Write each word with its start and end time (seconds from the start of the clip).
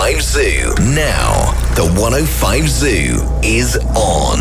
105 0.00 0.22
Zoo. 0.22 0.72
Now, 0.94 1.52
the 1.74 1.84
105 1.94 2.66
Zoo 2.66 3.38
is 3.42 3.78
on. 3.92 4.40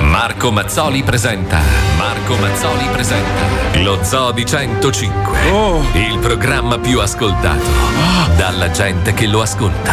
Marco 0.00 0.50
Mazzoli 0.50 1.04
presenta. 1.04 1.60
Marco 1.96 2.34
Mazzoli 2.34 2.88
presenta. 2.88 3.78
Lo 3.82 4.02
Zoo 4.02 4.32
di 4.32 4.44
105. 4.44 5.38
Il 5.92 6.18
programma 6.18 6.76
più 6.80 6.98
ascoltato. 6.98 7.70
Dalla 8.36 8.72
gente 8.72 9.14
che 9.14 9.28
lo 9.28 9.42
ascolta. 9.42 9.92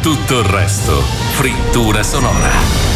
Tutto 0.00 0.38
il 0.38 0.44
resto. 0.46 1.02
Frittura 1.34 2.02
sonora. 2.02 2.92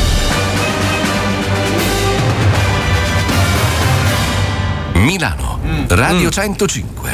Milano, 4.94 5.55
Radio 5.88 6.30
105. 6.30 7.10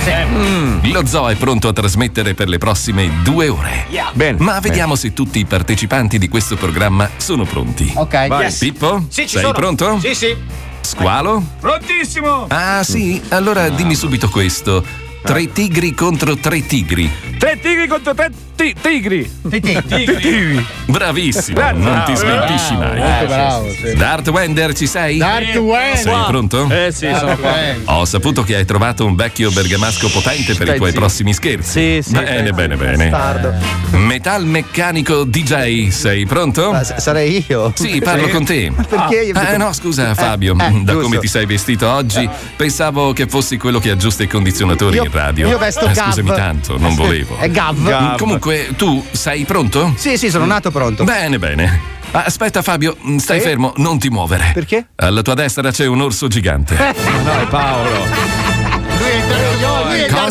Lo 0.93 1.07
zoo 1.07 1.29
è 1.29 1.37
pronto 1.37 1.69
a 1.69 1.73
trasmettere 1.73 2.35
per 2.35 2.49
le 2.49 2.59
prossime 2.59 3.23
due 3.23 3.49
ore. 3.49 3.87
Bene. 4.15 4.39
Ma 4.41 4.61
vediamo 4.61 4.95
se 4.95 5.13
tutti 5.13 5.39
i 5.39 5.45
partecipanti 5.45 6.19
di 6.19 6.29
questo 6.29 6.57
programma 6.57 7.11
sono 7.17 7.45
pronti. 7.45 7.93
Ok. 7.95 8.27
Vai. 8.29 8.45
Yes. 8.45 8.59
Pippo? 8.59 9.05
Sì, 9.09 9.23
ci 9.23 9.29
sei 9.29 9.43
sono. 9.43 9.53
pronto? 9.53 9.99
Sì, 10.01 10.15
sì. 10.15 10.37
Squalo? 10.81 11.43
Prontissimo. 11.61 12.47
Ah 12.49 12.83
sì, 12.83 13.21
allora 13.29 13.69
dimmi 13.69 13.95
subito 13.95 14.29
questo. 14.29 14.85
Tre 15.25 15.53
tigri 15.53 15.95
contro 15.95 16.37
tre 16.37 16.67
tigri. 16.67 17.09
Tre 17.39 17.59
tigri 17.61 17.87
contro 17.87 18.13
tre 18.15 18.31
ti- 18.57 18.75
tigri. 18.81 19.29
Tigri. 19.49 20.65
Bravissimo, 20.87 21.57
Bravo, 21.57 21.79
non 21.79 22.03
ti 22.05 22.13
bravo, 22.13 22.17
smentisci 22.17 22.75
mai. 22.77 22.99
Molto 22.99 23.27
bravo, 23.27 23.71
sì. 23.71 23.95
Darth 23.95 24.29
Wender 24.29 24.75
ci 24.75 24.87
sei? 24.87 25.19
Darth 25.19 25.55
Wender. 25.57 25.97
Sei 25.99 26.25
pronto? 26.27 26.69
Eh 26.71 26.93
sì, 26.93 27.09
sono 27.19 27.37
qua. 27.37 27.55
Ho 27.85 28.05
saputo 28.05 28.43
che 28.43 28.57
hai 28.57 28.65
trovato 28.65 29.05
un 29.07 29.15
vecchio 29.15 29.51
bergamasco 29.51 30.09
potente 30.11 30.55
per 30.55 30.69
i 30.69 30.77
tuoi 30.77 30.93
prossimi 30.93 31.33
scherzi. 31.33 32.01
Sì, 32.03 32.09
sì, 32.11 32.13
Bene, 32.13 32.51
bene, 32.53 32.77
bene. 32.77 33.09
Bastardo. 33.09 33.55
Metal 33.99 34.45
meccanico 34.45 35.25
DJ, 35.25 35.89
sei 35.89 36.27
pronto? 36.27 36.73
Ma 36.73 36.83
s- 36.85 36.97
sarei 36.97 37.45
io? 37.49 37.73
Sì, 37.77 38.01
parlo 38.01 38.29
con 38.29 38.45
te. 38.45 38.73
Perché 38.89 39.21
io? 39.23 39.35
Eh 39.41 39.57
no, 39.57 39.73
scusa 39.73 40.15
Fabio, 40.15 40.55
eh, 40.55 40.57
da 40.83 40.93
giusto. 40.93 41.01
come 41.01 41.19
ti 41.19 41.27
sei 41.29 41.47
vestito 41.47 41.89
oggi, 41.89 42.29
pensavo 42.57 43.13
che 43.13 43.27
fossi 43.27 43.57
quello 43.57 43.79
che 43.81 43.91
aggiusta 43.91 44.23
i 44.23 44.29
condizionatori 44.29 44.97
Io- 44.97 45.11
radio. 45.13 45.49
io 45.49 45.59
vesto 45.59 45.87
Eh, 45.87 45.93
Gav. 45.93 46.07
Scusami 46.07 46.31
tanto, 46.35 46.79
non 46.79 46.95
volevo. 46.95 47.37
È 47.39 47.49
Gav. 47.51 47.79
Mm, 47.79 48.17
Comunque, 48.17 48.71
tu 48.77 49.05
sei 49.13 49.45
pronto? 49.45 49.93
Sì, 49.97 50.17
sì, 50.19 50.31
sono 50.31 50.45
nato 50.45 50.71
pronto. 50.71 51.05
Bene, 51.05 51.39
bene. 51.39 51.81
Ah, 52.11 52.25
Aspetta 52.25 52.61
Fabio, 52.63 52.97
mm, 53.07 53.17
stai 53.19 53.39
Sì? 53.41 53.47
fermo, 53.47 53.73
non 53.77 53.99
ti 53.99 54.09
muovere. 54.11 54.51
Perché? 54.53 54.89
Alla 54.97 55.23
tua 55.23 55.35
destra 55.35 55.71
c'è 55.71 55.87
un 55.87 56.01
orso 56.01 56.29
gigante. 56.29 56.75
No, 56.77 57.41
è 57.41 57.47
Paolo. 57.47 58.52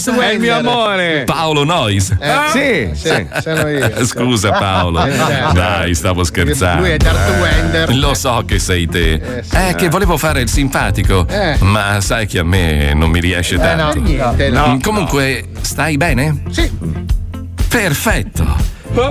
Lui 0.06 0.20
è 0.25 0.31
il 0.34 0.39
mio 0.39 0.56
amore. 0.58 1.23
Paolo 1.25 1.64
Noyes. 1.64 2.16
Sì, 2.52 2.89
Sì, 2.94 3.28
sono 3.42 3.67
io. 3.67 3.92
Scusa 4.06 4.52
Paolo. 4.52 5.02
certo. 5.03 5.53
Dai, 5.53 5.94
stavo 5.95 6.23
scherzando. 6.23 6.81
Lui 6.81 6.92
è 6.92 6.97
Darth 6.97 7.39
Wender. 7.39 7.96
Lo 7.96 8.13
so 8.13 8.44
che 8.46 8.59
sei 8.59 8.88
te. 8.88 9.13
Eh, 9.13 9.44
sì. 9.44 9.56
Eh, 9.56 9.75
che 9.75 9.90
volevo 9.90 10.18
fare 10.18 10.41
il 10.41 10.50
simpatico. 10.50 11.25
Eh. 11.28 11.57
Ma 11.59 12.00
sai 12.02 12.25
che 12.28 12.40
a 12.40 12.44
me 12.44 12.94
non 12.94 13.09
mi 13.09 13.19
riesce 13.19 13.56
Eh 13.56 13.57
no, 13.57 13.63
tanto. 13.66 14.00
niente. 14.02 14.50
Mm, 14.50 14.53
No. 14.53 14.78
Comunque, 14.81 15.46
stai 15.62 15.97
bene? 15.97 16.44
Sì. 16.50 16.69
Perfetto. 17.68 18.46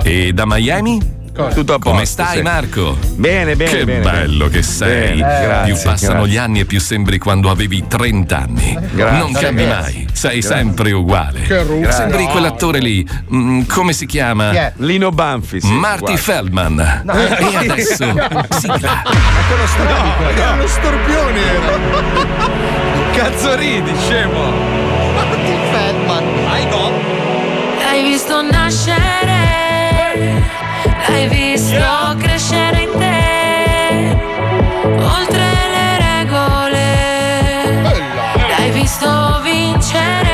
E 0.03 0.31
da 0.33 0.43
Miami? 0.45 0.99
Cosa? 1.33 1.53
tutto 1.55 1.73
a 1.73 1.77
posto. 1.77 1.91
Come 1.91 2.05
stai, 2.05 2.37
sì. 2.37 2.41
Marco? 2.41 2.97
Bene, 3.15 3.55
bene, 3.55 3.71
che 3.71 3.85
bene, 3.85 4.01
bello 4.01 4.47
che 4.49 4.61
sei. 4.61 5.19
Bene, 5.19 5.37
più 5.39 5.73
grazie, 5.73 5.83
passano 5.83 6.13
grazie. 6.13 6.29
gli 6.31 6.37
anni 6.37 6.59
e 6.59 6.65
più 6.65 6.79
sembri 6.79 7.17
quando 7.17 7.49
avevi 7.49 7.85
30 7.87 8.37
anni. 8.37 8.77
Grazie. 8.93 9.17
Non 9.17 9.31
cambi 9.31 9.65
mai, 9.65 10.07
sei 10.11 10.41
sempre 10.41 10.91
uguale. 10.91 11.41
Che 11.41 11.63
ruffo. 11.63 11.91
Sembri 11.91 12.25
quell'attore 12.25 12.79
lì. 12.79 13.07
mm, 13.33 13.61
come 13.67 13.93
si 13.93 14.05
chiama? 14.05 14.49
Chi 14.51 14.57
è? 14.57 14.73
Lino 14.77 15.11
Banfi. 15.11 15.61
Sì, 15.61 15.71
Marty 15.71 15.99
guarda. 16.01 16.21
Feldman. 16.21 17.03
E 17.61 17.69
adesso 17.69 18.05
sigla. 18.59 19.03
È 19.03 20.53
uno 20.53 20.67
storpione. 20.67 21.39
era. 21.39 21.79
Cazzo 23.13 23.55
ridi, 23.55 23.91
scemo. 24.05 24.79
L'hai 27.79 28.03
visto 28.03 28.41
nascere, 28.41 29.10
l'hai 31.11 31.27
visto 31.27 32.15
crescere 32.19 32.81
in 32.83 32.91
te, 32.97 34.17
oltre 35.03 35.45
le 35.75 35.97
regole, 35.97 37.81
l'hai 38.47 38.71
visto 38.71 39.41
vincere. 39.43 40.30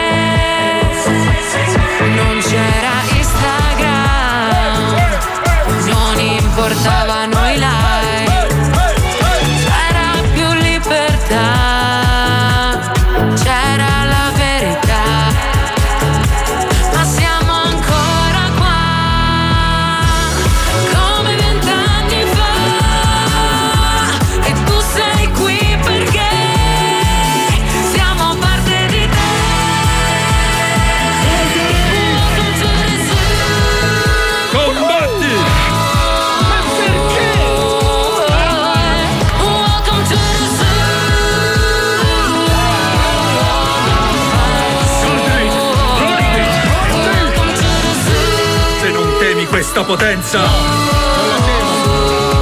Questa 49.78 49.84
potenza. 49.84 50.42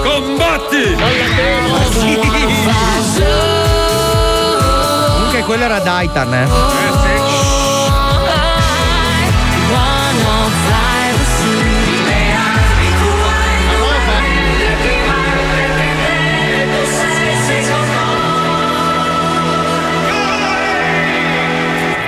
Combatti! 0.04 0.96
Comunque 5.18 5.44
quello 5.44 5.64
era 5.64 5.80
Daitan, 5.80 6.34
eh. 6.34 6.48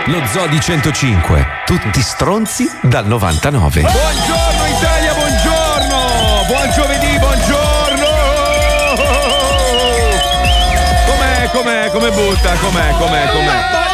Lo 0.06 0.26
Zoo 0.26 0.48
di 0.48 0.59
105. 0.62 1.47
Tutti 1.66 2.02
stronzi 2.02 2.70
dal 2.82 3.06
99. 3.06 3.82
Buongiorno 3.82 4.57
Com'è, 11.58 11.90
come 11.92 12.12
butta, 12.12 12.54
com'è, 12.62 12.94
com'è, 13.00 13.32
com'è? 13.32 13.86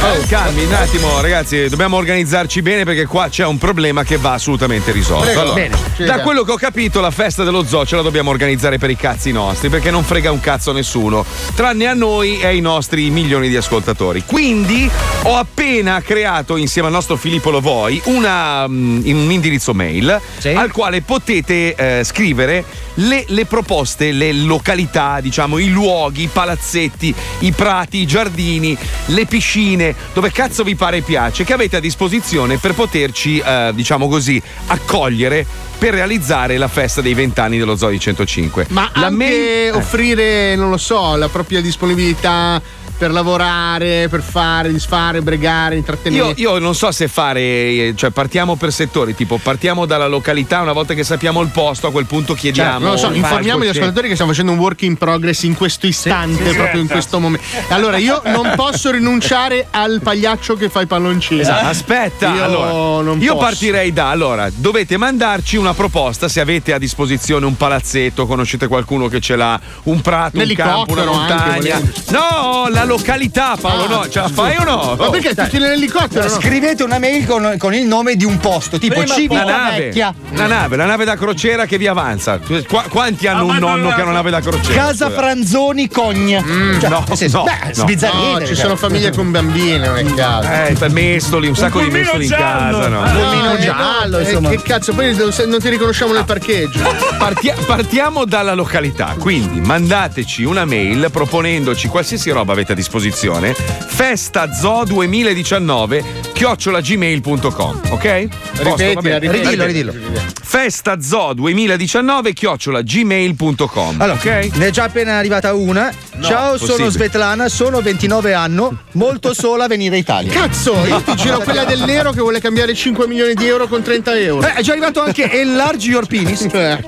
Oh, 0.00 0.24
calmi 0.28 0.64
un 0.64 0.72
attimo, 0.74 1.18
ragazzi, 1.22 1.66
dobbiamo 1.68 1.96
organizzarci 1.96 2.60
bene 2.60 2.84
perché 2.84 3.06
qua 3.06 3.30
c'è 3.30 3.46
un 3.46 3.56
problema 3.56 4.04
che 4.04 4.18
va 4.18 4.34
assolutamente 4.34 4.92
risolto. 4.92 5.40
Allora, 5.40 5.66
da 5.96 6.20
quello 6.20 6.44
che 6.44 6.52
ho 6.52 6.56
capito, 6.56 7.00
la 7.00 7.10
festa 7.10 7.42
dello 7.42 7.64
zoo 7.64 7.86
ce 7.86 7.96
la 7.96 8.02
dobbiamo 8.02 8.28
organizzare 8.28 8.76
per 8.76 8.90
i 8.90 8.96
cazzi 8.96 9.32
nostri, 9.32 9.70
perché 9.70 9.90
non 9.90 10.04
frega 10.04 10.30
un 10.30 10.40
cazzo 10.40 10.70
a 10.70 10.74
nessuno, 10.74 11.24
tranne 11.54 11.86
a 11.86 11.94
noi 11.94 12.38
e 12.38 12.46
ai 12.46 12.60
nostri 12.60 13.08
milioni 13.08 13.48
di 13.48 13.56
ascoltatori. 13.56 14.22
Quindi 14.26 14.90
ho 15.22 15.36
appena 15.36 16.00
creato 16.00 16.56
insieme 16.56 16.86
al 16.88 16.94
nostro 16.94 17.16
Filippo 17.16 17.50
Lovoi 17.50 18.00
una, 18.04 18.64
in 18.66 19.16
un 19.16 19.30
indirizzo 19.30 19.74
mail 19.74 20.20
Sì. 20.38 20.48
al 20.50 20.70
quale 20.70 21.02
potete 21.02 21.74
eh, 21.74 22.04
scrivere 22.04 22.64
le, 22.94 23.24
le 23.28 23.44
proposte, 23.44 24.10
le 24.12 24.32
località, 24.32 25.20
diciamo, 25.20 25.58
i 25.58 25.68
luoghi, 25.70 26.22
i 26.24 26.30
palazzetti, 26.32 27.14
i 27.40 27.52
prati, 27.52 27.98
i 27.98 28.06
giardini, 28.06 28.76
le 29.06 29.24
piscine, 29.26 29.94
dove 30.12 30.32
cazzo 30.32 30.64
vi 30.64 30.74
pare 30.74 30.98
e 30.98 31.02
piace, 31.02 31.44
che 31.44 31.52
avete 31.52 31.76
a 31.76 31.80
disposizione 31.80 32.58
per 32.58 32.74
poterci, 32.74 33.38
eh, 33.38 33.70
diciamo 33.74 34.08
così, 34.08 34.40
accogliere 34.66 35.46
per 35.78 35.94
realizzare 35.94 36.56
la 36.58 36.66
festa 36.66 37.00
dei 37.00 37.14
vent'anni 37.14 37.56
dello 37.58 37.76
Zoo 37.76 37.90
di 37.90 38.00
105. 38.00 38.66
Ma 38.70 38.90
la 38.94 39.06
anche 39.06 39.16
mail- 39.16 39.44
eh. 39.46 39.70
offrire, 39.70 40.56
non 40.56 40.70
lo 40.70 40.76
so, 40.76 41.14
la 41.14 41.28
propria 41.28 41.60
disponibilità 41.60 42.60
per 42.98 43.12
lavorare, 43.12 44.08
per 44.10 44.22
fare, 44.22 44.72
disfare, 44.72 45.22
bregare, 45.22 45.76
intrattenere. 45.76 46.34
Io, 46.36 46.54
io 46.54 46.58
non 46.58 46.74
so 46.74 46.90
se 46.90 47.06
fare, 47.06 47.40
eh, 47.40 47.92
cioè 47.96 48.10
partiamo 48.10 48.56
per 48.56 48.72
settori, 48.72 49.14
tipo 49.14 49.38
partiamo 49.40 49.86
dalla 49.86 50.08
località, 50.08 50.60
una 50.60 50.72
volta 50.72 50.94
che 50.94 51.04
sappiamo 51.04 51.40
il 51.40 51.48
posto, 51.48 51.86
a 51.86 51.90
quel 51.92 52.06
punto 52.06 52.32
Cioè, 52.32 52.40
chiediamo. 52.40 52.78
non 52.80 52.90
lo 52.92 52.96
so, 52.96 53.12
informiamo 53.12 53.64
gli 53.64 53.68
ascoltatori 53.68 54.08
che 54.08 54.14
stiamo 54.14 54.32
facendo 54.32 54.52
un 54.52 54.58
work 54.58 54.82
in 54.82 54.96
progress 54.96 55.44
in 55.44 55.54
questo 55.54 55.86
istante, 55.86 56.50
sì, 56.50 56.56
proprio 56.56 56.80
in 56.80 56.86
sì. 56.86 56.92
questo 56.92 57.20
momento. 57.20 57.46
Allora, 57.68 57.98
io 57.98 58.20
non 58.24 58.52
posso 58.56 58.90
rinunciare 58.90 59.68
al 59.70 60.00
pagliaccio 60.02 60.56
che 60.56 60.68
fa 60.68 60.80
i 60.80 60.86
palloncini. 60.86 61.40
Esatto, 61.40 61.66
Aspetta, 61.66 62.34
Io 62.34 62.42
allora, 62.42 63.02
non 63.02 63.20
io 63.20 63.36
partirei 63.36 63.92
da 63.92 64.10
allora, 64.10 64.50
dovete 64.52 64.96
mandarci 64.96 65.56
una 65.56 65.74
proposta 65.74 66.28
se 66.28 66.40
avete 66.40 66.72
a 66.72 66.78
disposizione 66.78 67.46
un 67.46 67.56
palazzetto, 67.56 68.26
conoscete 68.26 68.66
qualcuno 68.66 69.06
che 69.06 69.20
ce 69.20 69.36
l'ha, 69.36 69.58
un 69.84 70.00
prato, 70.00 70.38
un 70.40 70.52
campo, 70.54 70.92
una 70.92 71.02
anche, 71.02 71.16
montagna. 71.16 71.74
volendo. 71.76 71.92
No, 72.08 72.66
la 72.68 72.84
località, 72.88 73.56
Paolo, 73.60 73.86
no, 73.86 74.08
ce 74.08 74.20
la 74.20 74.28
fai 74.28 74.56
o 74.58 74.64
no? 74.64 74.96
Ma 74.98 75.10
perché 75.10 75.34
tutti 75.34 75.58
nell'elicottero? 75.58 76.28
no? 76.28 76.40
Scrivete 76.40 76.82
una 76.82 76.98
mail 76.98 77.26
con, 77.26 77.54
con 77.58 77.74
il 77.74 77.86
nome 77.86 78.16
di 78.16 78.24
un 78.24 78.38
posto, 78.38 78.78
tipo 78.78 78.94
Prima 78.94 79.14
Civica 79.14 79.44
la 79.44 79.56
nave, 79.56 79.78
Vecchia. 79.78 80.14
la 80.32 80.46
nave, 80.46 80.76
la 80.76 80.86
nave 80.86 81.04
da 81.04 81.16
crociera 81.16 81.66
che 81.66 81.78
vi 81.78 81.86
avanza. 81.86 82.40
Qua- 82.66 82.86
quanti 82.88 83.26
hanno 83.26 83.46
un 83.46 83.56
nonno 83.56 83.90
che 83.94 84.00
ha 84.00 84.04
una 84.04 84.12
nave 84.12 84.30
da 84.30 84.40
crociera? 84.40 84.74
Casa 84.74 85.06
Scusa. 85.06 85.18
Franzoni 85.18 85.88
Cogn. 85.88 86.78
Cioè, 86.80 86.88
no, 86.88 87.04
senso, 87.14 87.38
no, 87.38 87.44
beh, 87.44 87.72
no. 87.76 87.84
No, 88.28 88.40
ci 88.40 88.46
cioè. 88.46 88.54
sono 88.54 88.76
famiglie 88.76 89.12
con 89.12 89.30
bambine, 89.30 89.86
non 89.86 89.98
è 89.98 90.04
chiaro. 90.04 90.48
Eh, 90.48 90.88
mestoli, 90.88 91.48
un 91.48 91.56
sacco 91.56 91.80
di 91.80 91.90
mestoli 91.90 92.24
in 92.24 92.30
casa, 92.30 92.88
no? 92.88 93.02
Pulmino 93.02 93.54
eh, 93.54 93.60
giallo, 93.60 94.16
no, 94.18 94.22
insomma. 94.22 94.48
Che 94.50 94.62
cazzo, 94.62 94.92
poi 94.92 95.14
non 95.14 95.32
non 95.46 95.60
ti 95.60 95.68
riconosciamo 95.68 96.12
nel 96.12 96.24
parcheggio. 96.24 96.80
Partia- 97.18 97.56
partiamo 97.66 98.24
dalla 98.24 98.54
località, 98.54 99.14
quindi 99.18 99.60
mandateci 99.60 100.44
una 100.44 100.64
mail 100.64 101.08
proponendoci 101.10 101.88
qualsiasi 101.88 102.30
roba 102.30 102.52
avete 102.52 102.74
disposizione. 102.78 103.54
Festazo 103.54 104.84
2019 104.84 106.27
chiocciolagmail.com, 106.38 107.80
ok? 107.90 108.28
Posto, 108.28 108.62
Ripeti, 108.62 108.94
va 108.94 109.00
bene? 109.00 109.18
ripeti. 109.18 109.38
Ridillo, 109.42 109.64
ridillo. 109.64 109.92
Festazo 110.40 111.32
2019 111.34 112.32
chiocciolagmail.com. 112.32 114.00
Allora, 114.00 114.12
ok? 114.16 114.50
ne 114.54 114.66
è 114.68 114.70
già 114.70 114.84
appena 114.84 115.18
arrivata 115.18 115.52
una. 115.52 115.92
Ciao, 116.20 116.56
sono 116.56 116.70
possibile. 116.70 116.90
Svetlana, 116.90 117.48
sono 117.48 117.80
29 117.80 118.34
anni, 118.34 118.68
molto 118.92 119.34
sola 119.34 119.64
a 119.64 119.66
venire 119.66 119.96
a 119.96 119.98
Italia. 119.98 120.32
Cazzo, 120.32 120.84
io 120.86 121.00
ti 121.02 121.14
giro 121.16 121.38
quella 121.40 121.64
del 121.64 121.80
nero 121.80 122.12
che 122.12 122.20
vuole 122.20 122.40
cambiare 122.40 122.72
5 122.72 123.08
milioni 123.08 123.34
di 123.34 123.46
euro 123.46 123.66
con 123.66 123.82
30 123.82 124.16
euro. 124.18 124.46
Eh, 124.46 124.54
è 124.54 124.62
già 124.62 124.72
arrivato 124.72 125.02
anche 125.02 125.28
Enlarge 125.40 125.90
Your 125.90 126.06
Penis. 126.06 126.46
Eh. 126.52 126.84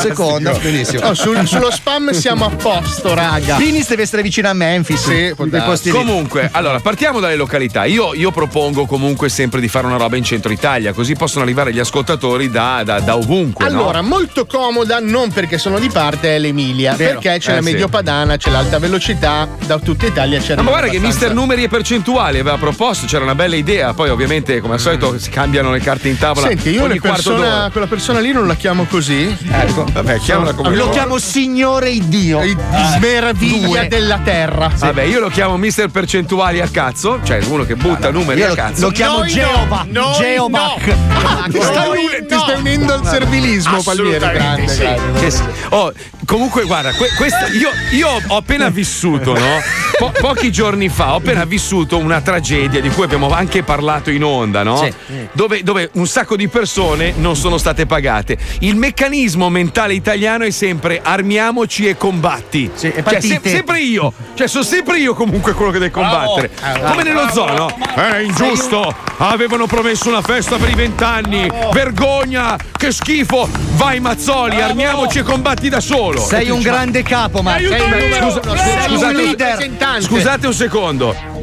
Seconda, 0.00 0.52
benissimo. 0.52 1.06
Oh, 1.06 1.14
sul- 1.14 1.46
sullo 1.46 1.70
spam 1.70 2.12
siamo 2.12 2.46
a 2.46 2.50
posto, 2.50 3.12
raga. 3.12 3.56
Penis 3.56 3.88
deve 3.88 4.02
essere 4.02 4.22
vicino 4.22 4.48
a 4.48 4.54
Memphis. 4.54 5.02
Sì, 5.04 5.34
in 5.36 5.50
lì. 5.82 5.90
Comunque, 5.90 6.48
allora 6.52 6.80
partiamo 6.80 7.20
dalle 7.20 7.36
località. 7.36 7.84
Io, 7.84 8.14
io 8.14 8.30
propongo 8.30 8.69
comunque 8.74 9.28
sempre 9.28 9.60
di 9.60 9.68
fare 9.68 9.86
una 9.86 9.96
roba 9.96 10.16
in 10.16 10.24
centro 10.24 10.52
Italia, 10.52 10.92
così 10.92 11.14
possono 11.14 11.44
arrivare 11.44 11.72
gli 11.72 11.78
ascoltatori 11.78 12.50
da, 12.50 12.82
da- 12.84 13.00
da 13.00 13.16
ovunque. 13.16 13.68
no? 13.68 13.80
Allora, 13.80 14.02
molto 14.02 14.46
comoda, 14.46 14.98
non 15.00 15.30
perché 15.32 15.58
sono 15.58 15.78
di 15.78 15.88
parte, 15.88 16.36
è 16.36 16.38
l'Emilia. 16.38 16.94
Vero. 16.94 17.18
Perché 17.20 17.38
c'è 17.38 17.50
Eh, 17.52 17.54
la 17.56 17.62
sì. 17.62 17.70
Mediopadana, 17.72 18.36
c'è 18.36 18.50
l'alta 18.50 18.78
velocità, 18.78 19.48
da 19.66 19.78
tutta 19.78 20.06
Italia 20.06 20.40
c'è 20.40 20.54
No, 20.56 20.62
ma 20.62 20.70
guarda 20.70 20.88
che 20.88 20.98
mister 20.98 21.32
numeri 21.34 21.64
e 21.64 21.68
percentuali 21.68 22.38
aveva 22.38 22.56
proposto, 22.56 23.06
c'era 23.06 23.24
una 23.24 23.34
bella 23.34 23.56
idea, 23.56 23.94
poi 23.94 24.08
ovviamente 24.10 24.60
come 24.60 24.74
al 24.74 24.80
solito 24.80 25.18
si 25.18 25.30
cambiano 25.30 25.70
le 25.70 25.80
carte 25.80 26.08
in 26.08 26.18
tavola 26.18 26.48
Senti, 26.48 26.70
io 26.70 26.86
persona- 27.00 27.68
quella 27.70 27.86
persona 27.86 28.20
lì 28.20 28.32
non 28.32 28.46
la 28.46 28.54
chiamo 28.54 28.84
così. 28.84 29.36
Ecco. 29.50 29.84
Vabbè, 29.92 30.18
chiamala 30.18 30.52
come 30.54 30.74
Lo 30.74 30.84
vuoi. 30.84 30.94
chiamo 30.96 31.18
Signore 31.18 31.90
Iddio. 31.90 32.42
Il 32.42 32.56
Meraviglia 33.00 33.66
Due. 33.66 33.88
della 33.88 34.20
terra. 34.22 34.70
Vabbè, 34.74 35.02
io 35.02 35.20
lo 35.20 35.28
chiamo 35.28 35.56
mister 35.56 35.88
percentuali 35.88 36.60
a 36.60 36.68
cazzo, 36.70 37.20
cioè 37.22 37.40
uno 37.46 37.64
che 37.64 37.76
butta 37.76 38.10
numeri 38.10 38.40
Io 38.40 38.46
a 38.46 38.48
lo, 38.48 38.54
cazzo. 38.60 38.80
lo 38.82 38.90
chiamo 38.90 39.18
Noi 39.18 39.28
Geova. 39.28 39.86
no, 39.88 40.12
Geovac. 40.18 40.94
Ah, 41.08 41.46
ti, 41.50 41.60
stai, 41.60 41.88
uni- 41.88 42.26
ti 42.26 42.34
stai 42.38 42.58
unendo 42.58 42.92
al 42.94 43.06
servilismo, 43.06 43.82
Palmieri. 43.82 44.18
Grande, 44.18 44.76
grande. 44.76 45.20
Che 45.20 45.30
s- 45.30 45.42
oh, 45.70 45.92
comunque, 46.30 46.62
guarda, 46.62 46.92
que- 46.92 47.12
questa- 47.16 47.48
io, 47.48 47.70
io 47.90 48.08
ho 48.28 48.36
appena 48.36 48.68
vissuto, 48.68 49.36
no? 49.36 49.58
Po- 49.98 50.12
pochi 50.18 50.52
giorni 50.52 50.88
fa 50.88 51.14
ho 51.14 51.16
appena 51.16 51.44
vissuto 51.44 51.98
una 51.98 52.20
tragedia 52.20 52.80
di 52.80 52.88
cui 52.90 53.02
abbiamo 53.02 53.30
anche 53.32 53.64
parlato 53.64 54.10
in 54.10 54.22
onda, 54.22 54.62
no? 54.62 54.76
Sì. 54.76 54.94
Dove, 55.32 55.64
dove 55.64 55.90
un 55.94 56.06
sacco 56.06 56.36
di 56.36 56.46
persone 56.46 57.14
non 57.16 57.34
sono 57.34 57.58
state 57.58 57.84
pagate. 57.84 58.38
Il 58.60 58.76
meccanismo 58.76 59.50
mentale 59.50 59.94
italiano 59.94 60.44
è 60.44 60.50
sempre 60.50 61.00
armiamoci 61.02 61.88
e 61.88 61.96
combatti. 61.96 62.70
Sì, 62.74 62.86
e 62.86 62.92
cioè, 62.92 63.02
partite. 63.02 63.50
sempre 63.50 63.80
io. 63.80 64.12
Cioè, 64.34 64.46
sono 64.46 64.62
sempre 64.64 64.98
io 65.00 65.14
comunque 65.14 65.52
quello 65.52 65.72
che 65.72 65.78
deve 65.78 65.90
combattere. 65.90 66.50
Come 66.86 67.02
nello 67.02 67.28
zoo, 67.32 67.52
no? 67.56 67.76
È 67.94 68.18
ingiusto. 68.18 68.94
Avevano 69.18 69.66
promesso 69.66 70.08
una 70.08 70.22
festa 70.22 70.56
per 70.56 70.70
i 70.70 70.74
vent'anni. 70.74 71.50
Vergogna. 71.72 72.56
Che 72.76 72.92
schifo. 72.92 73.48
Vai 73.72 74.00
Mazzoli, 74.00 74.60
armiamoci 74.60 75.18
e 75.18 75.22
combatti 75.22 75.68
da 75.68 75.80
solo. 75.80 76.19
Sei 76.26 76.50
un 76.50 76.60
grande 76.60 77.02
capo, 77.02 77.42
Marco. 77.42 77.68
Sei 77.68 77.80
un 77.80 77.90
numero 77.90 78.30
Scusa- 78.30 78.56
sei 78.56 78.94
un 78.94 79.00
rappresentante. 79.36 80.02
Scusate 80.02 80.46
un 80.46 80.54
secondo. 80.54 81.39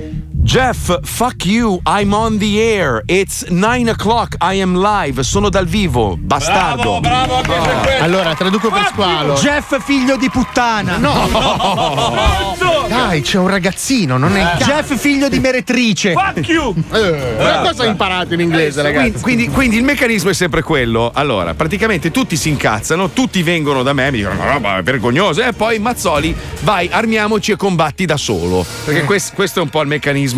Jeff, 0.48 0.98
fuck 1.04 1.46
you, 1.46 1.82
I'm 1.86 2.14
on 2.14 2.38
the 2.38 2.62
air. 2.62 3.04
It's 3.10 3.44
9 3.50 3.90
o'clock, 3.90 4.38
I 4.40 4.62
am 4.62 4.76
live. 4.78 5.22
Sono 5.22 5.50
dal 5.50 5.68
vivo, 5.68 6.16
bastardo. 6.18 7.02
Bravo 7.02 7.36
anche 7.36 7.50
per 7.52 7.80
questo. 7.82 8.04
Allora, 8.04 8.34
traduco 8.34 8.70
per 8.70 8.86
squalo. 8.88 9.34
Jeff, 9.34 9.78
figlio 9.84 10.16
di 10.16 10.30
puttana. 10.30 10.96
No, 10.98 12.56
dai, 12.88 13.20
c'è 13.22 13.38
un 13.38 13.50
ragazzino, 13.50 14.16
non 14.18 14.38
è 14.38 14.54
Eh. 14.58 14.64
Jeff, 14.64 14.96
figlio 14.96 15.28
di 15.28 15.40
meretrice. 15.40 16.14
Fuck 16.14 16.48
you! 16.48 16.74
Eh, 16.94 17.36
ma 17.38 17.60
cosa 17.68 17.84
hai 17.84 17.90
imparato 17.90 18.34
in 18.34 18.40
inglese, 18.40 18.82
ragazzi? 18.82 19.12
Quindi, 19.12 19.22
quindi- 19.22 19.50
quindi 19.50 19.76
il 19.76 19.84
meccanismo 19.84 20.30
è 20.30 20.34
sempre 20.34 20.62
quello. 20.62 21.12
Allora, 21.14 21.56
praticamente 21.56 22.10
tutti 22.10 22.38
si 22.38 22.48
incazzano, 22.48 23.10
tutti 23.10 23.44
vengono 23.44 23.84
da 23.84 23.92
me, 23.92 24.12
mi 24.12 24.20
dicono: 24.20 24.36
Ma 24.36 24.54
roba 24.54 24.78
è 24.78 24.82
vergognosa. 24.82 25.46
E 25.46 25.52
poi 25.52 25.78
Mazzoli, 25.80 26.34
vai, 26.62 26.88
armiamoci 26.90 27.52
e 27.52 27.58
combatti 27.58 28.06
da 28.06 28.16
solo. 28.16 28.66
Perché 28.86 29.04
quest- 29.04 29.34
questo 29.34 29.60
è 29.60 29.62
un 29.64 29.68
po' 29.70 29.82
il 29.82 29.90
meccanismo 29.90 30.36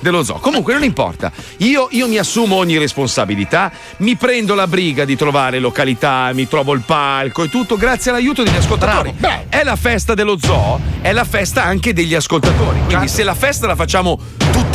dello 0.00 0.22
zoo. 0.22 0.38
Comunque, 0.38 0.72
non 0.72 0.84
importa. 0.84 1.32
Io, 1.58 1.88
io 1.90 2.08
mi 2.08 2.18
assumo 2.18 2.56
ogni 2.56 2.78
responsabilità, 2.78 3.70
mi 3.98 4.16
prendo 4.16 4.54
la 4.54 4.66
briga 4.66 5.04
di 5.04 5.16
trovare 5.16 5.58
località, 5.58 6.30
mi 6.32 6.48
trovo 6.48 6.72
il 6.74 6.82
palco 6.86 7.42
e 7.42 7.48
tutto, 7.48 7.76
grazie 7.76 8.10
all'aiuto 8.10 8.42
degli 8.42 8.56
ascoltatori. 8.56 9.12
Bravo, 9.16 9.34
bravo. 9.34 9.50
È 9.50 9.62
la 9.64 9.76
festa 9.76 10.14
dello 10.14 10.38
zoo, 10.40 10.80
è 11.00 11.12
la 11.12 11.24
festa 11.24 11.64
anche 11.64 11.92
degli 11.92 12.14
ascoltatori. 12.14 12.80
Quindi, 12.86 13.08
se 13.08 13.24
la 13.24 13.34
festa 13.34 13.66
la 13.66 13.76
facciamo 13.76 14.18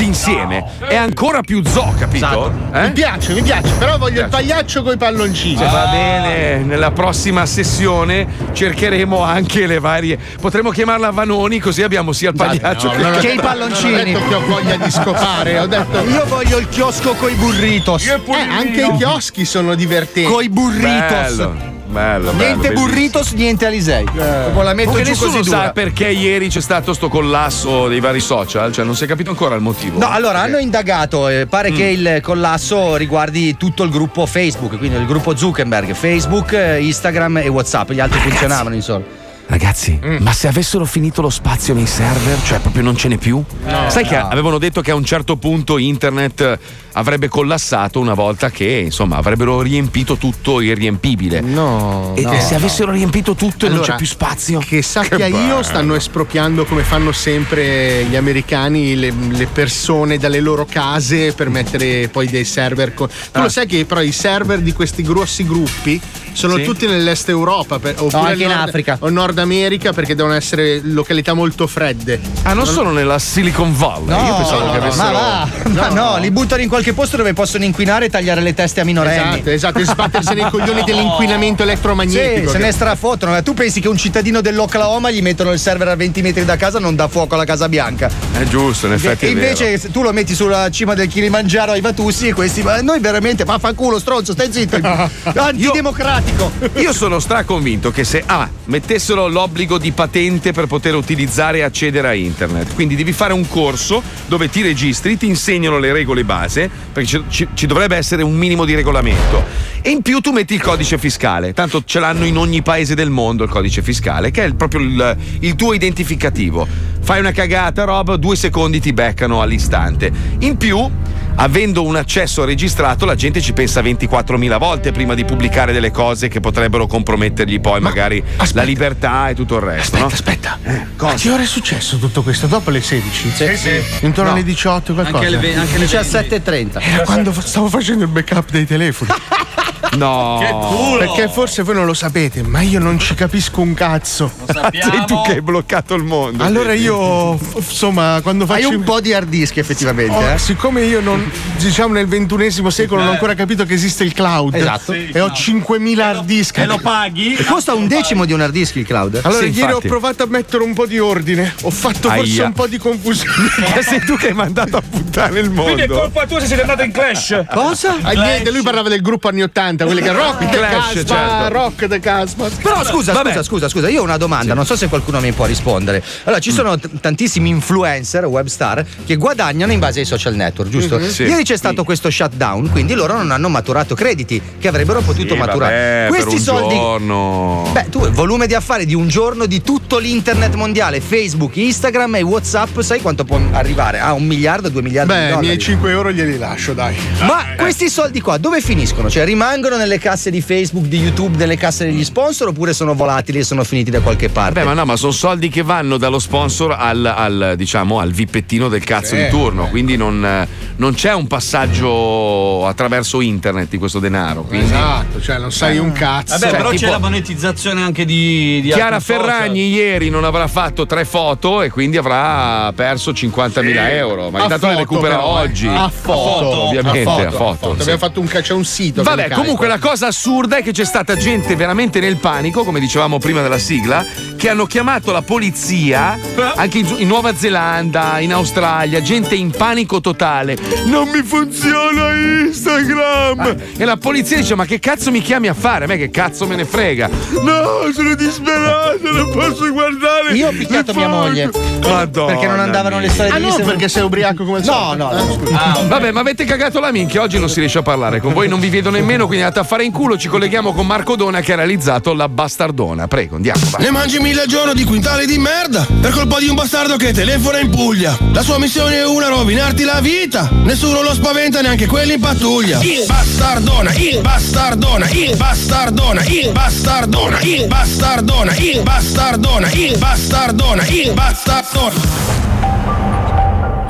insieme, 0.06 0.64
è 0.88 0.96
ancora 0.96 1.42
più 1.42 1.62
zoo, 1.66 1.94
capito? 1.98 2.52
Eh? 2.72 2.82
Mi 2.88 2.92
piace, 2.92 3.34
mi 3.34 3.42
piace, 3.42 3.74
però 3.78 3.98
voglio 3.98 4.22
il 4.22 4.30
pagliaccio 4.30 4.84
con 4.84 4.94
i 4.94 4.98
palloncini. 4.98 5.56
Va 5.56 5.88
bene, 5.92 6.64
nella 6.64 6.92
prossima 6.92 7.46
sessione 7.46 8.28
cercheremo 8.54 9.22
anche 9.22 9.68
le 9.68 9.80
varie. 9.80 10.18
Potremmo 10.40 10.70
chiamarla 10.70 11.12
Vanoni, 11.12 11.60
così 11.60 11.84
abbiamo 11.84 12.12
sia 12.12 12.30
il 12.30 12.36
pagliaccio 12.36 12.90
che 12.90 12.98
non 12.98 13.14
ho 13.14 13.18
Che 13.18 13.32
i 13.34 13.40
palloncini. 13.40 13.92
Non 13.92 14.00
ho 14.00 14.04
detto 14.04 14.28
che 14.28 14.36
ho 14.36 14.46
voglia 14.46 14.76
di 14.78 14.92
scopare, 14.92 15.60
ho 15.60 15.68
detto. 15.68 16.00
Io 16.02 16.26
voglio 16.28 16.58
il 16.58 16.70
chiosco 16.70 17.14
coi 17.14 17.34
burritos. 17.34 18.06
Eh, 18.06 18.22
anche 18.50 18.86
i 18.86 18.98
chioschi 18.98 19.46
sono 19.46 19.76
divertenti. 19.76 20.30
Coi 20.30 20.50
burritos. 20.50 21.36
Bello, 21.36 21.75
bello. 21.96 22.32
Niente 22.34 22.68
bello, 22.70 22.80
burritos, 22.82 23.32
niente 23.32 23.66
Alisei. 23.66 24.04
Proprio 24.04 24.62
la 24.62 24.74
metto 24.74 24.92
giù 24.92 24.98
nessuno 25.10 25.32
così 25.38 25.50
sa 25.50 25.56
dura. 25.58 25.72
perché 25.72 26.08
ieri 26.10 26.50
c'è 26.50 26.60
stato 26.62 26.94
sto 26.94 27.08
collasso 27.08 27.88
dei 27.88 28.00
vari 28.02 28.20
social, 28.20 28.72
cioè 28.74 28.84
non 28.84 28.96
si 28.96 29.06
è 29.06 29.08
capito 29.08 29.30
ancora 29.30 29.56
il 29.56 29.62
motivo. 29.62 29.98
No, 30.00 30.10
allora 30.10 30.42
hanno 30.42 30.58
indagato, 30.58 31.28
eh, 31.30 31.46
pare 31.48 31.72
che 31.72 31.84
Mm. 31.86 31.94
il 32.06 32.20
collasso 32.22 32.96
riguardi 32.98 33.56
tutto 33.58 33.84
il 33.84 33.90
gruppo 33.90 34.26
Facebook, 34.26 34.78
quindi 34.78 34.98
il 34.98 35.06
gruppo 35.06 35.36
Zuckerberg, 35.36 35.94
Facebook, 35.94 36.52
eh, 36.54 36.82
Instagram 36.84 37.38
e 37.38 37.48
WhatsApp, 37.48 37.92
gli 37.92 38.00
altri 38.00 38.20
funzionavano 38.20 38.76
insomma. 38.76 39.24
Ragazzi, 39.48 40.00
ma 40.20 40.34
se 40.34 40.48
avessero 40.48 40.86
finito 40.86 41.22
lo 41.22 41.30
spazio 41.30 41.76
nei 41.76 41.86
server, 41.86 42.42
cioè 42.44 42.60
proprio 42.60 42.82
non 42.82 42.98
ce 42.98 43.08
n'è 43.10 43.18
più? 43.18 43.44
Sai 43.88 44.04
che 44.04 44.16
avevano 44.16 44.58
detto 44.58 44.82
che 44.82 44.90
a 44.90 44.96
un 44.96 45.06
certo 45.06 45.38
punto 45.38 45.78
internet 45.78 46.42
eh, 46.42 46.60
avrebbe 46.94 47.28
collassato 47.28 48.00
una 48.00 48.16
volta 48.16 48.50
che, 48.50 48.66
insomma, 48.86 49.18
avrebbero 49.18 49.62
riempito 49.62 50.18
tutto 50.18 50.62
il 50.62 50.76
riempibile. 50.76 51.42
No. 51.42 52.14
E 52.16 52.22
no. 52.24 52.40
se 52.40 52.56
avessero 52.56 52.92
riempito 52.92 53.36
tutto 53.36 53.68
e 53.68 53.70
non 53.70 53.82
c'è 53.82 53.96
più 53.96 54.08
spazio? 54.08 54.60
Che 54.60 54.82
sappia 54.82 55.28
io, 55.28 55.62
stanno 55.62 55.94
espropriando 55.94 56.66
come 56.66 56.82
fanno 56.82 57.12
sempre 57.12 58.04
gli 58.06 58.16
americani 58.16 58.96
le, 58.96 59.14
le 59.30 59.46
persone 59.46 60.18
dalle 60.18 60.40
loro 60.40 60.66
case 60.66 61.34
per 61.34 61.50
mettere 61.50 62.08
poi 62.10 62.28
dei 62.28 62.46
server. 62.46 62.94
co- 62.96 63.08
tu 63.08 63.42
lo 63.42 63.50
sai 63.50 63.68
che 63.68 63.86
però 63.86 64.02
i 64.02 64.12
server 64.12 64.60
di 64.60 64.74
questi 64.74 65.04
grossi 65.04 65.46
gruppi 65.46 66.02
sono 66.34 66.56
Sì. 66.58 66.64
tutti 66.64 66.88
nell'est 66.88 67.30
Europa 67.30 67.78
per- 67.80 67.96
oppure 68.00 68.18
anche 68.18 68.32
al 68.34 68.40
in 68.42 68.48
nord- 68.48 68.68
Africa. 68.70 68.98
o 69.00 69.10
nord 69.10 69.35
Nord 69.36 69.40
America 69.40 69.92
perché 69.92 70.16
devono 70.16 70.34
essere 70.34 70.80
località 70.82 71.34
molto 71.34 71.68
fredde. 71.68 72.20
Ah, 72.44 72.54
non 72.54 72.66
sono 72.66 72.92
nella 72.92 73.20
Silicon 73.20 73.76
Valley. 73.76 74.06
No, 74.08 74.26
Io 74.28 74.36
pensavo 74.36 74.72
che 74.72 74.78
ma 74.78 74.84
avessero. 74.86 75.12
va, 75.12 75.48
ma 75.70 75.88
no, 75.90 76.18
li 76.18 76.32
buttano 76.32 76.62
in 76.62 76.70
qualche 76.70 76.94
posto 76.94 77.18
dove 77.18 77.34
possono 77.34 77.66
inquinare 77.66 78.06
e 78.06 78.10
tagliare 78.10 78.40
le 78.42 78.54
teste 78.54 78.80
a 78.80 78.86
minorenni. 78.86 79.34
Esatto, 79.36 79.50
esatto, 79.50 79.80
e 79.80 79.84
sbattersi 79.86 80.34
nei 80.34 80.50
coglioni 80.50 80.84
dell'inquinamento 80.84 81.64
Sì, 81.64 81.70
elettromagnetico. 81.70 82.52
se 82.52 82.58
che- 82.58 82.64
ne 82.64 82.72
strafottono. 82.72 83.44
Tu 83.44 83.54
pensi 83.54 83.82
che 83.82 83.90
un 83.90 83.98
cittadino 83.98 84.40
dell'Oklahoma 84.42 85.12
gli 85.12 85.22
mettono 85.22 85.52
il 85.52 85.60
server 85.60 85.90
a 85.90 85.96
20 85.96 86.22
metri 86.22 86.46
da 86.46 86.56
casa 86.56 86.80
non 86.80 86.96
dà 86.96 87.08
fuoco 87.10 87.36
alla 87.36 87.46
Casa 87.46 87.68
Bianca? 87.68 88.10
È 88.32 88.44
giusto, 88.44 88.88
in 88.88 88.94
effetti. 88.94 89.26
e 89.26 89.30
invece 89.30 89.66
vero. 89.66 89.78
se 89.80 89.92
tu 89.92 90.02
lo 90.02 90.14
metti 90.14 90.34
sulla 90.34 90.70
cima 90.70 90.94
del 90.94 91.08
Kilimangiaro 91.10 91.74
ai 91.74 91.82
Vatussi 91.82 92.28
e 92.30 92.34
questi, 92.34 92.62
ma 92.64 92.80
noi 92.82 93.00
veramente, 93.00 93.44
vaffanculo, 93.44 94.00
stronzo, 94.00 94.32
stai 94.32 94.52
zitto, 94.52 94.78
antidemocratico. 95.34 96.52
Io 96.76 96.94
sono 96.94 97.20
straconvinto 97.20 97.92
che 97.92 98.04
se 98.06 98.24
A 98.26 98.50
mettessero 98.66 99.25
l'obbligo 99.28 99.78
di 99.78 99.92
patente 99.92 100.52
per 100.52 100.68
poter 100.68 100.96
utilizzare 100.96 101.60
e 101.60 101.62
accedere 101.62 102.08
a 102.08 102.14
internet, 102.14 102.74
quindi 102.74 102.96
devi 102.96 103.12
fare 103.12 103.34
un 103.34 103.48
corso 103.48 104.02
dove 104.28 104.50
ti 104.50 104.62
registri, 104.62 105.18
ti 105.18 105.28
insegnano 105.28 105.78
le 105.78 105.92
regole 105.92 106.24
base, 106.24 106.70
perché 106.92 107.08
ci, 107.10 107.24
ci- 107.30 107.48
ci 107.54 107.66
dovrebbe 107.68 107.96
essere 107.96 108.24
un 108.24 108.36
minimo 108.36 108.66
di 108.66 108.76
regolamento. 108.76 109.44
E 109.82 109.90
in 109.92 110.02
più 110.02 110.20
tu 110.20 110.32
metti 110.32 110.54
il 110.56 110.62
codice 110.62 110.98
fiscale, 110.98 111.54
tanto 111.54 111.84
ce 111.86 112.00
l'hanno 112.00 112.26
in 112.26 112.38
ogni 112.38 112.62
paese 112.62 112.96
del 112.96 113.10
mondo 113.10 113.44
il 113.44 113.50
codice 113.50 113.82
fiscale, 113.82 114.32
che 114.32 114.44
è 114.44 114.46
il- 114.48 114.56
proprio 114.56 114.82
il, 114.82 115.18
il 115.42 115.56
tuo 115.56 115.74
identificativo. 115.74 116.68
Fai 117.02 117.20
una 117.20 117.32
cagata, 117.32 117.84
roba, 117.84 118.16
due 118.16 118.36
secondi 118.36 118.80
ti 118.80 118.92
beccano 118.94 119.42
all'istante. 119.42 120.12
In 120.40 120.58
più 120.58 120.90
avendo 121.36 121.84
un 121.84 121.96
accesso 121.96 122.44
registrato, 122.46 123.06
la 123.06 123.16
gente 123.16 123.42
ci 123.42 123.54
pensa 123.54 123.82
24.000 123.82 124.58
volte 124.58 124.92
prima 124.92 125.14
di 125.14 125.26
pubblicare 125.26 125.74
delle 125.74 125.92
cose 125.92 126.28
che 126.28 126.40
potrebbero 126.40 126.88
compromettergli 126.88 127.60
poi 127.60 127.80
magari 127.80 128.24
la 128.54 128.64
libertà 128.64 129.30
e 129.30 129.36
tutto 129.36 129.56
il 129.56 129.62
resto. 129.62 129.98
no? 129.98 130.06
Aspetta, 130.06 130.58
a 130.98 131.14
che 131.14 131.30
ora 131.30 131.44
è 131.44 131.46
successo 131.48 131.98
tutto 131.98 132.22
questo? 132.24 132.48
Dopo 132.48 132.70
le 132.70 132.82
16? 132.82 133.32
Sì, 133.32 133.58
sì. 133.58 133.82
Intorno 134.06 134.32
No. 134.32 134.36
alle 134.38 134.44
18 134.46 134.94
qualcosa? 134.94 135.18
Anche 135.18 135.30
le, 135.30 135.38
ve- 135.38 135.56
anche 135.56 135.78
le 135.78 135.86
17.30. 135.86 136.82
Era 136.82 137.04
quando 137.04 137.32
fa- 137.32 137.42
stavo 137.42 137.68
facendo 137.70 138.04
il 138.06 138.10
backup 138.10 138.50
dei 138.52 138.66
telefoni. 138.66 139.12
No, 139.96 140.98
Perché 141.00 141.30
forse 141.30 141.64
voi 141.64 141.76
non 141.76 141.86
lo 141.86 141.94
sapete, 141.94 142.44
ma 142.44 142.60
io 142.60 142.80
non 142.80 143.00
ci 143.00 143.14
capisco 143.16 143.62
un 143.62 143.74
cazzo. 143.74 144.30
sei 144.46 145.06
tu 145.06 145.22
che 145.22 145.34
hai 145.34 145.42
bloccato 145.42 145.94
il 145.94 146.04
mondo. 146.04 146.44
Allora 146.44 146.74
io, 146.74 147.40
insomma, 147.56 148.20
quando 148.22 148.44
Hai 148.44 148.64
faccio 148.64 148.76
un 148.76 148.84
po' 148.84 149.00
di 149.00 149.14
hard 149.14 149.30
disk 149.30 149.56
effettivamente, 149.56 150.14
Oh, 150.14 150.32
eh? 150.34 150.38
siccome 150.38 150.82
io 150.84 151.00
non, 151.00 151.25
diciamo 151.58 151.94
nel 151.94 152.08
ventunesimo 152.08 152.70
secolo 152.70 153.02
non 153.02 153.10
ho 153.10 153.14
ancora 153.14 153.34
capito 153.34 153.66
che 153.66 153.74
esiste 153.74 154.04
il 154.04 154.14
cloud 154.14 154.54
Esatto. 154.56 154.94
e 154.94 155.20
ho 155.20 155.28
5.000 155.28 156.00
hard 156.00 156.26
disk. 156.26 156.58
E 156.58 156.66
lo 156.66 156.78
paghi? 156.78 157.36
Costa 157.44 157.74
un 157.74 157.88
decimo 157.88 158.26
di 158.26 158.34
un 158.34 158.42
hard 158.42 158.52
disk 158.54 158.76
il 158.76 158.86
cloud. 158.86 159.20
Allora 159.24 159.40
Sì, 159.42 159.50
ieri 159.50 159.60
infatti. 159.62 159.86
ho 159.86 159.90
provato 159.90 160.24
a 160.24 160.28
mettere 160.28 160.64
un 160.64 160.74
po' 160.74 160.86
di 160.86 161.00
ordine, 161.00 161.54
ho 161.62 161.70
fatto 161.72 162.10
forse 162.10 162.32
Aia. 162.40 162.46
un 162.46 162.54
po' 162.54 162.68
di 162.68 162.78
confusione. 162.78 163.34
Perché 163.56 163.82
sei 163.84 164.00
tu 164.02 164.16
che 164.18 164.28
hai 164.28 164.34
mandato 164.34 164.78
a 164.78 164.82
puttane 164.88 165.40
il 165.40 165.50
Quindi 165.52 165.82
è 165.84 165.88
mondo. 165.88 166.00
colpa 166.02 166.26
tua 166.28 166.40
se 166.40 166.48
siete 166.48 166.62
andato 166.62 166.84
in 166.84 166.92
clash. 166.92 167.44
Cosa? 167.52 167.96
Ah, 168.02 168.12
niente, 168.12 168.52
lui 168.52 168.62
parlava 168.62 168.90
del 168.90 169.02
gruppo 169.02 169.28
anni 169.28 169.42
80, 169.44 169.86
quelli 169.86 170.02
che 170.02 170.12
rock 170.12 170.40
the 170.50 170.58
Clash, 170.58 170.94
Casbah, 170.94 171.16
certo. 171.16 171.54
rock 171.54 171.88
the 171.88 172.00
Casbah. 172.00 172.50
Però 172.62 172.84
scusa, 172.84 173.14
Vabbè. 173.14 173.30
scusa, 173.30 173.44
scusa, 173.44 173.70
scusa, 173.70 173.90
io 173.90 174.02
ho 174.02 174.04
una 174.04 174.18
domanda, 174.18 174.54
non 174.54 174.66
so 174.66 174.76
se 174.76 174.88
qualcuno 174.88 175.20
mi 175.20 175.32
può 175.32 175.46
rispondere. 175.46 176.04
Allora, 176.24 176.42
ci 176.42 176.52
sono 176.52 176.78
t- 176.78 176.90
tantissimi 177.00 177.50
influencer, 177.50 178.26
web 178.26 178.48
star, 178.48 178.86
che 179.06 179.16
guadagnano 179.16 179.72
in 179.72 179.80
base 179.80 180.00
ai 180.00 180.06
social 180.06 180.36
network, 180.36 180.70
giusto? 180.70 181.00
Sì. 181.16 181.24
Ieri 181.24 181.44
c'è 181.44 181.56
stato 181.56 181.84
questo 181.86 182.10
shutdown, 182.10 182.70
quindi 182.72 182.94
loro 182.94 183.14
non 183.16 183.32
hanno 183.32 183.48
maturato 183.48 183.96
crediti 183.96 184.42
che 184.60 184.68
avrebbero 184.68 185.00
potuto 185.00 185.34
Sì, 185.34 185.40
maturare. 185.40 186.08
vabbè, 186.08 186.08
Questi 186.10 186.26
per 186.26 186.54
un 186.54 186.60
soldi. 186.60 186.76
giorno. 186.76 187.70
Beh, 187.72 187.86
tu 187.90 188.04
il 188.06 188.12
volume 188.12 188.48
di 188.48 188.54
affari 188.54 188.86
di 188.86 188.94
un 188.94 189.08
giorno 189.08 189.46
di 189.46 189.62
tutto 189.62 189.98
l'internet 189.98 190.56
mondiale, 190.56 191.00
Facebook, 191.00 191.56
Instagram 191.56 192.16
e 192.16 192.22
WhatsApp, 192.22 192.80
sai 192.82 193.00
quanto 193.02 193.24
può 193.24 193.40
arrivare? 193.52 194.00
A 194.00 194.12
un 194.14 194.26
miliardo, 194.26 194.68
due 194.70 194.82
miliardi 194.82 195.14
di 195.14 195.18
Beh, 195.18 195.24
i 195.24 195.28
dollari. 195.30 195.46
miei 195.46 195.58
5 195.60 195.90
euro 195.90 196.12
glieli 196.12 196.38
lascio, 196.38 196.74
dai. 196.74 196.96
Ma 197.22 197.46
questi 197.58 197.90
soldi 197.90 198.20
qua 198.20 198.38
dove 198.38 198.60
finiscono? 198.62 199.10
Cioè 199.10 199.24
rimangono 199.24 199.78
nelle 199.78 200.00
casse 200.00 200.30
di 200.32 200.42
Facebook, 200.42 200.86
di 200.88 201.00
YouTube, 201.00 201.38
nelle 201.38 201.56
casse 201.58 201.86
degli 201.86 202.04
sponsor 202.04 202.50
oppure 202.50 202.74
sono 202.74 202.94
volatili 202.94 203.40
e 203.40 203.44
sono 203.44 203.64
finiti 203.64 203.90
da 203.90 204.02
qualche 204.02 204.28
parte? 204.30 204.60
Beh, 204.60 204.66
ma 204.66 204.74
no, 204.74 204.84
ma 204.86 204.96
sono 204.98 205.12
soldi 205.14 205.48
che 205.50 205.62
vanno 205.64 205.98
dallo 205.98 206.20
sponsor 206.20 206.72
al, 206.78 207.06
al, 207.06 207.54
diciamo, 207.56 208.00
al 208.00 208.12
vippettino 208.12 208.68
del 208.68 208.84
cazzo 208.84 209.16
di 209.16 209.28
turno. 209.30 209.68
Quindi 209.70 209.96
non, 209.98 210.24
eh, 210.26 210.48
non 210.78 210.94
c'è 210.94 211.05
un 211.14 211.28
passaggio 211.28 212.66
attraverso 212.68 213.22
internet 213.22 213.70
di 213.70 213.78
questo 213.78 214.00
denaro. 214.00 214.42
Quindi. 214.44 214.66
Esatto, 214.66 215.22
cioè 215.22 215.38
non 215.38 215.52
sai 215.52 215.78
un 215.78 215.92
cazzo. 215.92 216.34
Vabbè, 216.34 216.48
Cioè, 216.50 216.58
però 216.58 216.70
tipo- 216.72 216.86
c'è 216.86 216.92
la 216.92 216.98
monetizzazione 217.00 217.82
anche 217.82 218.06
di, 218.06 218.60
di 218.62 218.70
Chiara 218.70 218.96
altri 218.96 219.14
social. 219.14 219.30
Ferragni 219.30 219.70
ieri 219.70 220.10
non 220.10 220.24
avrà 220.24 220.48
fatto 220.48 220.86
tre 220.86 221.06
foto 221.06 221.62
e 221.62 221.70
quindi 221.70 221.98
avrà 221.98 222.72
perso 222.76 223.12
50.000 223.12 223.90
euro. 223.92 224.30
Ma 224.30 224.40
A 224.40 224.44
intanto 224.44 224.68
le 224.68 224.74
foto, 224.74 224.84
recupera 224.84 225.16
però, 225.16 225.38
eh. 225.38 225.42
oggi. 225.44 225.68
A 225.68 225.90
foto, 225.90 226.62
ovviamente. 226.68 227.10
a 227.10 227.28
A 227.28 227.32
foto, 227.32 227.58
foto, 227.58 227.76
sì. 227.76 227.82
Abbiamo 227.82 228.00
fatto 228.00 228.20
un, 228.20 228.28
c'è 228.28 228.54
un 228.54 228.66
sito. 228.66 229.04
Vabbè, 229.04 229.30
comunque 229.30 229.68
la 229.68 229.80
cosa 229.80 230.08
assurda 230.08 230.58
è 230.58 230.64
che 230.64 230.72
c'è 230.72 230.86
stata 230.86 231.16
gente 231.16 231.56
veramente 231.56 232.00
nel 232.00 232.18
panico, 232.18 232.64
come 232.64 232.80
dicevamo 232.80 233.18
prima 233.20 233.42
della 233.42 233.58
sigla, 233.58 234.04
che 234.38 234.50
hanno 234.50 234.66
chiamato 234.66 235.12
la 235.12 235.22
polizia 235.22 236.18
anche 236.56 236.80
in, 236.80 236.96
in 236.98 237.08
Nuova 237.08 237.36
Zelanda, 237.36 238.20
in 238.20 238.34
Australia, 238.34 239.02
gente 239.02 239.36
in 239.36 239.52
panico 239.52 240.02
totale. 240.02 240.58
Non 240.96 241.10
mi 241.10 241.22
funziona 241.24 242.14
Instagram! 242.46 243.56
E 243.78 243.84
la 243.86 243.98
polizia 243.98 244.38
dice: 244.38 244.56
Ma 244.56 244.66
che 244.66 244.80
cazzo 244.80 245.12
mi 245.12 245.22
chiami 245.22 245.48
a 245.50 245.54
fare? 245.54 245.84
A 245.86 245.88
me 245.88 245.98
che 245.98 246.10
cazzo 246.10 246.48
me 246.48 246.56
ne 246.56 246.64
frega? 246.66 247.10
No, 247.42 247.92
sono 247.94 248.16
disperato, 248.16 249.00
non 249.12 249.30
posso 249.32 249.72
guardare. 249.72 250.34
Io 250.34 250.48
ho 250.48 250.52
picchiato 250.52 250.94
mia 250.94 251.10
foto." 251.10 251.16
moglie. 251.18 251.50
Madonna 251.86 252.26
perché 252.32 252.48
non 252.48 252.60
andavano 252.60 253.00
le 253.00 253.10
storie 253.10 253.32
Ah 253.32 253.36
di 253.36 253.42
no, 253.42 253.48
Instagram. 253.48 253.74
perché 253.76 253.90
sei 253.90 254.04
ubriaco 254.04 254.44
come 254.46 254.60
No, 254.62 254.94
no, 254.96 255.12
Eh, 255.12 255.16
no. 255.16 255.34
scusa. 255.34 255.84
Vabbè, 255.88 256.12
ma 256.12 256.20
avete 256.22 256.46
cagato 256.46 256.80
la 256.80 256.92
minchia, 256.92 257.22
oggi 257.22 257.38
non 257.40 257.50
si 257.50 257.60
riesce 257.60 257.80
a 257.80 257.82
parlare 257.84 258.20
con 258.22 258.32
voi, 258.34 258.48
non 258.48 258.60
vi 258.60 258.70
vedo 258.70 258.90
nemmeno, 258.90 259.26
quindi 259.28 259.44
andate 259.44 259.60
a 259.60 259.68
fare 259.68 259.84
in 259.84 259.92
culo. 259.92 260.18
Ci 260.18 260.28
colleghiamo 260.30 260.74
con 260.74 260.86
Marco 260.88 261.16
Dona 261.16 261.42
che 261.42 261.54
ha 261.54 261.56
realizzato 261.58 262.14
la 262.14 262.30
bastardona. 262.30 263.08
Prego, 263.08 263.36
andiamo. 263.36 263.60
vai. 263.72 263.84
Ne 263.84 263.92
mangi 263.92 264.20
mille 264.20 264.42
al 264.42 264.48
giorno 264.48 264.74
di 264.74 264.84
quintali 264.86 265.26
di 265.26 265.38
merda 265.38 265.86
per 266.02 266.12
colpa 266.12 266.40
di 266.40 266.48
un 266.48 266.56
bastardo 266.56 266.96
che 266.96 267.12
telefona 267.12 267.60
in 267.60 267.70
Puglia. 267.70 268.18
La 268.32 268.42
sua 268.42 268.58
missione 268.58 268.98
è 269.00 269.06
una, 269.06 269.28
rovinarti 269.28 269.84
la 269.84 270.00
vita. 270.02 270.50
Nessuno 270.64 270.85
lo 270.92 271.14
spaventa, 271.14 271.62
neanche 271.62 271.86
quelli 271.88 272.14
in 272.14 272.20
pattuglia. 272.20 272.80
Il 272.82 273.06
bastardona, 273.08 273.94
il 273.94 274.20
bastardona, 274.22 275.10
il 275.10 275.36
bastardona, 275.36 276.24
il 276.26 276.52
bastardona, 276.52 277.42
il 277.42 277.68
bastardona, 277.68 278.56
il 278.56 278.82
bastardona, 278.82 279.72
il 279.72 279.98
bastardona, 279.98 280.88
il 280.88 281.12
bastardona. 281.14 281.94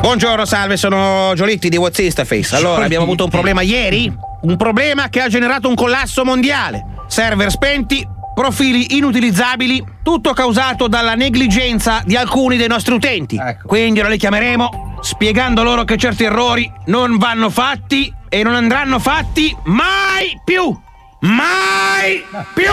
Buongiorno, 0.01 0.45
salve, 0.45 0.77
sono 0.77 1.33
Giolitti 1.35 1.69
di 1.69 1.77
What's 1.77 1.97
Instaface. 1.97 2.55
Allora, 2.55 2.85
abbiamo 2.85 3.05
avuto 3.05 3.23
un 3.23 3.29
problema 3.29 3.61
ieri? 3.61 4.13
Un 4.41 4.55
problema 4.55 5.09
che 5.09 5.21
ha 5.21 5.27
generato 5.27 5.67
un 5.67 5.75
collasso 5.75 6.23
mondiale. 6.23 6.85
Server 7.07 7.49
spenti, 7.49 8.07
profili 8.35 8.97
inutilizzabili, 8.97 9.83
tutto 10.03 10.33
causato 10.33 10.87
dalla 10.87 11.15
negligenza 11.15 12.03
di 12.05 12.15
alcuni 12.15 12.57
dei 12.57 12.67
nostri 12.67 12.93
utenti. 12.93 13.39
Quindi 13.65 13.99
ora 13.99 14.09
li 14.09 14.17
chiameremo 14.17 14.84
spiegando 15.05 15.61
loro 15.61 15.83
che 15.83 15.97
certi 15.97 16.23
errori 16.23 16.69
non 16.87 17.17
vanno 17.17 17.51
fatti 17.51 18.11
e 18.27 18.41
non 18.41 18.55
andranno 18.55 18.97
fatti 18.97 19.55
mai 19.65 20.39
più. 20.43 20.75
Mai 21.19 22.23
più! 22.53 22.71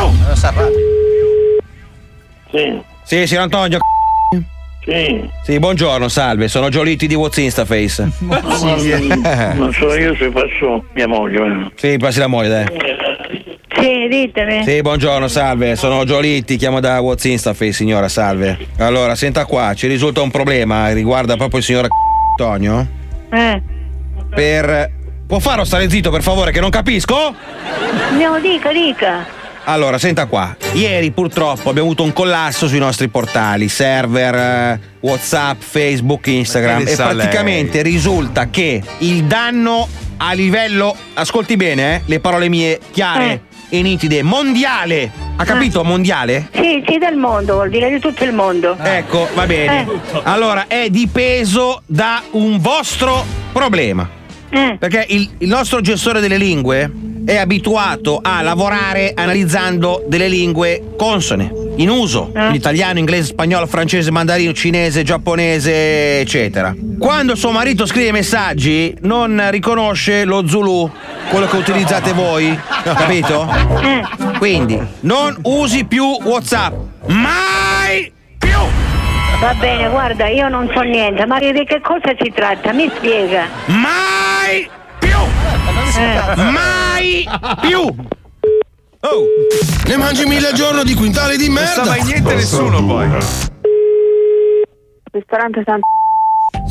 Sì, 2.50 2.80
Sì, 3.04 3.26
signor 3.26 3.42
Antonio. 3.44 3.78
sì. 4.84 5.28
Sì, 5.44 5.58
buongiorno, 5.58 6.08
salve, 6.08 6.48
sono 6.48 6.68
Giolitti 6.70 7.06
di 7.06 7.14
What's 7.14 7.36
Instaface. 7.36 8.08
Non 8.20 9.72
so 9.72 9.94
io 9.94 10.14
se 10.16 10.30
faccio 10.30 10.84
mia 10.94 11.06
moglie. 11.06 11.38
eh. 11.40 11.70
Sì, 11.74 11.96
passi 11.98 12.18
la 12.18 12.26
moglie, 12.28 12.48
dai. 12.48 12.66
Sì, 13.78 14.06
ditemi. 14.08 14.62
Sì, 14.64 14.80
buongiorno, 14.80 15.28
salve, 15.28 15.76
sono 15.76 16.04
Giolitti, 16.04 16.56
chiamo 16.56 16.80
da 16.80 17.00
What's 17.00 17.24
Instaface, 17.24 17.72
signora, 17.72 18.08
salve. 18.08 18.58
Allora, 18.78 19.14
senta 19.14 19.44
qua, 19.44 19.72
ci 19.74 19.86
risulta 19.86 20.20
un 20.22 20.30
problema, 20.30 20.92
riguarda 20.92 21.36
proprio 21.36 21.58
il 21.58 21.64
signor 21.64 21.88
Antonio. 22.32 22.86
Eh. 23.30 23.62
Per... 24.34 25.00
Può 25.26 25.38
farlo 25.38 25.64
stare 25.64 25.88
zitto, 25.88 26.10
per 26.10 26.22
favore, 26.22 26.52
che 26.52 26.60
non 26.60 26.68
capisco? 26.68 27.34
No, 28.18 28.38
dica, 28.38 28.70
dica. 28.70 29.24
Allora, 29.64 29.96
senta 29.96 30.26
qua. 30.26 30.54
Ieri 30.72 31.10
purtroppo 31.12 31.70
abbiamo 31.70 31.88
avuto 31.88 32.02
un 32.02 32.12
collasso 32.12 32.66
sui 32.68 32.78
nostri 32.78 33.08
portali, 33.08 33.68
server, 33.68 34.34
eh, 34.34 34.80
WhatsApp, 35.00 35.60
Facebook, 35.62 36.26
Instagram. 36.26 36.86
E 36.86 36.96
praticamente 36.96 37.80
risulta 37.80 38.50
che 38.50 38.82
il 38.98 39.24
danno 39.24 39.88
a 40.18 40.32
livello, 40.32 40.94
ascolti 41.14 41.56
bene, 41.56 41.96
eh, 41.96 42.02
le 42.04 42.20
parole 42.20 42.48
mie 42.48 42.78
chiare 42.90 43.42
e 43.74 43.80
nitide, 43.80 44.22
mondiale. 44.22 45.10
Ha 45.36 45.44
capito? 45.44 45.82
Mondiale? 45.82 46.50
Sì, 46.52 46.84
sì, 46.86 46.98
del 46.98 47.16
mondo, 47.16 47.54
vuol 47.54 47.70
dire 47.70 47.88
di 47.88 47.98
tutto 47.98 48.22
il 48.22 48.34
mondo. 48.34 48.76
Ecco, 48.78 49.26
va 49.32 49.46
bene. 49.46 49.86
Eh. 49.88 50.20
Allora, 50.24 50.66
è 50.66 50.90
dipeso 50.90 51.80
da 51.86 52.22
un 52.32 52.60
vostro 52.60 53.24
problema. 53.50 54.06
Eh. 54.50 54.76
Perché 54.78 55.06
il, 55.08 55.26
il 55.38 55.48
nostro 55.48 55.80
gestore 55.80 56.20
delle 56.20 56.36
lingue 56.36 56.90
è 57.24 57.38
abituato 57.38 58.20
a 58.22 58.42
lavorare 58.42 59.14
analizzando 59.16 60.04
delle 60.06 60.28
lingue 60.28 60.92
consone, 60.98 61.50
in 61.82 61.90
uso, 61.90 62.30
in 62.34 62.54
italiano, 62.54 62.98
inglese, 62.98 63.24
spagnolo, 63.24 63.66
francese, 63.66 64.10
mandarino, 64.10 64.52
cinese, 64.52 65.02
giapponese, 65.02 66.20
eccetera. 66.20 66.74
Quando 66.98 67.34
suo 67.34 67.50
marito 67.50 67.86
scrive 67.86 68.12
messaggi, 68.12 68.96
non 69.00 69.48
riconosce 69.50 70.24
lo 70.24 70.46
Zulu, 70.46 70.90
quello 71.30 71.46
che 71.46 71.56
utilizzate 71.56 72.12
voi, 72.14 72.56
capito? 72.82 73.48
Quindi, 74.38 74.80
non 75.00 75.36
usi 75.42 75.84
più 75.84 76.04
WhatsApp. 76.22 76.74
Mai 77.06 78.12
più! 78.38 78.58
Va 79.40 79.54
bene, 79.54 79.88
guarda, 79.88 80.28
io 80.28 80.48
non 80.48 80.70
so 80.72 80.80
niente, 80.82 81.26
ma 81.26 81.38
di 81.40 81.52
che 81.64 81.80
cosa 81.80 82.14
si 82.20 82.32
tratta? 82.32 82.72
Mi 82.72 82.90
spiega. 82.94 83.48
Mai 83.66 84.68
più! 85.00 85.16
Eh. 85.98 86.50
Mai 86.50 87.28
più! 87.60 88.20
Oh! 89.04 89.26
Ne 89.86 89.96
mangi 89.96 90.24
mille 90.26 90.48
al 90.48 90.54
giorno 90.54 90.84
di 90.84 90.94
quintali 90.94 91.36
di 91.36 91.48
merda! 91.48 91.82
Non 91.82 91.84
sa 91.84 91.90
mai 91.90 92.02
niente 92.04 92.34
nessuno 92.34 92.84
poi. 92.86 93.08
Ristorante 95.10 95.62
San 95.66 95.80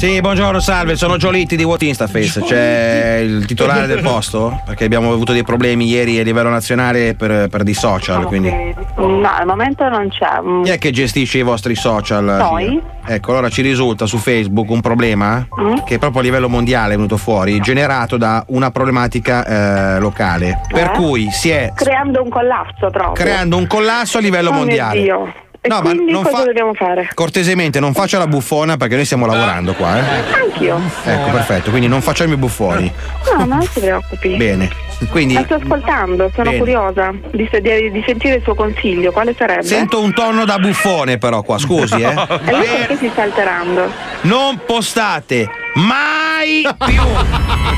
Sì, 0.01 0.19
buongiorno, 0.19 0.59
salve, 0.59 0.95
sono 0.95 1.17
Giolitti 1.17 1.55
di 1.55 1.63
What 1.63 1.83
Instaface. 1.83 2.41
C'è 2.41 3.17
il 3.23 3.45
titolare 3.45 3.85
del 3.85 4.01
posto? 4.01 4.59
Perché 4.65 4.83
abbiamo 4.85 5.11
avuto 5.13 5.31
dei 5.31 5.43
problemi 5.43 5.85
ieri 5.87 6.17
a 6.19 6.23
livello 6.23 6.49
nazionale 6.49 7.13
per, 7.13 7.49
per 7.49 7.61
dei 7.61 7.75
social, 7.75 8.25
quindi. 8.25 8.49
No, 8.97 9.29
al 9.31 9.45
momento 9.45 9.87
non 9.89 10.09
c'è. 10.09 10.41
Chi 10.63 10.71
è 10.71 10.79
che 10.79 10.89
gestisce 10.89 11.37
i 11.37 11.43
vostri 11.43 11.75
social? 11.75 12.23
Noi. 12.23 12.81
Ecco, 13.05 13.29
allora 13.31 13.49
ci 13.49 13.61
risulta 13.61 14.07
su 14.07 14.17
Facebook 14.17 14.71
un 14.71 14.81
problema 14.81 15.45
Mm. 15.61 15.83
che 15.85 15.99
proprio 15.99 16.21
a 16.21 16.23
livello 16.23 16.49
mondiale 16.49 16.93
è 16.93 16.95
venuto 16.95 17.17
fuori, 17.17 17.59
generato 17.59 18.17
da 18.17 18.43
una 18.47 18.71
problematica 18.71 19.95
eh, 19.97 19.99
locale. 19.99 20.61
Per 20.67 20.87
Eh? 20.87 20.97
cui 20.97 21.29
si 21.29 21.49
è 21.51 21.71
Creando 21.75 22.23
un 22.23 22.29
collasso 22.29 22.89
proprio. 22.89 23.11
creando 23.13 23.55
un 23.55 23.67
collasso 23.67 24.17
a 24.17 24.21
livello 24.21 24.49
Oh 24.49 24.53
mio 24.53 24.61
mondiale. 24.65 25.01
Dio. 25.01 25.33
E 25.63 25.67
No, 25.69 25.75
ma 25.81 25.91
quindi 25.91 26.11
non 26.11 26.23
cosa 26.23 26.37
fa- 26.37 26.43
dobbiamo 26.45 26.73
fare? 26.73 27.07
Cortesemente, 27.13 27.79
non 27.79 27.93
faccia 27.93 28.17
la 28.17 28.25
buffona 28.25 28.77
perché 28.77 28.95
noi 28.95 29.05
stiamo 29.05 29.27
lavorando 29.27 29.73
qua, 29.75 29.95
eh. 29.95 30.23
Anch'io. 30.43 30.81
Ecco, 31.03 31.29
perfetto, 31.29 31.69
quindi 31.69 31.87
non 31.87 32.01
facciamo 32.01 32.33
i 32.33 32.37
buffoni. 32.37 32.91
No, 33.37 33.45
non 33.45 33.61
si 33.61 33.79
preoccupi. 33.79 34.37
Bene. 34.37 34.69
Quindi 35.11 35.33
La 35.35 35.43
sto 35.43 35.55
ascoltando, 35.55 36.29
sono 36.33 36.45
Bene. 36.49 36.57
curiosa 36.57 37.11
di, 37.31 37.47
di- 37.61 37.91
di 37.91 38.03
sentire 38.07 38.35
il 38.37 38.41
suo 38.43 38.55
consiglio. 38.55 39.11
Quale 39.11 39.35
sarebbe? 39.37 39.63
sento 39.63 40.01
un 40.01 40.13
tono 40.13 40.45
da 40.45 40.57
buffone 40.57 41.17
però 41.19 41.43
qua, 41.43 41.59
scusi, 41.59 42.01
eh. 42.01 42.07
E 42.45 42.51
lei 42.51 42.67
perché 42.79 42.97
si 42.97 43.09
sta 43.11 43.21
alterando? 43.21 43.91
Non 44.21 44.61
postate 44.65 45.47
mai 45.75 46.67
più. 46.85 47.01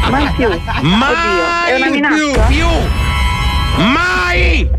Mai 0.10 0.30
più. 0.38 0.48
Mai 0.82 1.13
Oddio, 1.13 1.68
è 1.68 1.75
una 1.75 1.90
minaccia? 1.90 2.42
più. 2.48 2.68
Mai 3.78 4.70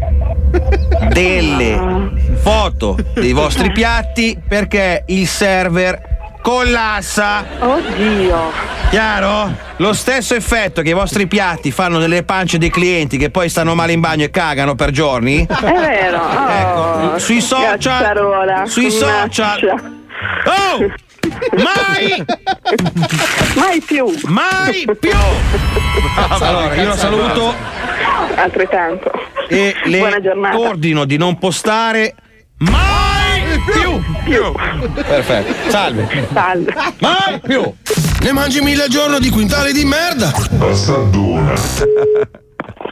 delle 1.08 2.10
foto 2.42 2.96
dei 3.14 3.32
vostri 3.32 3.70
piatti 3.72 4.38
perché 4.46 5.04
il 5.06 5.26
server 5.26 6.12
collassa. 6.42 7.44
Oddio. 7.58 8.52
Chiaro? 8.90 9.56
Lo 9.78 9.92
stesso 9.92 10.34
effetto 10.34 10.82
che 10.82 10.90
i 10.90 10.92
vostri 10.92 11.26
piatti 11.26 11.72
fanno 11.72 11.98
nelle 11.98 12.22
pance 12.22 12.58
dei 12.58 12.70
clienti 12.70 13.16
che 13.16 13.30
poi 13.30 13.48
stanno 13.48 13.74
male 13.74 13.92
in 13.92 14.00
bagno 14.00 14.24
e 14.24 14.30
cagano 14.30 14.74
per 14.74 14.90
giorni. 14.90 15.46
È 15.46 15.72
vero. 15.72 16.20
Oh, 16.20 16.50
Ecco, 16.50 17.18
sui 17.18 17.40
social. 17.40 18.68
Sui 18.68 18.90
social. 18.90 19.80
Oh! 20.46 20.92
Mai! 21.62 22.24
Mai 23.56 23.80
più. 23.84 24.12
Mai 24.26 24.84
più! 24.98 25.10
Allora, 26.40 26.74
io 26.74 26.88
la 26.88 26.96
saluto 26.96 27.54
Altrettanto. 28.36 29.10
e 29.48 29.74
le 29.84 29.98
Buona 29.98 30.20
giornata. 30.20 30.58
ordino 30.58 31.04
di 31.04 31.16
non 31.16 31.38
postare 31.38 32.14
mai 32.58 33.60
più! 34.24 34.52
Perfetto. 35.02 35.70
Salve. 35.70 36.28
Salve. 36.32 36.74
Mai 36.98 37.40
più! 37.40 37.72
Ne 38.20 38.32
mangi 38.32 38.60
mille 38.60 38.84
al 38.84 38.88
giorno 38.88 39.18
di 39.18 39.30
quintali 39.30 39.72
di 39.72 39.84
merda! 39.84 40.32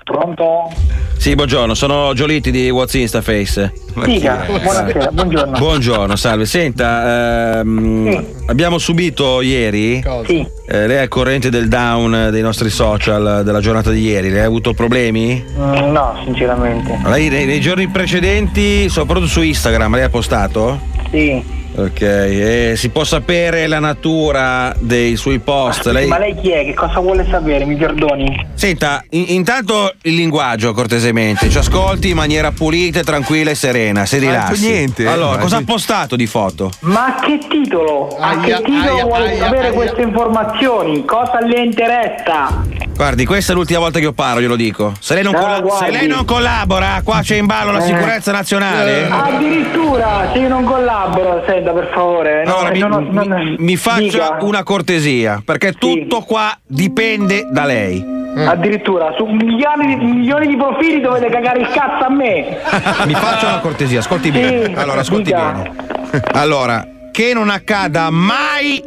Pronto? 0.05 0.71
Sì, 1.16 1.35
buongiorno, 1.35 1.75
sono 1.75 2.12
Giolitti 2.14 2.51
di 2.51 2.68
What's 2.68 2.94
Instaface. 2.94 3.73
Dica, 4.05 4.44
buonasera, 4.46 5.11
buongiorno. 5.12 5.59
Buongiorno, 5.59 6.16
salve. 6.16 6.46
Senta, 6.46 7.61
ehm, 7.61 8.25
abbiamo 8.46 8.79
subito 8.79 9.40
ieri. 9.40 10.03
Sì. 10.27 10.46
eh, 10.66 10.87
lei 10.87 10.96
è 10.96 11.01
al 11.01 11.09
corrente 11.09 11.49
del 11.49 11.68
down 11.68 12.29
dei 12.31 12.42
nostri 12.42 12.70
social 12.70 13.42
della 13.44 13.61
giornata 13.61 13.90
di 13.90 14.01
ieri. 14.03 14.31
Lei 14.31 14.40
ha 14.42 14.46
avuto 14.46 14.75
problemi? 14.75 15.42
Mm, 15.57 15.92
no, 15.92 16.20
sinceramente. 16.25 16.99
Lei 17.05 17.29
nei, 17.29 17.46
nei 17.46 17.61
giorni 17.61 17.87
precedenti, 17.88 18.88
soprattutto 18.88 19.29
su 19.29 19.42
Instagram, 19.42 19.94
lei 19.94 20.05
ha 20.05 20.11
postato? 20.11 20.81
Sì. 21.11 21.61
Ok, 21.74 22.00
e 22.02 22.74
si 22.76 22.90
può 22.90 23.02
sapere 23.02 23.66
la 23.66 23.78
natura 23.78 24.74
dei 24.78 25.16
suoi 25.16 25.38
post? 25.38 25.87
Lei... 25.87 26.06
Ma 26.06 26.18
lei 26.18 26.35
chi 26.38 26.50
è? 26.50 26.64
Che 26.66 26.74
cosa 26.74 27.00
vuole 27.00 27.26
sapere? 27.30 27.64
Mi 27.64 27.76
perdoni? 27.76 28.46
Senta, 28.52 29.02
in- 29.11 29.24
intanto 29.28 29.94
il 30.02 30.14
linguaggio 30.14 30.74
cortesemente, 30.74 31.48
ci 31.48 31.56
ascolti 31.56 32.11
in 32.11 32.16
maniera 32.16 32.52
pulita, 32.52 33.00
tranquilla 33.02 33.50
e 33.52 33.54
serena, 33.54 34.04
si 34.04 34.18
Non 34.18 34.28
ha 34.28 34.30
rilassi. 34.32 34.61
detto 34.61 34.72
niente. 34.74 35.06
Allora, 35.06 35.37
Ma 35.37 35.42
cosa 35.42 35.56
ha 35.56 35.62
postato 35.64 36.14
di 36.14 36.26
foto? 36.26 36.70
Ma 36.80 37.06
a 37.06 37.20
che 37.20 37.38
titolo? 37.48 38.16
A 38.20 38.28
Aia, 38.40 38.56
che 38.58 38.62
titolo 38.64 38.92
aia, 38.92 39.04
vuole 39.04 39.28
aia, 39.30 39.38
sapere 39.44 39.66
aia. 39.68 39.72
queste 39.72 40.02
informazioni? 40.02 41.04
Cosa 41.06 41.38
le 41.40 41.61
interessa? 41.62 42.62
Guardi, 43.03 43.25
questa 43.27 43.51
è 43.51 43.57
l'ultima 43.57 43.81
volta 43.81 43.99
che 43.99 44.05
io 44.05 44.12
parlo, 44.12 44.41
glielo 44.41 44.55
dico. 44.55 44.93
Se 45.01 45.15
lei 45.15 45.25
non, 45.25 45.33
No, 45.33 45.41
colla- 45.41 45.75
se 45.75 45.91
lei 45.91 46.07
non 46.07 46.25
collabora, 46.25 47.01
qua 47.03 47.19
c'è 47.21 47.35
in 47.35 47.47
ballo 47.47 47.73
la 47.73 47.79
Eh. 47.79 47.87
sicurezza 47.87 48.31
nazionale. 48.31 49.09
Addirittura, 49.11 50.31
se 50.33 50.38
io 50.38 50.47
non 50.49 50.62
collaboro, 50.62 51.43
senta 51.45 51.73
per 51.73 51.91
favore. 51.93 52.45
no, 52.45 52.59
Allora, 52.59 52.71
mi, 52.71 52.79
non 52.79 52.93
ho- 52.93 53.01
mi- 53.01 53.27
non- 53.27 53.55
mi 53.59 53.75
faccia 53.77 54.03
dica. 54.35 54.37
una 54.43 54.62
cortesia, 54.62 55.43
perché 55.45 55.73
tutto 55.73 56.21
qua 56.21 56.57
dipende 56.65 57.49
da 57.51 57.65
lei. 57.65 58.07
Addirittura, 58.37 59.12
su 59.17 59.25
milioni 59.25 59.97
di, 59.99 60.05
milioni 60.05 60.47
di 60.47 60.57
profili 60.57 61.01
dovete 61.01 61.29
cagare 61.29 61.59
il 61.59 61.67
cazzo 61.71 62.05
a 62.05 62.09
me. 62.09 62.57
Mi 63.07 63.15
faccia 63.15 63.49
una 63.49 63.59
cortesia, 63.59 63.99
ascolti 63.99 64.31
Sì, 64.31 64.38
bene. 64.38 64.81
Allora, 64.81 65.01
ascolti 65.01 65.25
dica. 65.25 65.51
bene. 65.51 66.21
Allora, 66.35 66.87
che 67.11 67.35
non 67.35 67.51
accada 67.51 68.11
mai 68.11 68.81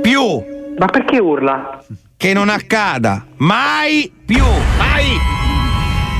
più. 0.00 0.42
Ma 0.78 0.86
perché 0.86 1.18
urla? 1.18 1.80
Che 2.18 2.32
non 2.32 2.48
accada 2.48 3.24
mai 3.36 4.12
più. 4.26 4.42
Mai. 4.76 5.04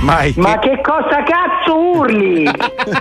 Mai. 0.02 0.32
Ma 0.36 0.56
che 0.60 0.80
cosa 0.80 1.24
cazzo 1.24 1.76
urli? 1.76 2.44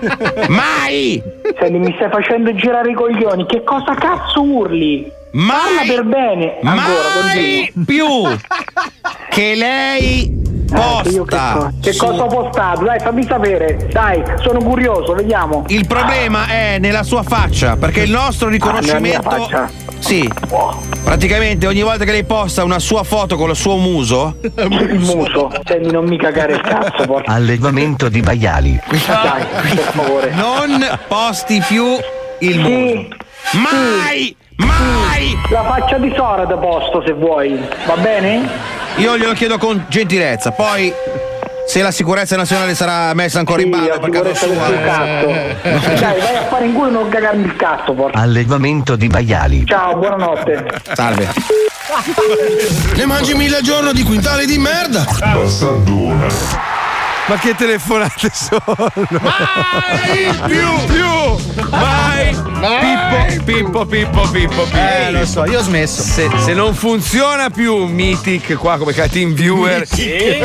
Mai. 0.50 1.22
Senti, 1.60 1.78
mi 1.78 1.94
stai 1.94 2.10
facendo 2.10 2.56
girare 2.56 2.90
i 2.90 2.96
coglioni. 2.96 3.46
Che 3.46 3.64
cosa 3.64 3.94
cazzo 3.94 4.42
urli? 4.42 5.08
Parla 5.32 5.84
per 5.86 6.06
bene. 6.06 6.58
Ancora, 6.64 7.24
mai 7.24 7.72
continua. 7.72 7.86
più 7.86 8.38
che 9.30 9.54
lei 9.54 10.57
Eh, 10.73 11.10
io 11.10 11.23
che, 11.23 11.36
co- 11.53 11.71
che 11.82 11.93
su- 11.93 12.06
cosa 12.06 12.23
ho 12.23 12.27
postato? 12.27 12.84
Dai, 12.84 12.99
fammi 12.99 13.23
sapere. 13.25 13.88
Dai, 13.91 14.21
sono 14.41 14.60
curioso, 14.60 15.13
vediamo. 15.13 15.63
Il 15.67 15.88
problema 15.88 16.47
è 16.47 16.77
nella 16.80 17.03
sua 17.03 17.23
faccia, 17.23 17.77
perché 17.77 18.01
il 18.01 18.12
nostro 18.12 18.49
riconoscimento. 18.49 19.27
Ah, 19.27 19.32
faccia? 19.38 19.69
Sì. 19.99 20.30
Praticamente 21.03 21.65
ogni 21.67 21.82
volta 21.82 22.03
che 22.03 22.12
lei 22.12 22.23
posta 22.25 22.63
una 22.63 22.80
sua 22.80 23.03
foto 23.03 23.36
con 23.38 23.49
il 23.49 23.56
suo 23.56 23.77
muso. 23.77 24.38
Il 24.41 24.99
muso. 24.99 25.49
Senti, 25.65 25.89
non 25.91 26.06
mi 26.06 26.17
cagare 26.17 26.53
il 26.53 26.62
cazzo, 26.62 27.06
porca. 27.06 27.32
Allevamento 27.32 28.10
di 28.10 28.21
maiali. 28.21 28.80
Dai, 28.89 29.45
per 29.73 29.77
favore. 29.93 30.32
Non 30.32 30.86
posti 31.08 31.63
più 31.65 31.86
il 32.39 32.60
muso. 32.60 33.08
Mai! 33.53 34.36
Mai! 34.58 35.36
La 35.52 35.63
faccia 35.63 35.98
di 35.98 36.12
Sora 36.15 36.46
da 36.46 36.58
posto 36.58 37.04
se 37.06 37.13
vuoi. 37.13 37.60
Va 37.86 37.96
bene? 37.98 38.50
Io 38.98 39.17
glielo 39.17 39.34
chiedo 39.34 39.58
con 39.58 39.86
gentilezza, 39.88 40.52
poi. 40.52 40.91
Se 41.67 41.82
la 41.82 41.91
sicurezza 41.91 42.36
nazionale 42.38 42.74
sarà 42.76 43.13
messa 43.13 43.39
ancora 43.39 43.62
in 43.62 43.70
ballo 43.70 44.00
per 44.00 44.10
tuo 44.10 44.34
sua. 44.34 44.72
cazzo. 44.84 45.28
Dai, 46.00 46.20
vai 46.20 46.36
a 46.38 46.46
fare 46.50 46.65
in 46.65 46.74
culo 46.74 46.88
e 46.88 46.91
non 46.91 47.10
cagarmi 47.10 47.43
il 47.46 47.56
cazzo, 47.58 47.93
porca. 47.93 48.17
Allevamento 48.20 48.96
di 48.96 49.08
maiali. 49.10 49.65
Ciao, 49.65 49.96
buonanotte. 49.98 50.82
Salve. 50.93 51.28
Ne 52.96 53.06
mangi 53.06 53.34
mille 53.34 53.58
al 53.58 53.63
giorno 53.63 53.91
di 53.91 54.04
quintali 54.04 54.46
di 54.46 54.58
merda! 54.58 55.06
Ma 57.28 57.36
che 57.38 57.56
telefonate 57.56 58.30
sono? 58.34 58.91
Mai 59.10 60.34
più, 60.48 60.86
più, 60.86 61.06
mai, 61.72 62.07
Pippo, 62.17 63.43
Pippo, 63.43 63.86
Pippo, 63.86 64.27
Pippo, 64.27 64.63
Pippo. 64.63 64.77
Eh, 64.77 65.12
lo 65.12 65.25
so, 65.25 65.45
io 65.45 65.60
ho 65.60 65.63
smesso. 65.63 66.01
Se, 66.01 66.30
se 66.43 66.53
non 66.53 66.73
funziona 66.73 67.49
più 67.49 67.86
Mythic 67.86 68.56
qua 68.56 68.77
come 68.77 68.93
team 68.93 69.34
viewer, 69.34 69.88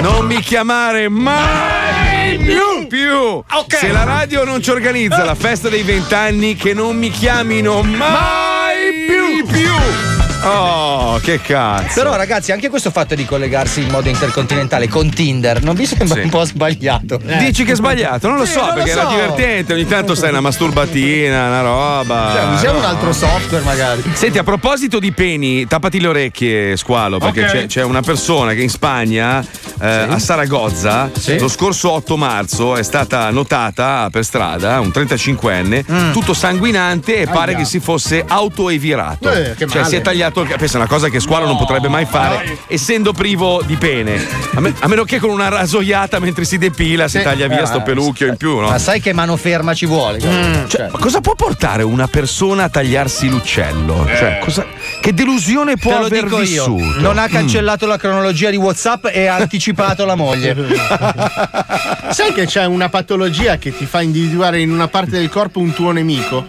non 0.01 0.27
mi 0.27 0.41
chiamare 0.41 1.09
mai 1.09 2.37
più, 2.39 2.87
più. 2.89 3.43
Se 3.69 3.91
la 3.91 4.05
radio 4.05 4.45
non 4.45 4.63
ci 4.63 4.71
organizza 4.71 5.25
la 5.25 5.35
festa 5.35 5.69
dei 5.69 5.83
vent'anni, 5.83 6.55
che 6.55 6.75
non 6.75 6.97
mi 6.97 7.11
chiamino 7.11 7.83
mai 7.83 9.07
più, 9.07 9.47
più. 9.47 10.22
Oh, 10.45 11.19
che 11.23 11.41
cazzo. 11.41 11.95
Però 11.95 12.15
ragazzi, 12.17 12.53
anche 12.53 12.69
questo 12.69 12.91
fatto 12.91 13.15
di 13.15 13.25
collegarsi 13.25 13.83
in 13.83 13.89
modo 13.89 14.09
intercontinentale 14.09 14.89
con 14.89 15.09
Tinder 15.11 15.63
non 15.63 15.75
vi 15.75 15.87
sembra 15.87 16.15
Sì. 16.17 16.21
un 16.23 16.31
po' 16.31 16.45
sbagliato? 16.45 17.21
Dici 17.39 17.65
che 17.65 17.73
è 17.73 17.75
sbagliato? 17.75 18.29
Non 18.29 18.39
lo 18.39 18.45
Sì, 18.45 18.53
so, 18.53 18.59
non 18.61 18.69
lo 18.69 18.75
perché 18.75 18.91
era 18.91 19.03
so. 19.03 19.09
divertente. 19.11 19.73
Ogni 19.75 19.87
tanto 19.87 20.15
sai 20.15 20.31
una 20.31 20.41
masturbatina, 20.41 21.47
una 21.47 21.61
roba. 21.63 22.33
Cioè, 22.35 22.55
usiamo 22.55 22.77
un 22.77 22.83
No. 22.83 22.89
altro 22.89 23.13
software 23.13 23.65
magari. 23.65 24.03
Senti, 24.15 24.39
a 24.39 24.43
proposito 24.43 24.99
di 24.99 25.13
peni, 25.13 25.67
tappati 25.67 26.01
le 26.01 26.09
orecchie, 26.09 26.77
squalo, 26.77 27.19
perché 27.19 27.43
Ok. 27.45 27.51
c'è, 27.51 27.67
c'è 27.67 27.83
una 27.83 28.01
persona 28.01 28.53
che 28.55 28.63
in 28.63 28.71
Spagna, 28.71 29.45
eh, 29.81 29.87
a 30.09 30.19
Saragozza, 30.19 31.11
lo 31.39 31.49
scorso 31.49 31.91
8 31.93 32.17
marzo 32.17 32.77
è 32.77 32.83
stata 32.83 33.31
notata 33.31 34.09
per 34.11 34.25
strada, 34.25 34.81
un 34.81 34.91
35enne, 34.93 36.13
tutto 36.13 36.35
sanguinante 36.35 37.17
e 37.17 37.27
pare 37.27 37.51
Aia. 37.53 37.59
che 37.61 37.65
si 37.65 37.79
fosse 37.81 38.25
autoevirato. 38.27 39.31
Eh, 39.31 39.55
che 39.57 39.67
cioè, 39.67 39.79
male. 39.79 39.89
si 39.89 39.97
è 39.97 40.01
tagliato 40.01 40.32
il 40.41 40.49
Questa 40.57 40.77
è 40.79 40.81
una 40.81 40.89
cosa 40.89 41.09
che 41.09 41.21
squalo 41.21 41.47
non 41.47 41.57
potrebbe 41.57 41.89
mai 41.89 42.05
fare, 42.07 42.59
essendo 42.67 43.13
privo 43.13 43.63
di 43.65 43.77
pene. 43.77 44.21
A, 44.55 44.61
me- 44.61 44.75
a 44.81 44.89
meno 44.89 45.05
che 45.05 45.19
con 45.19 45.31
una 45.31 45.49
rasoiata 45.49 46.19
mentre 46.19 46.45
si 46.45 46.59
depila 46.59 47.07
si 47.09 47.19
Sì. 47.19 47.23
taglia 47.25 47.47
via 47.47 47.63
Eh, 47.63 47.67
sto 47.67 47.83
pelucchio 47.83 48.27
in 48.27 48.37
più, 48.37 48.59
no? 48.59 48.69
Ma 48.69 48.79
sai 48.79 49.01
che 49.01 49.13
mano 49.13 49.37
ferma 49.37 49.75
ci 49.75 49.87
vuole? 49.87 50.19
Cioè, 50.21 50.89
ma 50.91 50.99
cosa 50.99 51.21
può 51.21 51.35
portare 51.35 51.83
una 51.83 52.07
persona 52.09 52.65
a 52.65 52.69
tagliarsi 52.69 53.29
l'uccello? 53.29 54.07
Eh. 54.07 54.17
Cioè, 54.17 54.39
cosa- 54.41 54.67
che 55.01 55.13
delusione 55.15 55.77
può 55.77 55.99
Te 56.01 56.05
aver 56.07 56.23
dico 56.25 56.37
io. 56.37 56.41
vissuto? 56.41 57.01
Non 57.01 57.19
ha 57.19 57.27
Mm. 57.29 57.33
cancellato 57.33 57.87
la 57.87 57.97
cronologia 57.99 58.51
di 58.51 58.57
WhatsApp 58.57 59.07
e 59.13 59.27
ha 59.27 59.35
anticipato 59.37 60.05
la 60.05 60.15
moglie. 60.15 60.55
Sai 62.11 62.33
che 62.33 62.47
c'è 62.47 62.65
una 62.65 62.89
patologia 62.89 63.57
che 63.57 63.77
ti 63.77 63.87
fa 63.87 64.01
individuare 64.03 64.61
in 64.61 64.71
una 64.71 64.89
parte 64.89 65.13
del 65.19 65.29
corpo 65.29 65.59
un 65.61 65.73
tuo 65.73 65.91
nemico? 65.93 66.47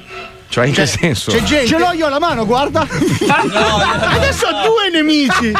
Cioè, 0.53 0.67
in 0.67 0.73
che 0.73 0.83
C'è- 0.83 0.97
senso? 0.99 1.31
C'è 1.31 1.41
gente. 1.41 1.65
Ce 1.65 1.77
l'ho 1.79 1.91
io 1.93 2.05
alla 2.05 2.19
mano, 2.19 2.45
guarda. 2.45 2.81
Adesso 2.85 4.45
ho 4.45 4.51
due 4.67 4.89
nemici. 4.91 5.51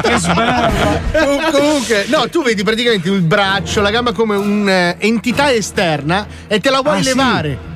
Che. 0.00 0.18
Com- 0.34 1.50
Comunque, 1.50 2.04
no, 2.08 2.28
tu 2.28 2.42
vedi 2.42 2.62
praticamente 2.62 3.08
il 3.08 3.22
braccio, 3.22 3.80
la 3.80 3.90
gamba 3.90 4.12
come 4.12 4.36
un'entità 4.36 5.50
esterna 5.52 6.26
e 6.48 6.60
te 6.60 6.68
la 6.68 6.82
vuoi 6.82 6.98
Ah, 6.98 7.02
sì. 7.02 7.08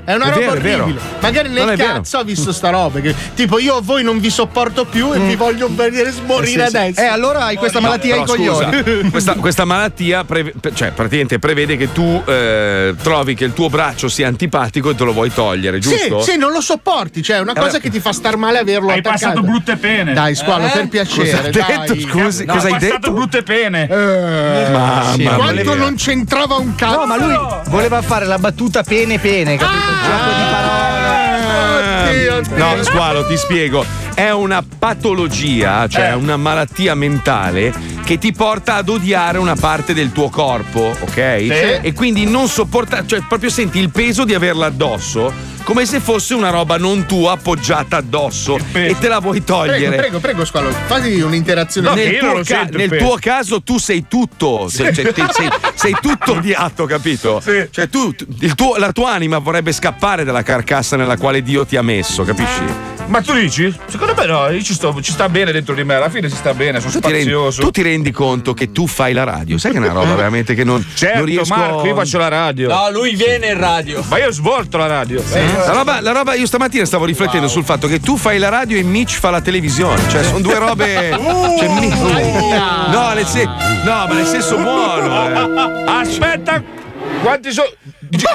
È 0.05 0.15
una 0.15 0.27
È 0.27 0.29
roba 0.29 0.39
vero, 0.41 0.53
è 0.55 0.61
vero. 0.61 0.83
orribile. 0.85 1.05
Magari 1.21 1.49
Non 1.49 1.57
nel 1.67 1.69
è 1.71 1.77
vero. 1.77 1.93
cazzo 1.95 2.19
ho 2.19 2.25
visto 2.25 2.53
sta 2.53 2.71
roba. 2.71 3.01
Che, 3.01 3.15
tipo, 3.35 3.59
io 3.59 3.77
a 3.77 3.81
voi 3.83 4.03
non 4.03 4.21
vi 4.21 4.31
sopporto 4.31 4.85
più 4.85 5.13
e 5.15 5.19
vi 5.19 5.35
voglio 5.37 5.69
vedere 5.71 6.13
morire 6.27 6.63
Eh, 6.65 6.67
sì, 6.67 6.71
sì. 6.71 6.77
adesso. 6.77 7.01
Eh, 7.01 7.07
allora 7.07 7.45
hai 7.45 7.57
questa 7.57 7.79
No, 7.81 7.87
malattia 7.87 8.15
ai 8.17 8.21
però 8.25 8.35
scusa, 8.35 8.65
coglioni. 8.69 9.09
questa, 9.11 9.33
questa 9.35 9.65
malattia 9.65 10.25
preve- 10.25 10.53
cioè, 10.75 10.91
praticamente 10.91 11.39
prevede 11.39 11.77
che 11.77 11.93
tu 11.93 12.23
eh, 12.27 12.95
trovi 13.03 13.35
che 13.35 13.45
il 13.45 13.53
tuo 13.53 13.69
braccio 13.71 14.09
sia 14.09 14.29
antipatico 14.29 14.91
e 14.91 14.95
te 14.95 15.05
lo 15.05 15.13
vuoi 15.13 15.33
togliere, 15.33 15.79
giusto? 15.79 16.21
Sì, 16.21 16.33
sì, 16.33 16.37
non 16.39 16.53
lo 16.53 16.61
sopporti. 16.61 17.23
Cioè, 17.23 17.37
è 17.37 17.41
una 17.41 17.53
cosa 17.53 17.65
Allora- 17.67 17.79
che 17.81 17.91
ti 17.91 18.01
fa 18.01 18.13
star 18.13 18.37
male 18.37 18.59
averlo 18.59 18.91
Hai 18.91 18.99
attaccato. 18.99 19.25
passato 19.25 19.43
brutte 19.43 19.77
pene. 19.77 20.13
Dai, 20.13 20.35
squalo, 20.35 20.67
Eh? 20.67 20.71
per 20.71 20.89
piacere. 20.89 21.31
Cosa 21.31 21.37
hai 21.43 21.51
dai. 21.51 21.77
detto? 21.97 22.09
Scusi, 22.09 22.45
No, 22.45 22.53
cosa 22.55 22.67
hai 22.67 22.73
passato 22.73 22.99
detto? 22.99 23.13
brutte 23.13 23.43
pene. 23.43 23.89
Eh, 23.89 24.69
Mamma 24.71 25.13
sì, 25.13 25.19
mia. 25.19 25.35
quanto 25.35 25.75
non 25.75 25.95
c'entrava 25.97 26.57
un 26.57 26.75
cazzo. 26.75 26.99
No, 27.01 27.07
ma 27.07 27.17
lui 27.17 27.37
voleva 27.69 28.03
fare 28.03 28.27
la 28.27 28.39
battuta 28.39 28.83
pene 28.83 29.19
pene, 29.19 29.57
capito? 29.57 29.93
Un 29.94 29.94
gioco 30.03 30.31
di 30.31 30.43
parole. 30.51 32.11
Oddio, 32.11 32.37
oddio. 32.37 32.57
No, 32.57 32.83
squalo, 32.83 33.27
ti 33.27 33.37
spiego. 33.37 33.85
È 34.15 34.31
una 34.31 34.63
patologia, 34.79 35.89
cioè 35.89 36.11
Eh. 36.11 36.15
una 36.15 36.37
malattia 36.37 36.95
mentale 36.95 37.73
che 38.05 38.19
ti 38.19 38.33
porta 38.33 38.77
ad 38.77 38.89
odiare 38.89 39.39
una 39.39 39.57
parte 39.57 39.93
del 39.95 40.13
tuo 40.13 40.29
corpo, 40.29 40.95
ok? 41.01 41.17
E 41.17 41.93
quindi 41.95 42.25
non 42.27 42.47
sopporta, 42.49 43.05
cioè 43.07 43.23
proprio 43.29 43.51
senti 43.51 43.79
il 43.79 43.91
peso 43.91 44.25
di 44.25 44.35
averla 44.35 44.67
addosso 44.67 45.33
come 45.65 45.87
se 45.87 45.99
fosse 46.01 46.35
una 46.35 46.51
roba 46.51 46.77
non 46.77 47.07
tua 47.07 47.33
appoggiata 47.33 47.97
addosso 47.97 48.59
e 48.73 48.95
te 48.99 49.09
la 49.09 49.19
vuoi 49.19 49.43
togliere. 49.43 49.79
Prego, 49.79 49.97
prego, 49.97 50.21
prego, 50.21 50.45
squalo. 50.45 50.71
Fatti 50.71 51.21
un'interazione. 51.21 51.89
No, 51.89 51.95
nel 51.95 52.19
tuo, 52.19 52.41
ca- 52.45 52.69
nel 52.71 52.97
tuo 52.97 53.17
caso 53.21 53.63
tu 53.63 53.79
sei 53.79 54.05
tutto, 54.09 54.69
se- 54.69 54.93
cioè, 54.93 55.13
ti- 55.13 55.25
sei, 55.33 55.49
sei 55.75 55.97
tutto 56.01 56.33
odiato, 56.35 56.85
capito? 56.87 57.41
Sì. 57.41 57.67
Cioè 57.71 57.89
tu, 57.89 58.15
il 58.41 58.55
tuo- 58.55 58.77
la 58.77 58.93
tua 58.93 59.13
anima 59.13 59.39
vorrebbe 59.39 59.73
scappare 59.73 60.25
dalla 60.25 60.43
carcassa 60.43 60.97
nella 60.97 61.17
quale 61.17 61.43
Dio 61.43 61.65
ti 61.65 61.77
ha 61.77 61.83
messo, 61.83 62.23
capisci? 62.25 62.93
Ma 63.07 63.21
tu 63.21 63.35
dici? 63.35 63.75
Secondo 63.87 64.15
me 64.17 64.25
no, 64.25 64.49
io 64.49 64.63
ci, 64.63 64.73
sto, 64.73 64.99
ci 65.03 65.13
sta 65.13 65.29
bene 65.29 65.53
dentro 65.53 65.75
di 65.75 65.85
me, 65.85 65.95
alla 65.95 66.09
fine 66.09 66.29
si 66.31 66.37
sta 66.37 66.55
bene, 66.55 66.81
sono 66.81 66.91
Tu 66.93 67.01
ti, 67.01 67.07
rendi, 67.11 67.23
spazioso. 67.25 67.61
tu 67.61 67.71
ti 67.71 67.83
rendi 67.83 68.11
conto 68.11 68.55
che 68.55 68.73
tu 68.73 68.87
fai 68.87 69.13
la 69.13 69.25
radio? 69.25 69.59
Sai 69.59 69.73
che 69.73 69.77
è 69.77 69.81
una 69.81 69.93
roba 69.93 70.15
veramente 70.15 70.55
che 70.55 70.65
non, 70.65 70.83
Certo, 70.95 71.19
non 71.19 71.27
riesco 71.27 71.55
Marco, 71.55 71.87
io 71.87 71.95
faccio 71.95 72.17
la 72.19 72.29
radio. 72.29 72.69
No, 72.69 72.91
lui 72.91 73.15
viene 73.15 73.49
in 73.49 73.59
radio. 73.59 74.03
Ma 74.09 74.19
io 74.19 74.29
ho 74.29 74.33
svolto 74.33 74.79
la 74.79 74.87
radio. 74.87 75.23
La 75.57 75.73
roba, 75.73 76.01
la 76.01 76.13
roba- 76.13 76.35
io 76.35 76.47
stamattina 76.47 76.85
stavo 76.85 77.05
riflettendo 77.05 77.49
sul 77.49 77.65
fatto 77.65 77.87
che 77.87 78.01
tu 78.01 78.17
fai 78.17 78.39
la 78.39 78.49
radio 78.49 78.77
e 78.79 78.83
Mitch 78.83 79.19
fa 79.19 79.31
la 79.31 79.41
televisione. 79.41 80.01
Cioè, 80.09 80.23
sono 80.25 80.41
due 80.41 80.59
robe. 80.59 81.11
cioè, 81.59 81.69
mi- 81.69 81.89
no, 81.89 83.13
nel 83.15 83.27
sen- 83.27 83.51
no, 83.85 84.07
ma 84.09 84.15
nel 84.15 84.27
senso 84.27 84.57
buono. 84.57 85.29
eh. 85.29 85.85
Aspetta, 85.87 86.63
quanti 87.23 87.53
sono? 87.53 87.69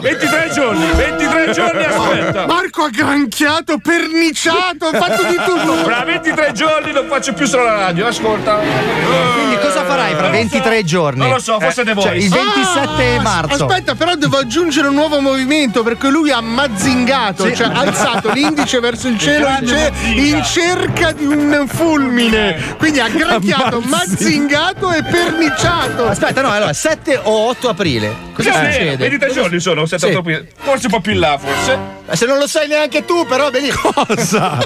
23 0.01 0.49
giorni, 0.53 0.85
23 0.93 1.51
giorni 1.51 1.83
aspetta. 1.83 2.45
Marco 2.47 2.83
ha 2.83 2.89
granchiato, 2.89 3.77
perniciato, 3.77 4.87
ha 4.87 4.97
fatto 4.97 5.23
di 5.23 5.35
tutto. 5.45 5.73
Fra 5.83 6.03
23 6.03 6.51
giorni 6.53 6.91
non 6.91 7.05
faccio 7.07 7.33
più 7.33 7.45
solo 7.45 7.63
la 7.63 7.75
radio, 7.75 8.07
ascolta. 8.07 8.57
Quindi 8.57 9.57
farai 9.89 10.15
fra 10.15 10.29
23 10.29 10.83
giorni? 10.83 11.19
Non 11.19 11.29
lo 11.29 11.39
so, 11.39 11.59
forse 11.59 11.83
The 11.83 11.93
Cioè, 11.93 12.11
Voice. 12.11 12.25
il 12.25 12.29
27 12.29 13.15
Ah, 13.17 13.21
marzo. 13.21 13.65
Aspetta, 13.65 13.95
però 13.95 14.15
devo 14.15 14.37
aggiungere 14.37 14.87
un 14.87 14.93
nuovo 14.95 15.19
movimento 15.19 15.83
perché 15.83 16.09
lui 16.09 16.31
ha 16.31 16.41
mazzingato, 16.41 17.53
cioè 17.53 17.67
ha 17.67 17.79
alzato 17.79 18.31
l'indice 18.31 18.79
verso 18.79 19.07
il 19.07 19.17
cielo 19.19 19.47
in, 19.47 19.67
ce- 19.67 19.91
in 20.15 20.43
cerca 20.43 21.11
di 21.11 21.25
un 21.25 21.65
fulmine. 21.67 22.75
Quindi 22.77 22.99
ha 22.99 23.09
granchiato, 23.09 23.81
mazzingato 23.81 24.91
e 24.91 25.03
perniciato. 25.03 26.07
Aspetta, 26.07 26.41
no, 26.41 26.51
allora 26.51 26.73
7 26.73 27.19
o 27.23 27.47
8 27.49 27.69
aprile. 27.69 28.27
Cosa 28.33 28.51
meno, 28.51 28.71
succede? 28.71 28.97
23 29.09 29.33
giorni 29.33 29.59
sono, 29.59 29.81
Sì. 29.85 29.97
78 29.99 30.45
forse 30.59 30.85
un 30.85 30.91
po' 30.91 30.99
più 31.01 31.11
in 31.13 31.19
là, 31.19 31.37
forse. 31.37 31.77
Ma 32.07 32.15
se 32.15 32.25
non 32.25 32.37
lo 32.37 32.47
sai 32.47 32.67
neanche 32.67 33.05
tu, 33.05 33.25
però 33.25 33.49
vedi. 33.49 33.69
Cosa? 33.75 34.57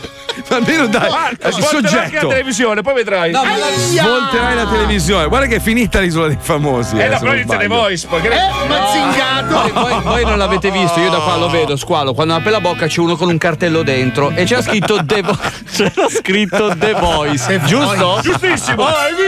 Almeno 0.50 0.88
dai, 0.88 1.10
Marco, 1.10 1.48
il 1.48 1.54
svolterai 1.54 1.64
anche 1.74 1.90
la 1.92 2.00
soggetto. 2.00 2.28
televisione, 2.28 2.82
poi 2.82 2.94
vedrai. 2.94 3.32
No, 3.32 3.44
ma 3.44 3.56
la- 3.58 3.66
Svolterai 3.76 4.56
la 4.56 4.66
televisione. 4.66 5.13
Guarda 5.28 5.48
che 5.48 5.56
è 5.56 5.60
finita 5.60 6.00
l'isola 6.00 6.28
dei 6.28 6.38
famosi. 6.40 6.98
Eh, 6.98 7.04
eh, 7.04 7.06
inizia 7.08 7.30
The 7.44 7.44
sbaglio. 7.44 7.68
Voice, 7.68 8.08
poi 8.08 8.22
che 8.22 8.30
ne- 8.30 8.36
Eh, 8.36 8.68
mazzingato. 8.68 9.52
Voi, 9.54 9.72
voi- 9.72 10.02
voi 10.02 10.26
non 10.26 10.38
l'avete 10.38 10.72
visto, 10.72 11.00
io 11.00 11.10
da 11.10 11.18
qua 11.20 11.38
lo 11.38 11.50
vedo, 11.50 11.76
squalo. 11.76 12.14
Quando 12.14 12.34
apre 12.36 12.52
la 12.52 12.60
bocca 12.62 12.88
c'è 12.88 13.00
uno 13.00 13.16
con 13.16 13.30
un 13.30 13.38
cartello 13.38 13.84
dentro 13.84 14.32
e 14.36 14.44
c'era 14.46 14.62
scritto 14.62 15.04
The, 15.06 15.22
Vo- 15.22 15.38
c'era 15.72 16.10
scritto 16.10 16.76
The 16.78 16.94
Voice, 16.94 17.62
giusto? 17.66 18.20
Giustissimo, 18.22 18.86
hai 18.86 19.14
visto? 19.16 19.23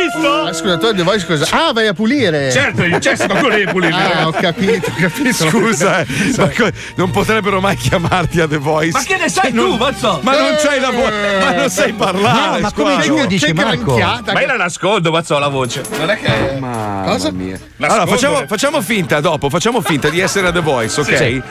Ah, 0.48 0.54
scusa, 0.54 0.78
tu 0.78 0.94
The 0.94 1.04
Voice 1.04 1.26
cosa? 1.26 1.48
Ah, 1.52 1.74
vai 1.74 1.88
a 1.88 1.94
pulire. 1.94 2.52
Certo, 2.52 2.84
c'è 3.00 3.16
ma 3.28 3.40
quello 3.40 3.56
devi 3.56 3.72
pulire. 3.72 3.94
Ah, 3.94 4.28
ho 4.28 4.32
capito, 4.32 4.90
ho 4.90 4.94
capito. 4.98 5.50
Scusa, 5.50 6.00
eh, 6.02 6.06
ma 6.38 6.50
co- 6.50 6.70
non 6.96 7.12
potrebbero 7.12 7.60
mai 7.62 7.76
chiamarti 7.76 8.40
a 8.42 8.48
The 8.48 8.58
Voice. 8.58 8.92
Ma 8.92 9.04
che 9.04 9.18
ne 9.18 9.30
sai 9.30 9.52
tu, 9.54 9.76
Mazzo? 9.76 10.20
Ma 10.22 10.38
non 10.38 10.56
c'hai 10.62 10.80
la 10.80 10.92
voce, 10.92 11.38
ma 11.40 11.52
non 11.54 11.70
sai 11.70 11.94
parlare. 11.94 12.56
No, 12.56 12.60
ma 12.60 12.72
come 12.72 12.98
giudici, 13.00 13.46
Che 13.48 13.54
Marco? 13.54 13.96
granchiata. 13.96 14.34
Ma 14.34 14.42
io 14.42 14.48
la 14.48 14.58
nascondo, 14.58 15.12
mazzo 15.12 15.40
la 15.40 15.48
voce. 15.48 15.84
Non 15.98 16.10
è 16.10 16.18
che. 16.20 16.58
Mamma 16.60 17.04
mia. 17.06 17.14
Nascondere. 17.14 17.60
Allora, 17.80 18.06
facciamo, 18.06 18.44
facciamo 18.48 18.82
finta 18.82 19.20
dopo, 19.20 19.50
facciamo 19.50 19.82
finta 19.82 20.10
di 20.10 20.20
essere 20.20 20.48
a 20.48 20.52
The 20.52 20.62
Voice, 20.62 21.02
ok? 21.02 21.18
Sì. 21.18 21.42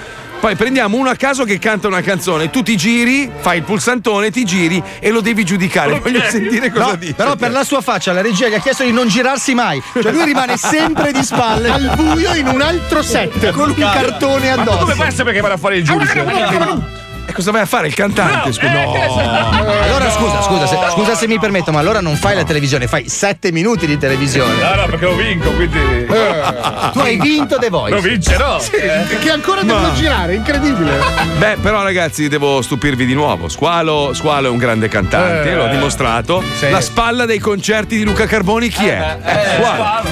Poi 0.44 0.56
prendiamo 0.56 0.98
uno 0.98 1.08
a 1.08 1.16
caso 1.16 1.44
che 1.44 1.58
canta 1.58 1.86
una 1.86 2.02
canzone, 2.02 2.50
tu 2.50 2.62
ti 2.62 2.76
giri, 2.76 3.30
fai 3.34 3.56
il 3.56 3.62
pulsantone, 3.62 4.30
ti 4.30 4.44
giri 4.44 4.82
e 4.98 5.08
lo 5.10 5.22
devi 5.22 5.42
giudicare. 5.42 5.98
Voglio 5.98 6.20
sentire 6.28 6.70
cosa 6.70 6.84
No, 6.90 6.96
dice. 6.96 7.14
però 7.14 7.34
per 7.34 7.50
la 7.50 7.64
sua 7.64 7.80
faccia 7.80 8.12
la 8.12 8.20
regia 8.20 8.48
gli 8.48 8.52
ha 8.52 8.58
chiesto 8.58 8.84
di 8.84 8.92
non 8.92 9.08
girarsi 9.08 9.54
mai. 9.54 9.82
Cioè 9.94 10.12
lui 10.12 10.24
rimane 10.24 10.58
sempre 10.58 11.12
di 11.12 11.22
spalle 11.22 11.70
Al 11.70 11.92
buio 11.96 12.34
in 12.34 12.46
un 12.48 12.60
altro 12.60 13.00
set. 13.00 13.52
con 13.52 13.70
un 13.70 13.74
cartone 13.74 14.54
Ma 14.54 14.62
come 14.64 14.70
addosso. 14.70 14.94
fai 14.94 15.06
a 15.08 15.10
sapere 15.12 15.34
che 15.36 15.40
vado 15.40 15.54
a 15.54 15.56
fare 15.56 15.76
il 15.78 15.84
giudice? 15.84 17.03
Cosa 17.34 17.50
vai 17.50 17.62
a 17.62 17.66
fare? 17.66 17.88
Il 17.88 17.94
cantante? 17.94 18.46
No, 18.48 18.52
scusa. 18.52 18.82
eh, 18.82 18.84
No. 18.84 19.62
ne 19.64 19.80
Allora 19.84 20.10
scusa, 20.10 20.40
scusa 20.42 20.66
se, 20.66 20.76
scusa 20.92 21.14
se 21.16 21.26
mi 21.26 21.38
permetto, 21.38 21.72
ma 21.72 21.80
allora 21.80 22.00
non 22.00 22.14
fai 22.16 22.36
la 22.36 22.44
televisione, 22.44 22.86
fai 22.86 23.08
7 23.08 23.50
minuti 23.50 23.86
di 23.86 23.98
televisione. 23.98 24.54
No, 24.62 24.74
no, 24.82 24.86
perché 24.86 25.04
lo 25.04 25.16
vinco, 25.16 25.50
quindi. 25.50 26.06
Tu 26.92 26.98
hai 27.00 27.16
vinto 27.18 27.56
The 27.58 27.68
Lo 27.70 27.78
Voice. 27.80 28.08
vincerò. 28.08 28.58
Che 28.58 29.30
ancora 29.30 29.62
devo 29.62 29.92
girare, 29.94 30.34
incredibile. 30.34 30.92
Beh, 31.38 31.56
però 31.60 31.82
ragazzi, 31.82 32.28
devo 32.28 32.62
stupirvi 32.62 33.04
di 33.04 33.14
nuovo. 33.14 33.48
Squalo, 33.48 34.12
Squalo 34.14 34.46
è 34.46 34.50
un 34.50 34.58
grande 34.58 34.88
cantante, 34.88 35.50
Eh. 35.50 35.54
l'ho 35.54 35.66
dimostrato. 35.68 36.42
La 36.70 36.80
spalla 36.80 37.24
dei 37.26 37.38
concerti 37.40 37.96
di 37.96 38.04
Luca 38.04 38.26
Carboni 38.26 38.68
chi 38.68 38.86
è? 38.86 39.18
Squalo. 39.56 40.02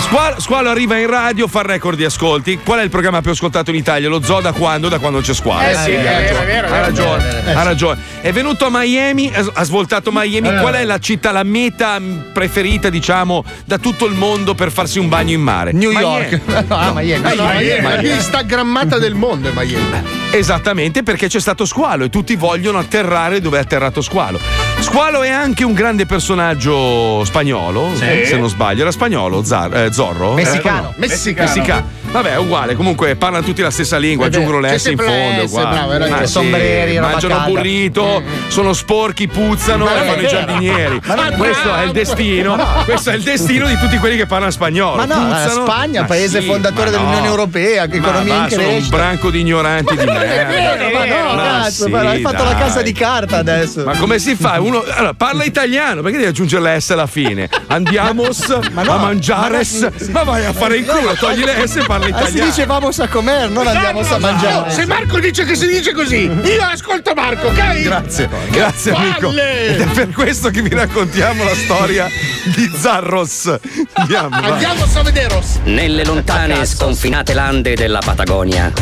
Squalo, 0.00 0.40
Squalo 0.40 0.68
arriva 0.70 0.96
in 0.98 1.08
radio, 1.08 1.46
fa 1.46 1.60
il 1.60 1.66
record 1.66 1.96
di 1.96 2.04
ascolti. 2.04 2.58
Qual 2.64 2.80
è 2.80 2.82
il 2.82 2.90
programma 2.90 3.20
più 3.20 3.30
ascoltato 3.30 3.70
in 3.70 3.76
Italia? 3.76 4.08
Lo 4.08 4.20
zoo 4.22 4.40
da 4.40 4.52
quando? 4.52 4.88
Da 4.88 4.98
quando 4.98 5.20
c'è 5.20 5.32
Squalo. 5.34 5.68
Eh 5.68 5.74
sì, 5.76 5.90
è 5.92 6.39
ragione. 6.40 6.44
vero, 6.44 6.66
vero, 6.66 6.66
ha 6.66 6.70
vero. 6.70 6.86
ragione. 6.86 7.44
Eh 7.46 7.52
ha 7.52 7.62
ragione. 7.62 8.00
È 8.20 8.32
venuto 8.32 8.66
a 8.66 8.68
Miami, 8.70 9.32
ha 9.34 9.64
svoltato 9.64 10.10
Miami. 10.12 10.48
Qual 10.60 10.74
è 10.74 10.84
la 10.84 10.98
città, 10.98 11.32
la 11.32 11.42
meta 11.42 11.98
preferita, 12.32 12.90
diciamo, 12.90 13.44
da 13.64 13.78
tutto 13.78 14.06
il 14.06 14.14
mondo 14.14 14.54
per 14.54 14.70
farsi 14.70 14.98
un 14.98 15.08
bagno 15.08 15.32
in 15.32 15.40
mare? 15.40 15.72
New 15.72 15.90
Miami. 15.90 16.28
York. 16.28 16.40
Ah, 16.80 16.92
Miami. 16.94 17.22
No, 17.22 17.34
no, 17.34 17.52
Miami, 17.52 17.82
la 17.82 17.88
Miami. 17.88 18.02
più 18.02 18.14
instagrammata 18.14 18.98
del 18.98 19.14
mondo 19.14 19.48
è 19.48 19.52
Miami. 19.54 20.19
Esattamente 20.32 21.02
perché 21.02 21.26
c'è 21.26 21.40
stato 21.40 21.64
Squalo 21.64 22.04
e 22.04 22.08
tutti 22.08 22.36
vogliono 22.36 22.78
atterrare 22.78 23.40
dove 23.40 23.58
è 23.58 23.60
atterrato 23.62 24.00
Squalo. 24.00 24.38
Squalo 24.78 25.22
è 25.22 25.28
anche 25.28 25.64
un 25.64 25.72
grande 25.72 26.06
personaggio 26.06 27.24
spagnolo, 27.24 27.90
Sì. 27.94 28.24
se 28.26 28.36
non 28.38 28.48
sbaglio. 28.48 28.82
Era 28.82 28.92
spagnolo, 28.92 29.42
Zar- 29.42 29.74
eh, 29.76 29.92
Zorro? 29.92 30.32
Messicano. 30.34 30.78
Eh, 30.78 30.82
no. 30.82 30.94
Messicano. 30.96 31.48
Messicano. 31.48 31.98
Vabbè, 32.12 32.32
è 32.32 32.38
uguale. 32.38 32.74
Comunque 32.74 33.14
parlano 33.16 33.44
tutti 33.44 33.60
la 33.62 33.70
stessa 33.70 33.96
lingua, 33.96 34.26
Eh 34.26 34.30
beh, 34.30 34.36
aggiungono 34.36 34.60
c'è 34.66 34.74
l'S 34.74 34.84
in 34.86 34.96
fondo. 34.98 35.42
uguale. 35.44 35.96
bravo. 35.96 36.08
Ma 36.10 36.18
sì, 36.26 36.32
Sombreri, 36.32 36.98
mangiano 36.98 37.34
calda. 37.36 37.48
burrito, 37.50 38.22
sono 38.48 38.72
sporchi, 38.72 39.28
puzzano 39.28 39.84
Ma 39.84 40.02
e 40.02 40.06
fanno 40.08 40.22
i 40.22 40.26
giardinieri. 40.28 41.00
Ma 41.04 41.14
non- 41.14 41.34
questo 41.36 41.74
è 41.74 41.82
il 41.84 41.92
destino. 41.92 42.56
Ma- 42.56 42.82
Questo 42.84 43.10
è 43.10 43.14
il 43.14 43.22
destino 43.22 43.66
di 43.66 43.76
tutti 43.78 43.96
quelli 43.98 44.16
che 44.16 44.26
parlano 44.26 44.50
spagnolo. 44.50 44.96
Ma 44.96 45.04
no, 45.04 45.26
Puzzano. 45.26 45.64
Spagna, 45.66 46.00
Ma 46.00 46.06
paese 46.06 46.40
sì, 46.40 46.46
fondatore 46.46 46.90
no. 46.90 46.96
dell'Unione 46.96 47.26
Europea, 47.26 47.86
che 47.86 47.98
Ma 48.00 48.08
economia 48.08 48.34
va, 48.38 48.44
in 48.44 48.50
sono 48.50 48.68
un 48.70 48.88
branco 48.88 49.30
di 49.30 49.40
ignoranti 49.40 49.96
di 49.96 50.04
Ma 50.19 50.19
non 50.24 50.32
è 50.38 50.44
merda. 50.46 50.84
vero, 50.84 50.98
ma 50.98 51.04
no, 51.04 51.34
Ma 51.34 51.42
cazzo, 51.62 51.84
sì, 51.84 51.90
ma 51.90 52.00
hai 52.00 52.20
fatto 52.20 52.44
la 52.44 52.54
casa 52.54 52.82
di 52.82 52.92
carta 52.92 53.36
adesso. 53.38 53.84
Ma 53.84 53.96
come 53.96 54.18
si 54.18 54.34
fa? 54.36 54.60
Uno 54.60 54.82
allora, 54.82 55.14
parla 55.14 55.44
italiano, 55.44 56.02
perché 56.02 56.18
devi 56.18 56.28
aggiungere 56.30 56.62
la 56.62 56.78
S 56.80 56.90
alla 56.90 57.06
fine? 57.06 57.48
Andiamos 57.68 58.48
a 58.50 58.60
mangiares. 58.98 59.88
Ma, 60.10 60.22
vai 60.24 60.44
a 60.44 60.52
fare 60.52 60.78
in 60.78 60.86
culo, 60.86 61.14
togli 61.14 61.44
le 61.44 61.66
S 61.66 61.76
e 61.76 61.82
parla 61.84 62.06
Ah, 62.06 62.08
si 62.08 62.22
italiano. 62.30 62.44
dice 62.50 62.66
vamos 62.66 62.98
a 63.00 63.08
comer, 63.08 63.48
non 63.50 63.66
andiamo 63.66 64.00
a 64.00 64.18
mangiare. 64.18 64.70
Se 64.70 64.86
Marco 64.86 65.18
dice 65.18 65.44
che 65.44 65.54
si 65.54 65.66
dice 65.68 65.92
così, 65.92 66.24
io 66.24 66.62
ascolto 66.62 67.12
Marco, 67.14 67.48
ok? 67.48 67.80
Grazie, 67.82 68.28
grazie 68.50 68.92
amico. 68.92 69.26
palle! 69.28 69.66
Ed 69.66 69.80
è 69.80 69.86
per 69.86 70.10
questo 70.10 70.50
che 70.50 70.62
vi 70.62 70.70
raccontiamo 70.74 71.44
la 71.44 71.54
storia 71.54 72.06
di 72.54 72.70
Zarros. 72.76 73.58
Andiamo. 73.94 74.28
Andiamo 74.36 74.84
a 74.92 75.02
vederos. 75.02 75.58
Nelle 75.64 76.04
lontane 76.04 76.64
sconfinate 76.66 77.32
lande 77.34 77.74
della 77.74 78.00
Patagonia, 78.04 78.72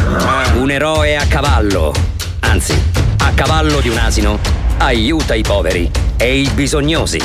un 0.54 0.70
eroe 0.70 1.16
a 1.16 1.26
cavallo, 1.28 1.92
anzi, 2.40 2.80
a 3.18 3.30
cavallo 3.32 3.80
di 3.80 3.88
un 3.88 3.98
asino, 3.98 4.38
aiuta 4.78 5.34
i 5.34 5.42
poveri 5.42 5.90
e 6.16 6.40
i 6.40 6.48
bisognosi 6.48 7.20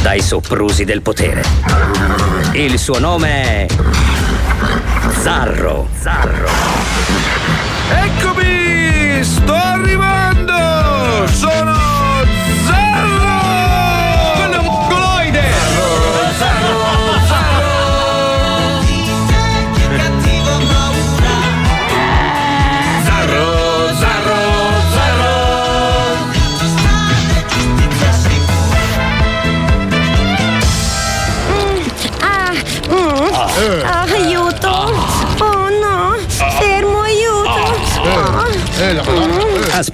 dai 0.00 0.20
soprusi 0.20 0.84
del 0.84 1.02
potere. 1.02 1.44
Il 2.52 2.78
suo 2.78 2.98
nome 2.98 3.28
è 3.28 3.66
Zarro. 5.20 5.88
Zarro. 6.00 6.48
Eccomi! 7.90 9.22
Sto 9.22 9.54
arrivando! 9.54 11.26
Sono 11.28 11.61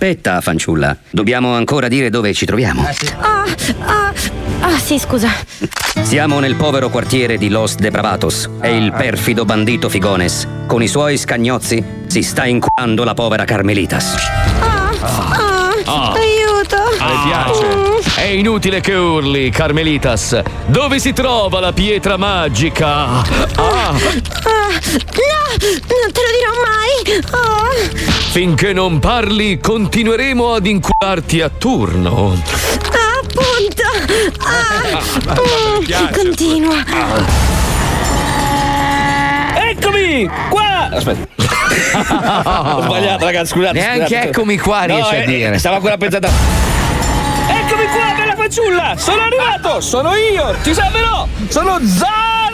Aspetta, 0.08 0.40
fanciulla, 0.40 0.96
dobbiamo 1.10 1.52
ancora 1.52 1.86
dire 1.86 2.08
dove 2.08 2.32
ci 2.32 2.46
troviamo. 2.46 2.82
Ah, 3.20 3.44
ah, 3.80 4.12
ah, 4.60 4.78
sì, 4.78 4.98
scusa. 4.98 5.28
Siamo 6.00 6.40
nel 6.40 6.54
povero 6.54 6.88
quartiere 6.88 7.36
di 7.36 7.50
Los 7.50 7.74
Depravatos 7.74 8.48
e 8.62 8.74
il 8.74 8.90
perfido 8.92 9.44
bandito 9.44 9.90
Figones, 9.90 10.48
con 10.66 10.82
i 10.82 10.88
suoi 10.88 11.18
scagnozzi, 11.18 11.84
si 12.06 12.22
sta 12.22 12.46
inculando 12.46 13.04
la 13.04 13.12
povera 13.12 13.44
Carmelitas. 13.44 14.14
Ah, 14.60 14.90
ah, 14.98 15.56
Ah. 15.84 16.12
aiuto! 16.12 16.76
Le 16.98 17.18
piace? 17.26 18.20
È 18.20 18.24
inutile 18.24 18.80
che 18.80 18.94
urli, 18.94 19.50
Carmelitas. 19.50 20.40
Dove 20.66 20.98
si 21.00 21.12
trova 21.12 21.60
la 21.60 21.72
pietra 21.74 22.16
magica? 22.16 22.86
Ah, 22.96 23.24
Ah, 23.56 23.92
no! 24.92 25.48
Non 25.58 26.12
te 26.12 26.20
lo 26.22 26.30
dirò 26.36 26.52
mai! 26.64 27.24
Oh. 27.32 27.68
finché 28.30 28.72
non 28.72 28.98
parli, 28.98 29.58
continueremo 29.58 30.54
ad 30.54 30.66
incularti 30.66 31.40
a 31.40 31.48
turno. 31.50 32.40
Ah, 32.90 33.18
appunto! 33.22 33.82
Ah, 34.38 35.00
mm, 35.78 35.84
piace. 35.84 36.12
continua! 36.14 36.84
Eccomi! 39.54 40.30
Qua! 40.48 40.88
Aspetta. 40.90 41.26
Ho 42.76 42.82
sbagliato, 42.82 43.24
ragazzi, 43.24 43.52
scusate. 43.52 43.78
Neanche 43.78 44.06
scusate. 44.06 44.28
eccomi 44.28 44.58
qua 44.58 44.84
riesci 44.84 45.14
a 45.14 45.22
eh, 45.22 45.26
dire. 45.26 45.58
Stavo 45.58 45.76
ancora 45.76 45.96
pensando. 45.96 46.28
Eccomi 46.28 47.84
qua, 47.86 48.14
bella 48.16 48.34
fanciulla! 48.36 48.94
Sono 48.96 49.22
arrivato! 49.22 49.80
Sono 49.80 50.14
io! 50.14 50.54
Ti 50.62 50.72
salverò! 50.72 51.26
Sono 51.48 51.78
Zarro! 51.82 52.47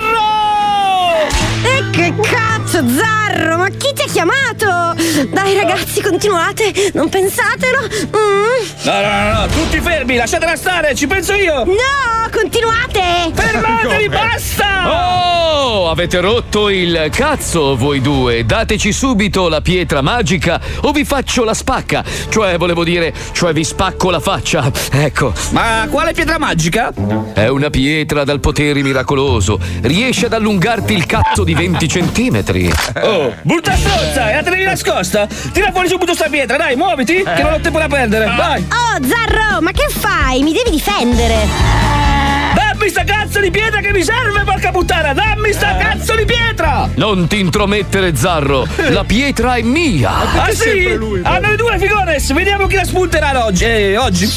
E 1.97 2.13
che 2.13 2.54
cazzo, 2.75 2.89
Zarro! 2.89 3.57
Ma 3.59 3.69
chi 3.69 3.93
ti 3.95 4.03
ha 4.03 4.07
chiamato? 4.07 5.29
Dai, 5.31 5.55
ragazzi, 5.55 6.03
continuate! 6.03 6.91
Non 6.95 7.09
pensatelo! 7.09 7.81
Mm. 7.83 8.85
No, 8.85 9.01
no, 9.01 9.01
no, 9.01 9.41
no, 9.41 9.47
tutti 9.47 9.81
fermi, 9.81 10.17
lasciatela 10.17 10.57
stare, 10.57 10.95
ci 10.95 11.07
penso 11.07 11.35
io! 11.35 11.65
No, 11.65 12.29
continuate! 12.33 13.31
Fermatevi, 13.33 14.09
basta! 14.09 14.65
Oh, 14.87 15.89
avete 15.89 16.21
rotto 16.21 16.69
il 16.69 17.09
cazzo 17.11 17.77
voi 17.77 18.01
due. 18.01 18.45
Dateci 18.45 18.93
subito 18.93 19.49
la 19.49 19.61
pietra 19.61 20.03
magica 20.03 20.61
o 20.83 20.93
vi 20.93 21.05
faccio 21.05 21.43
la 21.45 21.55
spacca. 21.55 22.05
Cioè, 22.29 22.59
volevo 22.59 22.85
dire, 22.85 23.13
cioè 23.33 23.53
vi 23.53 23.65
spacco 23.65 24.11
la 24.11 24.21
faccia. 24.21 24.71
Ecco. 24.91 25.33
Ma 25.51 25.87
quale 25.91 26.13
pietra 26.13 26.39
magica? 26.39 26.93
È 27.33 27.49
una 27.49 27.71
pietra 27.71 28.25
dal 28.25 28.41
potere 28.41 28.83
miracoloso. 28.83 29.59
Riesce 29.83 30.27
ad 30.27 30.35
allungarti 30.35 30.93
il 30.93 31.07
cazzo 31.07 31.45
di 31.45 31.55
20 31.55 31.89
centimetri. 31.89 32.64
Oh, 33.03 33.35
brutta 33.43 33.75
stronza, 33.77 34.31
e 34.31 34.35
la 34.35 34.43
tenevi 34.43 34.65
nascosta? 34.65 35.27
Tira 35.53 35.71
fuori 35.73 35.89
subito 35.89 36.15
sta 36.15 36.29
pietra, 36.29 36.57
dai, 36.57 36.77
muoviti, 36.77 37.23
che 37.23 37.43
non 37.43 37.55
ho 37.55 37.61
tempo 37.61 37.79
da 37.79 37.89
perdere, 37.89 38.27
vai! 38.27 38.65
Oh, 38.71 39.07
Zarro, 39.07 39.61
ma 39.61 39.73
che 39.73 39.87
fai? 39.89 40.43
Mi 40.43 40.53
devi 40.53 40.71
difendere! 40.71 42.24
Dammi 42.85 42.97
sta 43.03 43.05
cazzo 43.05 43.41
di 43.41 43.51
pietra 43.51 43.81
che 43.81 43.93
mi 43.93 44.05
serve, 44.05 44.43
porca 44.45 44.71
puttana! 44.71 45.15
Dammi 45.15 45.55
sta 45.55 45.75
cazzo 45.75 46.15
di 46.17 46.27
pietra! 46.27 46.87
Non 46.97 47.27
ti 47.27 47.39
intromettere, 47.39 48.15
Zarro. 48.15 48.69
La 48.91 49.05
pietra 49.05 49.55
è 49.55 49.63
mia. 49.63 50.11
Ah 50.43 50.53
sì? 50.53 50.87
A 51.23 51.39
noi 51.39 51.57
due, 51.57 51.79
Figones! 51.79 52.31
Vediamo 52.35 52.67
chi 52.67 52.75
la 52.75 52.85
spunterà 52.85 53.43
oggi. 53.43 53.65
Eh, 53.65 53.97
oggi. 53.97 54.31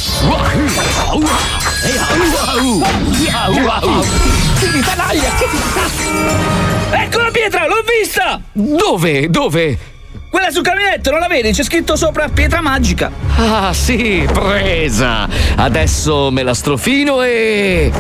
Ecco 6.91 7.19
la 7.19 7.31
pietra, 7.31 7.67
l'ho 7.67 7.83
vista! 7.99 8.39
Dove? 8.53 9.29
Dove? 9.29 9.96
Quella 10.30 10.52
sul 10.52 10.63
caminetto, 10.63 11.12
non 11.12 11.20
la 11.20 11.28
vedi? 11.28 11.52
C'è 11.52 11.63
scritto 11.63 11.96
sopra 11.96 12.28
pietra 12.30 12.62
magica. 12.62 13.12
Ah, 13.36 13.74
sì, 13.74 14.28
presa. 14.32 15.28
Adesso 15.56 16.32
me 16.32 16.43
la 16.43 16.54
strofino 16.54 17.22
e. 17.24 17.91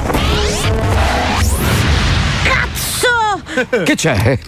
Cazzo! 2.43 3.83
Che 3.83 3.95
c'è? 3.95 4.39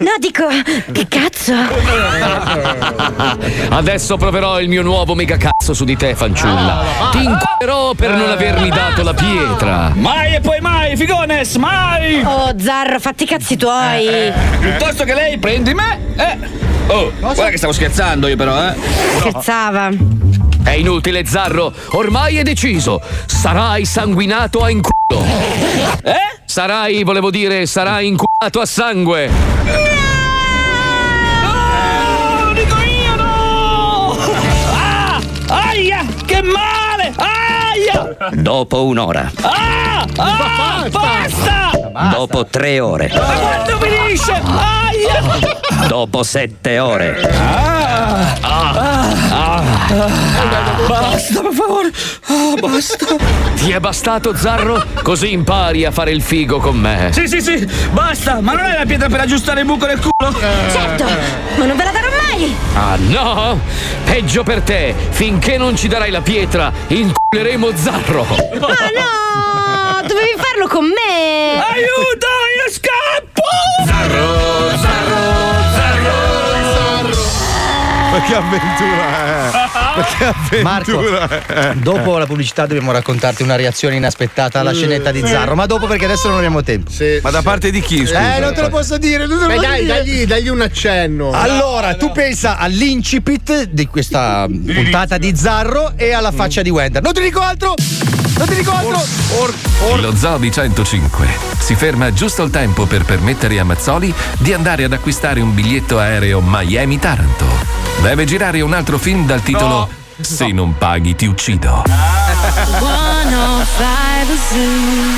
No, 0.00 0.12
dico, 0.18 0.46
che 0.92 1.06
cazzo? 1.08 1.52
Adesso 3.68 4.16
proverò 4.16 4.58
il 4.58 4.70
mio 4.70 4.80
nuovo 4.80 5.14
mega 5.14 5.36
cazzo 5.36 5.74
su 5.74 5.84
di 5.84 5.94
te, 5.94 6.14
fanciulla. 6.14 6.82
Ti 7.10 7.22
inculerò 7.22 7.92
per 7.92 8.12
non 8.12 8.30
avermi 8.30 8.70
dato 8.70 9.02
la 9.02 9.12
pietra. 9.12 9.92
Mai 9.94 10.36
e 10.36 10.40
poi 10.40 10.58
mai, 10.60 10.96
Figones, 10.96 11.54
mai! 11.56 12.22
Oh, 12.24 12.54
Zarro, 12.58 12.98
fatti 12.98 13.24
i 13.24 13.26
cazzi 13.26 13.58
tuoi! 13.58 14.32
Piuttosto 14.58 15.04
che 15.04 15.12
lei 15.12 15.36
prendi 15.36 15.74
me, 15.74 15.98
eh! 16.16 16.38
Oh, 16.86 17.12
guarda 17.20 17.50
che 17.50 17.58
stavo 17.58 17.74
scherzando 17.74 18.26
io 18.26 18.36
però, 18.36 18.68
eh! 18.68 18.74
Scherzava. 19.18 19.90
È 20.62 20.70
inutile, 20.70 21.26
Zarro. 21.26 21.74
Ormai 21.90 22.38
è 22.38 22.42
deciso. 22.42 23.02
Sarai 23.26 23.84
sanguinato 23.84 24.64
a 24.64 24.70
inculo. 24.70 25.22
Eh? 26.04 26.39
Sarai, 26.50 27.04
volevo 27.04 27.30
dire, 27.30 27.64
sarai 27.64 28.08
inculato 28.08 28.58
a 28.60 28.66
sangue. 28.66 29.28
No, 31.44 32.52
dico 32.52 32.74
io 32.74 33.14
no! 33.14 34.16
Ah! 34.72 35.20
Aia! 35.46 36.04
Che 36.26 36.42
male! 36.42 37.14
Aia! 37.14 38.16
Dopo 38.32 38.84
un'ora. 38.84 39.30
Ah! 39.42 40.04
Ah! 40.16 40.88
Basta! 40.90 41.70
Dopo 42.10 42.44
tre 42.46 42.80
ore. 42.80 43.12
Ma 43.14 43.20
quando 43.20 43.78
finisce? 43.78 44.32
Aia! 44.32 45.22
Dopo 45.86 46.22
sette 46.22 46.78
ore. 46.78 47.18
Basta, 50.86 51.40
per 51.40 51.52
favore. 51.52 51.90
Ah, 52.28 52.54
basta. 52.60 53.06
Ti 53.54 53.70
è 53.70 53.80
bastato, 53.80 54.34
Zarro? 54.36 54.84
Così 55.02 55.32
impari 55.32 55.84
a 55.84 55.90
fare 55.90 56.10
il 56.12 56.22
figo 56.22 56.58
con 56.58 56.76
me. 56.76 57.10
Sì, 57.12 57.26
sì, 57.28 57.40
sì, 57.40 57.68
basta! 57.90 58.40
Ma 58.40 58.52
non 58.52 58.66
è 58.66 58.78
la 58.78 58.86
pietra 58.86 59.08
per 59.08 59.20
aggiustare 59.20 59.60
il 59.60 59.66
buco 59.66 59.86
del 59.86 59.98
culo? 59.98 60.32
Certo, 60.38 61.04
ma 61.56 61.64
non 61.64 61.76
ve 61.76 61.84
la 61.84 61.90
darò 61.90 62.08
mai! 62.08 62.56
Ah 62.74 62.96
no? 62.96 63.60
Peggio 64.04 64.42
per 64.42 64.62
te. 64.62 64.94
Finché 65.10 65.58
non 65.58 65.76
ci 65.76 65.88
darai 65.88 66.10
la 66.10 66.22
pietra, 66.22 66.72
inculeremo 66.86 67.70
Zarro. 67.74 68.22
Ah 68.22 68.90
no! 68.94 70.00
Dovevi 70.06 70.36
farlo 70.36 70.66
con 70.68 70.84
me! 70.86 71.58
Aiuto, 71.58 72.28
io 72.56 72.70
scappo! 72.72 73.42
Zarro, 73.86 74.78
Zarro, 74.78 75.59
Ma 78.20 78.26
che 78.26 78.34
avventura 78.34 79.24
è? 79.24 80.62
Ma 80.62 80.80
che 80.84 80.94
avventura 80.94 81.46
è? 81.46 81.74
Dopo 81.74 82.18
la 82.18 82.26
pubblicità 82.26 82.66
dobbiamo 82.66 82.92
raccontarti 82.92 83.42
una 83.42 83.56
reazione 83.56 83.96
inaspettata 83.96 84.60
alla 84.60 84.74
scenetta 84.74 85.10
di 85.10 85.22
Zarro, 85.24 85.54
ma 85.54 85.66
dopo 85.66 85.86
perché 85.86 86.04
adesso 86.04 86.28
non 86.28 86.36
abbiamo 86.36 86.62
tempo. 86.62 86.90
Ma 87.22 87.30
da 87.30 87.42
parte 87.42 87.70
di 87.70 87.80
chi? 87.80 87.98
Scusa? 87.98 88.36
Eh, 88.36 88.40
non 88.40 88.52
te 88.52 88.60
lo 88.60 88.68
posso 88.68 88.98
dire, 88.98 89.26
non 89.26 89.38
te 89.38 89.46
lo 89.46 89.48
Beh, 89.48 89.54
posso 89.56 89.68
dai, 89.68 89.82
dire. 89.82 89.94
dagli, 89.94 90.26
dagli 90.26 90.48
un 90.48 90.60
accenno. 90.60 91.30
Allora, 91.30 91.94
tu 91.94 92.12
pensa 92.12 92.58
all'incipit 92.58 93.64
di 93.64 93.86
questa 93.86 94.46
puntata 94.46 95.16
di 95.16 95.32
Zarro 95.34 95.92
e 95.96 96.12
alla 96.12 96.32
faccia 96.32 96.62
di 96.62 96.70
Wender. 96.70 97.02
Non 97.02 97.12
ti 97.12 97.22
dico 97.22 97.40
altro! 97.40 97.74
Non 98.40 98.48
ti 98.48 98.54
dico 98.54 98.72
altro! 98.72 99.02
Lo 100.00 100.16
Zoo 100.16 100.38
di 100.38 100.50
105 100.50 101.28
si 101.58 101.74
ferma 101.74 102.10
giusto 102.10 102.42
il 102.42 102.50
tempo 102.50 102.86
per 102.86 103.04
permettere 103.04 103.58
a 103.58 103.64
Mazzoli 103.64 104.14
di 104.38 104.54
andare 104.54 104.84
ad 104.84 104.94
acquistare 104.94 105.42
un 105.42 105.52
biglietto 105.54 105.98
aereo 105.98 106.40
Miami-Taranto. 106.42 107.44
Deve 108.00 108.24
girare 108.24 108.62
un 108.62 108.72
altro 108.72 108.96
film 108.96 109.26
dal 109.26 109.42
titolo 109.42 109.90
Se 110.20 110.46
non 110.52 110.74
paghi 110.78 111.14
ti 111.16 111.26
uccido. 111.26 111.82
105 111.84 112.00
Zoo. 114.48 115.10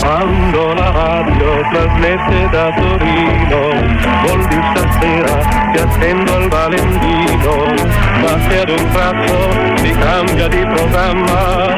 Quando 0.00 0.74
la 0.74 0.90
radio 0.90 1.60
trasmette 1.70 2.48
da 2.50 2.72
Torino, 2.74 3.60
vuol 4.24 4.48
dire 4.48 4.62
stasera 4.74 5.60
ti 5.72 5.78
attendo 5.78 6.34
al 6.34 6.48
Valentino, 6.48 7.19
ma 7.46 8.38
se 8.48 8.60
ad 8.60 8.68
un 8.68 8.88
tratto 8.92 9.50
si 9.82 9.90
cambia 9.90 10.48
di 10.48 10.66
programma, 10.74 11.74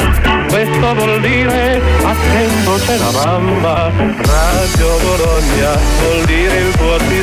questo 0.48 0.94
vuol 0.94 1.20
dire 1.20 1.80
attento 2.02 2.74
c'è 2.84 2.98
la 2.98 3.10
mamma, 3.12 3.90
Radio 3.94 4.98
Bologna 5.02 5.78
vuol 6.00 6.24
dire 6.26 6.58
il 6.58 6.76
tuo 6.76 6.96
ti 6.96 7.22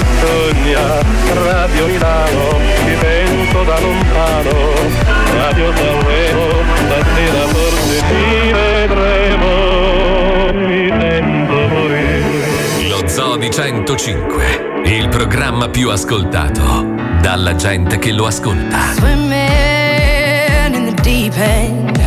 Radio 1.33 1.85
Milano 1.85 2.57
ti 2.85 2.95
penso 2.99 3.63
da 3.63 3.79
lontano, 3.79 4.73
Radio 5.35 5.73
Sanremo 5.75 6.47
stasera 6.85 7.47
forse 7.47 8.03
ti 8.07 8.51
vedremo. 8.51 9.47
Mi 10.51 10.87
sento 10.99 11.67
morire. 11.67 12.87
Lo 12.89 13.07
Zoo 13.07 13.37
di 13.37 13.49
105, 13.49 14.81
il 14.85 15.09
programma 15.09 15.69
più 15.69 15.89
ascoltato 15.89 17.08
dalla 17.21 17.55
gente 17.55 17.99
che 17.99 18.11
lo 18.11 18.25
ascolta. 18.25 18.93
Swimming 18.95 20.73
in 20.73 20.85
the 20.85 21.01
deep 21.01 21.37
end 21.37 21.97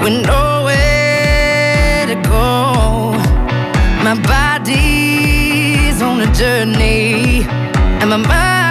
with 0.00 0.24
nowhere 0.26 2.06
to 2.06 2.14
go. 2.28 3.12
My 4.02 4.14
body's 4.20 6.00
on 6.02 6.20
a 6.20 6.30
journey 6.32 7.46
and 8.00 8.10
my 8.10 8.16
mind 8.16 8.67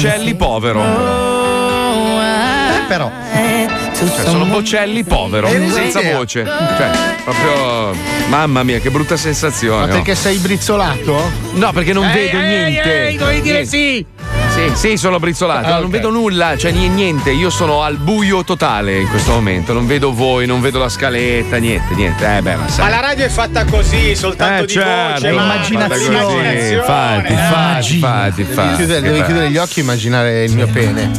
Boccelli 0.00 0.34
povero. 0.36 0.80
Eh, 0.80 0.84
però. 2.86 3.10
Cioè, 3.96 4.24
sono 4.26 4.44
Boccelli 4.44 5.02
povero, 5.02 5.48
senza 5.48 6.00
voce. 6.02 6.44
Cioè, 6.44 6.90
proprio. 7.24 7.96
Mamma 8.28 8.62
mia, 8.62 8.78
che 8.78 8.90
brutta 8.90 9.16
sensazione. 9.16 9.86
Ma 9.86 9.92
oh. 9.92 9.96
perché 9.96 10.14
sei 10.14 10.38
brizzolato? 10.38 11.20
No, 11.54 11.72
perché 11.72 11.92
non 11.92 12.04
Ehi, 12.04 12.12
vedo 12.14 12.38
ehi, 12.38 12.70
niente. 12.70 13.06
ehi, 13.08 13.16
dovevi 13.16 13.40
dire 13.40 13.66
Niente. 13.66 13.76
sì. 13.76 14.06
Sì, 14.58 14.88
sì, 14.90 14.96
sono 14.96 15.18
brizzolato, 15.20 15.66
Ah, 15.68 15.74
non 15.76 15.84
ok. 15.84 15.90
vedo 15.90 16.10
nulla, 16.10 16.56
cioè 16.56 16.72
ni- 16.72 16.88
niente, 16.88 17.30
io 17.30 17.48
sono 17.48 17.82
al 17.82 17.96
buio 17.96 18.42
totale 18.42 18.98
in 18.98 19.08
questo 19.08 19.30
momento, 19.32 19.72
non 19.72 19.86
vedo 19.86 20.12
voi, 20.12 20.46
non 20.46 20.60
vedo 20.60 20.80
la 20.80 20.88
scaletta, 20.88 21.58
niente, 21.58 21.94
niente. 21.94 22.24
Eh 22.38 22.42
beh, 22.42 22.56
ma 22.56 22.66
Ma 22.78 22.88
la 22.88 23.00
radio 23.00 23.24
è 23.24 23.28
fatta 23.28 23.64
così, 23.64 24.16
soltanto 24.16 24.64
Eh, 24.64 24.66
di 24.66 24.72
certo, 24.72 25.12
voce, 25.20 25.30
ma- 25.32 25.44
ma- 25.46 25.54
immaginazione. 25.54 25.98
l'immaginazione. 26.08 26.72
Infatti, 26.74 27.32
infatti, 27.32 27.92
infatti, 27.92 28.34
Devi, 28.42 28.48
infatti. 28.50 28.76
chiudere, 28.76 29.00
devi 29.00 29.22
chiudere 29.24 29.50
gli 29.50 29.56
occhi 29.58 29.78
e 29.78 29.82
immaginare 29.82 30.44
il 30.44 30.52
mio 30.54 30.66
pene. 30.66 31.10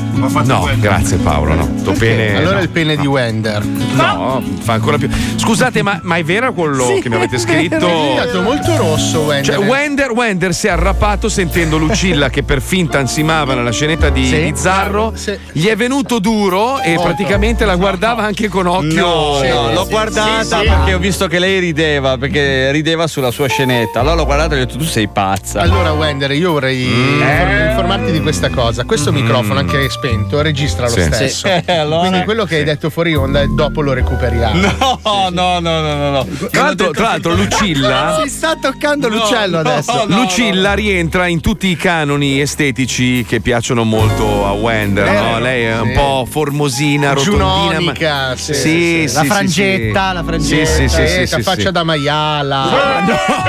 No, 0.44 0.70
grazie 0.78 1.18
Paolo, 1.18 1.54
no. 1.54 1.76
Tuo 1.82 1.94
pene. 1.94 2.36
allora 2.36 2.56
no. 2.56 2.60
è 2.60 2.64
il 2.64 2.70
pene 2.70 2.98
di 2.98 3.08
Wender. 3.08 3.64
No, 3.64 4.44
fa 4.60 4.74
ancora 4.74 4.98
più. 4.98 5.10
Scusate, 5.38 5.82
ma, 5.82 5.98
ma 6.04 6.18
è 6.18 6.24
vero 6.24 6.52
quello 6.52 7.00
che 7.02 7.08
mi 7.08 7.16
avete 7.16 7.38
È 7.38 7.40
scritto? 7.40 7.78
diventato 7.78 8.42
molto 8.42 8.76
rosso 8.76 9.22
Wender. 9.22 9.56
Cioè, 9.56 9.66
Wender, 9.66 10.12
Wender 10.12 10.54
si 10.54 10.68
è 10.68 10.72
arrappato 10.72 11.30
sentendo 11.30 11.78
Lucilla 11.78 12.28
che 12.30 12.44
per 12.44 12.62
finta 12.62 13.00
ansimava 13.30 13.54
nella 13.54 13.72
scenetta 13.72 14.10
di, 14.10 14.26
Sì. 14.26 14.42
di 14.44 14.54
Zarro. 14.56 15.14
Gli 15.52 15.68
è 15.68 15.76
venuto 15.76 16.20
duro 16.20 16.80
e 16.82 16.96
praticamente 17.02 17.64
la 17.66 17.76
guardava 17.76 18.24
anche 18.24 18.48
con 18.48 18.66
occhio. 18.66 19.06
No, 19.06 19.44
no, 19.44 19.72
l'ho 19.74 19.86
guardata 19.88 20.60
perché 20.60 20.94
ho 20.96 21.00
visto 21.00 21.28
che 21.28 21.38
lei 21.40 21.60
rideva, 21.60 22.18
perché 22.18 22.72
rideva 22.72 23.08
sulla 23.08 23.32
sua 23.32 23.48
scenetta. 23.48 24.00
Allora 24.00 24.16
l'ho 24.16 24.26
guardata 24.26 24.56
e 24.56 24.62
ho 24.62 24.66
detto 24.66 24.78
tu 24.78 24.84
sei 24.84 25.08
pazza. 25.08 25.62
Allora, 25.62 25.92
Wender, 25.94 26.32
io 26.32 26.52
vorrei 26.54 26.78
Mm. 26.80 27.22
inform- 27.22 27.68
informarti 27.70 28.12
di 28.12 28.22
questa 28.22 28.50
cosa. 28.50 28.84
Questo 28.84 29.12
microfono, 29.12 29.60
anche 29.60 29.90
spento, 29.90 30.42
registra 30.42 30.86
lo 30.88 30.92
Sì. 30.94 31.02
stesso. 31.04 31.48
Sì. 31.48 31.58
Eh, 31.70 31.74
allora- 31.78 32.08
Quindi 32.08 32.24
quello 32.26 32.46
che 32.46 32.56
hai 32.58 32.64
detto 32.64 32.90
fuori 32.90 33.14
onda 33.16 33.46
dopo 33.46 33.82
lo 33.82 33.94
recuperiamo. 33.94 34.60
No, 34.60 35.30
no, 35.30 35.60
no, 35.60 35.60
no, 35.60 35.96
no, 35.96 36.10
no. 36.12 36.28
Tra 36.50 36.64
l'altro, 36.64 36.90
tra 36.92 37.04
l'altro 37.04 37.36
Lucilla. 37.36 38.18
Si 38.24 38.30
sta 38.30 38.56
toccando 38.60 39.08
l'uccello 39.08 39.60
adesso. 39.60 40.06
Lucilla 40.08 40.74
rientra 40.74 41.28
in 41.28 41.42
tutti 41.42 41.68
i 41.68 41.76
canoni 41.76 42.40
estetici 42.42 43.19
che 43.26 43.40
piacciono 43.42 43.84
molto 43.84 44.46
a 44.46 44.52
Wender. 44.52 45.06
Eh, 45.08 45.12
no? 45.20 45.40
Lei 45.40 45.64
è 45.66 45.80
un 45.80 45.88
sì. 45.88 45.94
po' 45.94 46.28
formosina, 46.30 47.14
rotondina. 47.14 47.80
Ma... 47.80 48.34
sì, 48.36 48.54
sì, 48.54 48.54
sì, 48.54 49.08
sì, 49.08 49.14
La 49.14 49.24
frangetta, 49.24 50.10
sì. 50.10 50.14
la 50.16 50.24
frangetta, 50.24 50.66
Sì, 50.66 50.88
sì, 50.88 50.88
sì, 50.90 51.02
eh, 51.02 51.28
sì, 51.28 51.36
la 51.38 51.42
faccia 51.44 51.62
sì. 51.68 51.72
da 51.72 51.84
maiala. 51.84 53.38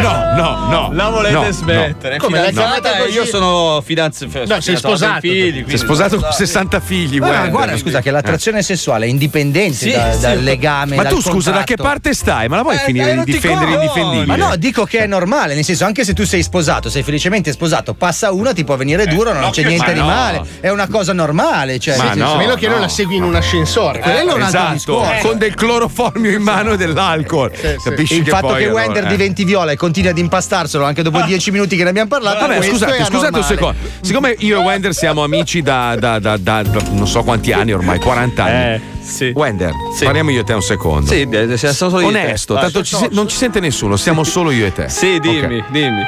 No, 0.00 0.34
no, 0.34 0.68
no. 0.68 0.90
La 0.92 1.08
volete 1.08 1.34
no, 1.34 1.42
no. 1.42 1.50
smettere? 1.50 2.16
Come, 2.18 2.38
l'hai 2.38 2.48
Fidanzata 2.48 2.80
chiamata 2.80 3.04
così? 3.04 3.16
io 3.16 3.24
sono 3.26 3.82
fidanzato. 3.84 4.44
No, 4.46 4.60
sei 4.60 4.76
sposato. 4.76 5.20
Figli, 5.20 5.64
Si 5.66 5.74
è 5.74 5.78
sposato 5.78 6.18
con 6.18 6.30
60 6.32 6.80
figli. 6.80 7.18
Guarda, 7.18 7.34
Wender. 7.36 7.50
guarda, 7.50 7.76
scusa, 7.78 8.00
che 8.00 8.10
l'attrazione 8.10 8.62
sessuale 8.62 9.06
è 9.06 9.08
indipendente 9.08 9.74
Sì, 9.76 9.90
da- 9.92 10.12
sì. 10.12 10.20
dal 10.20 10.42
legame. 10.42 10.96
Ma 10.96 11.02
dal 11.02 11.12
tu 11.12 11.20
scusa, 11.20 11.50
da 11.50 11.64
che 11.64 11.76
parte 11.76 12.14
stai? 12.14 12.48
Ma 12.48 12.56
la 12.56 12.62
vuoi 12.62 12.76
Eh, 12.76 12.80
finire 12.80 13.14
dai, 13.14 13.24
di 13.24 13.32
difendere 13.32 13.72
indifendibile? 13.74 14.26
Ma 14.26 14.36
no, 14.36 14.56
dico 14.56 14.84
che 14.84 15.00
è 15.00 15.06
normale, 15.06 15.54
nel 15.54 15.64
senso, 15.64 15.84
anche 15.84 16.04
se 16.04 16.14
tu 16.14 16.24
sei 16.24 16.42
sposato, 16.42 16.88
sei 16.88 17.02
felicemente 17.02 17.52
sposato, 17.52 17.94
passa 17.94 18.32
uno, 18.32 18.52
ti 18.52 18.64
può 18.64 18.76
venire 18.76 19.06
duro, 19.14 19.32
non 19.32 19.42
no, 19.42 19.50
c'è 19.50 19.64
niente 19.64 19.92
di 19.92 19.98
no. 20.00 20.06
male. 20.06 20.42
È 20.60 20.68
una 20.70 20.88
cosa 20.88 21.12
normale. 21.12 21.78
Cioè, 21.78 21.96
Ma 21.96 22.14
no, 22.14 22.36
Meno 22.36 22.54
che 22.54 22.66
non 22.66 22.76
no. 22.76 22.82
la 22.82 22.88
segui 22.88 23.16
in 23.16 23.22
un 23.22 23.34
ascensore. 23.34 24.00
Quello 24.00 24.18
è 24.18 24.22
un 24.22 24.42
altro 24.42 24.46
esatto, 24.46 24.72
discorso. 24.72 25.28
con 25.28 25.38
del 25.38 25.54
cloroformio 25.54 26.30
in 26.30 26.42
mano 26.42 26.72
e 26.72 26.76
dell'alcol. 26.76 27.50
Capisci 27.82 28.16
Il 28.16 28.24
che 28.24 28.30
fatto 28.30 28.46
poi, 28.48 28.58
che 28.58 28.64
allora, 28.68 28.82
Wender 28.84 29.04
eh. 29.04 29.08
diventi 29.08 29.44
viola 29.44 29.72
e 29.72 29.76
continui 29.76 30.10
ad 30.10 30.18
impastarselo 30.18 30.84
anche 30.84 31.02
dopo 31.02 31.20
dieci 31.22 31.50
minuti 31.50 31.76
che 31.76 31.82
ne 31.84 31.90
abbiamo 31.90 32.08
parlato. 32.08 32.46
Vabbè, 32.46 32.62
scusate, 32.62 33.04
scusate 33.04 33.36
un 33.38 33.44
secondo. 33.44 33.78
Siccome 34.00 34.34
io 34.38 34.60
e 34.60 34.64
Wender 34.64 34.94
siamo 34.94 35.22
amici 35.22 35.62
da, 35.62 35.96
da- 35.98 36.18
da- 36.18 36.36
da- 36.36 36.62
da 36.62 36.80
non 36.92 37.06
so 37.06 37.22
quanti 37.22 37.52
anni 37.52 37.72
ormai, 37.72 37.98
40 37.98 38.44
anni. 38.44 38.74
Eh, 38.74 38.80
sì. 39.02 39.32
Wender, 39.34 39.72
Sì. 39.96 40.04
parliamo 40.04 40.30
io 40.30 40.40
e 40.40 40.44
te 40.44 40.52
un 40.52 40.62
secondo. 40.62 41.06
Sì, 41.10 41.26
eh, 41.30 41.56
siamo 41.56 41.74
solo 41.74 42.00
io 42.00 42.10
te. 42.10 42.18
Onesto, 42.18 42.54
tanto 42.54 42.82
ci 42.84 42.94
se- 42.96 43.08
non 43.12 43.28
ci 43.28 43.36
sente 43.36 43.60
nessuno, 43.60 43.96
siamo 43.96 44.24
solo 44.24 44.50
io 44.50 44.66
e 44.66 44.72
te. 44.72 44.88
Sì, 44.88 45.18
dimmi, 45.20 45.58
Ok. 45.58 45.70
dimmi. 45.70 46.02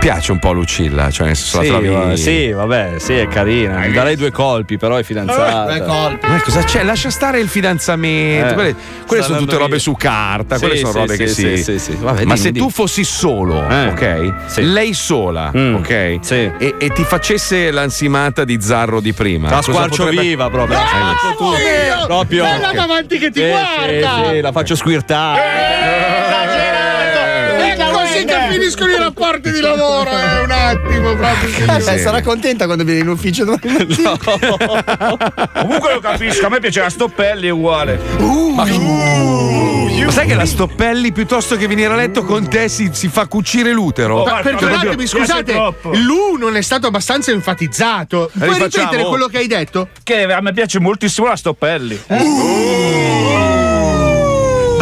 Piace 0.00 0.32
un 0.32 0.38
po' 0.38 0.52
Lucilla? 0.52 1.10
Cioè, 1.10 1.26
nel 1.26 1.36
senso, 1.36 1.60
Sì, 1.60 1.68
la 1.68 1.78
trovi. 1.78 1.88
va- 1.88 2.16
sì, 2.16 2.50
vabbè, 2.52 2.94
sì, 2.96 3.12
è 3.12 3.28
carina. 3.28 3.80
Mi 3.80 3.92
darei 3.92 4.16
due 4.16 4.30
colpi, 4.30 4.78
però 4.78 4.96
è 4.96 5.02
fidanzata. 5.02 5.64
Due 5.76 5.84
colpi. 5.86 6.26
Ma 6.26 6.40
cosa 6.40 6.62
c'è? 6.64 6.82
Lascia 6.84 7.10
stare 7.10 7.38
il 7.38 7.48
fidanzamento. 7.48 8.48
Eh, 8.52 8.54
quelle 8.54 8.74
quelle 9.06 9.22
sono 9.22 9.38
tutte 9.40 9.56
robe 9.56 9.72
via. 9.72 9.78
su 9.78 9.92
carta. 9.96 10.54
Sì, 10.56 10.60
quelle 10.64 10.76
sono 10.78 10.92
sì, 10.92 10.98
robe 11.00 11.16
che 11.18 11.26
sì, 11.26 11.34
si. 11.34 11.56
sì, 11.58 11.62
sì, 11.62 11.78
sì. 11.78 11.96
Vabbè, 12.00 12.24
Ma 12.24 12.24
dimmi, 12.24 12.36
se 12.38 12.50
dimmi. 12.52 12.66
tu 12.66 12.70
fossi 12.72 13.04
solo, 13.04 13.68
Eh. 13.68 13.86
ok? 13.88 14.32
Sì. 14.46 14.62
Lei 14.72 14.94
sola, 14.94 15.50
Mm. 15.54 15.74
ok? 15.74 16.18
Sì. 16.22 16.50
E, 16.58 16.74
e 16.78 16.88
ti 16.94 17.04
facesse 17.04 17.70
l'ansimata 17.70 18.44
di 18.44 18.58
Zarro 18.58 19.00
di 19.00 19.12
prima. 19.12 19.50
La 19.50 19.60
squarcio 19.60 20.04
potrebbe- 20.04 20.22
viva 20.22 20.48
proprio. 20.48 20.78
Eh, 20.78 21.36
tu. 21.36 21.44
Io! 21.44 22.06
Proprio. 22.06 22.44
Bella 22.44 22.72
davanti 22.72 23.18
che 23.18 23.30
ti 23.30 23.40
Sì, 23.42 23.48
guarda! 23.50 24.22
sì, 24.24 24.34
sì, 24.36 24.40
la 24.40 24.50
faccio 24.52 24.74
squirtare. 24.76 25.40
Che 28.24 28.48
finiscono 28.50 28.92
i 28.92 28.98
rapporti 28.98 29.50
di 29.50 29.60
lavoro, 29.60 30.10
è 30.10 30.42
un 30.42 30.50
attimo 30.50 31.14
proprio. 31.14 31.76
Eh, 31.76 31.98
sarà 31.98 32.22
contenta 32.22 32.66
quando 32.66 32.84
viene 32.84 33.00
in 33.00 33.08
ufficio 33.08 33.44
domani 33.44 33.72
mattina. 33.78 34.18
Comunque 35.60 35.94
lo 35.94 36.00
capisco, 36.00 36.46
a 36.46 36.48
me 36.48 36.60
piace 36.60 36.80
la 36.80 36.90
Stoppelli 36.90 37.46
è 37.46 37.50
uguale. 37.50 38.00
Ma, 38.54 38.64
ma 40.04 40.10
sai 40.10 40.26
che 40.26 40.34
la 40.34 40.46
Stoppelli 40.46 41.12
piuttosto 41.12 41.56
che 41.56 41.66
venire 41.66 41.92
a 41.92 41.96
letto 41.96 42.24
con 42.24 42.48
te 42.48 42.68
si, 42.68 42.90
si 42.92 43.08
fa 43.08 43.26
cucire 43.26 43.72
l'utero? 43.72 44.24
Ma 44.24 44.40
perdonatemi, 44.40 45.06
scusate, 45.06 45.54
Lu 45.92 46.36
non 46.38 46.56
è 46.56 46.62
stato 46.62 46.86
abbastanza 46.86 47.30
enfatizzato. 47.30 48.30
Puoi 48.36 48.58
ripetere 48.58 49.04
quello 49.04 49.26
che 49.26 49.38
hai 49.38 49.46
detto? 49.46 49.88
Che 50.02 50.24
a 50.24 50.40
me 50.40 50.52
piace 50.52 50.78
moltissimo 50.80 51.26
la 51.26 51.36
Stoppelli. 51.36 52.00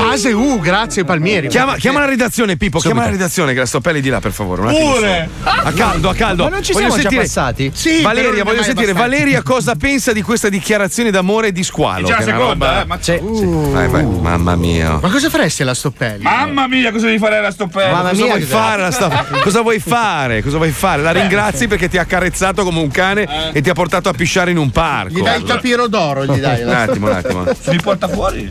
Base 0.09 0.33
U, 0.33 0.59
grazie 0.61 1.05
Palmieri. 1.05 1.49
Chiama, 1.49 1.77
chiama 1.77 2.01
la 2.01 2.07
redazione, 2.07 2.57
Pippo. 2.57 2.79
Chiama 2.79 3.05
la 3.05 3.11
redazione, 3.11 3.53
che 3.53 3.59
la 3.61 3.67
Stoppelli 3.67 4.01
di 4.01 4.09
là, 4.09 4.21
per 4.21 4.33
favore. 4.33 4.63
Un. 4.63 4.69
Pure. 4.69 5.29
A 5.43 5.73
caldo, 5.73 6.09
a 6.09 6.15
caldo. 6.15 6.45
Ma 6.45 6.49
non 6.51 6.63
ci 6.63 6.73
Voglio 6.73 6.87
siamo 6.87 7.03
già 7.03 7.09
sentire- 7.11 7.23
passati? 7.23 7.71
Sì, 7.75 8.01
Valeria, 8.03 8.45
voglio 8.45 8.63
sentire 8.63 8.91
abbastanza. 8.91 9.17
Valeria 9.17 9.43
cosa 9.43 9.75
pensa 9.75 10.13
di 10.13 10.23
questa 10.23 10.49
dichiarazione 10.49 11.11
d'amore 11.11 11.49
e 11.49 11.53
di 11.53 11.63
squalo. 11.63 12.07
Già 12.07 12.17
la 12.19 12.23
seconda, 12.23 12.47
roba- 12.47 12.83
eh, 12.83 12.85
ma 12.87 12.97
Sì, 13.01 13.21
sì. 13.35 13.45
Vai, 13.45 13.89
vai. 13.89 14.05
Mamma 14.07 14.57
mia. 14.57 14.99
Ma 15.01 15.11
cosa 15.11 15.29
faresti 15.29 15.63
alla 15.63 15.75
Stoppelli? 15.75 16.23
Mamma 16.23 16.67
mia, 16.67 16.91
cosa 16.93 17.07
devi 17.07 17.19
fare 17.19 17.37
alla 17.37 17.51
Stoppelli? 17.51 17.93
cosa 17.95 18.25
vuoi 18.25 18.43
fare? 18.43 18.83
la 18.83 18.91
sta- 18.91 19.27
Cosa 19.43 19.61
vuoi 19.63 19.79
fare? 19.81 20.43
Cosa 20.43 20.57
vuoi 20.57 20.71
fare? 20.71 21.03
La 21.03 21.13
ringrazi 21.13 21.67
perché 21.69 21.89
ti 21.89 21.99
ha 21.99 22.03
accarezzato 22.03 22.65
come 22.65 22.81
un 22.81 22.89
cane 22.91 23.53
e 23.53 23.61
ti 23.61 23.69
ha 23.71 23.75
portato 23.75 24.09
a 24.09 24.13
pisciare 24.13 24.51
in 24.51 24.57
un 24.59 24.71
parco. 24.71 25.19
Gli 25.19 25.23
dai 25.23 25.39
il 25.41 25.45
tapiro 25.45 25.87
d'oro, 25.87 26.25
gli 26.25 26.39
dai. 26.39 26.63
Un 26.63 26.71
attimo, 26.75 27.07
un 27.09 27.13
attimo. 27.17 27.45
Mi 27.67 27.81
porta 27.81 28.09
fuori. 28.09 28.49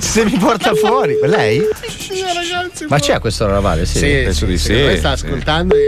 Se 0.00 0.24
mi 0.24 0.36
porta 0.38 0.74
fuori. 0.80 1.18
Lei? 1.24 1.60
ragazzi. 1.60 2.86
Ma 2.88 2.98
c'è 2.98 3.18
questo 3.20 3.46
Ravale? 3.46 3.86
Sì, 3.86 3.98
Sì, 3.98 4.04
penso 4.24 4.46
di 4.46 4.58
sì. 4.58 4.72
Lei 4.72 4.98
sta 4.98 5.10
ascoltando 5.10 5.74
e 5.74 5.78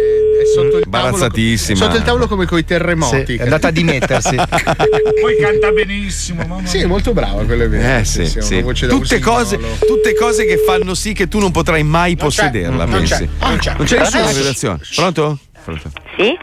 è 0.43 0.47
sotto 0.55 0.78
il 0.78 0.86
tavolo. 0.88 1.16
Sotto 1.16 1.97
il 1.97 2.03
tavolo 2.03 2.26
come 2.26 2.47
coi 2.47 2.64
terremoti. 2.64 3.24
Sì, 3.34 3.36
è 3.36 3.43
andata 3.43 3.68
a 3.68 3.70
dimettersi. 3.70 4.34
Poi 5.20 5.36
canta 5.41 5.70
benissimo, 5.70 6.45
mamma 6.47 6.66
Sì, 6.66 6.84
molto 6.84 7.12
brava, 7.12 7.45
quello 7.45 7.64
è 7.64 7.68
vero. 7.68 7.99
Eh 8.01 8.05
sì, 8.05 8.26
sì. 8.26 8.55
una 8.55 8.62
voce 8.62 8.86
da 8.86 8.95
Tutte, 8.95 9.18
cose, 9.18 9.59
tutte 9.86 10.14
cose 10.14 10.45
che 10.47 10.57
fanno 10.59 10.95
sì 10.95 11.12
che 11.12 11.28
tu 11.28 11.38
non 11.38 11.51
potrai 11.51 11.82
mai 11.82 12.16
possederla, 12.16 12.84
non 12.84 12.99
pensi? 12.99 13.14
c'è, 13.14 13.28
non 13.47 13.59
c'è. 13.59 13.74
Non 13.76 13.86
c'è 13.86 13.99
Adesso- 13.99 14.38
redazione. 14.38 14.78
Pronto? 14.95 15.38
Pronto. 15.64 15.91
Sì? 16.16 16.38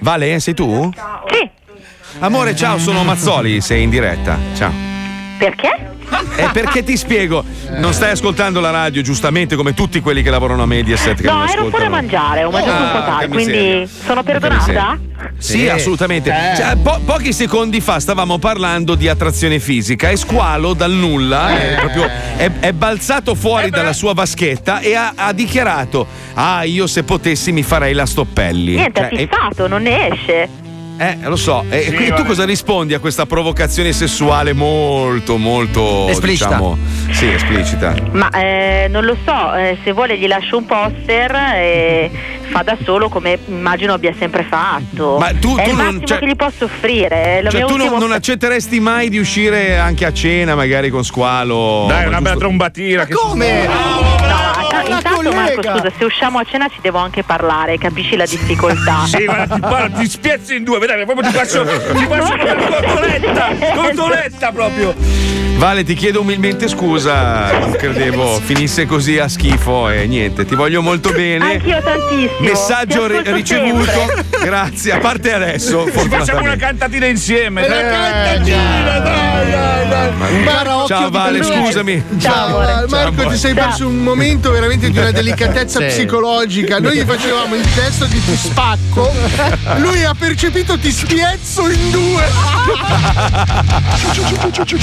Vale, 0.00 0.38
sei 0.40 0.54
tu? 0.54 0.90
Sì. 1.30 1.50
Amore, 2.20 2.54
ciao, 2.54 2.78
sono 2.78 3.02
Mazzoli, 3.02 3.60
sei 3.60 3.82
in 3.82 3.90
diretta. 3.90 4.38
Ciao. 4.56 4.72
Perché? 5.38 5.93
E 6.36 6.48
perché 6.52 6.82
ti 6.82 6.96
spiego? 6.96 7.44
Non 7.76 7.92
stai 7.92 8.10
ascoltando 8.10 8.60
la 8.60 8.70
radio, 8.70 9.02
giustamente, 9.02 9.54
come 9.56 9.72
tutti 9.74 10.00
quelli 10.00 10.22
che 10.22 10.30
lavorano 10.30 10.62
a 10.62 10.66
Mediaset. 10.66 11.20
Che 11.20 11.26
No, 11.26 11.38
non 11.38 11.48
ero 11.48 11.66
fuori 11.68 11.84
a 11.84 11.90
mangiare, 11.90 12.44
ho 12.44 12.50
mangiato 12.50 12.82
un 12.82 12.90
po' 12.90 12.96
Ah, 12.98 13.02
tardi, 13.02 13.28
quindi 13.32 13.88
sono 14.04 14.22
perdonata? 14.22 14.98
Sì, 15.38 15.58
Sì. 15.60 15.68
assolutamente. 15.68 16.30
Eh. 16.30 16.56
Cioè, 16.56 16.76
po- 16.76 17.00
pochi 17.04 17.32
secondi 17.32 17.80
fa 17.80 17.98
stavamo 18.00 18.38
parlando 18.38 18.94
di 18.94 19.08
attrazione 19.08 19.58
fisica 19.60 20.10
e 20.10 20.16
Squalo 20.16 20.74
dal 20.74 20.90
nulla 20.92 21.50
Eh. 21.58 21.76
è, 21.76 21.80
proprio, 21.80 22.10
è, 22.36 22.50
è 22.60 22.72
balzato 22.72 23.34
fuori 23.34 23.70
dalla 23.70 23.92
sua 23.92 24.12
vaschetta 24.12 24.80
e 24.80 24.94
ha, 24.94 25.12
ha 25.14 25.32
dichiarato: 25.32 26.06
Ah, 26.34 26.64
io 26.64 26.86
se 26.86 27.04
potessi 27.04 27.52
mi 27.52 27.62
farei 27.62 27.94
la 27.94 28.06
stoppelli. 28.06 28.74
Niente, 28.74 29.00
Cioè, 29.00 29.08
è 29.10 29.16
fissato, 29.16 29.66
non 29.68 29.82
ne 29.82 30.08
esce. 30.12 30.48
Eh, 30.98 31.18
lo 31.22 31.36
so. 31.36 31.64
E 31.68 31.82
Sì, 31.96 32.12
tu 32.14 32.24
cosa 32.24 32.44
rispondi 32.44 32.94
a 32.94 32.98
questa 32.98 33.26
provocazione 33.26 33.92
sessuale 33.92 34.52
molto, 34.52 35.36
molto. 35.36 36.08
Esplicita. 36.08 36.48
Diciamo, 36.48 36.78
sì, 37.10 37.26
esplicita. 37.32 37.94
Ma 38.12 38.30
eh, 38.30 38.86
non 38.90 39.04
lo 39.04 39.16
so, 39.24 39.54
eh, 39.54 39.76
se 39.84 39.92
vuole 39.92 40.16
gli 40.18 40.26
lascio 40.26 40.56
un 40.58 40.66
poster 40.66 41.34
e 41.56 42.10
fa 42.50 42.62
da 42.62 42.76
solo 42.84 43.08
come 43.08 43.38
immagino 43.46 43.92
abbia 43.94 44.14
sempre 44.18 44.44
fatto. 44.48 45.16
Ma 45.18 45.32
tu- 45.38 45.56
è 45.56 45.64
tu 45.64 45.70
il 45.70 45.76
non- 45.76 45.84
massimo 45.86 46.06
cioè- 46.06 46.18
che 46.18 46.26
gli 46.26 46.36
posso 46.36 46.64
offrire. 46.64 47.38
è 47.38 47.42
lo 47.42 47.50
Cioè, 47.50 47.64
tu 47.64 47.76
non, 47.76 47.98
non 47.98 48.12
accetteresti 48.12 48.78
mai 48.80 49.08
di 49.08 49.18
uscire 49.18 49.76
anche 49.78 50.04
a 50.06 50.12
cena, 50.12 50.54
magari 50.54 50.90
con 50.90 51.04
Squalo? 51.04 51.86
Dai, 51.88 52.02
Ma 52.02 52.08
una 52.08 52.16
bella 52.18 52.20
giusto- 52.20 52.38
trombatina. 52.38 53.04
che 53.06 53.14
Come? 53.14 53.66
No, 53.66 54.23
la 54.82 54.96
intanto 54.96 55.32
Marco, 55.32 55.54
collega. 55.54 55.76
scusa, 55.76 55.92
se 55.96 56.04
usciamo 56.04 56.38
a 56.38 56.44
cena 56.44 56.68
ci 56.68 56.78
devo 56.80 56.98
anche 56.98 57.22
parlare, 57.22 57.78
capisci 57.78 58.16
la 58.16 58.26
difficoltà. 58.26 59.02
Sì, 59.14 59.24
guarda, 59.24 59.54
ti, 59.54 59.60
parlo, 59.60 59.96
ti 59.98 60.08
spiezzi 60.08 60.56
in 60.56 60.64
due, 60.64 60.78
vedete, 60.78 61.04
proprio 61.04 61.30
ti 61.30 61.36
faccio, 61.36 61.64
ti 61.64 62.06
faccio 62.06 62.32
una 62.34 62.54
cotoletta, 62.54 63.48
cotoletta 63.74 64.52
proprio. 64.52 65.43
Vale, 65.56 65.84
ti 65.84 65.94
chiedo 65.94 66.20
umilmente 66.20 66.68
scusa. 66.68 67.58
Non 67.58 67.72
credevo 67.72 68.38
finisse 68.44 68.84
così 68.86 69.18
a 69.18 69.28
schifo 69.28 69.88
e 69.88 70.06
niente. 70.06 70.44
Ti 70.44 70.54
voglio 70.54 70.82
molto 70.82 71.10
bene. 71.12 71.52
Anch'io 71.54 71.80
tantissimo. 71.82 72.40
Messaggio 72.40 73.06
ri- 73.06 73.22
ricevuto. 73.32 73.90
sempre. 73.90 74.24
Grazie. 74.44 74.92
A 74.92 74.98
parte 74.98 75.32
adesso. 75.32 75.84
Ci 75.90 76.08
facciamo 76.08 76.40
una 76.40 76.56
cantatina 76.56 77.06
insieme. 77.06 77.64
Una 77.64 77.74
cantatina, 77.80 78.98
dai, 78.98 79.50
dai, 79.50 79.88
dai. 79.88 80.12
Occhio 80.84 80.96
Ciao 80.96 81.10
Vale, 81.10 81.42
scusami. 81.42 82.04
Ciao, 82.18 82.58
Marco, 82.88 82.96
amore. 83.22 83.28
ti 83.30 83.36
sei 83.38 83.54
Ciao. 83.54 83.64
perso 83.64 83.88
un 83.88 83.96
momento 83.96 84.50
veramente 84.50 84.90
di 84.90 84.98
una 84.98 85.12
delicatezza 85.12 85.78
Sì. 85.80 85.86
psicologica. 85.86 86.78
Noi 86.78 86.96
gli 86.98 87.04
facevamo 87.06 87.54
il 87.54 87.66
testo 87.74 88.04
di 88.04 88.22
ti 88.22 88.36
spacco, 88.36 89.10
lui 89.76 90.04
ha 90.04 90.14
percepito 90.18 90.78
ti 90.78 90.90
spiezzo 90.92 91.70
in 91.70 91.90
due. 91.90 92.22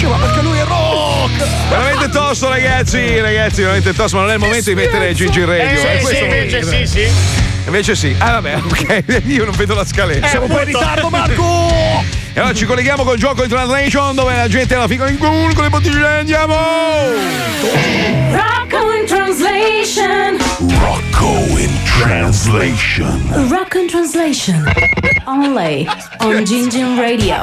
Ma 0.10 0.16
perché 0.18 0.42
lui 0.42 0.60
rock! 0.64 1.70
Veramente 1.70 2.10
tosto, 2.10 2.50
ragazzi, 2.50 3.20
ragazzi, 3.20 3.62
veramente 3.62 3.94
tosto, 3.94 4.18
ma 4.18 4.24
non 4.24 4.32
è 4.32 4.36
il 4.36 4.40
momento 4.40 4.70
di 4.70 4.76
mettere 4.76 5.14
Gigi 5.14 5.44
Radio. 5.44 5.64
Eh, 5.64 5.94
è 5.94 5.98
sì, 5.98 6.04
questo 6.04 6.26
il 6.26 6.32
invece 6.32 6.64
sì, 6.64 6.86
sì. 6.86 7.41
Invece 7.66 7.96
sì. 7.96 8.16
Ah, 8.18 8.40
vabbè, 8.40 8.56
ok. 8.64 9.04
Io 9.26 9.46
non 9.46 9.56
vedo 9.56 9.74
la 9.76 9.86
scaletta. 9.86 10.28
Siamo 10.28 10.46
un 10.46 10.52
po' 10.52 10.60
in 10.60 10.66
ritardo, 10.66 11.10
Marco! 11.10 11.70
E 12.34 12.40
allora 12.40 12.54
ci 12.54 12.66
colleghiamo 12.66 13.04
col 13.04 13.18
gioco 13.18 13.42
di 13.42 13.50
Translation 13.50 14.16
dove 14.16 14.34
la 14.36 14.48
gente 14.48 14.74
alla 14.76 14.88
figa 14.88 15.10
in 15.10 15.18
culo 15.18 15.54
con 15.54 15.64
le 15.64 15.70
bottiglie. 15.70 16.08
Andiamo! 16.20 16.56
Rocco 18.32 18.92
in 18.94 19.06
translation. 19.06 20.38
Rocco 20.80 21.58
in 21.58 21.70
translation. 21.84 23.48
Rock 23.50 23.76
in 23.76 23.88
translation. 23.88 24.64
Only 25.26 25.86
on 26.20 26.44
Gingin 26.46 26.98
Radio. 27.00 27.40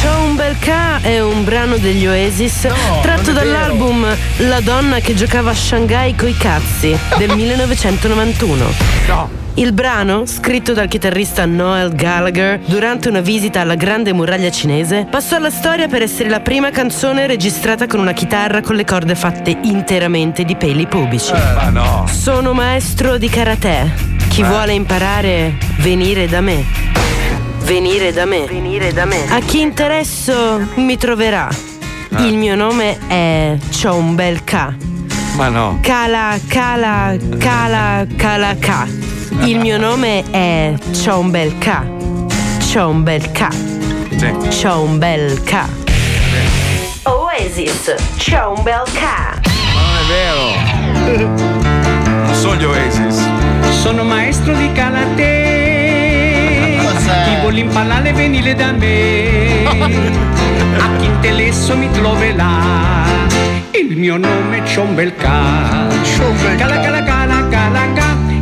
C'ho 0.00 0.22
un 0.24 0.36
bel 0.36 0.56
K 0.58 1.00
è 1.02 1.20
un 1.20 1.44
brano 1.44 1.76
degli 1.76 2.06
Oasis 2.06 2.68
tratto 3.02 3.32
dall'album 3.32 4.06
La 4.38 4.60
donna 4.60 5.00
che 5.00 5.14
giocava 5.14 5.50
a 5.50 5.54
Shanghai 5.54 6.14
coi 6.14 6.36
cazzi 6.36 6.96
del 7.18 7.34
1991. 7.36 8.64
Il 9.54 9.72
brano, 9.72 10.26
scritto 10.26 10.72
dal 10.72 10.88
chitarrista 10.88 11.44
Noel 11.44 11.94
Gallagher 11.94 12.60
durante 12.64 13.08
una 13.08 13.20
visita 13.20 13.60
alla 13.60 13.74
grande 13.74 14.12
muraglia 14.12 14.50
cinese, 14.50 15.06
passò 15.10 15.36
alla 15.36 15.50
storia 15.50 15.88
per 15.88 16.02
essere 16.02 16.28
la 16.28 16.40
prima 16.40 16.70
canzone 16.70 17.26
registrata 17.26 17.86
con 17.86 18.00
una 18.00 18.12
chitarra 18.12 18.62
con 18.62 18.76
le 18.76 18.84
corde 18.84 19.14
fatte 19.14 19.58
interamente 19.62 20.44
di 20.44 20.56
peli 20.56 20.86
pubici. 20.86 21.32
Ma 21.32 21.68
no. 21.68 22.06
Sono 22.08 22.52
maestro 22.52 23.18
di 23.18 23.28
karate. 23.28 23.92
Chi 24.28 24.42
vuole 24.42 24.72
imparare, 24.72 25.58
venire 25.78 26.26
da 26.26 26.40
me. 26.40 26.64
Venire 27.64 28.12
da 28.12 28.24
me. 28.24 28.46
Venire 28.46 28.92
da 28.92 29.04
me. 29.04 29.26
A 29.28 29.40
chi 29.40 29.60
interesso 29.60 30.60
mi 30.76 30.96
troverà. 30.96 31.48
Il 32.18 32.36
mio 32.36 32.54
nome 32.54 32.98
è 33.08 33.56
C'ho 33.70 33.94
un 33.94 34.14
bel 34.14 34.42
K. 34.42 34.74
Ma 35.34 35.48
no. 35.48 35.78
Cala, 35.82 36.38
cala, 36.48 37.16
cala, 37.38 38.06
cala 38.16 38.56
K. 38.56 39.09
Il 39.42 39.58
mio 39.58 39.78
nome 39.78 40.22
è 40.30 40.74
C'ho 40.92 41.18
un 41.18 41.30
bel 41.30 41.56
K. 41.58 41.82
C'ho 42.72 42.88
un 42.88 43.02
bel 43.02 43.30
K. 43.32 43.48
C'ho 44.48 44.82
un 44.82 44.98
bel. 44.98 45.40
Oasis, 47.04 47.94
c'ho 48.16 48.54
un 48.56 48.62
bel. 48.62 48.82
Non 49.74 49.96
è 49.96 50.04
vero. 51.06 51.28
Non 52.04 52.34
sono 52.34 52.54
gli 52.56 52.64
Oasis. 52.64 53.28
Sono 53.80 54.04
maestro 54.04 54.52
di 54.54 54.70
karate. 54.72 55.28
Chi 57.24 57.40
vuole 57.40 57.60
imparare 57.60 58.12
venire 58.12 58.54
da 58.54 58.72
me. 58.72 59.64
A 60.78 60.96
chi 60.98 61.06
interessa 61.06 61.74
mi 61.74 61.90
troverà. 61.90 63.08
Il 63.72 63.96
mio 63.96 64.16
nome 64.16 64.62
è 64.62 64.76
un 64.76 64.94
bel 64.94 65.14
ca. 65.16 65.88
Cala 66.56 66.56
cala 66.56 66.80
cala 66.80 66.80
cala 66.80 67.02
ca. 67.02 67.19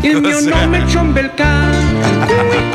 Il 0.00 0.20
mio 0.20 0.40
nome 0.40 0.84
è 0.86 0.94
un 0.96 1.12
bel 1.12 1.30
ca. 1.34 2.66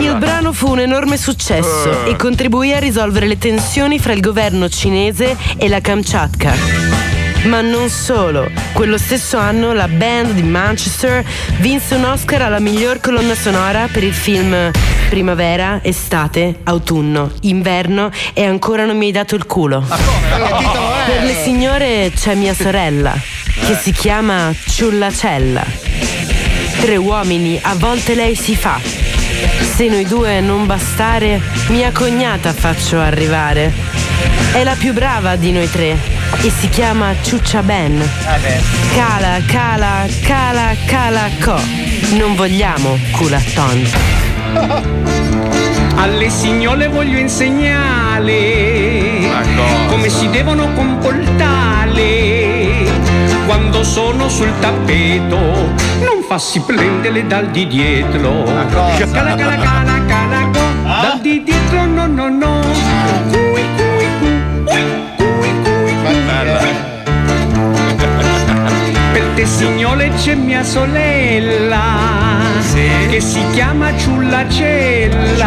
Il 0.00 0.16
brano 0.18 0.52
fu 0.52 0.70
un 0.70 0.80
enorme 0.80 1.16
successo 1.16 2.04
Eh. 2.04 2.10
e 2.10 2.16
contribuì 2.16 2.72
a 2.72 2.78
risolvere 2.78 3.26
le 3.26 3.38
tensioni 3.38 3.98
fra 3.98 4.12
il 4.12 4.20
governo 4.20 4.68
cinese 4.68 5.36
e 5.56 5.68
la 5.68 5.80
Kamchatka. 5.80 6.54
Ma 7.44 7.60
non 7.60 7.88
solo, 7.88 8.50
quello 8.72 8.98
stesso 8.98 9.38
anno 9.38 9.72
la 9.72 9.88
band 9.88 10.32
di 10.32 10.42
Manchester 10.42 11.24
vinse 11.58 11.94
un 11.94 12.04
Oscar 12.04 12.42
alla 12.42 12.58
miglior 12.60 13.00
colonna 13.00 13.34
sonora 13.34 13.88
per 13.90 14.02
il 14.02 14.12
film 14.12 14.70
Primavera, 15.08 15.80
estate, 15.82 16.60
autunno, 16.64 17.32
inverno 17.40 18.10
e 18.34 18.44
ancora 18.44 18.84
non 18.84 18.96
mi 18.96 19.06
hai 19.06 19.12
dato 19.12 19.34
il 19.34 19.46
culo. 19.46 19.82
Per 19.88 21.22
le 21.22 21.34
signore 21.42 22.12
c'è 22.14 22.34
mia 22.34 22.54
sorella, 22.54 23.14
che 23.66 23.74
si 23.74 23.92
chiama 23.92 24.52
Ciullacella. 24.66 25.64
Tre 26.80 26.96
uomini, 26.96 27.58
a 27.60 27.74
volte 27.74 28.14
lei 28.14 28.36
si 28.36 28.54
fa. 28.54 28.78
Se 29.76 29.88
noi 29.88 30.04
due 30.04 30.40
non 30.40 30.66
bastare, 30.66 31.40
mia 31.68 31.90
cognata 31.90 32.52
faccio 32.52 33.00
arrivare. 33.00 33.72
È 34.52 34.62
la 34.62 34.74
più 34.78 34.92
brava 34.92 35.36
di 35.36 35.52
noi 35.52 35.70
tre 35.70 35.96
e 36.42 36.50
si 36.50 36.68
chiama 36.68 37.14
Ciuccia 37.22 37.62
Ben. 37.62 37.98
Cala, 38.94 39.40
cala, 39.46 40.06
cala, 40.22 40.74
cala, 40.86 41.30
co. 41.40 41.58
Non 42.16 42.34
vogliamo 42.34 42.98
culaton. 43.12 44.17
Alle 45.96 46.30
signore 46.30 46.88
voglio 46.88 47.18
insegnare 47.18 48.86
come 49.88 50.08
si 50.08 50.28
devono 50.30 50.72
comportare 50.74 52.46
quando 53.46 53.82
sono 53.82 54.28
sul 54.28 54.52
tappeto. 54.60 55.38
Non 55.38 56.22
farsi 56.26 56.60
prendere 56.60 57.26
dal 57.26 57.48
di 57.50 57.66
dietro. 57.66 58.44
Cala 58.44 59.34
cala 59.34 59.34
cala 59.34 60.04
cala 60.06 60.42
go. 60.52 60.60
Dal 60.84 61.18
di 61.20 61.42
dietro 61.42 61.84
no 61.86 62.06
no 62.06 62.28
no. 62.28 62.60
Cui, 63.30 63.64
cui, 63.76 64.06
cui, 64.18 64.38
cui, 64.64 64.82
cui, 65.16 65.52
cui. 65.62 65.92
Per 69.12 69.24
te 69.34 69.46
signore 69.46 70.10
c'è 70.14 70.34
mia 70.34 70.62
sorella 70.62 72.27
che 73.08 73.20
si 73.20 73.40
chiama 73.52 73.96
Ciullacella. 73.96 75.46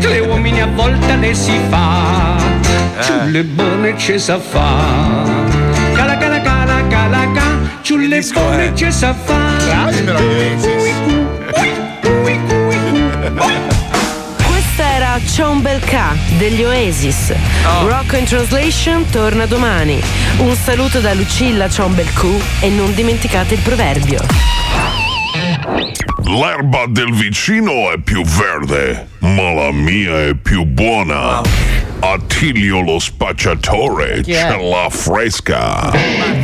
Tre 0.00 0.20
uomini 0.20 0.60
a 0.60 0.66
volta 0.66 1.16
le 1.16 1.34
si 1.34 1.58
fa, 1.68 2.36
ciulle 3.00 3.42
buone 3.44 3.96
ce 3.98 4.18
sa 4.18 4.38
fa. 4.38 5.26
Cala 5.92 6.16
cala 6.16 6.40
cala 6.40 6.86
cala 6.88 7.30
ca, 7.32 7.42
ciulle 7.82 8.20
buone 8.32 8.74
ce 8.74 8.90
sa 8.90 9.14
fa. 9.14 9.56
Questa 14.46 14.84
era 14.94 15.18
C'ho 15.24 15.50
un 15.50 15.60
bel 15.62 15.80
K 15.80 15.96
degli 16.38 16.62
Oasis. 16.62 17.32
Rock 17.86 18.16
in 18.18 18.24
Translation 18.24 19.04
torna 19.10 19.46
domani. 19.46 20.00
Un 20.38 20.54
saluto 20.54 21.00
da 21.00 21.12
Lucilla 21.14 21.66
C'ho 21.66 21.86
un 21.86 21.94
bel 21.94 22.12
Q 22.12 22.26
e 22.60 22.68
non 22.68 22.94
dimenticate 22.94 23.54
il 23.54 23.60
proverbio. 23.60 24.20
L'erba 26.28 26.84
del 26.86 27.10
vicino 27.14 27.90
è 27.90 27.98
più 28.04 28.22
verde, 28.22 29.08
ma 29.20 29.50
la 29.54 29.72
mia 29.72 30.26
è 30.26 30.34
più 30.34 30.64
buona. 30.64 31.40
Attilio 32.00 32.82
lo 32.82 32.98
spacciatore 32.98 34.20
Chi 34.20 34.32
è? 34.32 34.46
ce 34.46 34.56
l'ha 34.62 34.88
fresca. 34.90 35.90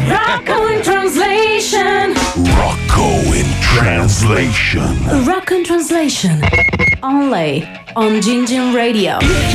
Rocco 0.08 0.68
in 0.68 0.80
translation. 0.80 2.14
Rocco 2.56 3.34
in 3.34 3.46
translation. 3.60 5.22
Rock 5.26 5.50
in 5.50 5.62
translation. 5.64 6.40
Only 7.00 7.68
on 7.92 8.20
Gingin 8.20 8.74
Radio. 8.74 9.18
Io 9.20 9.48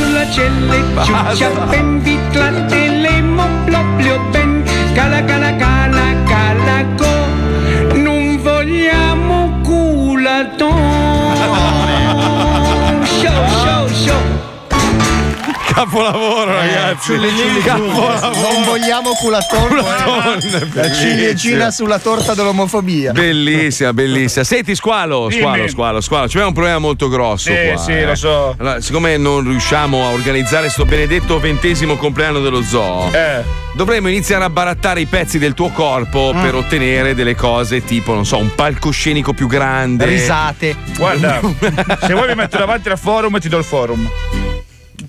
ciuccia 1.03 1.49
ben 1.69 2.01
vi 2.03 2.19
trattelemo 2.31 3.47
proprio 3.65 4.19
ben. 4.29 4.63
Cala 4.93 5.23
cala 5.23 5.55
cala 5.55 5.57
cala 5.57 5.68
culaton. 10.57 11.08
Capolavoro, 15.83 16.51
ragazzi. 16.55 17.15
Non 17.15 17.61
Capolavoro. 17.63 18.63
vogliamo 18.65 19.11
culaton. 19.13 19.67
Culaton, 19.69 20.23
La 20.51 20.65
bellissimo. 20.65 20.93
ciliegina 20.93 21.71
sulla 21.71 21.99
torta 21.99 22.33
dell'omofobia. 22.33 23.13
Bellissima, 23.13 23.93
bellissima. 23.93 24.43
Senti, 24.43 24.75
squalo, 24.75 25.29
squalo, 25.31 25.55
Dimmi. 25.55 25.69
squalo, 25.69 26.01
squalo. 26.01 26.27
C'è 26.27 26.43
un 26.43 26.51
problema 26.51 26.79
molto 26.79 27.07
grosso. 27.07 27.49
Sì, 27.49 27.55
qua, 27.71 27.77
sì, 27.81 27.91
eh. 27.91 28.05
lo 28.05 28.15
so. 28.15 28.55
Allora, 28.59 28.81
siccome 28.81 29.15
non 29.15 29.41
riusciamo 29.47 30.05
a 30.05 30.09
organizzare 30.09 30.67
sto 30.69 30.83
benedetto 30.83 31.39
ventesimo 31.39 31.95
compleanno 31.95 32.41
dello 32.41 32.61
zoo, 32.61 33.09
Eh. 33.13 33.41
dovremmo 33.73 34.09
iniziare 34.09 34.43
a 34.43 34.49
barattare 34.49 34.99
i 34.99 35.05
pezzi 35.05 35.39
del 35.39 35.53
tuo 35.53 35.69
corpo 35.69 36.33
Mm. 36.35 36.41
per 36.41 36.55
ottenere 36.55 37.15
delle 37.15 37.35
cose 37.35 37.85
tipo, 37.85 38.13
non 38.13 38.25
so, 38.25 38.37
un 38.37 38.53
palcoscenico 38.53 39.31
più 39.31 39.47
grande. 39.47 40.03
Risate. 40.05 40.75
Guarda, 40.97 41.39
se 42.05 42.13
vuoi 42.13 42.27
mi 42.27 42.35
metto 42.35 42.57
davanti 42.57 42.89
al 42.89 42.99
forum 42.99 43.37
e 43.37 43.39
ti 43.39 43.47
do 43.47 43.57
il 43.57 43.63
forum. 43.63 44.09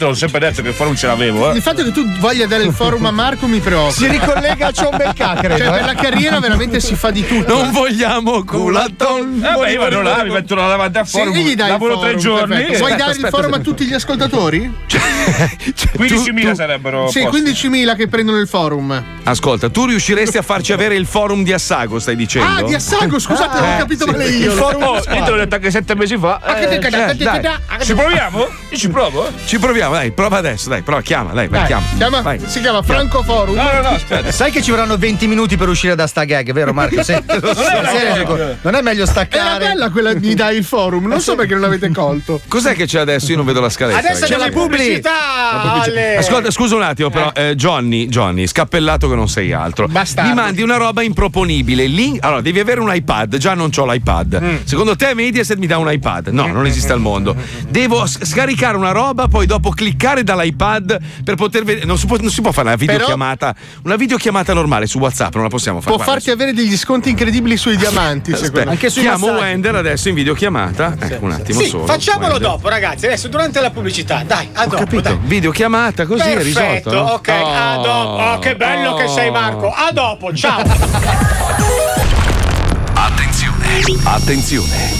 Te 0.00 0.06
l'ho 0.06 0.14
sempre 0.14 0.38
detto 0.38 0.62
che 0.62 0.68
il 0.68 0.74
forum 0.74 0.94
ce 0.96 1.06
l'avevo, 1.08 1.52
eh. 1.52 1.56
Il 1.56 1.60
fatto 1.60 1.84
che 1.84 1.92
tu 1.92 2.02
voglia 2.20 2.46
dare 2.46 2.62
il 2.62 2.72
forum 2.72 3.04
a 3.04 3.10
Marco 3.10 3.46
mi 3.46 3.58
preoccupa. 3.60 3.92
Si 3.92 4.08
ricollega 4.08 4.68
a 4.68 4.70
John 4.70 4.96
Belcà, 4.96 5.34
credo, 5.34 5.58
Cioè, 5.58 5.70
per 5.72 5.82
eh. 5.82 5.84
la 5.84 5.94
carriera 5.94 6.40
veramente 6.40 6.80
si 6.80 6.94
fa 6.94 7.10
di 7.10 7.22
tutto. 7.26 7.54
Non 7.54 7.70
vogliamo 7.70 8.42
culaton. 8.42 9.44
Eh 9.44 9.58
beh, 9.58 9.72
io 9.72 9.80
vado 9.80 10.00
là, 10.00 10.22
mi 10.24 10.30
metto 10.30 10.54
davanti 10.54 10.96
al 10.96 11.06
Sì, 11.06 11.18
forum. 11.18 11.34
gli 11.34 11.54
dai 11.54 11.66
il 11.66 11.72
lavoro 11.72 11.94
forum, 11.98 12.08
tre 12.12 12.18
giorni. 12.18 12.54
perfetto. 12.56 12.78
Vuoi 12.78 12.90
Aspetta, 12.92 12.96
dare 12.96 13.10
il 13.10 13.24
aspetta, 13.24 13.36
forum 13.36 13.52
a 13.52 13.58
tutti 13.58 13.84
gli 13.84 13.92
ascoltatori? 13.92 14.74
15.000 14.88 16.54
sarebbero. 16.54 17.08
Sì, 17.10 17.20
posti. 17.22 17.42
15.000 17.68 17.94
che 17.96 18.08
prendono 18.08 18.38
il 18.38 18.48
forum. 18.48 19.04
Ascolta, 19.24 19.68
tu 19.68 19.84
riusciresti 19.84 20.38
a 20.38 20.42
farci 20.42 20.72
avere 20.72 20.94
il 20.94 21.04
forum 21.04 21.42
di 21.44 21.52
Assago, 21.52 21.98
stai 21.98 22.16
dicendo? 22.16 22.48
Ah, 22.60 22.62
di 22.62 22.72
Assago, 22.74 23.18
scusate, 23.18 23.58
Eh, 23.58 23.60
avevo 23.60 23.76
capito 23.80 24.04
sì. 24.06 24.10
male 24.12 24.28
io. 24.30 24.52
Oh, 24.58 24.94
io 24.96 25.02
te 25.24 25.30
l'ho 25.30 25.36
detto 25.36 25.54
anche 25.56 25.70
sette 25.70 25.94
mesi 25.94 26.16
fa. 26.16 26.40
Ma 26.42 26.54
che 26.54 26.66
te 26.68 26.74
Eh, 26.74 26.76
eh, 26.76 27.16
te 27.16 27.24
dai. 27.24 27.40
cada- 27.42 27.60
Ci 27.84 27.94
proviamo? 27.94 28.48
Io 28.70 28.76
ci 28.78 28.88
provo. 28.88 29.28
eh. 29.28 29.32
Ci 29.44 29.58
proviamo, 29.58 29.89
dai, 29.92 30.10
prova 30.12 30.38
adesso, 30.38 30.68
dai, 30.68 30.82
prova, 30.82 31.02
chiama, 31.02 31.32
dai, 31.32 31.48
vai, 31.48 31.58
Dai, 31.60 31.66
chiama. 31.68 31.86
chiama- 31.96 32.20
Vai. 32.22 32.40
si 32.46 32.60
chiama 32.60 32.82
Franco 32.82 33.22
Forum. 33.22 33.54
No, 33.54 33.62
no, 33.62 33.80
no, 33.82 33.88
aspetta. 33.88 34.30
Sai 34.32 34.50
che 34.50 34.62
ci 34.62 34.70
vorranno 34.70 34.96
20 34.96 35.26
minuti 35.26 35.56
per 35.56 35.68
uscire 35.68 35.94
da 35.94 36.06
sta 36.06 36.24
gag, 36.24 36.52
vero 36.52 36.72
Marco? 36.72 37.02
Se- 37.04 37.22
Non 37.26 37.40
è 37.42 38.22
conto? 38.24 38.56
non 38.62 38.74
è 38.74 38.82
meglio 38.82 39.02
Era 39.02 39.10
staccare. 39.10 39.66
bella 39.66 39.90
quella 39.90 40.12
di 40.14 40.34
dai 40.34 40.56
il 40.56 40.64
forum, 40.64 41.06
non 41.06 41.20
so 41.20 41.34
perché 41.34 41.52
non 41.52 41.62
l'avete 41.62 41.90
colto. 41.90 42.40
Cos'è 42.48 42.74
che 42.74 42.86
c'è 42.86 42.98
adesso? 43.00 43.30
Io 43.30 43.36
non 43.36 43.46
vedo 43.46 43.60
la 43.60 43.68
scaletta. 43.70 43.98
Adesso 43.98 44.26
c'è 44.26 44.36
la 44.36 44.48
pubblicità. 44.50 45.10
La 45.52 45.70
pubblicità. 45.72 46.18
Ascolta, 46.18 46.50
scusa 46.50 46.76
un 46.76 46.82
attimo, 46.82 47.10
però, 47.10 47.30
eh, 47.34 47.54
Johnny, 47.54 48.06
Johnny, 48.08 48.46
scappellato 48.46 49.08
che 49.08 49.14
non 49.14 49.28
sei 49.28 49.52
altro. 49.52 49.86
Bastardo. 49.88 50.28
Mi 50.30 50.34
mandi 50.36 50.62
una 50.62 50.76
roba 50.76 51.02
improponibile. 51.02 51.86
Link- 51.86 52.24
allora, 52.24 52.40
devi 52.40 52.60
avere 52.60 52.80
un 52.80 52.94
iPad. 52.94 53.36
Già 53.36 53.54
non 53.54 53.70
ho 53.76 53.90
l'iPad. 53.92 54.38
Mm. 54.42 54.56
Secondo 54.64 54.96
te 54.96 55.14
Mediaset 55.14 55.58
mi 55.58 55.66
dà 55.66 55.78
un 55.78 55.90
iPad? 55.90 56.28
No, 56.28 56.46
non 56.46 56.66
esiste 56.66 56.92
al 56.92 57.00
mondo. 57.00 57.34
Devo 57.68 58.06
scaricare 58.06 58.76
una 58.76 58.92
roba, 58.92 59.28
poi 59.28 59.46
dopo 59.46 59.70
cliccare 59.80 60.22
dall'iPad 60.22 60.98
per 61.24 61.36
poter 61.36 61.64
vedere. 61.64 61.86
Non 61.86 61.96
si 61.96 62.04
può, 62.06 62.18
non 62.20 62.30
si 62.30 62.42
può 62.42 62.52
fare 62.52 62.68
una 62.68 62.76
Però- 62.76 62.92
videochiamata. 62.92 63.54
Una 63.84 63.96
videochiamata 63.96 64.52
normale 64.52 64.86
su 64.86 64.98
WhatsApp, 64.98 65.32
non 65.34 65.44
la 65.44 65.48
possiamo 65.48 65.80
fare. 65.80 65.96
Può 65.96 66.04
farti 66.04 66.30
avere 66.30 66.52
degli 66.52 66.76
sconti 66.76 67.08
incredibili 67.08 67.56
sui 67.56 67.76
diamanti, 67.78 68.32
secondo 68.36 68.70
Aspetta, 68.70 68.86
me. 68.86 69.02
chiamo 69.02 69.26
Wender 69.38 69.74
adesso 69.76 70.08
in 70.10 70.14
videochiamata. 70.16 70.96
Ecco 70.98 71.24
un 71.24 71.32
attimo 71.32 71.60
Sì, 71.60 71.68
solo. 71.68 71.86
facciamolo 71.86 72.32
Wender. 72.32 72.50
dopo, 72.50 72.68
ragazzi. 72.68 73.06
Adesso 73.06 73.28
durante 73.28 73.60
la 73.60 73.70
pubblicità. 73.70 74.22
Dai, 74.26 74.48
a 74.52 74.64
dopo. 74.64 74.76
Capito? 74.76 75.00
Dai. 75.02 75.18
Videochiamata 75.22 76.04
così 76.06 76.28
è 76.28 76.34
Perfetto, 76.34 76.90
risolto. 76.90 76.92
no? 76.92 77.00
ok, 77.12 77.28
a 77.28 77.74
dopo. 77.76 78.22
Oh, 78.22 78.38
che 78.38 78.56
bello 78.56 78.94
che 78.96 79.08
sei, 79.08 79.30
Marco. 79.30 79.70
A 79.72 79.90
dopo, 79.92 80.34
ciao. 80.34 80.60
Attenzione, 82.92 83.82
attenzione. 84.04 84.99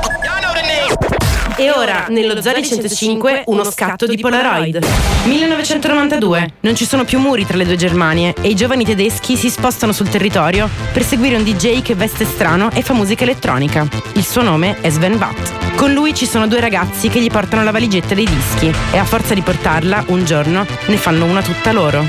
E 1.61 1.69
ora, 1.69 2.07
nello 2.09 2.41
Zari 2.41 2.65
105, 2.65 3.43
uno 3.45 3.63
scatto 3.65 4.07
di 4.07 4.17
Polaroid. 4.17 4.83
1992. 5.25 6.53
Non 6.61 6.75
ci 6.75 6.85
sono 6.85 7.05
più 7.05 7.19
muri 7.19 7.45
tra 7.45 7.55
le 7.55 7.65
due 7.65 7.75
Germanie 7.75 8.33
e 8.41 8.47
i 8.47 8.55
giovani 8.55 8.83
tedeschi 8.83 9.35
si 9.35 9.47
spostano 9.47 9.93
sul 9.93 10.09
territorio 10.09 10.67
per 10.91 11.03
seguire 11.03 11.35
un 11.35 11.43
DJ 11.43 11.83
che 11.83 11.93
veste 11.93 12.25
strano 12.25 12.71
e 12.71 12.81
fa 12.81 12.93
musica 12.93 13.25
elettronica. 13.25 13.87
Il 14.13 14.25
suo 14.25 14.41
nome 14.41 14.81
è 14.81 14.89
Sven 14.89 15.17
Watt. 15.17 15.75
Con 15.75 15.93
lui 15.93 16.15
ci 16.15 16.25
sono 16.25 16.47
due 16.47 16.59
ragazzi 16.59 17.09
che 17.09 17.21
gli 17.21 17.29
portano 17.29 17.63
la 17.63 17.69
valigetta 17.69 18.15
dei 18.15 18.25
dischi 18.25 18.73
e 18.91 18.97
a 18.97 19.05
forza 19.05 19.35
di 19.35 19.41
portarla, 19.41 20.05
un 20.07 20.25
giorno, 20.25 20.65
ne 20.87 20.97
fanno 20.97 21.25
una 21.25 21.43
tutta 21.43 21.71
loro. 21.71 22.03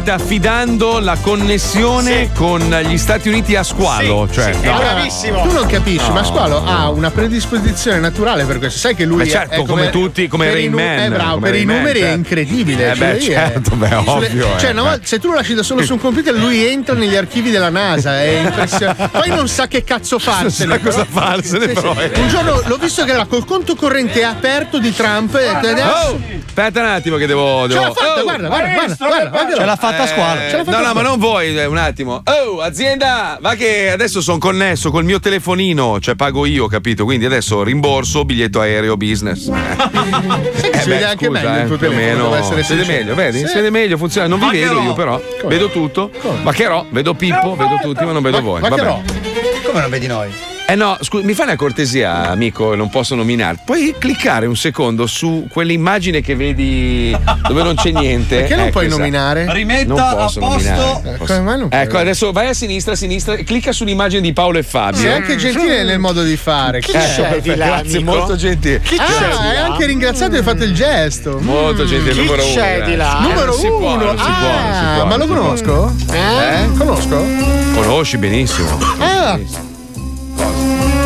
State 0.00 0.10
affidando 0.22 0.98
la 0.98 1.16
connessione 1.20 2.30
con 2.34 2.60
gli 2.86 2.96
Stati 2.96 3.28
Uniti 3.28 3.54
a 3.54 3.62
squalo. 3.62 4.26
cioè, 4.32 4.54
no. 4.62 4.72
Allora, 4.76 4.94
Tu 5.42 5.52
non 5.52 5.66
capisci, 5.66 6.06
No. 6.06 6.14
ma 6.14 6.24
Squalo 6.24 6.64
ha 6.64 6.88
una 6.88 7.10
predisposizione 7.10 7.98
naturale 7.98 8.44
per 8.44 8.58
questo. 8.58 8.78
Sai 8.78 8.94
che 8.94 9.04
lui 9.04 9.18
Beh, 9.18 9.24
è- 9.24 9.28
certo, 9.28 9.62
è 9.62 9.64
come 9.66 9.90
tutti, 9.90 10.26
come 10.28 10.46
per 10.46 10.54
Rain 10.54 10.66
i 10.66 10.68
nu- 10.70 10.78
Man, 10.78 10.98
È 10.98 11.08
bravo, 11.10 11.34
come 11.34 11.50
per 11.50 11.54
i 11.54 11.56
Rain 11.56 11.66
Man, 11.66 11.76
numeri 11.76 11.98
è 11.98 12.02
certo. 12.02 12.16
incredibile. 12.16 12.92
Eh 12.92 12.94
beh, 12.96 13.12
lui 13.12 13.26
è- 13.26 13.32
certo, 13.32 13.70
beh, 13.76 13.88
sulle- 13.88 14.10
ovvio, 14.10 14.46
Cioè, 14.58 14.68
eh, 14.68 14.72
una 14.72 14.82
beh. 14.82 14.88
volta- 14.88 15.06
se 15.06 15.18
tu 15.18 15.28
lo 15.28 15.34
lasci 15.34 15.54
da 15.54 15.62
solo 15.62 15.82
su 15.82 15.92
un 15.92 16.00
computer, 16.00 16.34
lui 16.34 16.66
entra 16.66 16.94
negli 16.94 17.16
archivi 17.16 17.50
della 17.50 17.68
NASA. 17.70 18.20
È 18.22 18.40
impressionante. 18.44 19.08
Poi 19.18 19.28
non 19.28 19.48
sa 19.48 19.66
che 19.68 19.84
cazzo 19.84 20.18
farsene. 20.18 20.72
sa 20.74 20.80
cosa 20.80 21.04
farsene, 21.08 21.60
Sì, 21.64 21.68
sì. 21.68 21.74
però, 21.74 21.94
eh. 22.00 22.10
Un 22.14 22.28
giorno 22.28 22.62
l'ho 22.64 22.76
visto 22.76 23.04
che 23.04 23.12
era 23.12 23.26
col 23.26 23.44
conto 23.44 23.74
corrente 23.74 24.24
aperto 24.24 24.78
di 24.78 24.94
Trump. 24.94 25.34
E 25.34 25.46
adesso. 25.48 25.84
Oh, 26.08 26.20
aspetta 26.46 26.80
un 26.80 26.86
attimo 26.86 27.16
che 27.16 27.26
devo. 27.26 27.62
Ce 27.62 27.68
devo- 27.74 27.80
l'ha 27.84 27.92
fatta, 27.92 28.20
Oh! 28.20 28.22
guarda, 28.22 28.46
guarda, 28.48 28.72
guarda, 28.72 28.96
guarda, 28.98 29.28
guarda. 29.28 29.56
Ce 29.56 29.64
l'ha 29.64 29.76
fatta 29.76 29.89
a 29.98 30.06
squalo. 30.06 30.40
Fatta 30.40 30.70
no, 30.80 30.86
no, 30.86 30.92
ma 30.94 31.02
non 31.02 31.18
vuoi, 31.18 31.56
eh, 31.56 31.66
un 31.66 31.76
attimo. 31.76 32.22
Oh, 32.24 32.60
azienda, 32.60 33.38
va 33.40 33.54
che 33.54 33.90
adesso 33.90 34.20
sono 34.20 34.38
connesso 34.38 34.90
col 34.90 35.04
mio 35.04 35.20
telefonino, 35.20 35.98
cioè 36.00 36.14
pago 36.14 36.46
io, 36.46 36.66
capito? 36.66 37.04
Quindi 37.04 37.26
adesso 37.26 37.62
rimborso 37.62 38.24
biglietto 38.24 38.60
aereo 38.60 38.96
business. 38.96 39.50
Eh 40.70 40.82
si 40.82 40.88
vede 40.88 41.04
anche 41.04 41.26
scusa, 41.26 41.40
meglio 41.40 41.56
il 41.56 41.60
eh, 41.60 41.66
tuo 41.66 41.76
più 41.76 41.86
o 41.86 41.90
telefono, 41.90 42.42
Si 42.42 42.50
vede 42.50 42.62
sincero. 42.62 42.92
meglio, 42.92 43.14
vedi? 43.14 43.38
Sì. 43.38 43.46
Si 43.48 43.54
vede 43.54 43.70
meglio, 43.70 43.96
funziona. 43.96 44.26
Non 44.28 44.38
vi 44.38 44.58
vedo 44.58 44.80
io 44.80 44.92
però. 44.94 45.20
Come? 45.40 45.54
Vedo 45.54 45.68
tutto. 45.68 46.10
Ma 46.42 46.52
che 46.52 46.66
ro, 46.66 46.86
vedo 46.90 47.14
Pippo, 47.14 47.54
vedo 47.56 47.78
tutti, 47.82 48.04
ma 48.04 48.12
non 48.12 48.22
vedo 48.22 48.40
voi. 48.40 48.60
ro? 48.60 49.02
Come 49.66 49.80
non 49.80 49.90
vedi 49.90 50.06
noi? 50.06 50.49
Eh 50.70 50.76
no, 50.76 50.96
scusa, 51.00 51.24
mi 51.24 51.34
fai 51.34 51.46
una 51.46 51.56
cortesia, 51.56 52.30
amico, 52.30 52.76
non 52.76 52.88
posso 52.90 53.16
nominare. 53.16 53.58
Puoi 53.64 53.96
cliccare 53.98 54.46
un 54.46 54.54
secondo 54.54 55.08
su 55.08 55.48
quell'immagine 55.50 56.20
che 56.20 56.36
vedi 56.36 57.16
dove 57.48 57.64
non 57.64 57.74
c'è 57.74 57.90
niente? 57.90 58.36
Perché 58.40 58.54
non 58.54 58.66
Eh, 58.66 58.70
puoi 58.70 58.84
questa- 58.84 59.00
nominare? 59.00 59.44
non 59.84 60.14
posso 60.16 60.38
nominare. 60.38 61.18
Eh? 61.70 61.76
Ecco, 61.80 61.98
adesso 61.98 62.30
vai 62.30 62.46
a 62.50 62.54
sinistra, 62.54 62.92
a 62.92 62.96
sinistra 62.96 63.34
e 63.34 63.42
clicca 63.42 63.72
sull'immagine 63.72 64.20
di 64.20 64.32
Paolo 64.32 64.58
e 64.58 64.62
Fabio. 64.62 65.00
Sei 65.00 65.10
anche 65.12 65.34
gentile 65.34 65.82
nel 65.82 65.98
modo 65.98 66.22
di 66.22 66.36
fare. 66.36 66.78
Chi 66.78 66.92
c'è 66.92 67.40
di 67.40 67.54
là, 67.56 67.66
Grazie, 67.66 67.96
amico? 67.96 68.10
molto 68.16 68.36
gentile. 68.36 68.80
Chi 68.80 68.96
c'è 68.96 69.02
ah, 69.02 69.40
hai 69.40 69.54
là? 69.56 69.64
anche 69.64 69.86
ringraziato 69.86 70.34
e 70.34 70.38
hai 70.38 70.44
fatto 70.44 70.62
il 70.62 70.72
gesto. 70.74 71.40
Molto 71.40 71.82
Mm. 71.82 71.86
gentile, 71.86 72.12
Chi 72.12 72.20
numero 72.20 72.44
uno. 72.44 72.54
c'è 72.54 72.82
di 72.84 72.94
là? 72.94 73.18
Numero 73.22 73.52
Eh, 73.54 73.58
si 73.58 73.66
può, 73.66 73.92
uno. 73.94 74.04
non 74.04 74.18
si 74.18 74.22
può, 74.24 74.32
si 74.32 74.84
Ah, 74.84 74.92
può, 74.98 75.04
ma 75.06 75.16
lo 75.16 75.26
conosco? 75.26 75.94
Eh? 76.12 76.68
Conosco? 76.78 77.24
Conosci 77.74 78.18
benissimo. 78.18 78.78
Ah, 79.00 79.36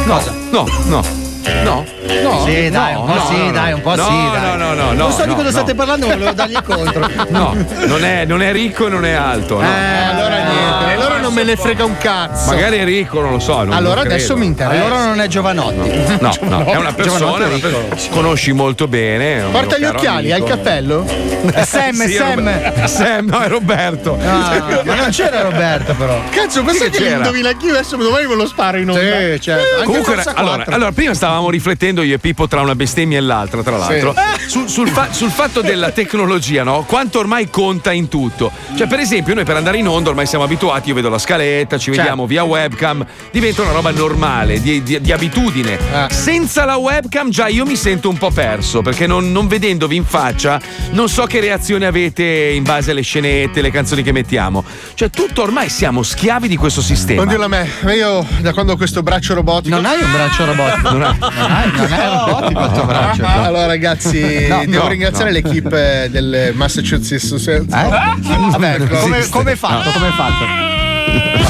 No, 0.06 0.20
no, 0.50 0.66
no. 0.86 1.02
No, 1.62 1.84
no. 2.22 2.44
Sì, 2.46 2.70
dai, 2.70 2.94
un 2.94 3.04
po' 3.04 3.14
no, 3.14 3.26
sì, 3.28 3.36
no, 3.36 3.50
dai, 3.52 3.72
un 3.72 3.80
po' 3.82 3.94
no, 3.94 4.04
sì, 4.04 4.10
no, 4.12 4.30
dai. 4.30 4.56
No, 4.56 4.56
no, 4.56 4.74
no, 4.74 4.92
Non 4.92 5.12
so 5.12 5.22
di 5.22 5.28
no, 5.28 5.34
cosa 5.34 5.46
no. 5.46 5.50
state 5.50 5.74
parlando, 5.74 6.06
volevo 6.06 6.32
dargli 6.32 6.62
contro. 6.62 7.06
No, 7.28 7.54
non 7.86 8.04
è, 8.04 8.24
non 8.24 8.40
è 8.42 8.50
ricco 8.52 8.86
e 8.86 8.88
non 8.90 9.04
è 9.04 9.12
alto. 9.12 9.60
No. 9.60 9.66
Eh, 9.66 10.02
allora 10.10 10.36
niente, 10.42 10.92
allora 10.94 11.18
non 11.24 11.32
me 11.34 11.42
ne 11.44 11.56
frega 11.56 11.84
un 11.84 11.96
cazzo. 11.96 12.50
Magari 12.50 12.78
è 12.78 12.84
ricco, 12.84 13.20
non 13.20 13.32
lo 13.32 13.38
so. 13.38 13.62
non- 13.64 13.72
Allora 13.72 14.02
non 14.02 14.06
adesso 14.06 14.26
credo. 14.34 14.40
mi 14.40 14.46
interessa. 14.46 14.84
Allora 14.84 15.04
non 15.06 15.20
è 15.20 15.26
Giovanotti. 15.26 15.76
No, 16.20 16.34
no, 16.40 16.64
è 16.66 16.76
una 16.76 16.94
Giovanotti 16.94 16.94
persona 16.94 17.32
è 17.32 17.36
una 17.36 17.48
ricco. 17.48 17.68
per- 17.68 18.08
conosci 18.10 18.52
molto 18.52 18.86
bene. 18.88 19.44
Porta 19.50 19.78
gli 19.78 19.84
occhiali, 19.84 20.32
hai 20.32 20.40
il 20.40 20.44
cappello? 20.46 21.06
Sam, 21.64 21.92
Sì, 22.06 22.12
Sam. 22.12 22.84
Sam, 22.86 23.26
no, 23.26 23.40
è 23.40 23.48
Roberto. 23.48 24.18
Ah, 24.24 24.82
ma 24.84 24.94
non 24.94 25.10
c'era 25.10 25.40
Roberto 25.42 25.94
però. 25.94 26.20
Cazzo, 26.30 26.62
questo 26.62 26.84
Sì 26.84 26.88
è 26.88 26.92
che 26.92 26.98
che 26.98 27.04
c'era. 27.04 27.16
indovina 27.16 27.52
chi 27.56 27.68
adesso 27.70 27.96
domani 27.96 28.26
me 28.26 28.34
lo 28.34 28.46
sparo 28.46 28.78
in 28.78 28.90
onda. 28.90 29.00
Sì, 29.00 29.40
certo. 29.40 29.74
Anche 29.76 29.84
Comunque, 29.86 30.12
allora, 30.34 30.54
4. 30.56 30.74
allora, 30.74 30.92
prima 30.92 31.14
stavamo 31.14 31.50
riflettendo 31.50 32.02
io 32.02 32.14
e 32.14 32.18
Pippo 32.18 32.46
tra 32.48 32.60
una 32.60 32.74
bestemmia 32.74 33.18
e 33.18 33.20
l'altra, 33.22 33.62
tra 33.62 33.76
l'altro, 33.76 34.14
su- 34.46 34.66
sul, 34.66 34.88
fa- 34.88 35.08
sul 35.10 35.30
fatto 35.30 35.60
della 35.62 35.90
tecnologia, 35.90 36.62
no? 36.62 36.84
Quanto 36.86 37.18
ormai 37.18 37.48
conta 37.50 37.92
in 37.92 38.08
tutto. 38.08 38.50
Cioè, 38.76 38.86
per 38.86 38.98
esempio, 38.98 39.34
noi 39.34 39.44
per 39.44 39.56
andare 39.56 39.78
in 39.78 39.88
onda 39.88 40.10
ormai 40.10 40.26
siamo 40.26 40.44
abituati, 40.44 40.88
io 40.88 40.94
vedo 40.94 41.08
la 41.08 41.13
scaletta, 41.18 41.78
ci 41.78 41.90
vediamo 41.90 42.26
via 42.26 42.42
webcam, 42.44 43.04
diventa 43.30 43.62
una 43.62 43.72
roba 43.72 43.90
normale, 43.90 44.60
di, 44.60 44.82
di- 44.82 45.00
di 45.00 45.12
abitudine. 45.12 45.78
Senza 46.10 46.64
la 46.64 46.76
webcam 46.76 47.30
già 47.30 47.48
io 47.48 47.64
mi 47.66 47.76
sento 47.76 48.08
un 48.08 48.16
po' 48.18 48.30
perso, 48.30 48.82
perché 48.82 49.06
non, 49.06 49.30
non 49.32 49.46
vedendovi 49.46 49.96
in 49.96 50.04
faccia 50.04 50.60
non 50.90 51.08
so 51.08 51.24
che 51.24 51.40
reazione 51.40 51.86
avete 51.86 52.22
in 52.24 52.62
base 52.62 52.90
alle 52.92 53.02
scenette, 53.02 53.60
le 53.62 53.70
canzoni 53.70 54.02
che 54.02 54.12
mettiamo. 54.12 54.64
Cioè, 54.94 55.10
tutto 55.10 55.42
ormai 55.42 55.68
siamo 55.68 56.02
schiavi 56.02 56.48
di 56.48 56.56
questo 56.56 56.80
sistema. 56.82 57.20
Non 57.20 57.28
dirlo 57.28 57.44
a 57.44 57.48
me, 57.48 57.68
ma 57.82 57.92
io 57.92 58.24
da 58.40 58.52
quando 58.52 58.72
ho 58.72 58.76
questo 58.76 59.02
braccio 59.02 59.34
robotico. 59.34 59.74
Non 59.74 59.84
hai 59.86 60.00
un 60.02 60.10
braccio 60.12 60.44
robotico. 60.44 60.90
Non 60.90 61.02
ha- 61.02 61.16
Non 61.18 61.50
hai- 61.50 61.70
non 61.74 61.92
è 61.92 62.08
robotico 62.08 62.64
il 62.64 62.70
tuo 62.72 62.84
braccio. 62.84 63.24
Allora, 63.26 63.66
ragazzi, 63.66 64.46
No, 64.48 64.62
devo 64.66 64.82
no, 64.84 64.88
ringraziare 64.88 65.30
no. 65.30 65.36
l'equipe 65.36 66.08
del 66.10 66.52
Massachusetts. 66.54 67.46
Eh? 67.46 67.60
Vabbè, 67.66 68.86
come, 68.86 69.28
come 69.28 69.52
è 69.52 69.56
fatto? 69.56 69.90
Come 69.90 70.08
è 70.08 70.12
fatto? 70.12 70.83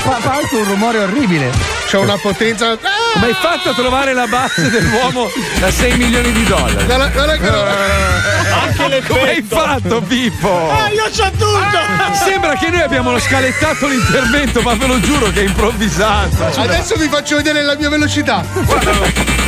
Fa, 0.05 0.17
fa 0.21 0.33
anche 0.35 0.57
un 0.57 0.65
rumore 0.65 0.99
orribile. 0.99 1.51
C'è 1.87 1.99
una 1.99 2.17
potenza. 2.19 2.73
Ah! 2.73 2.77
Come 3.15 3.27
hai 3.27 3.35
fatto 3.35 3.71
a 3.71 3.75
trovare 3.75 4.12
la 4.12 4.27
base 4.27 4.69
dell'uomo 4.69 5.31
da 5.61 5.71
6 5.71 5.97
milioni 5.97 6.33
di 6.33 6.45
dollari? 6.45 6.85
Guarda- 6.85 7.09
guarda 7.09 7.37
che- 7.37 7.49
Anche 8.55 8.89
l'effetto. 8.89 9.15
Come 9.15 9.31
hai 9.31 9.43
fatto, 9.47 10.01
Pippo? 10.03 10.71
Ah, 10.71 10.89
io 10.91 11.05
c'ho 11.05 11.31
tutto! 11.31 12.15
Sembra 12.25 12.55
che 12.57 12.71
noi 12.71 12.81
abbiamo 12.83 13.11
lo 13.12 13.19
scalettato 13.19 13.87
l'intervento, 13.87 14.61
ma 14.62 14.75
ve 14.75 14.87
lo 14.87 15.01
giuro 15.01 15.31
che 15.31 15.41
è 15.41 15.45
improvvisato. 15.45 16.51
Adesso 16.61 16.97
vi 16.97 17.09
faccio 17.09 17.37
vedere 17.37 17.62
la 17.62 17.77
mia 17.77 17.89
velocità. 17.89 18.43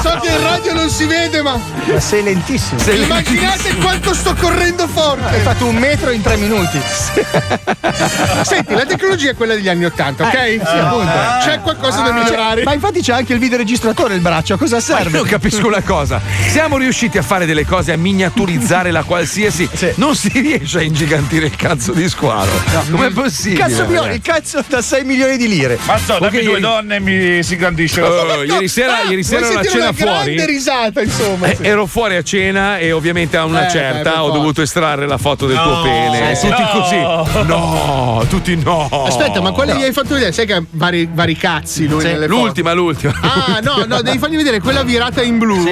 So 0.00 0.18
che 0.22 0.28
in 0.30 0.42
radio 0.42 0.72
non 0.74 0.88
si 0.90 1.04
vede, 1.06 1.42
ma 1.42 1.58
Ma 1.84 2.00
sei 2.00 2.22
lentissimo. 2.22 2.80
immaginate 2.90 3.74
quanto 3.76 4.14
sto 4.14 4.34
correndo 4.34 4.84
Hai 4.84 4.88
forte. 4.88 5.38
fatto 5.40 5.66
un 5.66 5.76
metro 5.76 6.10
in 6.10 6.22
tre 6.22 6.36
minuti. 6.36 6.80
Senti, 8.42 8.74
la 8.74 8.84
tecnologia 8.86 9.30
è 9.30 9.34
quella 9.34 9.54
degli 9.54 9.68
anni 9.68 9.84
Ottanta, 9.84 10.26
ok? 10.26 10.34
Eh, 10.34 10.60
sì, 10.64 10.76
appunto. 10.76 11.12
C'è 11.42 11.60
qualcosa 11.60 12.00
da 12.02 12.12
migliorare. 12.12 12.62
Ma 12.64 12.72
infatti 12.74 13.00
c'è 13.00 13.12
anche 13.12 13.32
il 13.32 13.38
videoregistratore 13.38 14.14
il 14.14 14.20
braccio, 14.20 14.54
a 14.54 14.58
cosa 14.58 14.76
Ma 14.76 14.82
serve? 14.82 15.10
io 15.10 15.16
non 15.18 15.26
capisco 15.26 15.66
una 15.66 15.82
cosa. 15.82 16.20
Siamo 16.50 16.76
riusciti 16.78 17.18
a 17.18 17.22
fare 17.22 17.46
delle 17.46 17.64
cose, 17.66 17.92
a 17.92 17.96
miniaturizzare 17.96 18.90
la 18.90 19.02
qualsiasi. 19.02 19.68
Non 19.96 20.14
si 20.16 20.30
riesce 20.34 20.78
a 20.78 20.82
ingigantire 20.82 21.46
il 21.46 21.56
cazzo 21.56 21.92
di 21.92 22.08
squalo. 22.08 22.50
Com'è 22.90 23.10
possibile? 23.10 23.60
Cazzo 23.62 23.86
mio, 23.86 24.04
il 24.06 24.20
cazzo 24.22 24.64
da 24.66 24.80
6 24.82 25.04
milioni 25.04 25.36
di 25.36 25.48
lire. 25.48 25.78
Ma 25.84 25.98
so, 25.98 26.18
dammi 26.18 26.26
Ok, 26.26 26.42
due 26.42 26.50
ieri- 26.50 26.60
donne 26.60 26.96
e 26.96 27.00
mi 27.00 27.42
si 27.42 27.52
ingrandisce 27.54 28.00
Oh, 28.02 28.42
ieri 28.44 28.68
sera, 28.68 28.97
ieri 29.08 29.22
sera 29.22 29.46
ero 29.48 29.58
a 29.58 29.62
cena 29.64 29.82
una 29.88 29.92
grande 29.92 30.34
fuori. 30.36 30.46
risata, 30.46 31.02
insomma. 31.02 31.46
Eh, 31.48 31.58
ero 31.62 31.86
fuori 31.86 32.16
a 32.16 32.22
cena 32.22 32.78
e 32.78 32.92
ovviamente 32.92 33.36
a 33.36 33.44
una 33.44 33.66
Eh, 33.66 33.70
certa 33.70 34.10
beh, 34.10 34.16
ho 34.16 34.22
forza. 34.24 34.36
dovuto 34.38 34.62
estrarre 34.62 35.06
la 35.06 35.18
foto 35.18 35.46
del 35.46 35.56
tuo 35.56 35.74
No, 35.76 35.82
pene. 35.82 36.34
sì, 36.34 36.48
tutti 36.48 36.62
no. 36.62 36.68
così. 36.80 37.46
No, 37.46 38.24
tutti 38.28 38.56
no. 38.56 38.88
Aspetta, 39.06 39.40
ma 39.40 39.52
quale 39.52 39.76
gli 39.76 39.82
hai 39.82 39.92
fatto 39.92 40.14
vedere? 40.14 40.32
Sai 40.32 40.46
che 40.46 40.54
ha 40.54 40.62
vari, 40.70 41.08
vari 41.12 41.36
cazzi 41.36 41.86
lui 41.86 42.02
nelle 42.02 42.26
foto. 42.26 42.40
L'ultima, 42.40 42.72
l'ultima. 42.72 43.14
Ah, 43.20 43.60
no, 43.62 43.84
no, 43.86 44.02
devi 44.02 44.18
fargli 44.18 44.36
vedere 44.36 44.60
quella 44.60 44.82
virata 44.82 45.22
in 45.22 45.38
blu. 45.38 45.64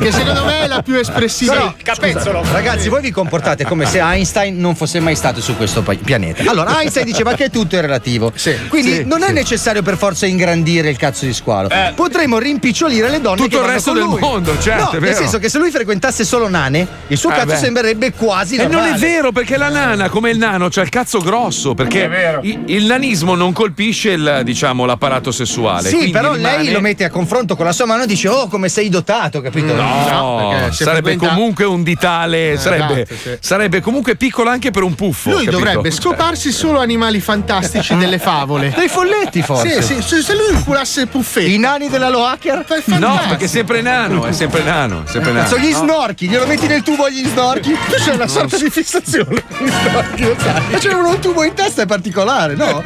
Che 0.00 0.12
secondo 0.12 0.44
me 0.44 0.60
è 0.62 0.66
la 0.66 0.82
più 0.82 0.94
espressiva. 0.96 1.54
Però, 1.54 1.74
Capezzolo. 1.82 2.42
Ragazzi, 2.52 2.88
voi 2.88 3.00
vi 3.02 3.10
comportate 3.10 3.64
come 3.64 3.86
se 3.86 4.00
Einstein 4.00 4.58
non 4.58 4.74
fosse 4.76 5.00
mai 5.00 5.16
stato 5.16 5.40
su 5.40 5.56
questo 5.56 5.82
pianeta. 5.82 6.48
Allora, 6.50 6.78
Einstein 6.80 7.04
diceva 7.06 7.34
che 7.34 7.50
tutto 7.50 7.76
è 7.76 7.80
relativo. 7.80 8.32
Quindi 8.68 8.94
Sì, 8.96 9.04
non 9.04 9.22
è 9.22 9.28
sì. 9.28 9.32
necessario 9.32 9.82
per 9.82 9.96
forza 9.96 10.26
ingrandire 10.26 10.88
il 10.90 10.96
cazzo 10.96 11.24
di 11.24 11.32
squalo. 11.32 11.68
Potremmo 11.94 12.38
rimpicciolire 12.52 13.08
le 13.08 13.20
donne 13.20 13.36
Tutto 13.36 13.58
che 13.58 13.64
il 13.64 13.70
resto 13.70 13.90
con 13.92 14.00
del 14.00 14.08
lui. 14.08 14.20
mondo, 14.20 14.58
certo, 14.58 14.90
No, 14.98 14.98
nel 15.00 15.14
senso 15.14 15.38
che 15.38 15.48
se 15.48 15.58
lui 15.58 15.70
frequentasse 15.70 16.24
solo 16.24 16.48
nane, 16.48 16.86
il 17.08 17.16
suo 17.18 17.30
Eh, 17.30 17.34
cazzo 17.34 17.46
beh. 17.46 17.56
sembrerebbe 17.56 18.12
quasi 18.12 18.54
E 18.56 18.62
non 18.62 18.72
normale. 18.72 18.94
è 18.94 18.98
vero 18.98 19.32
perché 19.32 19.56
la 19.56 19.68
nana, 19.68 20.08
come 20.08 20.30
il 20.30 20.38
nano, 20.38 20.68
c'ha 20.68 20.82
il 20.82 20.88
cazzo 20.88 21.18
grosso. 21.20 21.74
Perché 21.74 22.04
È 22.04 22.08
vero. 22.08 22.40
il, 22.42 22.62
il 22.66 22.84
nanismo 22.84 23.34
non 23.34 23.52
colpisce 23.52 24.10
il, 24.10 24.40
diciamo, 24.44 24.84
l'apparato 24.84 25.30
sessuale. 25.30 25.88
Sì, 25.88 26.10
però 26.10 26.34
rimane- 26.34 26.62
lei 26.62 26.72
lo 26.72 26.80
mette 26.80 27.04
a 27.04 27.10
confronto 27.10 27.56
con 27.56 27.64
la 27.64 27.72
sua 27.72 27.86
mano 27.86 28.02
e 28.02 28.06
dice: 28.06 28.28
Oh, 28.28 28.48
come 28.48 28.68
sei 28.68 28.88
dotato, 28.88 29.40
capito? 29.40 29.74
No, 29.74 29.82
No, 30.10 30.68
sarebbe 30.72 31.10
frequenta- 31.10 31.28
comunque 31.34 31.64
un 31.64 31.82
ditale. 31.82 32.56
sarebbe, 32.58 33.02
esatto, 33.02 33.14
sì. 33.22 33.36
sarebbe 33.40 33.80
comunque 33.80 34.16
piccolo 34.16 34.50
anche 34.50 34.70
per 34.70 34.82
un 34.82 34.94
puffo. 34.94 35.30
Lui 35.30 35.44
capito? 35.44 35.56
dovrebbe 35.64 35.90
scoparsi 35.90 36.52
solo 36.52 36.80
animali 36.80 37.20
fantastici 37.20 37.96
delle 37.96 38.18
favole. 38.18 38.72
Dei 38.76 38.88
folletti, 38.88 39.42
forse. 39.42 39.80
Sì, 39.82 40.02
sì, 40.02 40.22
se- 40.22 40.34
lui 40.34 40.54
inculasse 40.56 41.06
Puffetti. 41.06 41.54
I 41.54 41.58
nani 41.58 41.88
della 41.88 42.08
Lohacker? 42.08 42.41
È 42.50 42.98
No, 42.98 43.20
perché 43.28 43.44
è 43.44 43.48
sempre 43.48 43.80
nano, 43.82 44.24
è 44.24 44.32
sempre 44.32 44.62
nano, 44.62 45.04
è 45.06 45.10
sempre 45.10 45.32
nano. 45.32 45.46
Sono 45.46 45.62
gli 45.62 45.70
No. 45.70 45.78
snorchi, 45.78 46.28
glielo 46.28 46.46
metti 46.46 46.66
nel 46.66 46.82
tubo 46.82 47.04
agli 47.04 47.24
snorchi. 47.26 47.70
Tu 47.72 47.94
c'è 48.04 48.12
una 48.12 48.26
sorta 48.26 48.56
di 48.56 48.68
fissazione 48.70 49.42
con 49.56 49.66
gli 49.66 49.70
snorchi, 49.70 50.22
lo 50.24 50.36
sai. 50.38 50.62
Ma 50.70 50.78
c'è 50.78 50.92
un 50.92 51.18
tubo 51.20 51.44
in 51.44 51.54
testa 51.54 51.82
è 51.82 51.86
particolare, 51.86 52.54
no? 52.54 52.82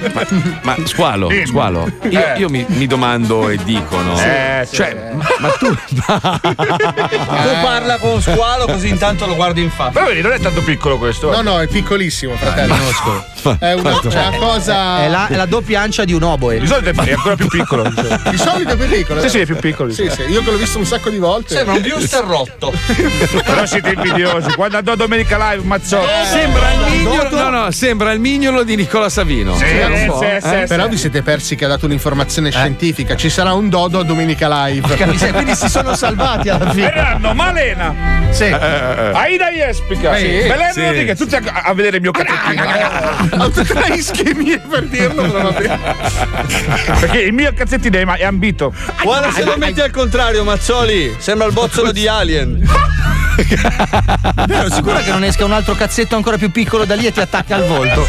Ma 0.62 0.76
squalo, 0.84 1.30
squalo, 1.46 1.90
io, 2.08 2.20
io 2.36 2.48
mi, 2.48 2.64
mi 2.68 2.86
domando 2.86 3.48
e 3.48 3.56
dico, 3.64 4.00
no? 4.00 4.18
Eh, 4.20 4.66
sì. 4.68 4.76
cioè, 4.76 5.12
ma, 5.14 5.24
ma 5.38 5.48
tu. 5.50 5.74
Tu 7.46 7.52
parla 7.62 7.98
con 7.98 8.20
squalo 8.20 8.66
così 8.66 8.88
intanto 8.88 9.26
lo 9.26 9.34
guardi 9.34 9.62
in 9.62 9.70
faccia. 9.70 9.90
Però 9.92 10.06
vedi, 10.06 10.20
non 10.22 10.32
è 10.32 10.40
tanto 10.40 10.62
piccolo 10.62 10.98
questo. 10.98 11.30
No, 11.30 11.42
no, 11.42 11.60
è 11.60 11.66
piccolissimo, 11.66 12.34
fratello. 12.36 12.74
È 13.58 13.72
una, 13.72 14.00
è 14.00 14.06
una 14.06 14.36
cosa. 14.38 14.98
È 15.04 15.08
la, 15.08 15.26
è 15.28 15.34
la 15.36 15.46
doppia 15.46 15.80
ancia 15.80 16.04
di 16.04 16.12
un 16.12 16.22
oboe. 16.22 16.58
Di 16.60 16.66
solito 16.66 16.90
è 17.02 17.12
ancora 17.12 17.36
più 17.36 17.46
piccolo. 17.48 17.84
Di 18.30 18.36
solito 18.36 18.72
è 18.72 18.76
più 18.76 18.88
piccolo. 18.88 19.20
Sì, 19.20 19.28
sì, 19.28 19.44
più 19.44 19.56
piccoli. 19.56 19.92
Sì, 19.92 20.08
sì, 20.10 20.22
io 20.22 20.42
che 20.42 20.50
l'ho 20.50 20.56
visto 20.56 20.78
un 20.78 20.86
sacco 20.86 21.10
di 21.10 21.18
volte. 21.18 21.54
Sembra 21.54 21.74
un 21.74 21.82
Buster 21.82 22.24
rotto. 22.26 22.72
Però 23.44 23.66
siete 23.66 23.90
invidiosi. 23.92 24.52
Quando 24.54 24.78
andò 24.78 24.92
a 24.92 24.96
Domenica 24.96 25.36
Live, 25.50 25.64
Mazzotto. 25.64 26.08
Sembra 26.30 26.72
il 26.72 26.90
mignolo, 26.90 27.28
no, 27.30 27.48
no, 27.50 27.70
sembra 27.70 28.12
il 28.12 28.20
mignolo 28.20 28.62
di 28.62 28.76
Nicola 28.76 29.08
Savino. 29.08 29.54
Sì, 29.56 29.64
Spera 29.66 29.86
un 29.86 30.06
po', 30.06 30.18
sì, 30.18 30.24
eh? 30.24 30.40
sì, 30.40 30.64
Però 30.66 30.88
vi 30.88 30.96
siete 30.96 31.22
persi 31.22 31.54
che 31.56 31.64
ha 31.64 31.68
dato 31.68 31.86
un'informazione 31.86 32.50
scientifica. 32.50 33.16
Ci 33.16 33.30
sarà 33.30 33.52
un 33.52 33.68
dodo 33.68 34.00
a 34.00 34.02
Domenica 34.04 34.48
Live. 34.66 35.04
Miseria, 35.06 35.32
quindi 35.34 35.54
si 35.54 35.68
sono 35.68 35.94
salvati 35.96 36.48
alla 36.48 36.70
fine. 36.70 36.86
Verranno 36.86 37.34
Malena. 37.34 37.94
Sì. 38.30 38.44
Aida 38.44 39.50
Jespica. 39.50 40.16
Sì. 40.16 40.26
Belen 40.46 40.72
Sì. 40.72 40.84
Rodriguez, 40.84 41.18
tutti 41.18 41.34
a, 41.36 41.42
a 41.64 41.74
vedere 41.74 41.96
il 41.96 42.02
mio 42.02 42.10
cazzettino. 42.10 42.64
Le 43.36 43.94
ischemie 43.94 44.58
per 44.58 44.84
dirlo, 44.86 45.22
però. 45.30 45.52
Perché 47.00 47.20
il 47.20 47.32
mio 47.32 47.52
cazzettino 47.54 48.14
è 48.14 48.24
ambito. 48.24 48.72
Guarda 49.02 49.30
se 49.32 49.44
lo 49.44 49.56
metti 49.56 49.80
al 49.80 49.90
contrario, 49.90 50.44
Mazzoli. 50.44 51.16
Sembra 51.18 51.46
il 51.46 51.52
bozzolo 51.52 51.92
di 51.92 52.08
Alien. 52.08 52.66
Vero, 54.46 54.70
sicura 54.70 55.00
che 55.02 55.10
non 55.10 55.24
esca 55.24 55.44
un 55.44 55.52
altro 55.52 55.74
cazzetto 55.74 56.16
ancora 56.16 56.36
più 56.38 56.50
piccolo 56.50 56.84
da 56.84 56.94
lì 56.94 57.06
e 57.06 57.12
ti 57.12 57.20
attacca 57.20 57.56
al 57.56 57.64
volto. 57.66 58.06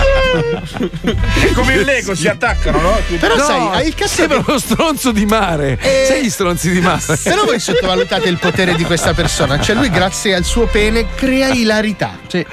È 1.39 1.51
come 1.53 1.73
il 1.75 1.81
Lego, 1.83 2.15
si 2.15 2.27
attaccano, 2.27 2.79
no? 2.81 2.97
Però 3.19 3.35
No, 3.35 3.43
sai, 3.43 3.67
hai 3.71 3.87
il 3.87 3.95
cazzetto. 3.95 4.15
Sembra 4.17 4.43
uno 4.47 4.57
stronzo 4.59 5.11
di 5.11 5.25
mare. 5.25 5.77
Eh, 5.81 6.05
Sai 6.07 6.23
gli 6.23 6.29
stronzi 6.29 6.71
di 6.71 6.79
mare? 6.81 7.01
Però 7.23 7.43
voi 7.45 7.59
sottovalutate 7.59 8.27
il 8.29 8.37
potere 8.37 8.73
di 8.75 8.83
questa 8.83 9.13
persona. 9.13 9.59
Cioè, 9.59 9.75
lui, 9.75 9.89
grazie 9.89 10.33
al 10.35 10.43
suo 10.43 10.65
pene, 10.67 11.07
crea 11.15 11.49
ilarità. 11.49 12.17
È 12.29 12.45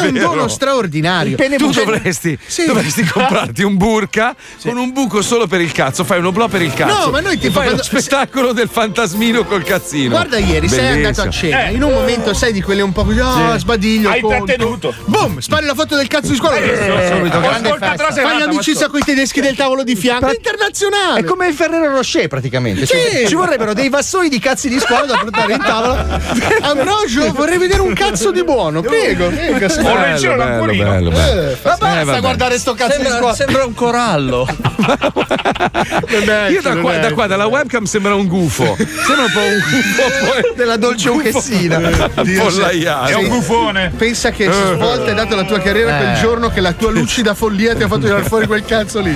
un 0.00 0.12
vero. 0.12 0.28
dono 0.28 0.48
straordinario. 0.48 1.36
tu 1.56 1.70
dovresti, 1.70 2.36
Sì. 2.44 2.64
dovresti 2.66 3.04
comprarti 3.04 3.62
un 3.62 3.76
burka 3.76 4.34
con 4.62 4.76
un 4.76 4.92
buco 4.92 5.22
solo 5.22 5.46
per 5.46 5.60
il 5.60 5.72
cazzo. 5.72 6.04
Fai 6.04 6.18
un 6.18 6.26
oblò 6.26 6.48
per 6.48 6.62
il 6.62 6.72
cazzo. 6.74 7.04
No, 7.06 7.10
ma 7.10 7.20
noi 7.20 7.34
E 7.34 7.38
tipo 7.38 7.52
fai 7.54 7.64
quando- 7.64 7.82
lo 7.82 7.82
spettacolo 7.82 8.52
del 8.52 8.68
fantasmino 8.70 9.44
col 9.44 9.62
cazzino. 9.64 10.10
Guarda 10.10 10.38
ieri, 10.38 10.68
sei 10.68 10.78
Bellissimo. 10.78 11.06
andato 11.06 11.22
a 11.22 11.30
cena, 11.30 11.66
Eh. 11.66 11.72
in 11.72 11.82
un 11.82 11.92
momento 11.92 12.21
sai 12.32 12.52
di 12.52 12.62
quelle 12.62 12.82
un 12.82 12.92
po' 12.92 13.04
così, 13.04 13.18
ah, 13.20 13.52
Sì. 13.52 13.58
sbadiglio. 13.60 14.08
Hai 14.10 14.20
conto. 14.20 14.44
trattenuto. 14.44 14.94
Boom, 15.06 15.38
spari 15.40 15.66
la 15.66 15.74
foto 15.74 15.96
del 15.96 16.06
cazzo 16.08 16.30
di 16.30 16.36
scuola. 16.36 16.56
Eh, 16.56 17.12
subito, 17.16 17.40
grande 17.40 17.76
festa. 17.78 18.10
Fai 18.12 18.38
l'amicizia 18.38 18.86
ma- 18.86 18.90
con 18.92 19.00
i 19.00 19.04
tedeschi 19.04 19.40
del 19.40 19.56
tavolo 19.56 19.82
di 19.82 19.94
fianco. 19.96 20.28
È 20.28 20.34
internazionale. 20.34 21.20
È 21.20 21.24
come 21.24 21.48
il 21.48 21.54
Ferrero 21.54 21.90
Rocher 21.94 22.28
praticamente. 22.28 22.86
Sì. 22.86 22.92
Cioè, 22.94 23.26
ci 23.26 23.34
vorrebbero 23.34 23.74
dei 23.74 23.88
vassoi 23.88 24.28
di 24.28 24.38
cazzi 24.38 24.68
di 24.68 24.78
scuola 24.78 25.04
da 25.06 25.16
portare 25.18 25.52
in 25.54 25.60
tavola. 25.60 26.20
Ambrogio, 26.62 27.32
vorrei 27.32 27.58
vedere 27.58 27.80
un 27.80 27.92
cazzo 27.94 28.30
di 28.30 28.44
buono. 28.44 28.80
Prego, 28.80 29.28
prego. 29.28 29.68
sì. 29.68 29.78
Ho 29.80 30.06
in 30.06 30.16
giro 30.16 30.36
bello, 30.36 30.44
l'ampolino. 30.50 30.84
bello, 30.90 31.10
bello. 31.10 31.50
Eh, 31.50 31.56
Ma 31.62 31.76
basta 31.76 32.04
vabbè. 32.04 32.20
guardare 32.20 32.58
sto 32.58 32.74
cazzo 32.74 32.96
di 32.96 33.02
Sembra, 33.02 33.18
scuola. 33.18 33.34
sembra 33.34 33.64
un 33.64 33.74
corallo. 33.74 34.46
Io 36.50 36.60
da 36.62 36.76
qua, 36.76 36.96
da 36.98 37.12
qua, 37.12 37.26
dalla 37.26 37.46
webcam 37.46 37.84
sembra 37.84 38.14
un 38.14 38.26
gufo. 38.26 38.76
Sembra 38.78 39.24
un 39.24 39.32
po' 39.32 39.40
un 39.40 39.58
gufo 39.70 40.52
Della 40.56 40.76
dolce 40.76 41.08
unchessina. 41.10 41.78
Pollaiato. 42.14 43.08
È 43.10 43.14
un 43.14 43.28
gufone. 43.28 43.92
Pensa 43.96 44.30
che 44.30 44.50
svolta 44.50 45.10
è 45.10 45.14
data 45.14 45.34
la 45.34 45.44
tua 45.44 45.58
carriera 45.60 45.96
quel 45.96 46.14
giorno 46.20 46.50
che 46.50 46.60
la 46.60 46.72
tua 46.72 46.90
lucida 46.90 47.34
follia 47.34 47.74
ti 47.74 47.82
ha 47.82 47.88
fatto 47.88 48.02
tirare 48.02 48.22
fuori 48.24 48.46
quel 48.46 48.64
cazzo 48.64 49.00
lì. 49.00 49.14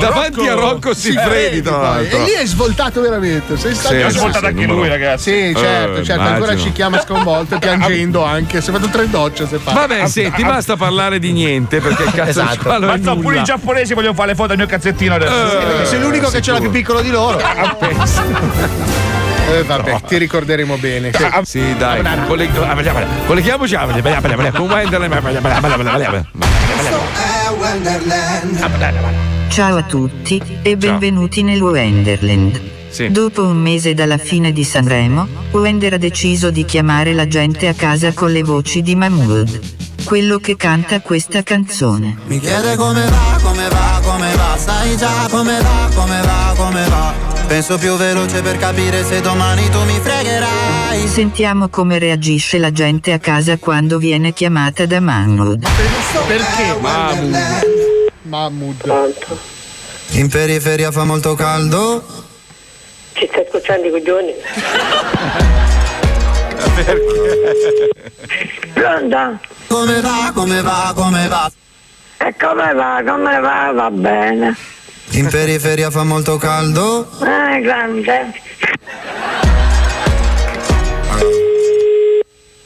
Davanti 0.00 0.46
a 0.48 0.54
Rocco 0.54 0.94
Siffredi, 0.94 1.62
tra 1.62 1.76
l'altro. 1.78 2.18
E 2.18 2.24
lì 2.24 2.34
hai 2.34 2.46
svoltato 2.46 3.00
veramente. 3.00 3.56
Sei 3.56 3.74
stato 3.74 3.94
Sì, 3.94 4.00
Ha 4.02 4.10
sì, 4.10 4.18
svoltato 4.18 4.44
sì, 4.46 4.50
anche 4.52 4.66
lui, 4.66 4.88
ragazzi. 4.88 5.30
Sì, 5.30 5.54
certo, 5.56 6.00
Eh, 6.00 6.04
certo. 6.04 6.22
Ancora 6.22 6.56
ci 6.56 6.72
chiama 6.72 7.00
sconvolto, 7.00 7.58
piangendo 7.58 8.22
anche. 8.24 8.60
Si 8.60 8.70
è 8.70 8.72
fatto 8.72 8.88
tre 8.88 9.08
docce 9.08 9.46
se 9.46 9.58
fa. 9.58 9.72
Vabbè, 9.72 10.06
senti, 10.06 10.42
basta 10.44 10.76
parlare 10.76 11.18
di 11.18 11.32
niente 11.32 11.80
perché 11.80 12.02
il 12.04 12.12
cazzo 12.12 12.30
Esatto. 12.40 12.74
è 12.74 12.78
Ma 12.78 12.96
no, 12.96 13.16
pure 13.18 13.38
i 13.40 13.42
giapponesi 13.44 13.94
vogliono 13.94 14.14
fare 14.14 14.28
le 14.28 14.34
foto 14.34 14.52
al 14.52 14.58
mio 14.58 14.66
cazzettino 14.66 15.14
adesso. 15.14 15.32
perché 15.58 15.86
sei 15.86 16.00
l'unico 16.00 16.28
che 16.30 16.40
ce 16.42 16.52
l'ha 16.52 16.60
più 16.60 16.70
piccolo 16.70 17.00
di 17.00 17.10
loro. 17.10 17.38
Eh, 19.50 19.62
vabbè, 19.62 20.00
ti 20.06 20.16
ricorderemo 20.18 20.76
bene. 20.76 21.10
Sì, 21.44 21.76
dai. 21.76 22.02
Colleg- 22.26 23.26
Colleghiamoci. 23.26 23.76
Ciao 29.48 29.76
a 29.76 29.82
tutti 29.82 30.42
e 30.62 30.76
benvenuti 30.76 31.42
nel 31.42 31.60
Wonderland. 31.60 32.60
Sì. 32.88 33.10
Dopo 33.10 33.42
un 33.44 33.56
mese 33.56 33.92
dalla 33.92 34.18
fine 34.18 34.52
di 34.52 34.64
Sanremo, 34.64 35.26
Wender 35.50 35.94
ha 35.94 35.98
deciso 35.98 36.50
di 36.50 36.64
chiamare 36.64 37.12
la 37.12 37.26
gente 37.26 37.66
a 37.68 37.74
casa 37.74 38.12
con 38.12 38.30
le 38.30 38.42
voci 38.42 38.82
di 38.82 38.94
Mahmood. 38.94 39.60
Quello 40.04 40.38
che 40.38 40.56
canta 40.56 41.00
questa 41.00 41.42
canzone. 41.42 42.16
Mi 42.26 42.38
chiede 42.38 42.76
come 42.76 43.04
va, 43.08 43.38
come 43.42 43.68
va, 43.68 44.00
come 44.02 44.34
va, 44.36 44.56
sai 44.56 44.96
già 44.96 45.26
come 45.30 45.58
va, 45.60 45.88
come 45.94 46.20
va, 46.22 46.52
come 46.56 46.88
va. 46.88 47.33
Penso 47.46 47.78
più 47.78 47.94
veloce 47.96 48.42
per 48.42 48.56
capire 48.56 49.04
se 49.04 49.20
domani 49.20 49.68
tu 49.68 49.82
mi 49.84 49.98
fregherai. 50.00 51.06
Sentiamo 51.06 51.68
come 51.68 51.98
reagisce 51.98 52.58
la 52.58 52.72
gente 52.72 53.12
a 53.12 53.18
casa 53.18 53.58
quando 53.58 53.98
viene 53.98 54.32
chiamata 54.32 54.86
da 54.86 55.00
Mahmood. 55.00 55.64
Perché? 56.26 56.76
Mahmood. 56.80 57.36
Mahmood. 58.22 59.14
In 60.12 60.28
periferia 60.28 60.90
fa 60.90 61.04
molto 61.04 61.34
caldo. 61.34 62.02
Ci 63.12 63.28
stai 63.30 63.44
scocciando 63.48 63.86
i 63.86 63.90
coglioni? 63.90 64.32
Pronto? 68.72 69.38
Come 69.68 70.00
va, 70.00 70.32
come 70.34 70.62
va, 70.62 70.92
come 70.94 71.28
va. 71.28 71.50
E 72.18 72.34
come 72.36 72.72
va? 72.72 73.02
Come 73.06 73.40
va? 73.40 73.72
Va 73.72 73.90
bene. 73.90 74.56
In 75.10 75.28
periferia 75.28 75.90
fa 75.90 76.02
molto 76.04 76.36
caldo. 76.38 77.08
Eh, 77.22 77.60
grande. 77.60 78.32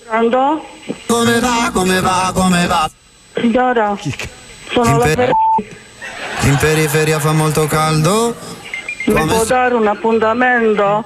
Pronto? 0.06 0.64
Come 1.06 1.40
va, 1.40 1.70
come 1.72 2.00
va, 2.00 2.30
come 2.34 2.66
va. 2.66 2.90
Signora? 3.34 3.96
Sono 4.70 4.90
In, 4.90 4.98
la 4.98 5.04
per- 5.04 5.30
in 6.42 6.56
periferia 6.56 7.18
fa 7.18 7.32
molto 7.32 7.66
caldo. 7.66 8.34
Mi 9.06 9.26
può 9.26 9.44
dare 9.44 9.74
un 9.74 9.86
appuntamento? 9.86 11.04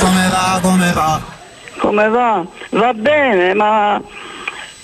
Come 0.00 0.28
va, 0.30 0.58
come 0.60 0.92
va. 0.92 1.20
Come 1.78 2.08
va? 2.08 2.44
Va 2.70 2.92
bene, 2.92 3.54
ma 3.54 4.00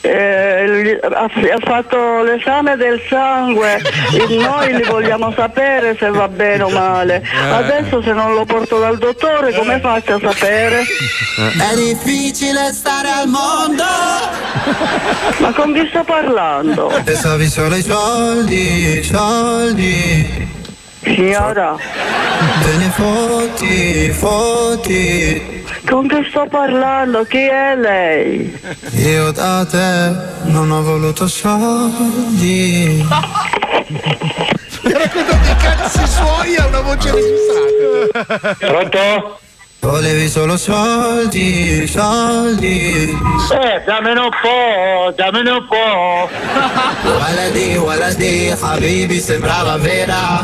eh, 0.02 0.98
ha, 1.02 1.24
ha 1.24 1.58
fatto 1.60 2.22
l'esame 2.22 2.76
del 2.76 3.00
sangue 3.08 3.76
e 4.12 4.36
noi 4.36 4.74
li 4.74 4.82
vogliamo 4.82 5.32
sapere 5.36 5.96
se 5.98 6.08
va 6.10 6.28
bene 6.28 6.62
o 6.62 6.68
male. 6.70 7.22
Adesso 7.50 8.02
se 8.02 8.12
non 8.12 8.34
lo 8.34 8.44
porto 8.44 8.78
dal 8.78 8.98
dottore 8.98 9.52
come 9.54 9.78
faccio 9.80 10.14
a 10.14 10.20
sapere? 10.20 10.82
È 10.82 11.74
difficile 11.74 12.72
stare 12.72 13.08
al 13.08 13.28
mondo. 13.28 13.84
Ma 15.38 15.52
con 15.52 15.72
chi 15.72 15.86
sto 15.88 16.04
parlando? 16.04 16.92
Pensavi 17.04 17.46
solo 17.48 17.74
ai 17.74 17.82
soldi, 17.82 19.02
soldi. 19.02 20.59
Signora, 21.02 21.76
Te 22.62 22.76
ne 22.76 22.90
fotti, 22.90 24.10
fotti. 24.12 25.64
con 25.88 26.06
chi 26.06 26.26
sto 26.28 26.46
parlando? 26.50 27.24
Chi 27.24 27.38
è 27.46 27.74
lei? 27.76 28.60
Io 28.92 29.30
da 29.32 29.66
te 29.68 30.12
non 30.50 30.70
ho 30.70 30.82
voluto 30.82 31.26
soldi. 31.26 33.06
Mi 34.82 34.92
ha 34.92 34.98
raccontato 34.98 35.48
i 35.50 35.56
cazzi 35.56 36.06
suoi 36.06 36.56
a 36.56 36.66
una 36.66 36.80
voce 36.80 37.10
registrata. 37.12 38.54
Pronto? 38.66 39.40
Volevi 39.80 40.28
solo 40.28 40.58
soldi, 40.58 41.86
soldi. 41.86 43.18
Eh, 43.50 43.82
dammene 43.86 44.20
un 44.20 44.28
po', 44.28 45.10
dammene 45.16 45.50
un 45.50 45.66
po'. 45.66 46.28
Waladi, 47.08 47.76
waladi, 47.76 48.54
Habibi 48.60 49.18
sembrava 49.18 49.78
vera. 49.78 50.42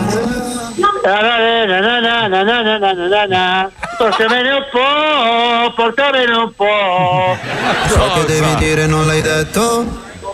Portamene 3.99 4.53
un 4.53 4.67
po', 4.73 5.73
portamene 5.75 6.35
un 6.35 6.55
po'. 6.55 7.37
Ciò 7.89 8.13
che 8.15 8.25
devi 8.25 8.55
dire 8.57 8.87
non 8.87 9.07
l'hai 9.07 9.21
detto. 9.21 9.85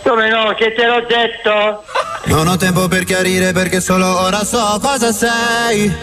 Come 0.01 0.29
no, 0.29 0.53
che 0.55 0.73
te 0.73 0.85
l'ho 0.85 1.05
detto? 1.05 1.83
Non 2.25 2.47
ho 2.47 2.55
tempo 2.55 2.87
per 2.87 3.03
chiarire 3.03 3.51
perché 3.51 3.81
solo 3.81 4.21
ora 4.21 4.45
so 4.45 4.79
cosa 4.81 5.11
sei. 5.11 5.93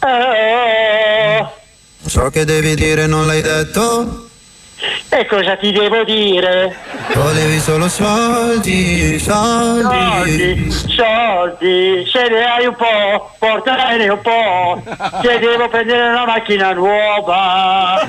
Eh, 0.00 1.46
Ciò 2.06 2.28
che 2.30 2.44
devi 2.44 2.74
dire, 2.74 3.06
non 3.06 3.26
l'hai 3.26 3.40
detto. 3.42 4.28
E 5.08 5.26
cosa 5.26 5.56
ti 5.56 5.70
devo 5.72 6.02
dire? 6.04 6.74
Volevi 7.14 7.58
solo 7.60 7.88
soldi, 7.88 9.18
soldi. 9.18 10.70
Soldi, 10.70 10.70
soldi, 10.70 12.04
se 12.10 12.28
ne 12.28 12.44
hai 12.44 12.66
un 12.66 12.74
po', 12.74 13.30
portane 13.38 14.08
un 14.08 14.20
po', 14.20 14.82
che 15.22 15.38
devo 15.38 15.68
prendere 15.68 16.08
una 16.08 16.26
macchina 16.26 16.72
nuova. 16.72 18.06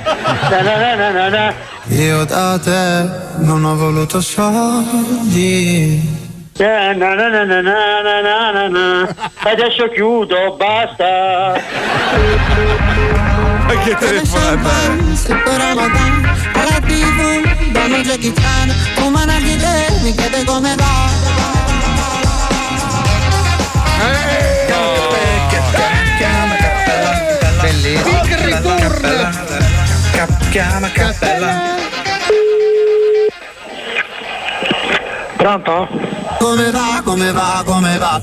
Na 0.50 0.62
na 0.62 0.96
na 0.96 1.30
na 1.30 1.54
Io 1.90 2.26
da 2.26 2.60
te 2.60 3.44
non 3.44 3.64
ho 3.64 3.76
voluto 3.76 4.20
soldi. 4.20 6.02
Na 6.58 6.92
na 6.94 7.14
na 7.14 7.30
na 7.30 7.62
na 7.62 8.52
na 8.52 8.68
na. 8.68 9.16
Adesso 9.44 9.90
chiudo, 9.90 10.56
basta. 10.58 11.62
Ma 13.66 13.78
che 13.84 13.96
telefonata 13.96 14.70
è? 14.70 14.90
Alla 16.54 16.80
tv, 16.80 17.72
da 17.72 17.88
noi 17.88 18.02
c'è 18.04 18.18
chi 18.18 18.32
c'è, 18.32 18.74
fuma 18.96 19.24
una 19.24 19.38
chiede, 19.38 20.00
mi 20.02 20.14
chiede 20.16 20.44
come 20.46 20.76
va. 20.76 21.06
Bellissimo. 27.62 28.22
Big 28.22 28.46
ritorno 28.46 28.90
Chiama 30.50 30.90
cappella. 30.92 31.76
Pronto? 35.36 36.15
Come 36.40 36.72
va, 36.72 37.02
come 37.04 37.32
va, 37.32 37.64
come 37.66 37.98
va? 37.98 38.22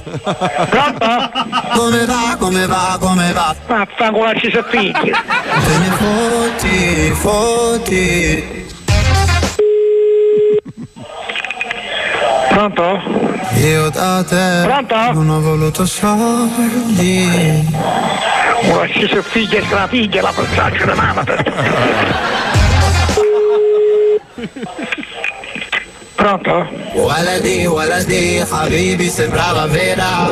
Pronto? 0.68 1.30
Come 1.74 2.04
va, 2.06 2.36
come 2.38 2.66
va, 2.66 2.96
come 3.00 3.32
va? 3.32 3.54
Vaffanculo 3.66 4.32
ci 4.34 4.50
si 4.50 4.62
Te 4.70 5.78
ne 5.78 5.90
fotti, 5.98 7.10
fotti. 7.14 8.66
Pronto? 12.48 13.00
Io 13.54 13.90
da 13.90 14.24
te 14.24 14.60
Pronto? 14.64 15.12
non 15.12 15.30
ho 15.30 15.40
voluto 15.40 15.86
soldi. 15.86 17.66
Ora 18.70 18.86
ci 18.88 19.08
si 19.08 19.18
figlia 19.22 19.58
e 19.58 19.64
la 19.70 19.88
figlia, 19.88 20.22
la 20.22 20.32
pensaccia 20.34 20.84
di 20.84 20.92
mamma. 20.94 21.24
Pronto? 26.22 26.68
Waladi, 26.94 27.66
waladi, 27.66 28.40
Habibi 28.48 29.08
sembrava 29.08 29.66
vera. 29.66 30.28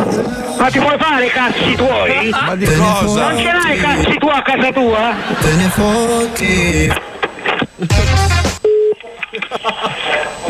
Ma 0.56 0.70
ti 0.70 0.78
puoi 0.78 0.96
fare 0.96 1.26
i 1.26 1.30
cazzi 1.30 1.74
tuoi? 1.74 2.30
Ma 2.30 2.54
di 2.54 2.64
cosa? 2.64 3.28
Non 3.28 3.36
ce 3.36 3.50
l'hai 3.50 3.76
i 3.76 3.80
cazzi 3.80 4.18
tuoi 4.18 4.32
a 4.32 4.42
casa 4.42 4.70
tua? 4.70 5.14
Te 5.40 5.52
ne 5.54 5.68
fotti. 5.68 6.92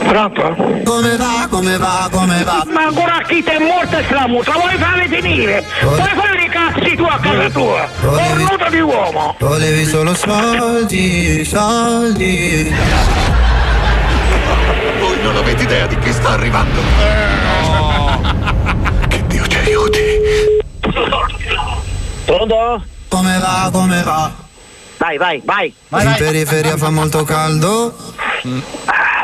Pronto? 0.08 0.56
Come 0.84 1.16
va, 1.16 1.46
come 1.48 1.78
va, 1.78 2.08
come 2.10 2.42
va? 2.44 2.62
Ma 2.70 2.82
ancora 2.82 3.22
chi 3.26 3.42
ti 3.42 3.50
è 3.50 3.58
morto 3.60 3.96
e 3.96 4.04
slamuta, 4.08 4.52
vuoi 4.52 4.76
farmi 4.76 5.08
finire? 5.08 5.64
Vuoi 5.80 6.10
fare 6.16 6.44
i 6.44 6.48
cazzi 6.50 6.96
tu 6.96 7.04
a 7.04 7.18
casa 7.18 7.48
tua? 7.48 7.88
Cornuto 7.98 8.68
di 8.68 8.80
uomo! 8.80 9.34
Volevi 9.38 9.86
solo 9.86 10.14
soldi, 10.14 11.42
soldi. 11.46 12.74
Voi 14.98 15.22
non 15.22 15.36
avete 15.36 15.62
idea 15.62 15.86
di 15.86 15.98
chi 15.98 16.12
sta 16.12 16.30
arrivando. 16.30 16.80
Che 19.08 19.26
Dio 19.26 19.46
ci 19.46 19.56
aiuti. 19.56 20.02
Pronto? 22.24 22.84
Come 23.08 23.38
va, 23.38 23.70
come 23.72 24.02
va? 24.02 24.32
Vai, 24.98 25.16
vai, 25.16 25.42
vai. 25.44 25.74
In 25.90 26.14
periferia 26.18 26.76
fa 26.76 26.90
molto 26.90 27.24
caldo. 27.24 27.94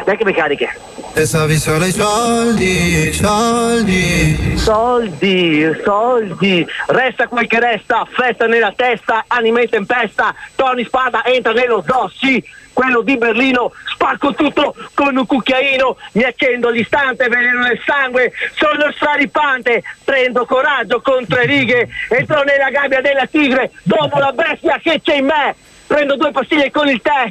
Dai 0.05 0.17
che 0.17 0.25
mi 0.25 0.33
cariche. 0.33 0.81
E 1.13 1.25
stavi 1.25 1.57
solo 1.57 1.87
i 1.87 1.93
soldi, 1.93 3.11
soldi. 3.13 4.55
Soldi, 4.59 5.67
soldi. 5.83 6.67
Resta 6.89 7.27
quel 7.27 7.47
che 7.47 7.59
resta, 7.59 8.07
festa 8.11 8.47
nella 8.47 8.73
testa, 8.77 9.25
anima 9.27 9.63
in 9.63 9.71
tempesta. 9.71 10.35
Tony 10.55 10.85
Spada 10.85 11.25
entra 11.25 11.53
nello 11.53 11.83
zoo, 11.87 12.11
sì, 12.15 12.45
quello 12.77 13.01
di 13.01 13.17
Berlino. 13.17 13.73
Spacco 13.87 14.35
tutto 14.35 14.75
con 14.93 15.17
un 15.17 15.25
cucchiaino, 15.25 15.97
mi 16.13 16.25
accendo 16.25 16.69
all'istante, 16.69 17.27
veleno 17.27 17.61
nel 17.61 17.81
sangue. 17.87 18.31
Sono 18.55 18.93
straripante, 18.93 19.83
prendo 20.05 20.45
coraggio 20.45 21.01
con 21.01 21.27
tre 21.27 21.47
righe. 21.47 21.89
Entro 22.11 22.43
nella 22.43 22.69
gabbia 22.69 23.01
della 23.01 23.25
tigre, 23.25 23.71
dopo 23.83 24.19
la 24.19 24.33
bestia 24.33 24.79
che 24.83 25.01
c'è 25.03 25.15
in 25.15 25.25
me. 25.25 25.55
Prendo 25.87 26.17
due 26.17 26.33
pastiglie 26.33 26.71
con 26.73 26.89
il 26.89 27.01
tè, 27.01 27.31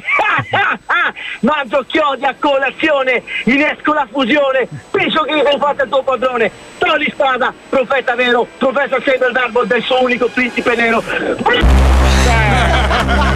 mangio 1.40 1.84
chiodi 1.86 2.24
a 2.24 2.34
colazione, 2.38 3.22
innesco 3.44 3.92
la 3.92 4.08
fusione, 4.10 4.66
penso 4.90 5.24
che 5.24 5.32
io 5.32 5.58
fatto 5.58 5.82
il 5.82 5.90
tuo 5.90 6.02
padrone, 6.02 6.50
togli 6.78 7.10
spada, 7.12 7.52
profeta 7.68 8.14
vero, 8.14 8.48
sempre 8.58 9.26
il 9.26 9.32
verbo 9.34 9.62
del 9.64 9.82
suo 9.82 10.02
unico 10.02 10.28
principe 10.28 10.74
nero. 10.74 11.02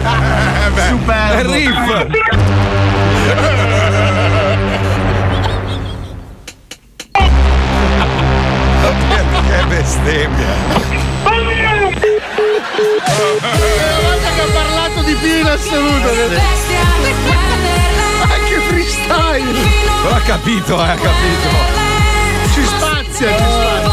Super 0.75 1.45
riff. 1.47 2.07
Che 9.47 9.65
bestemmia. 9.67 10.53
È 11.23 11.37
la 13.85 13.99
volta 14.01 14.29
che 14.33 14.41
ha 14.41 14.49
parlato 14.53 15.01
di 15.03 15.13
più 15.15 15.39
in 15.39 15.47
assoluto. 15.47 16.09
Anche 18.21 18.59
freestyle. 18.69 19.59
Però 20.01 20.15
ha 20.15 20.21
capito, 20.21 20.83
eh, 20.83 20.89
ha 20.89 20.95
capito. 20.95 21.49
Ci 22.53 22.63
spazia, 22.63 23.27
ci 23.27 23.43
spazia. 23.43 23.90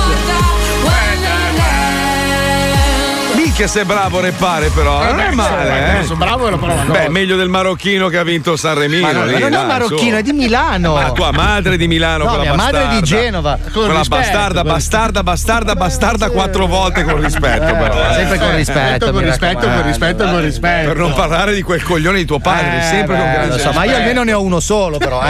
Minchia 3.59 3.75
sei 3.75 3.85
bravo 3.87 4.19
a 4.19 4.21
repare 4.21 4.69
però, 4.69 5.03
non 5.03 5.19
è 5.19 5.33
male, 5.33 5.99
eh. 5.99 6.05
Sono 6.05 6.19
bravo 6.21 6.47
e 6.47 6.51
lo 6.51 6.59
provo. 6.59 6.93
Beh, 6.93 7.09
meglio 7.09 7.35
del 7.35 7.49
marocchino 7.49 8.07
che 8.07 8.17
ha 8.17 8.23
vinto 8.23 8.57
Sanremino. 8.57 9.05
Ma, 9.05 9.11
no, 9.11 9.25
lì, 9.25 9.33
ma 9.33 9.39
non 9.41 9.49
è 9.49 9.51
dai, 9.51 9.67
marocchino, 9.67 10.11
su. 10.17 10.17
è 10.19 10.23
di 10.23 10.33
Milano. 10.33 10.95
Ma 10.95 11.11
tua 11.11 11.33
madre 11.33 11.75
è 11.75 11.77
di 11.77 11.89
Milano, 11.89 12.23
No, 12.23 12.29
quella 12.31 12.43
mia 12.45 12.55
madre 12.55 12.85
è 12.85 12.87
di 12.87 13.01
bastarda. 13.01 13.23
Genova. 13.25 13.59
Con 13.61 13.73
Quella 13.73 13.99
rispetto, 13.99 14.21
bastarda, 14.21 14.63
con 14.63 14.71
bastarda, 14.71 15.23
bastarda, 15.25 15.75
bastarda 15.75 16.31
quattro 16.31 16.67
volte 16.67 17.03
con 17.03 17.21
rispetto, 17.21 17.75
però. 17.75 18.11
eh. 18.11 18.15
sempre 18.15 18.39
con 18.39 18.55
rispetto, 18.55 19.11
Con 19.11 19.15
mi 19.23 19.29
rispetto, 19.29 19.67
con 19.67 19.83
rispetto, 19.83 20.25
con 20.25 20.41
rispetto. 20.41 20.89
Per 20.91 20.97
non 20.97 21.13
parlare 21.15 21.53
di 21.53 21.63
quel 21.63 21.83
coglione 21.83 22.19
di 22.19 22.25
tuo 22.27 22.39
padre, 22.39 22.79
Eh, 22.79 22.83
sempre 22.83 23.17
con 23.17 23.33
grande 23.33 23.59
so, 23.59 23.73
ma 23.73 23.83
io 23.83 23.91
rispetto. 23.91 23.97
almeno 23.97 24.23
ne 24.23 24.33
ho 24.35 24.41
uno 24.41 24.61
solo, 24.61 24.99
però. 24.99 25.21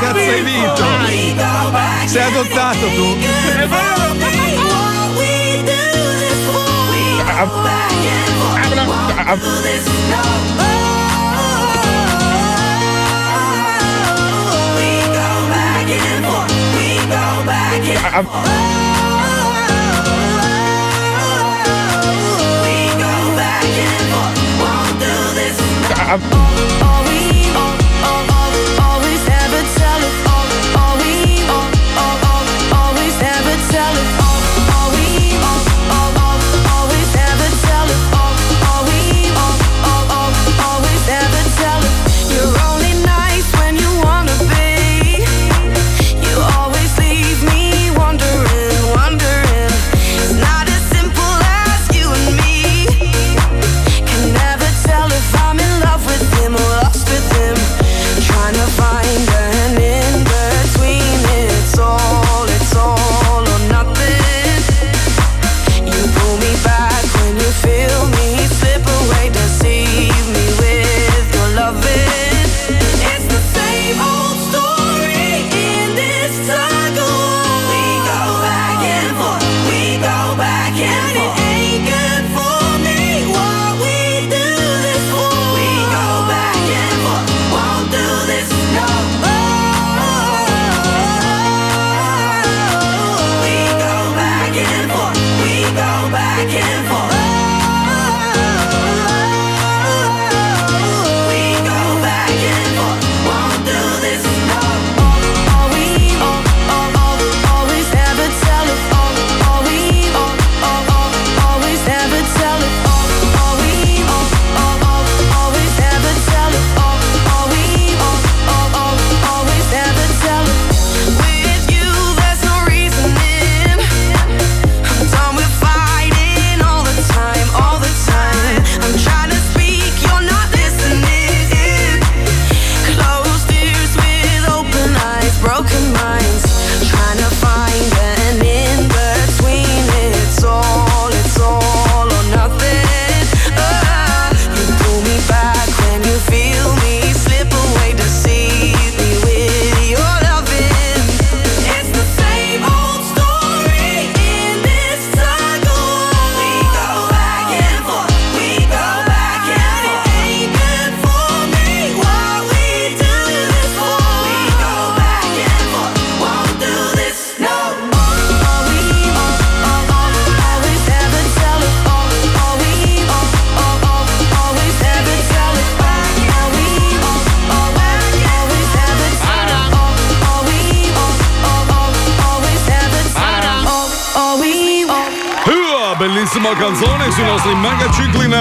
Cazzo 0.00 0.16
hai 0.30 0.42
vinto? 0.42 0.99
Sei 2.10 2.22
adottato 2.22 2.88
tu? 2.90 3.16
You're 3.20 3.60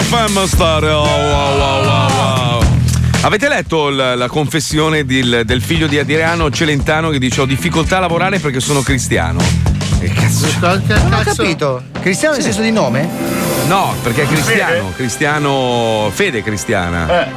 FM 0.09 0.43
stereo. 0.45 1.01
Wow, 1.01 1.57
wow, 1.57 1.83
wow, 1.85 2.11
wow. 2.15 2.63
Avete 3.21 3.47
letto 3.47 3.89
l- 3.89 4.13
la 4.17 4.27
confessione 4.27 5.05
del, 5.05 5.43
del 5.45 5.61
figlio 5.61 5.85
di 5.85 5.99
Adriano 5.99 6.49
Celentano 6.49 7.09
che 7.11 7.19
dice 7.19 7.41
ho 7.41 7.45
difficoltà 7.45 7.97
a 7.97 7.99
lavorare 7.99 8.39
perché 8.39 8.59
sono 8.59 8.81
cristiano? 8.81 9.39
Che 9.99 10.07
cazzo? 10.09 10.47
Non 10.61 11.13
ho 11.13 11.21
capito. 11.23 11.83
Cristiano 12.01 12.33
nel 12.33 12.43
senso 12.43 12.61
di 12.61 12.71
nome? 12.71 13.07
No, 13.67 13.93
perché 14.01 14.23
è 14.23 14.25
cristiano, 14.25 14.91
cristiano, 14.95 16.09
fede 16.11 16.41
cristiana. 16.41 17.27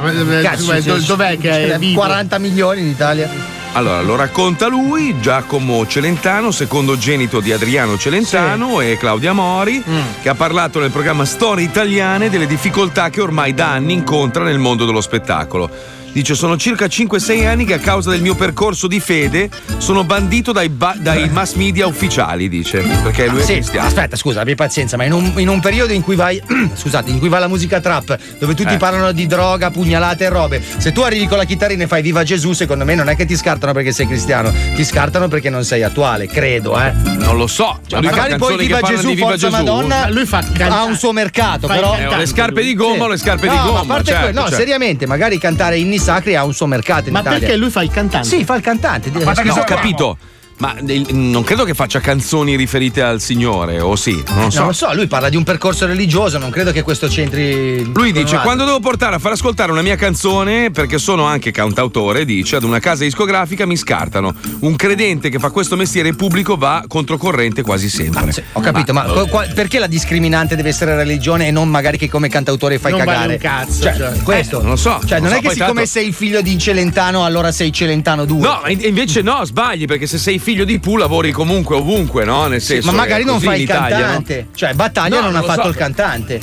Cazzo, 0.41 0.81
sì, 0.81 1.05
dov'è 1.05 1.37
che 1.37 1.73
è 1.75 1.77
vivo? 1.77 1.99
40 1.99 2.39
milioni 2.39 2.81
in 2.81 2.87
Italia. 2.87 3.29
Allora, 3.75 4.01
lo 4.01 4.15
racconta 4.15 4.67
lui, 4.67 5.19
Giacomo 5.19 5.87
Celentano, 5.87 6.51
secondogenito 6.51 7.39
di 7.39 7.51
Adriano 7.51 7.97
Celentano 7.97 8.81
e 8.81 8.97
Claudia 8.97 9.33
Mori, 9.33 9.83
che 10.21 10.29
ha 10.29 10.35
parlato 10.35 10.79
nel 10.79 10.91
programma 10.91 11.25
Storie 11.25 11.65
Italiane 11.65 12.29
delle 12.29 12.45
difficoltà 12.45 13.09
che 13.09 13.19
ormai 13.19 13.55
da 13.55 13.71
anni 13.71 13.93
incontra 13.93 14.43
nel 14.43 14.59
mondo 14.59 14.85
dello 14.85 15.01
spettacolo. 15.01 15.71
Dice: 16.13 16.35
Sono 16.35 16.57
circa 16.57 16.85
5-6 16.85 17.45
anni 17.47 17.65
che 17.65 17.73
a 17.73 17.79
causa 17.79 18.11
del 18.11 18.21
mio 18.21 18.35
percorso 18.35 18.87
di 18.87 18.99
fede 18.99 19.49
sono 19.77 20.03
bandito 20.03 20.51
dai, 20.51 20.69
ba- 20.69 20.95
dai 20.97 21.27
mass 21.29 21.53
media 21.55 21.87
ufficiali. 21.87 22.47
Dice 22.47 22.79
perché 23.01 23.27
lui 23.27 23.39
è 23.41 23.43
Sì, 23.43 23.53
cristiano. 23.53 23.87
aspetta, 23.87 24.15
scusa, 24.15 24.41
abbi 24.41 24.55
pazienza, 24.55 24.95
ma 24.95 25.03
in 25.05 25.11
un, 25.13 25.33
in 25.37 25.47
un 25.49 25.59
periodo 25.59 25.91
in 25.91 26.01
cui 26.01 26.15
vai. 26.15 26.41
scusate, 26.73 27.09
in 27.09 27.19
cui 27.19 27.29
va 27.29 27.39
la 27.39 27.47
musica 27.47 27.79
trap, 27.81 28.17
dove 28.39 28.53
tutti 28.53 28.73
Eh. 28.73 28.77
parlano 28.77 29.11
di 29.11 29.25
droga, 29.25 29.71
pugnalate 29.71 30.25
e 30.25 30.29
robe. 30.29 30.61
Se 30.77 30.91
tu 30.91 31.01
arrivi 31.01 31.27
con 31.27 31.37
la 31.37 31.45
chitarrina 31.45 31.83
e 31.83 31.87
fai 31.87 32.01
Viva 32.03 32.23
Gesù, 32.23 32.53
secondo 32.53 32.85
me 32.85 32.93
non 32.95 33.09
è 33.09 33.15
che 33.15 33.25
ti 33.25 33.35
scartano 33.35 33.73
perché 33.73 33.91
sei 33.91 34.05
cristiano, 34.07 34.53
ti 34.75 34.83
scartano 34.85 35.27
perché 35.27 35.49
non 35.49 35.63
sei 35.63 35.81
attuale, 35.83 36.27
credo, 36.27 36.79
eh. 36.79 36.91
Non 36.93 37.37
lo 37.37 37.47
so. 37.47 37.79
Cioè, 37.87 38.01
magari 38.01 38.35
poi 38.37 38.55
Viva 38.57 38.81
Gesù, 38.81 39.07
di 39.07 39.15
Viva 39.15 39.29
Forza 39.29 39.49
Gesù. 39.49 39.63
Madonna, 39.63 40.09
lui 40.09 40.25
fa 40.25 40.43
ha 40.69 40.83
un 40.83 40.95
suo 40.95 41.11
mercato, 41.11 41.65
fa 41.67 41.73
il 41.75 41.79
però. 41.79 41.97
Eh, 41.97 42.17
le 42.17 42.25
scarpe 42.27 42.61
di 42.61 42.75
gomma 42.75 43.05
o 43.05 43.07
le 43.07 43.17
scarpe 43.17 43.47
di 43.47 43.55
no, 43.55 43.61
gomma? 43.63 43.73
Ma 43.73 43.79
a 43.79 43.85
parte 43.85 44.05
certo, 44.11 44.23
quello, 44.25 44.39
no, 44.41 44.47
certo. 44.47 44.59
seriamente, 44.63 45.05
magari 45.07 45.37
cantare 45.39 45.77
inni 45.79 45.97
sacri 46.03 46.35
ha 46.35 46.43
un 46.43 46.53
suo 46.53 46.67
mercato 46.67 47.07
in 47.07 47.13
Ma 47.13 47.21
Italia. 47.21 47.39
perché 47.39 47.55
lui 47.55 47.69
fa 47.69 47.81
il 47.81 47.89
cantante? 47.89 48.27
Sì, 48.27 48.43
fa 48.43 48.55
il 48.55 48.61
cantante. 48.61 49.09
No, 49.09 49.19
ho 49.21 49.63
capito. 49.63 50.17
Ma 50.57 50.75
non 51.09 51.43
credo 51.43 51.63
che 51.65 51.73
faccia 51.73 51.99
canzoni 51.99 52.55
riferite 52.55 53.01
al 53.01 53.19
Signore, 53.19 53.81
o 53.81 53.95
sì? 53.95 54.11
Non 54.13 54.35
lo 54.35 54.41
Non 54.41 54.51
so. 54.51 54.65
lo 54.65 54.71
so, 54.71 54.93
lui 54.93 55.07
parla 55.07 55.27
di 55.29 55.35
un 55.35 55.43
percorso 55.43 55.85
religioso, 55.85 56.37
non 56.37 56.51
credo 56.51 56.71
che 56.71 56.83
questo 56.83 57.07
c'entri. 57.07 57.91
Lui 57.93 58.11
dice: 58.11 58.37
Quando 58.37 58.63
devo 58.63 58.79
portare 58.79 59.15
a 59.15 59.19
far 59.19 59.33
ascoltare 59.33 59.71
una 59.71 59.81
mia 59.81 59.95
canzone, 59.95 60.71
perché 60.71 60.97
sono 60.99 61.23
anche 61.25 61.51
cantautore, 61.51 62.23
dice 62.23 62.55
ad 62.57 62.63
una 62.63 62.79
casa 62.79 63.03
discografica 63.03 63.65
mi 63.65 63.75
scartano. 63.75 64.33
Un 64.59 64.75
credente 64.75 65.29
che 65.29 65.39
fa 65.39 65.49
questo 65.49 65.75
mestiere 65.75 66.13
pubblico 66.13 66.55
va 66.55 66.83
controcorrente 66.87 67.61
quasi 67.61 67.89
sempre. 67.89 68.33
Ho 68.53 68.61
capito, 68.61 68.93
ma, 68.93 69.03
qua- 69.03 69.27
qua- 69.27 69.47
perché 69.53 69.79
la 69.79 69.87
discriminante 69.87 70.55
deve 70.55 70.69
essere 70.69 70.95
religione 70.95 71.47
e 71.47 71.51
non 71.51 71.67
magari 71.67 71.97
che 71.97 72.07
come 72.09 72.29
cantautore 72.29 72.79
fai 72.79 72.91
Non 72.91 73.03
vale 73.03 73.11
cagare? 73.11 73.33
un 73.33 73.39
cazzo, 73.39 73.81
Cioè, 73.83 73.95
cioè. 73.97 74.17
questo. 74.23 74.59
Eh, 74.59 74.61
non 74.61 74.71
lo 74.71 74.75
so. 74.77 74.99
Cioè, 75.05 75.19
non 75.19 75.29
non, 75.29 75.31
lo 75.31 75.35
è 75.39 75.41
so, 75.41 75.47
che 75.49 75.53
siccome 75.55 75.73
tanto- 75.73 75.89
sei 75.89 76.11
figlio 76.13 76.41
di 76.41 76.57
Celentano, 76.57 77.25
allora 77.25 77.51
sei 77.51 77.71
Celentano 77.73 78.25
2. 78.25 78.39
No, 78.39 78.59
ma 78.61 78.69
in- 78.69 78.81
invece 78.83 79.21
no, 79.21 79.43
sbagli, 79.43 79.85
perché 79.85 80.05
se 80.07 80.17
sei 80.17 80.39
figlio 80.43 80.63
di 80.65 80.79
Pooh 80.79 80.97
lavori 80.97 81.31
comunque 81.31 81.75
ovunque, 81.75 82.23
no? 82.25 82.45
Nel 82.47 82.61
senso. 82.61 82.91
ma 82.91 82.97
magari 82.97 83.23
è 83.23 83.25
non 83.25 83.39
fai 83.39 83.55
in 83.55 83.61
il 83.61 83.69
Italia, 83.69 83.95
no? 83.97 84.03
cantante. 84.03 84.47
Cioè, 84.53 84.73
Battaglia 84.73 85.15
No, 85.15 85.21
non, 85.23 85.31
non 85.33 85.41
ha 85.41 85.45
fatto 85.45 85.63
so. 85.63 85.67
il 85.69 85.75
cantante. 85.75 86.41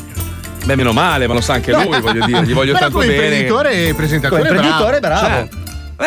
Beh, 0.65 0.75
meno 0.77 0.93
male, 0.93 1.27
ma 1.27 1.35
lo 1.35 1.41
sa 1.41 1.55
anche 1.55 1.73
lui, 1.73 2.01
voglio 2.01 2.25
dire, 2.27 2.43
gli 2.45 2.53
voglio 2.53 2.73
Però 2.73 2.85
tanto 2.85 2.99
come 2.99 3.07
bene. 3.07 3.23
imprenditore 3.25 3.89
e 3.89 3.95
presentatore 3.95 4.43
Come 4.43 4.55
imprenditore, 4.57 5.01
bravo. 5.01 5.27
bravo. 5.27 5.49
Cioè, 5.51 5.59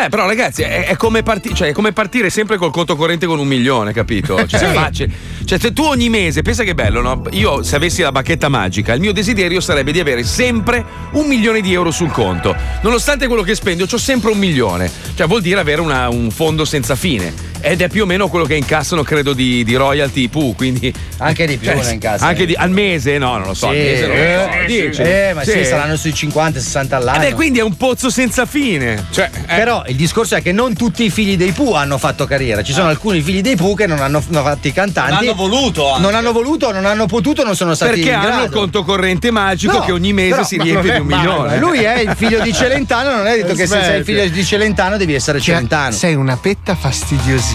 Eh, 0.04 0.08
però 0.08 0.26
ragazzi, 0.26 0.62
è, 0.62 0.86
è 0.86 0.96
come 0.96 1.22
parti- 1.22 1.54
cioè, 1.54 1.68
è 1.68 1.72
come 1.72 1.92
partire 1.92 2.28
sempre 2.28 2.56
col 2.56 2.72
conto 2.72 2.96
corrente 2.96 3.26
con 3.26 3.38
un 3.38 3.46
milione, 3.46 3.92
capito? 3.92 4.36
Cioè, 4.46 4.58
Sì. 4.58 4.64
è 4.64 4.72
facile. 4.72 5.10
Cioè, 5.44 5.58
se 5.58 5.72
tu 5.72 5.82
ogni 5.84 6.08
mese, 6.08 6.42
pensa 6.42 6.64
che 6.64 6.74
bello, 6.74 7.00
no? 7.00 7.22
Io, 7.30 7.62
se 7.62 7.76
avessi 7.76 8.02
la 8.02 8.10
bacchetta 8.10 8.48
magica, 8.48 8.92
il 8.92 9.00
mio 9.00 9.12
desiderio 9.12 9.60
sarebbe 9.60 9.92
di 9.92 10.00
avere 10.00 10.24
sempre 10.24 10.84
un 11.12 11.26
milione 11.26 11.60
di 11.60 11.72
euro 11.72 11.90
sul 11.92 12.10
conto. 12.10 12.56
Nonostante 12.82 13.26
quello 13.28 13.42
che 13.42 13.54
spendo, 13.54 13.86
ho 13.88 13.96
sempre 13.98 14.30
un 14.32 14.38
milione. 14.38 14.90
Cioè, 15.14 15.26
vuol 15.28 15.42
dire 15.42 15.60
avere 15.60 15.80
una- 15.80 16.08
un 16.08 16.30
fondo 16.32 16.64
senza 16.64 16.96
fine. 16.96 17.52
Ed 17.66 17.80
è 17.80 17.88
più 17.88 18.02
o 18.02 18.06
meno 18.06 18.28
quello 18.28 18.44
che 18.44 18.56
incassano, 18.56 19.02
credo, 19.02 19.32
di, 19.32 19.64
di 19.64 19.74
royalty 19.74 20.28
Pooh, 20.28 20.54
quindi. 20.54 20.92
Anche 21.18 21.46
di 21.46 21.56
più 21.56 21.68
Cioè, 21.70 21.82
ne 21.82 21.92
incassa. 21.92 22.26
Anche 22.26 22.44
di- 22.44 22.54
al 22.54 22.68
mese? 22.70 23.16
No, 23.16 23.38
non 23.38 23.46
lo 23.46 23.54
so. 23.54 23.70
Sì, 23.70 23.76
al 23.78 23.82
mese 23.84 24.06
non 24.06 24.16
lo 24.16 24.22
so. 24.22 24.58
eh, 24.58 24.64
Dici? 24.66 25.00
eh, 25.02 25.32
ma 25.34 25.42
sì, 25.44 25.50
Sì. 25.52 25.64
saranno 25.64 25.96
sui 25.96 26.12
50-60 26.12 26.94
all'anno. 26.96 27.22
Ed 27.22 27.30
è 27.30 27.34
quindi 27.34 27.60
è 27.60 27.62
un 27.62 27.74
pozzo 27.76 28.10
senza 28.10 28.44
fine. 28.44 29.06
Cioè, 29.10 29.30
eh. 29.46 29.54
Però 29.54 29.82
il 29.86 29.96
discorso 29.96 30.34
è 30.36 30.42
che 30.42 30.52
non 30.52 30.74
tutti 30.74 31.04
i 31.04 31.10
figli 31.10 31.36
dei 31.38 31.52
Pooh 31.52 31.72
hanno 31.72 31.96
fatto 31.96 32.26
carriera. 32.26 32.62
Ci 32.62 32.72
sono 32.74 32.88
alcuni 32.88 33.22
figli 33.22 33.40
dei 33.40 33.56
Pooh 33.56 33.74
che 33.74 33.86
non 33.86 34.00
hanno 34.00 34.20
fatto 34.20 34.68
i 34.68 34.72
cantanti. 34.72 35.10
Non 35.12 35.18
hanno 35.22 35.34
voluto 35.34 35.88
anche. 35.88 36.02
Non 36.02 36.14
hanno 36.14 36.32
voluto, 36.32 36.70
non 36.70 36.84
hanno 36.84 37.06
potuto, 37.06 37.44
non 37.44 37.56
sono 37.56 37.74
stati 37.74 37.92
Perché 38.00 38.10
in 38.10 38.14
hanno 38.16 38.44
il 38.44 38.50
conto 38.50 38.84
corrente 38.84 39.30
magico 39.30 39.78
No, 39.78 39.84
che 39.84 39.92
ogni 39.92 40.12
mese 40.12 40.30
però- 40.30 40.44
si 40.44 40.60
riempie 40.60 40.92
di 40.92 40.98
un 41.00 41.06
male. 41.06 41.22
milione. 41.26 41.58
Lui 41.58 41.78
è 41.82 41.98
il 42.00 42.12
figlio 42.14 42.40
di 42.40 42.52
Celentano, 42.52 43.16
non 43.16 43.26
è 43.26 43.36
detto 43.36 43.54
che 43.54 43.66
se 43.66 43.80
sei 43.82 43.98
il 44.00 44.04
figlio 44.04 44.28
di 44.28 44.44
Celentano 44.44 44.98
devi 44.98 45.14
essere 45.14 45.38
Cioè, 45.40 45.54
Celentano. 45.54 45.92
sei 45.92 46.14
una 46.14 46.36
petta 46.36 46.74
fastidiosina. 46.74 47.53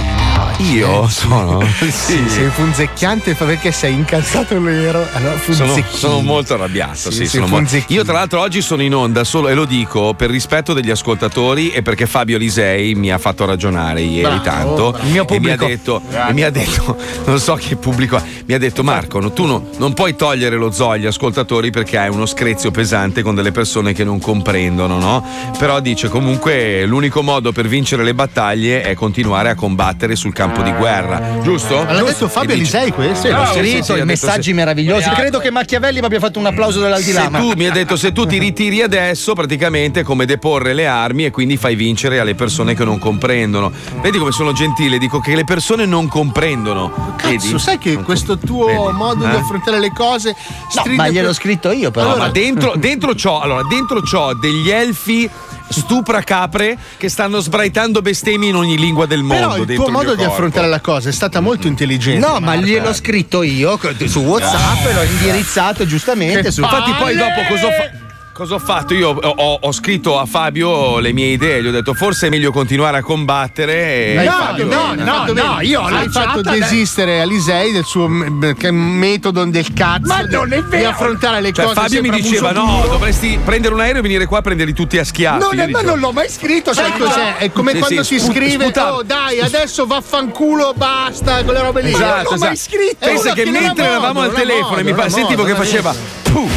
Io 0.74 1.08
sono. 1.08 1.64
Sì, 1.90 2.28
sei 2.28 2.50
funzecchiante 2.50 3.34
perché 3.34 3.72
sei 3.72 3.94
incazzato 3.94 4.60
nero. 4.60 5.06
Allora, 5.14 5.38
Sono, 5.50 5.74
sono 5.90 6.22
molto 6.22 6.56
arrabbiato. 6.56 6.96
Sì, 6.96 7.12
Sì, 7.12 7.18
sì, 7.26 7.28
sono 7.38 7.48
mo- 7.48 7.56
funzecchino. 7.58 8.00
Io, 8.00 8.04
tra 8.06 8.14
l'altro, 8.14 8.40
oggi 8.42 8.62
sono 8.62 8.82
in 8.82 8.94
onda 8.94 9.24
solo 9.24 9.48
e 9.48 9.54
lo 9.54 9.66
dico 9.66 10.14
per 10.16 10.30
rispetto 10.30 10.74
degli 10.74 10.90
ascoltatori 10.90 11.72
e 11.72 11.82
perché 11.82 12.06
Fabio 12.08 12.38
Lisei 12.38 12.94
mi 12.96 13.12
ha 13.12 13.18
fatto 13.18 13.46
ragionare 13.46 14.02
ieri 14.02 14.40
Bravo. 14.40 14.44
tanto. 14.44 15.00
Il 15.04 15.12
mio 15.12 15.28
E 15.28 15.40
mi 15.40 15.50
ha 15.52 15.56
pubblico. 15.56 15.66
detto, 15.66 16.02
e 16.28 16.34
mi 16.34 16.44
ha 16.44 16.50
detto, 16.50 16.98
non 17.26 17.40
so 17.40 17.56
che 17.56 17.76
pubblico 17.78 18.16
ha, 18.18 18.24
mi 18.46 18.54
ha 18.54 18.58
detto 18.60 18.84
Marco, 18.84 19.20
no, 19.20 19.32
tu 19.32 19.46
no- 19.46 19.70
non 19.78 19.94
puoi 19.94 20.16
togliere 20.16 20.56
lo 20.58 20.72
zoo 20.72 20.92
agli 20.92 21.06
ascoltatori 21.06 21.70
perché 21.72 21.98
hai 21.98 22.10
uno 22.10 22.26
screzio 22.26 22.70
pesante 22.72 23.22
con 23.22 23.34
delle 23.36 23.52
persone 23.52 23.94
che 23.94 24.04
non 24.04 24.20
comprendono, 24.20 24.98
no? 25.00 25.26
Però 25.58 25.80
dice 25.80 26.10
comunque 26.10 26.86
l'unico 26.86 27.22
modo 27.24 27.52
per 27.52 27.68
vincere 27.68 28.04
le 28.04 28.14
battaglie 28.14 28.82
è 28.82 28.94
continuare 28.94 29.50
a 29.50 29.56
combattere 29.56 29.89
sul 30.16 30.34
campo 30.34 30.62
di 30.62 30.72
guerra, 30.72 31.40
giusto? 31.42 31.84
Ma 31.84 31.92
l'ha 31.94 32.04
detto 32.04 32.28
Fabio 32.28 32.54
Alisei 32.56 32.92
questo? 32.92 33.28
Sì, 33.28 33.34
l'ho 33.34 33.42
Bravo, 33.42 33.54
scritto, 33.58 33.84
sì, 33.84 33.94
sì, 33.94 34.00
i 34.00 34.06
messaggi 34.06 34.42
sì. 34.44 34.54
meravigliosi. 34.54 35.10
Credo 35.10 35.40
che 35.40 35.52
Machiavelli 35.52 36.00
mi 36.00 36.06
abbia 36.06 36.20
fatto 36.20 36.40
un 36.40 36.46
applauso 36.46 36.80
dall'aldilà. 36.80 37.22
Se 37.24 37.30
tu 37.38 37.54
mi 37.56 37.66
ha 37.68 37.72
detto 37.72 37.96
se 37.96 38.12
tu 38.12 38.26
ti 38.26 38.38
ritiri 38.38 38.82
adesso, 38.82 39.34
praticamente 39.34 40.02
è 40.02 40.04
come 40.04 40.26
deporre 40.26 40.74
le 40.74 40.88
armi 40.88 41.26
e 41.26 41.32
quindi 41.32 41.58
fai 41.58 41.76
vincere 41.76 42.20
alle 42.20 42.36
persone 42.36 42.76
che 42.76 42.84
non 42.84 43.00
comprendono. 43.00 43.72
Vedi 44.02 44.18
come 44.18 44.32
sono 44.32 44.52
gentile, 44.54 44.98
dico 44.98 45.20
che 45.20 45.36
le 45.36 45.44
persone 45.44 45.86
non 45.86 46.08
comprendono. 46.08 46.92
Vedi? 47.24 47.38
Cazzo, 47.38 47.58
sai 47.58 47.78
che 47.78 47.96
questo 47.98 48.38
tuo 48.38 48.66
Vedi? 48.66 48.98
modo 48.98 49.26
di 49.26 49.32
Eh? 49.34 49.38
affrontare 49.40 49.80
le 49.80 49.92
cose 49.94 50.36
stride 50.70 50.96
ma 50.96 51.10
gliel'ho 51.10 51.26
per- 51.28 51.36
scritto 51.36 51.72
io, 51.72 51.92
però. 51.92 52.10
No, 52.10 52.16
ma 52.18 52.30
dentro, 52.30 52.74
dentro 52.78 53.14
c'ho, 53.14 53.40
allora, 53.40 53.64
dentro 53.68 54.02
c'ho 54.02 54.34
degli 54.36 54.70
elfi 54.70 55.30
stupra 55.70 56.22
capre 56.22 56.78
che 56.98 57.10
stanno 57.10 57.40
sbraitando 57.40 58.02
bestemmie 58.02 58.50
in 58.50 58.56
ogni 58.56 58.78
lingua 58.78 59.06
del 59.06 59.24
mondo. 59.24 59.48
Però 59.48 59.58
il 59.58 59.76
tuo 59.76 59.90
modo 59.90 60.16
di 60.16 60.24
affrontare 60.24 60.68
la 60.68 60.82
cosa 60.82 61.10
è 61.10 61.12
stata 61.12 61.40
molto 61.40 61.68
intelligente. 61.68 62.26
No, 62.26 62.40
ma 62.40 62.56
gliel'ho 62.56 62.94
scritto 62.94 63.44
io 63.44 63.80
su 64.06 64.20
WhatsApp, 64.20 64.94
l'ho 64.94 65.04
indirizzato 65.04 65.86
giustamente 65.86 66.42
Che 66.42 66.52
su 66.52 66.62
Infatti, 66.62 66.92
poi 66.94 67.16
dopo 67.16 67.42
cosa 67.48 67.68
ho 67.68 67.72
fatto? 67.72 68.08
Cosa 68.40 68.56
ho 68.56 68.60
fatto? 68.60 68.94
Io 68.94 69.10
ho, 69.10 69.58
ho- 69.60 69.72
scritto 69.74 70.18
a 70.18 70.26
Fabio 70.26 71.00
le 71.00 71.12
mie 71.12 71.34
idee, 71.34 71.62
gli 71.62 71.68
ho 71.68 71.72
detto 71.72 71.94
forse 71.94 72.28
è 72.28 72.30
meglio 72.30 72.54
continuare 72.54 73.00
a 73.00 73.04
combattere. 73.04 74.14
Fatto 74.26 74.44
Fabio- 74.46 74.66
no, 74.66 74.94
no, 74.96 75.26
no, 75.26 75.34
bene. 75.34 75.66
io 75.66 75.82
ho 75.82 75.86
hai 75.88 75.92
lanciato 75.92 76.28
fatto 76.42 76.42
desistere 76.44 77.20
Alisei 77.20 77.74
del 77.74 77.84
suo 77.84 78.08
metodo 78.08 79.44
del 79.44 79.74
cazzo 79.74 80.06
Ma 80.08 80.22
non 80.22 80.54
è 80.54 80.62
di 80.62 80.70
vero. 80.70 80.88
affrontare 80.90 81.42
le 81.42 81.52
Cioè, 81.52 81.66
cose 81.66 81.82
Fabio 81.82 82.02
mi 82.02 82.10
diceva: 82.12 82.54
no, 82.54 82.78
duro. 82.84 82.88
dovresti 82.92 83.38
prendere 83.44 83.74
un 83.74 83.82
aereo 83.82 84.00
e 84.00 84.04
venire 84.04 84.26
qua 84.26 84.38
a 84.38 84.42
prenderli 84.42 84.72
tutti 84.72 84.98
a 84.98 85.04
schiaffi. 85.04 85.40
Non, 85.44 85.52
è- 85.56 85.58
ma 85.58 85.66
dicevo, 85.66 85.82
non 85.90 86.00
l'ho 86.00 86.12
mai 86.14 86.30
scritto. 86.30 86.74
Sai 86.74 86.94
cos'è? 86.98 87.36
È 87.40 87.52
come 87.52 87.74
Sì, 87.74 87.80
quando 87.80 88.04
sì, 88.04 88.14
si 88.16 88.20
sput- 88.22 88.38
scrive 88.38 88.64
sputava. 88.64 88.94
Oh 88.96 89.04
dai 89.04 89.42
adesso 89.42 89.86
vaffanculo 89.86 90.74
Basta 90.78 91.44
quelle 91.44 91.60
robe 91.62 91.82
lì 91.82 91.90
Esatto, 91.90 92.06
Non 92.06 92.24
l'ho 92.24 92.38
mai 92.38 92.54
esatto. 92.54 92.78
scritto 92.78 93.06
Pensa 93.06 93.34
che 93.34 93.46
mentre 93.52 93.84
eravamo 93.86 94.22
al 94.22 94.32
telefono 94.32 94.78
e 94.78 94.84
mi 94.84 95.10
sentivo 95.10 95.44
che 95.44 95.56
faceva 95.56 95.94
puh, 96.24 96.48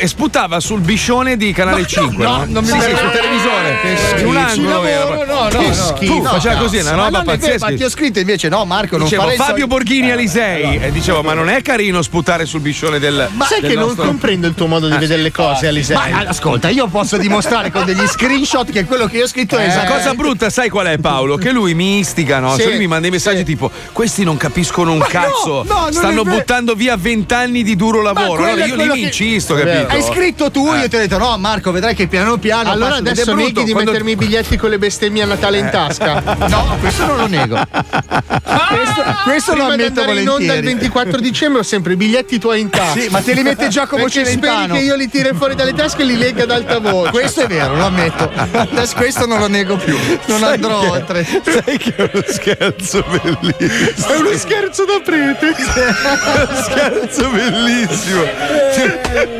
e 0.00 0.06
sputava 0.06 0.60
sul 0.60 0.80
biscione 0.80 1.36
di 1.36 1.52
Canale 1.52 1.84
5. 1.84 2.24
no, 2.24 2.36
no? 2.36 2.44
non 2.46 2.64
mi 2.64 2.70
sì, 2.70 2.80
sì, 2.80 2.96
sul 2.96 3.10
televisore. 3.10 3.78
Che 3.82 3.88
in 3.88 3.96
schifo. 3.96 4.28
un 4.28 4.36
angolo 4.36 4.82
lavoro, 4.82 5.24
no, 5.24 5.42
no, 5.42 5.48
Che 5.48 5.74
schifo. 5.74 6.22
No, 6.22 6.30
faceva 6.30 6.54
no, 6.54 6.60
così, 6.62 6.76
una 6.78 6.94
roba 6.94 7.22
pazzesca. 7.22 7.68
ma 7.68 7.76
ti 7.76 7.82
ho 7.82 7.90
scritto 7.90 8.18
invece 8.20 8.48
no 8.48 8.64
Marco 8.64 8.96
non 8.96 9.08
Dicevo 9.08 9.28
Fabio 9.30 9.66
Borghini 9.66 10.10
Alisei 10.12 10.78
e 10.80 10.92
dicevo 10.92 11.22
ma 11.22 11.34
non 11.34 11.48
è 11.48 11.62
carino 11.62 12.00
sputare 12.02 12.46
sul 12.46 12.60
biscione 12.60 12.98
del 13.00 13.28
Ma 13.32 13.44
sai 13.44 13.60
che 13.60 13.74
non 13.74 13.94
comprendo 13.96 14.46
il 14.46 14.54
tuo 14.54 14.66
modo 14.66 14.88
di 14.88 14.96
vedere 14.96 15.20
le 15.22 15.32
cose 15.32 15.66
Alisei 15.66 15.96
Ma 15.96 16.24
ascolta, 16.26 16.68
io 16.68 16.86
posso 16.86 17.16
dimostrare 17.18 17.70
con 17.72 17.84
degli 17.84 18.06
screenshot 18.06 18.70
che 18.70 18.84
quello 18.84 19.06
che 19.06 19.16
io 19.18 19.24
ho 19.24 19.28
scritto 19.28 19.56
è 19.56 19.66
La 19.66 19.72
esatto. 19.72 19.92
cosa 19.94 20.14
brutta, 20.14 20.50
sai 20.50 20.68
qual 20.68 20.86
è 20.86 20.98
Paolo? 20.98 21.36
Che 21.36 21.50
lui 21.50 21.74
mi 21.74 21.98
istiga, 21.98 22.38
no? 22.38 22.56
Cioè 22.56 22.66
lui 22.66 22.78
mi 22.78 22.86
manda 22.86 23.08
i 23.08 23.10
messaggi 23.10 23.44
tipo: 23.44 23.70
questi 23.92 24.22
non 24.24 24.36
capiscono 24.36 24.92
un 24.92 25.04
cazzo, 25.08 25.66
stanno 25.90 26.22
buttando 26.22 26.74
via 26.74 26.96
vent'anni 26.96 27.62
di 27.62 27.74
duro 27.76 28.00
lavoro. 28.02 28.44
Allora 28.44 28.64
io 28.64 28.74
lì 28.74 28.74
quello 28.74 28.94
mi 28.94 29.02
incisto, 29.02 29.56
È 29.56 29.86
vero, 29.88 30.06
Hai 30.06 30.12
scritto 30.14 30.50
tu, 30.50 30.72
io 30.74 30.88
ti 30.88 30.96
ho 30.96 30.98
detto 30.98 31.18
no, 31.18 31.36
Marco, 31.38 31.70
vedrai 31.72 31.94
che 31.94 32.06
piano 32.06 32.36
piano. 32.38 32.70
Allora 32.70 32.96
adesso 32.96 33.32
è 33.32 33.34
neghi 33.34 33.64
di 33.64 33.72
quando- 33.72 33.90
mettermi 33.90 34.12
i 34.12 34.16
biglietti 34.16 34.56
con 34.56 34.70
le 34.70 34.78
bestemmie 34.78 35.22
a 35.22 35.26
Natale 35.26 35.58
in 35.58 35.68
tasca? 35.70 36.22
No, 36.48 36.76
questo 36.80 37.04
non 37.06 37.16
lo 37.16 37.26
nego. 37.26 37.56
Questo, 37.58 39.02
questo 39.24 39.50
lo 39.54 39.66
Prima 39.66 39.76
di 39.76 39.82
ammetto 39.82 40.00
andare 40.00 40.20
in 40.20 40.28
onda 40.28 40.42
il 40.42 40.48
volentieri. 40.48 40.66
24 40.66 41.20
dicembre 41.20 41.60
ho 41.60 41.62
sempre 41.62 41.92
i 41.92 41.96
biglietti 41.96 42.38
tuoi 42.38 42.60
in 42.60 42.70
tasca. 42.70 43.00
Sì, 43.00 43.08
ma 43.10 43.20
te 43.20 43.32
li 43.34 43.42
mette 43.42 43.68
Giacomo 43.68 44.04
Perché 44.04 44.24
Celentano. 44.24 44.64
speri 44.64 44.78
che 44.78 44.84
io 44.84 44.94
li 44.96 45.08
tiri 45.08 45.30
fuori 45.34 45.54
dalle 45.54 45.74
tasche 45.74 46.02
e 46.02 46.04
li 46.04 46.16
legga 46.16 46.44
ad 46.44 46.50
alta 46.50 46.78
voce. 46.78 47.10
Questo 47.10 47.40
è 47.42 47.46
vero, 47.46 47.76
lo 47.76 47.84
ammetto. 47.86 48.30
Adesso 48.52 48.94
questo 48.96 49.26
non 49.26 49.38
lo 49.40 49.48
nego 49.48 49.76
più. 49.76 49.96
Non 50.26 50.38
Sai 50.40 50.54
andrò 50.54 50.80
che- 50.80 50.86
oltre. 50.86 51.24
Sai 51.24 51.76
che 51.78 51.94
è 51.96 52.10
uno 52.12 52.24
scherzo 52.26 53.04
bellissimo. 53.08 54.08
È 54.08 54.16
uno 54.16 54.36
scherzo 54.36 54.84
da 54.84 55.00
prete. 55.04 55.46
uno 55.56 56.62
scherzo 56.62 57.28
bellissimo. 57.30 58.22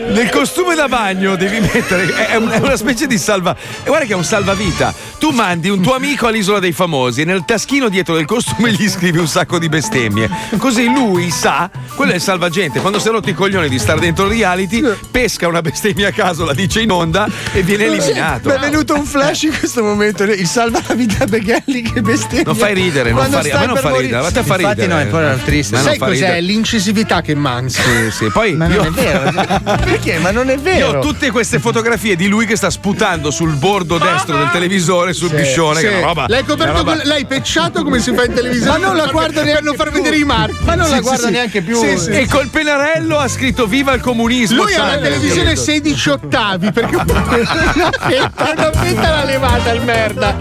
Nel 0.08 0.30
costume 0.38 0.76
da 0.76 0.86
bagno 0.86 1.34
devi 1.34 1.58
mettere. 1.58 2.06
È, 2.14 2.26
è 2.28 2.36
una 2.36 2.76
specie 2.76 3.08
di 3.08 3.18
salva. 3.18 3.56
e 3.82 3.86
Guarda 3.88 4.06
che 4.06 4.12
è 4.12 4.16
un 4.16 4.22
salvavita. 4.22 4.94
Tu 5.18 5.30
mandi 5.30 5.68
un 5.68 5.80
tuo 5.82 5.94
amico 5.96 6.28
all'isola 6.28 6.60
dei 6.60 6.70
famosi 6.70 7.22
e 7.22 7.24
nel 7.24 7.44
taschino 7.44 7.88
dietro 7.88 8.14
del 8.14 8.24
costume 8.24 8.70
gli 8.70 8.88
scrivi 8.88 9.18
un 9.18 9.26
sacco 9.26 9.58
di 9.58 9.68
bestemmie. 9.68 10.30
Così 10.56 10.84
lui 10.92 11.30
sa, 11.30 11.68
quello 11.96 12.12
è 12.12 12.14
il 12.14 12.20
salvagente. 12.20 12.78
Quando 12.80 13.00
si 13.00 13.08
è 13.08 13.10
rotto 13.10 13.28
i 13.30 13.34
coglioni 13.34 13.68
di 13.68 13.80
stare 13.80 13.98
dentro 13.98 14.26
il 14.26 14.30
reality, 14.30 14.80
pesca 15.10 15.48
una 15.48 15.60
bestemmia 15.60 16.08
a 16.08 16.12
caso, 16.12 16.44
la 16.44 16.54
dice 16.54 16.82
in 16.82 16.92
onda 16.92 17.28
e 17.52 17.62
viene 17.62 17.86
eliminato. 17.86 18.48
Mi 18.50 18.54
è 18.54 18.58
venuto 18.60 18.94
un 18.94 19.04
flash 19.04 19.42
in 19.42 19.58
questo 19.58 19.82
momento. 19.82 20.22
Il 20.22 20.46
salva 20.46 20.80
la 20.86 20.94
vita 20.94 21.26
Beghelli 21.26 21.82
che 21.82 22.00
bestemmia. 22.00 22.44
Non 22.46 22.54
fai 22.54 22.74
ridere, 22.74 23.10
non 23.10 23.18
Quando 23.18 23.36
fa 23.38 23.42
ri- 23.42 23.50
a 23.50 23.54
me 23.54 23.58
stai 23.64 23.66
non 23.66 23.76
fa 23.76 23.88
morire- 23.88 24.02
ridere, 24.06 24.26
a 24.26 24.30
te 24.30 24.42
fa 24.44 24.54
Infatti 24.60 24.80
ridere. 24.82 24.86
no, 24.86 24.98
è 25.18 25.32
un 25.32 25.36
po' 25.38 25.44
triste. 25.44 25.74
Ma 25.74 25.82
Sai 25.82 25.98
cos'è? 25.98 26.10
ridere. 26.12 26.40
L'incisività 26.42 27.20
che 27.22 27.34
manca. 27.34 27.70
Sì, 27.70 28.10
sì. 28.12 28.30
Poi 28.30 28.52
Ma 28.54 28.66
non 28.68 28.74
io- 28.76 28.82
è 28.84 28.90
vero. 28.90 29.32
Perché? 29.84 30.18
Ma 30.18 30.27
non 30.30 30.48
è 30.50 30.54
Io 30.54 30.62
vero. 30.62 30.86
ho 30.88 31.00
tutte 31.00 31.30
queste 31.30 31.58
fotografie 31.58 32.16
di 32.16 32.26
lui 32.28 32.46
che 32.46 32.56
sta 32.56 32.70
sputando 32.70 33.30
sul 33.30 33.54
bordo 33.54 33.98
destro 33.98 34.36
del 34.36 34.50
televisore, 34.50 35.12
sul 35.12 35.30
piscione, 35.30 35.80
Sì. 35.80 35.86
che 35.86 35.92
è 35.92 35.96
una 35.98 36.06
roba. 36.06 36.24
L'hai 36.28 36.44
coperto 36.44 36.72
roba- 36.78 36.96
con- 36.96 37.00
l'hai 37.06 37.24
pecciato 37.26 37.82
come 37.82 38.00
si 38.00 38.12
fa 38.14 38.24
in 38.24 38.34
televisione. 38.34 38.78
Ma 38.78 38.86
non 38.86 38.96
la 38.96 39.02
per- 39.04 39.12
guardo 39.12 39.32
per 39.34 39.44
neanche 39.44 39.62
non 39.64 39.74
far 39.74 39.90
vedere 39.90 40.16
i 40.16 40.24
marchi. 40.24 40.56
Ma 40.64 40.74
non 40.74 40.88
la 40.88 40.96
Sì, 40.96 41.00
guarda 41.02 41.18
sì, 41.20 41.26
sì. 41.26 41.30
neanche 41.32 41.62
più. 41.62 41.76
Sì, 41.78 41.98
sì. 41.98 42.10
E 42.10 42.26
col 42.28 42.48
pennarello 42.48 43.18
ha 43.18 43.28
scritto 43.28 43.66
Viva 43.66 43.92
il 43.92 44.00
comunismo. 44.00 44.62
Lui 44.62 44.74
ha 44.74 44.86
la 44.86 44.98
televisione 44.98 45.56
16 45.56 46.10
ottavi 46.10 46.72
perché 46.72 46.96
una 46.96 47.90
fetta, 47.98 48.52
una 48.56 48.70
fetta 48.72 49.10
l'ha 49.10 49.24
levata 49.24 49.70
il 49.72 49.82
merda. 49.82 50.36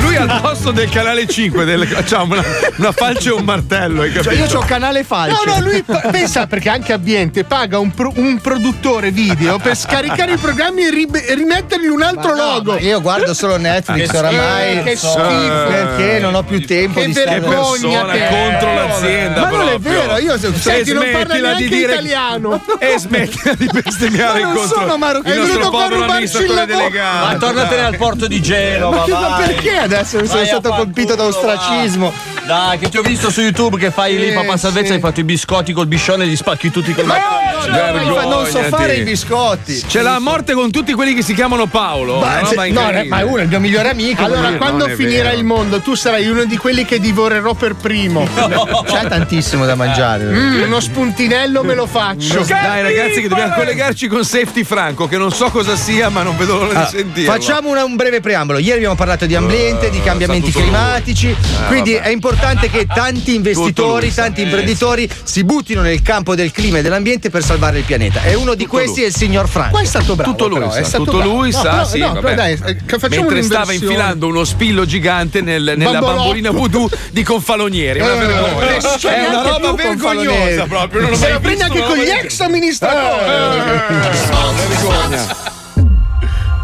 Lui 0.00 0.16
al 0.16 0.40
posto 0.40 0.70
del 0.70 0.88
canale 0.88 1.26
5 1.26 1.64
del, 1.64 1.86
c'ha 2.06 2.22
una, 2.22 2.42
una 2.76 2.92
falce 2.92 3.28
e 3.30 3.32
un 3.32 3.44
martello. 3.44 4.02
Hai 4.02 4.12
capito? 4.12 4.34
Cioè, 4.34 4.46
io 4.48 4.58
ho 4.58 4.64
canale 4.64 5.04
falce. 5.04 5.36
No, 5.46 5.54
no, 5.54 5.60
lui 5.60 5.84
pensa 6.10 6.46
perché 6.46 6.68
anche 6.68 6.92
Ambiente 6.92 7.44
paga 7.44 7.78
un, 7.78 7.90
pro- 7.92 8.12
un 8.16 8.38
produttore 8.40 9.03
video 9.10 9.58
per 9.58 9.76
scaricare 9.76 10.32
i 10.32 10.36
programmi 10.36 10.82
e 10.86 10.92
e 11.26 11.34
rimettergli 11.34 11.86
un 11.86 12.02
altro 12.02 12.34
No, 12.34 12.44
logo. 12.54 12.78
io 12.78 13.00
guardo 13.00 13.34
solo 13.34 13.56
Netflix 13.56 14.10
Che 14.10 14.16
oramai. 14.16 14.70
schifo, 14.70 14.82
che 14.84 14.96
schifo. 14.96 15.66
Perché 15.68 16.18
non 16.20 16.34
ho 16.34 16.42
più 16.42 16.64
tempo 16.66 17.00
Che 17.00 17.06
di 17.06 17.12
stare 17.14 17.40
persona 17.40 18.12
te. 18.12 18.26
contro 18.28 18.74
l'azienda. 18.74 19.40
Ma 19.40 19.50
non 19.50 19.60
è 19.60 19.78
proprio. 19.78 19.92
vero, 19.92 20.18
io 20.18 20.38
se- 20.38 20.52
Senti, 20.54 20.92
non 20.92 21.04
neanche 21.04 21.54
di 21.56 21.68
dire- 21.68 21.92
italiano. 21.92 22.62
E 22.78 22.98
smettila 22.98 23.54
di 23.54 23.68
bestemmiare 23.72 24.40
Ma 24.40 24.46
non 24.46 24.56
contro 24.56 24.78
sono 24.78 24.96
marocchino, 24.98 25.34
è 25.34 25.46
venuto 25.46 25.70
qua 25.70 25.84
a 25.84 25.88
rubarci 25.88 26.36
il 26.42 26.54
lavoro. 26.54 26.90
Ma 26.90 27.36
tornatene 27.38 27.82
al 27.84 27.96
porto 27.96 28.26
di 28.26 28.40
Genova. 28.42 29.04
Ma, 29.08 29.36
che- 29.38 29.44
perché 29.54 29.76
adesso 29.76 30.24
sono 30.26 30.44
stato 30.44 30.70
colpito 30.70 31.14
da 31.14 31.24
ostracismo? 31.24 32.12
Dai, 32.46 32.78
che 32.78 32.90
ti 32.90 32.98
ho 32.98 33.02
visto 33.02 33.30
su 33.30 33.40
YouTube 33.40 33.78
che 33.78 33.90
fai 33.90 34.18
lì 34.18 34.30
papà 34.32 34.58
salvezza 34.58 34.88
sì. 34.88 34.92
hai 34.92 35.00
fatto 35.00 35.20
i 35.20 35.24
biscotti 35.24 35.72
col 35.72 35.86
biscione 35.86 36.24
e 36.24 36.26
li 36.26 36.36
spacchi 36.36 36.70
tutti 36.70 36.92
col 36.92 37.06
Ma 37.06 37.16
no, 37.16 38.02
no, 38.02 38.20
no, 38.20 38.28
non 38.28 38.46
so 38.46 38.62
fare 38.64 38.96
i 38.96 39.02
biscotti. 39.02 39.82
Ce 39.86 40.02
l'ha 40.02 40.16
a 40.16 40.18
morte 40.18 40.52
con 40.52 40.70
tutti 40.70 40.92
quelli 40.92 41.14
che 41.14 41.22
si 41.22 41.32
chiamano 41.32 41.66
Paolo. 41.66 42.18
Ma, 42.18 42.44
se- 42.44 42.70
no, 42.70 42.82
ma 43.08 43.18
è 43.18 43.22
uno, 43.22 43.38
è 43.38 43.42
il 43.42 43.48
mio 43.48 43.60
migliore 43.60 43.88
amico. 43.90 44.24
Allora, 44.24 44.52
quando 44.56 44.86
finirà 44.88 45.30
vero. 45.30 45.38
il 45.38 45.44
mondo, 45.44 45.80
tu 45.80 45.94
sarai 45.94 46.26
uno 46.26 46.44
di 46.44 46.56
quelli 46.58 46.84
che 46.84 47.00
divorerò 47.00 47.54
per 47.54 47.76
primo. 47.76 48.28
C'è 48.84 49.08
tantissimo 49.08 49.64
da 49.64 49.74
mangiare. 49.74 50.24
Mm, 50.24 50.62
uno 50.64 50.80
spuntinello 50.80 51.64
me 51.64 51.74
lo 51.74 51.86
faccio. 51.86 52.42
Dai 52.44 52.82
ragazzi 52.82 53.22
che 53.22 53.28
dobbiamo 53.28 53.54
collegarci 53.54 54.06
con 54.06 54.22
Safety 54.22 54.64
Franco 54.64 55.06
che 55.06 55.16
non 55.16 55.32
so 55.32 55.48
cosa 55.50 55.76
sia 55.76 56.10
ma 56.10 56.22
non 56.22 56.36
vedo 56.36 56.58
l'ora 56.58 56.80
di 56.80 56.96
sentirlo. 56.98 57.32
facciamo 57.32 57.70
una- 57.70 57.84
un 57.84 57.96
breve 57.96 58.20
preambolo. 58.20 58.58
Ieri 58.58 58.76
abbiamo 58.76 58.96
parlato 58.96 59.24
di 59.24 59.34
ambiente, 59.34 59.88
di 59.88 60.00
cambiamenti 60.02 60.52
climatici. 60.52 61.34
quindi 61.68 61.94
vabbè. 61.94 62.04
è 62.04 62.10
importante 62.10 62.33
che 62.70 62.86
tanti 62.86 63.34
investitori, 63.34 64.12
tanti 64.12 64.42
imprenditori 64.42 65.08
si 65.22 65.44
buttino 65.44 65.80
nel 65.82 66.02
campo 66.02 66.34
del 66.34 66.50
clima 66.50 66.78
e 66.78 66.82
dell'ambiente 66.82 67.30
per 67.30 67.42
salvare 67.44 67.78
il 67.78 67.84
pianeta. 67.84 68.22
E 68.22 68.34
uno 68.34 68.54
di 68.54 68.66
questi 68.66 68.96
lui. 68.96 69.02
è 69.04 69.06
il 69.06 69.14
signor 69.14 69.48
Franco. 69.48 69.70
Qua 69.70 69.80
è 69.80 69.84
stato 69.84 70.14
bravo. 70.14 70.30
tutto 70.32 70.48
lui 70.48 70.58
però, 70.58 70.70
sa, 70.72 70.78
è 70.78 70.82
stato 70.84 71.04
tutto 71.04 71.16
bravo. 71.18 71.32
lui 71.32 71.50
No, 71.50 71.56
sa, 71.58 71.70
però- 71.70 71.84
sì, 71.84 71.98
no, 71.98 72.20
dai, 72.20 72.52
eh, 72.64 72.76
Mentre 73.08 73.42
stava 73.42 73.72
infilando 73.72 74.26
uno 74.26 74.44
spillo 74.44 74.84
gigante 74.84 75.40
nel- 75.40 75.74
nella 75.76 75.92
Bambolotto. 75.92 76.16
bambolina 76.16 76.50
voodoo 76.50 76.88
di 77.10 77.22
Confalonieri. 77.22 77.98
È 77.98 78.02
una 78.02 78.14
Eh, 78.14 78.26
vergogna. 78.26 78.68
eh, 78.70 78.78
È 79.14 79.28
una 79.28 79.42
roba 79.42 79.72
vergognosa 79.72 80.64
proprio. 80.66 81.00
Non 81.02 81.14
Se 81.16 81.26
prendi 81.40 81.48
visto 81.48 81.64
anche 81.64 81.82
con 81.82 81.96
gli 81.96 82.08
ex 82.08 82.40
amministratori. 82.40 83.30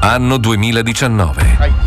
Anno 0.02 0.38
2019. 0.38 1.79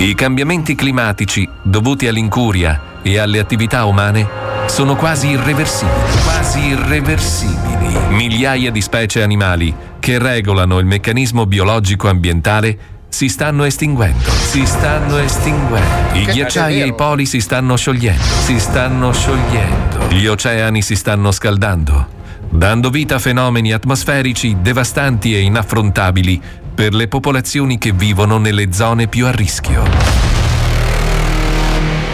I 0.00 0.14
cambiamenti 0.14 0.76
climatici 0.76 1.48
dovuti 1.60 2.06
all'incuria 2.06 3.00
e 3.02 3.18
alle 3.18 3.40
attività 3.40 3.84
umane 3.84 4.28
sono 4.66 4.94
quasi 4.94 5.30
irreversibili. 5.30 5.96
Quasi 6.22 6.66
irreversibili. 6.66 7.98
Migliaia 8.10 8.70
di 8.70 8.80
specie 8.80 9.24
animali 9.24 9.74
che 9.98 10.20
regolano 10.20 10.78
il 10.78 10.86
meccanismo 10.86 11.46
biologico 11.46 12.08
ambientale 12.08 12.78
si 13.08 13.28
stanno 13.28 13.64
estinguendo. 13.64 14.30
Si 14.30 14.64
stanno 14.66 15.18
estinguendo. 15.18 16.16
I 16.16 16.26
ghiacciai 16.26 16.80
e 16.80 16.86
i 16.86 16.94
poli 16.94 17.26
si 17.26 17.40
stanno 17.40 17.74
sciogliendo. 17.74 18.22
Si 18.22 18.60
stanno 18.60 19.12
sciogliendo. 19.12 20.06
Gli 20.10 20.26
oceani 20.26 20.80
si 20.80 20.94
stanno 20.94 21.32
scaldando, 21.32 22.06
dando 22.50 22.90
vita 22.90 23.16
a 23.16 23.18
fenomeni 23.18 23.72
atmosferici 23.72 24.56
devastanti 24.60 25.34
e 25.34 25.40
inaffrontabili 25.40 26.40
per 26.74 26.94
le 26.94 27.08
popolazioni 27.08 27.78
che 27.78 27.92
vivono 27.92 28.38
nelle 28.38 28.72
zone 28.72 29.08
più 29.08 29.26
a 29.26 29.30
rischio. 29.30 29.82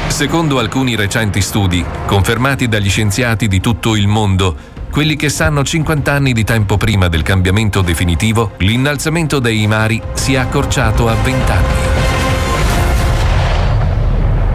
Secondo 0.06 0.58
alcuni 0.58 0.94
recenti 0.94 1.40
studi, 1.40 1.84
confermati 2.06 2.68
dagli 2.68 2.88
scienziati 2.88 3.48
di 3.48 3.60
tutto 3.60 3.96
il 3.96 4.06
mondo, 4.06 4.56
quelli 4.90 5.16
che 5.16 5.28
sanno 5.28 5.64
50 5.64 6.12
anni 6.12 6.32
di 6.32 6.44
tempo 6.44 6.76
prima 6.76 7.08
del 7.08 7.22
cambiamento 7.22 7.82
definitivo, 7.82 8.52
l'innalzamento 8.58 9.40
dei 9.40 9.66
mari 9.66 10.00
si 10.12 10.34
è 10.34 10.38
accorciato 10.38 11.08
a 11.08 11.14
20 11.14 11.50
anni. 11.50 11.74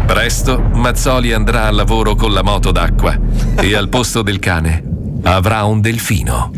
Presto 0.06 0.60
Mazzoli 0.74 1.34
andrà 1.34 1.68
al 1.68 1.76
lavoro 1.76 2.16
con 2.16 2.32
la 2.32 2.42
moto 2.42 2.72
d'acqua 2.72 3.20
e 3.58 3.76
al 3.76 3.90
posto 3.90 4.22
del 4.22 4.40
cane 4.40 4.98
avrà 5.24 5.64
un 5.64 5.82
delfino. 5.82 6.52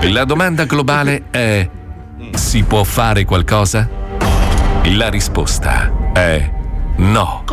La 0.00 0.24
domanda 0.24 0.64
globale 0.64 1.24
è: 1.30 1.68
si 2.34 2.62
può 2.62 2.84
fare 2.84 3.24
qualcosa? 3.24 3.88
La 4.84 5.08
risposta 5.08 5.92
è 6.12 6.50
no. 6.96 7.44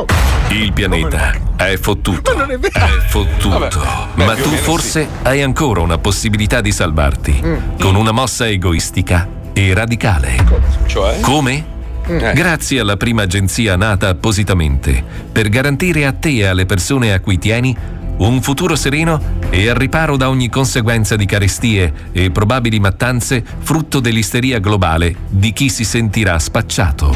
Il 0.49 0.73
pianeta 0.73 1.31
è 1.55 1.77
fottuto. 1.77 2.31
È 2.33 2.79
fottuto. 3.07 3.69
Ma 4.15 4.35
tu 4.35 4.49
forse 4.49 5.07
hai 5.23 5.43
ancora 5.43 5.81
una 5.81 5.99
possibilità 5.99 6.61
di 6.61 6.71
salvarti 6.71 7.41
con 7.79 7.95
una 7.95 8.11
mossa 8.11 8.47
egoistica 8.47 9.27
e 9.53 9.73
radicale. 9.73 10.43
Cioè? 10.87 11.19
Come? 11.19 11.77
Eh. 12.09 12.33
Grazie 12.33 12.79
alla 12.79 12.97
prima 12.97 13.21
agenzia 13.21 13.75
nata 13.75 14.09
appositamente 14.09 15.03
per 15.31 15.47
garantire 15.47 16.07
a 16.07 16.11
te 16.11 16.37
e 16.37 16.45
alle 16.45 16.65
persone 16.65 17.13
a 17.13 17.19
cui 17.19 17.37
tieni 17.37 17.75
un 18.17 18.41
futuro 18.41 18.75
sereno 18.75 19.21
e 19.51 19.69
al 19.69 19.75
riparo 19.75 20.17
da 20.17 20.27
ogni 20.27 20.49
conseguenza 20.49 21.15
di 21.15 21.25
carestie 21.25 21.93
e 22.11 22.31
probabili 22.31 22.79
mattanze 22.79 23.43
frutto 23.59 23.99
dell'isteria 23.99 24.57
globale 24.59 25.15
di 25.29 25.53
chi 25.53 25.69
si 25.69 25.83
sentirà 25.83 26.39
spacciato. 26.39 27.15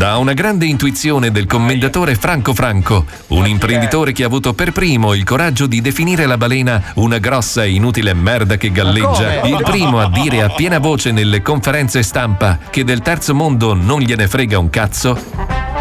Da 0.00 0.16
una 0.16 0.32
grande 0.32 0.64
intuizione 0.64 1.30
del 1.30 1.44
commendatore 1.44 2.14
Franco 2.14 2.54
Franco, 2.54 3.04
un 3.28 3.46
imprenditore 3.46 4.12
che 4.12 4.22
ha 4.22 4.26
avuto 4.28 4.54
per 4.54 4.72
primo 4.72 5.12
il 5.12 5.24
coraggio 5.24 5.66
di 5.66 5.82
definire 5.82 6.24
la 6.24 6.38
balena 6.38 6.82
una 6.94 7.18
grossa 7.18 7.64
e 7.64 7.72
inutile 7.72 8.14
merda 8.14 8.56
che 8.56 8.72
galleggia, 8.72 9.42
il 9.42 9.60
primo 9.62 10.00
a 10.00 10.08
dire 10.08 10.40
a 10.40 10.48
piena 10.48 10.78
voce 10.78 11.12
nelle 11.12 11.42
conferenze 11.42 12.02
stampa 12.02 12.58
che 12.70 12.82
del 12.82 13.02
terzo 13.02 13.34
mondo 13.34 13.74
non 13.74 14.00
gliene 14.00 14.26
frega 14.26 14.58
un 14.58 14.70
cazzo, 14.70 15.22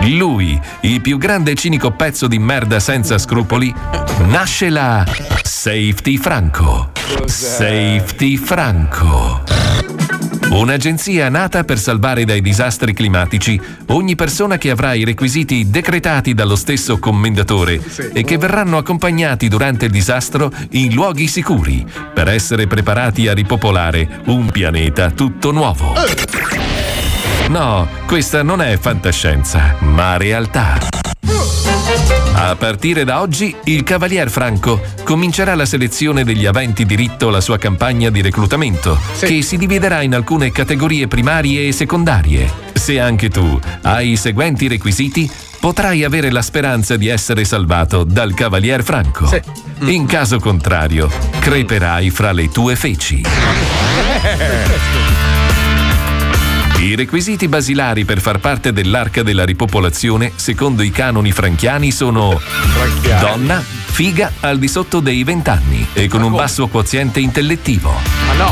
lui, 0.09 0.59
il 0.81 0.99
più 0.99 1.17
grande 1.17 1.51
e 1.51 1.55
cinico 1.55 1.91
pezzo 1.91 2.27
di 2.27 2.39
merda 2.39 2.81
senza 2.81 3.17
scrupoli, 3.17 3.73
nasce 4.25 4.67
la 4.67 5.05
Safety 5.43 6.17
Franco. 6.17 6.91
Safety 7.25 8.35
Franco. 8.35 9.43
Un'agenzia 10.49 11.29
nata 11.29 11.63
per 11.63 11.77
salvare 11.77 12.25
dai 12.25 12.41
disastri 12.41 12.93
climatici 12.93 13.59
ogni 13.87 14.15
persona 14.15 14.57
che 14.57 14.71
avrà 14.71 14.93
i 14.93 15.03
requisiti 15.03 15.69
decretati 15.69 16.33
dallo 16.33 16.55
stesso 16.55 16.97
commendatore 16.97 17.79
e 18.13 18.23
che 18.23 18.37
verranno 18.37 18.77
accompagnati 18.77 19.47
durante 19.47 19.85
il 19.85 19.91
disastro 19.91 20.51
in 20.71 20.93
luoghi 20.93 21.27
sicuri 21.27 21.85
per 22.13 22.27
essere 22.29 22.65
preparati 22.65 23.27
a 23.27 23.33
ripopolare 23.33 24.21
un 24.25 24.49
pianeta 24.49 25.11
tutto 25.11 25.51
nuovo. 25.51 25.93
No, 27.49 27.87
questa 28.05 28.41
non 28.43 28.61
è 28.61 28.77
fantascienza, 28.77 29.75
ma 29.79 30.17
realtà. 30.17 30.77
A 32.41 32.55
partire 32.55 33.03
da 33.03 33.19
oggi, 33.19 33.53
il 33.65 33.83
Cavalier 33.83 34.29
Franco 34.29 34.81
comincerà 35.03 35.55
la 35.55 35.65
selezione 35.65 36.23
degli 36.23 36.45
aventi 36.45 36.85
diritto 36.85 37.27
alla 37.27 37.41
sua 37.41 37.57
campagna 37.57 38.09
di 38.09 38.21
reclutamento, 38.21 38.97
che 39.19 39.41
si 39.41 39.57
dividerà 39.57 40.01
in 40.03 40.15
alcune 40.15 40.49
categorie 40.49 41.09
primarie 41.09 41.67
e 41.67 41.73
secondarie. 41.73 42.49
Se 42.73 42.97
anche 42.97 43.27
tu 43.29 43.59
hai 43.81 44.11
i 44.11 44.15
seguenti 44.15 44.69
requisiti, 44.69 45.29
potrai 45.59 46.05
avere 46.05 46.31
la 46.31 46.41
speranza 46.41 46.95
di 46.95 47.09
essere 47.09 47.43
salvato 47.43 48.05
dal 48.05 48.33
Cavalier 48.33 48.83
Franco. 48.83 49.29
In 49.81 50.05
caso 50.05 50.39
contrario, 50.39 51.09
creperai 51.39 52.09
fra 52.09 52.31
le 52.31 52.47
tue 52.47 52.77
feci. 52.77 53.21
I 56.79 56.95
requisiti 56.95 57.49
basilari 57.49 58.05
per 58.05 58.21
far 58.21 58.39
parte 58.39 58.71
dell'arca 58.71 59.21
della 59.21 59.43
ripopolazione, 59.43 60.31
secondo 60.35 60.81
i 60.81 60.91
canoni 60.91 61.33
franchiani, 61.33 61.91
sono 61.91 62.39
donna, 63.19 63.61
figa 63.61 64.31
al 64.39 64.57
di 64.57 64.69
sotto 64.69 65.01
dei 65.01 65.25
20 65.25 65.49
anni 65.49 65.85
e 65.91 66.07
con 66.07 66.23
un 66.23 66.31
basso 66.31 66.67
quoziente 66.67 67.19
intellettivo, 67.19 67.93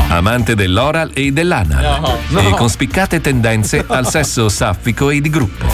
amante 0.08 0.54
dell'oral 0.54 1.10
e 1.14 1.32
dell'anal. 1.32 2.00
No, 2.28 2.38
e 2.38 2.50
no. 2.50 2.54
con 2.54 2.68
spiccate 2.68 3.22
tendenze 3.22 3.82
al 3.88 4.06
sesso 4.06 4.50
saffico 4.50 5.08
e 5.08 5.22
di 5.22 5.30
gruppo. 5.30 5.64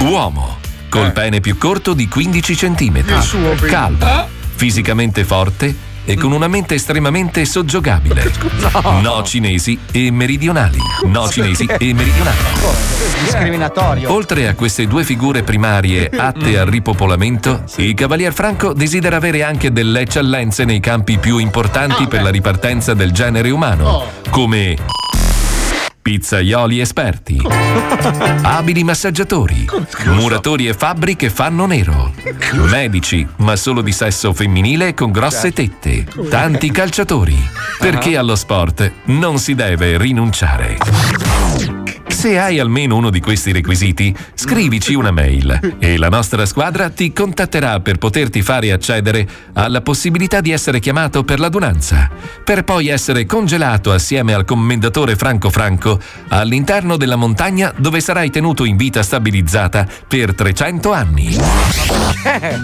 Uomo, 0.00 0.58
col 0.88 1.12
pene 1.12 1.38
più 1.38 1.56
corto 1.58 1.94
di 1.94 2.08
15 2.08 2.54
cm, 2.56 3.04
calvo, 3.68 4.28
fisicamente 4.56 5.24
forte 5.24 5.86
e 6.08 6.16
con 6.16 6.32
una 6.32 6.48
mente 6.48 6.74
estremamente 6.74 7.44
soggiogabile. 7.44 8.32
No. 8.78 9.00
No 9.00 9.22
cinesi 9.22 9.78
e 9.90 10.10
meridionali. 10.10 10.78
No 11.04 11.28
cinesi 11.28 11.66
e 11.66 11.92
meridionali. 11.94 12.36
Discriminatorio. 13.22 14.12
Oltre 14.12 14.48
a 14.48 14.54
queste 14.54 14.86
due 14.86 15.04
figure 15.04 15.42
primarie 15.42 16.08
atte 16.08 16.58
al 16.58 16.66
ripopolamento, 16.66 17.64
il 17.76 17.94
Cavalier 17.94 18.32
Franco 18.32 18.72
desidera 18.72 19.16
avere 19.16 19.42
anche 19.42 19.72
delle 19.72 20.00
eccellenze 20.00 20.64
nei 20.64 20.80
campi 20.80 21.18
più 21.18 21.38
importanti 21.38 22.06
per 22.06 22.22
la 22.22 22.30
ripartenza 22.30 22.94
del 22.94 23.12
genere 23.12 23.50
umano, 23.50 24.04
come 24.30 24.76
pizzaioli 26.08 26.80
esperti, 26.80 27.38
abili 28.40 28.82
massaggiatori, 28.82 29.66
muratori 30.06 30.66
e 30.66 30.72
fabbri 30.72 31.16
che 31.16 31.28
fanno 31.28 31.66
nero, 31.66 32.14
medici, 32.70 33.28
ma 33.36 33.56
solo 33.56 33.82
di 33.82 33.92
sesso 33.92 34.32
femminile 34.32 34.94
con 34.94 35.10
grosse 35.10 35.52
tette, 35.52 36.06
tanti 36.30 36.70
calciatori, 36.70 37.38
perché 37.78 38.16
allo 38.16 38.36
sport 38.36 38.90
non 39.04 39.38
si 39.38 39.54
deve 39.54 39.98
rinunciare. 39.98 41.77
Se 42.18 42.36
hai 42.36 42.58
almeno 42.58 42.96
uno 42.96 43.10
di 43.10 43.20
questi 43.20 43.52
requisiti, 43.52 44.12
scrivici 44.34 44.92
una 44.94 45.12
mail 45.12 45.76
e 45.78 45.96
la 45.96 46.08
nostra 46.08 46.46
squadra 46.46 46.90
ti 46.90 47.12
contatterà 47.12 47.78
per 47.78 47.98
poterti 47.98 48.42
fare 48.42 48.72
accedere 48.72 49.24
alla 49.52 49.82
possibilità 49.82 50.40
di 50.40 50.50
essere 50.50 50.80
chiamato 50.80 51.22
per 51.22 51.38
l'adunanza, 51.38 52.10
per 52.42 52.64
poi 52.64 52.88
essere 52.88 53.24
congelato 53.24 53.92
assieme 53.92 54.34
al 54.34 54.44
commendatore 54.44 55.14
Franco 55.14 55.48
Franco 55.48 56.00
all'interno 56.30 56.96
della 56.96 57.14
montagna 57.14 57.72
dove 57.76 58.00
sarai 58.00 58.30
tenuto 58.30 58.64
in 58.64 58.76
vita 58.76 59.04
stabilizzata 59.04 59.86
per 60.08 60.34
300 60.34 60.92
anni. 60.92 61.36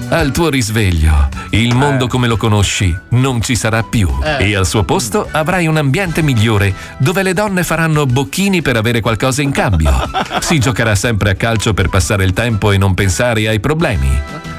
Al 0.08 0.32
tuo 0.32 0.48
risveglio, 0.48 1.28
il 1.50 1.76
mondo 1.76 2.08
come 2.08 2.26
lo 2.26 2.36
conosci 2.36 2.92
non 3.10 3.40
ci 3.40 3.54
sarà 3.54 3.84
più 3.84 4.08
Eh. 4.20 4.48
e 4.50 4.56
al 4.56 4.66
suo 4.66 4.82
posto 4.82 5.28
avrai 5.30 5.68
un 5.68 5.76
ambiente 5.76 6.22
migliore 6.22 6.74
dove 6.98 7.22
le 7.22 7.32
donne 7.34 7.62
faranno 7.62 8.04
bocchini 8.04 8.60
per 8.60 8.76
avere 8.76 9.00
qualcosa 9.00 9.42
in 9.44 9.52
cambio. 9.52 9.92
Si 10.40 10.58
giocherà 10.58 10.94
sempre 10.96 11.30
a 11.30 11.34
calcio 11.34 11.72
per 11.72 11.88
passare 11.88 12.24
il 12.24 12.32
tempo 12.32 12.72
e 12.72 12.78
non 12.78 12.94
pensare 12.94 13.46
ai 13.46 13.60
problemi. 13.60 14.08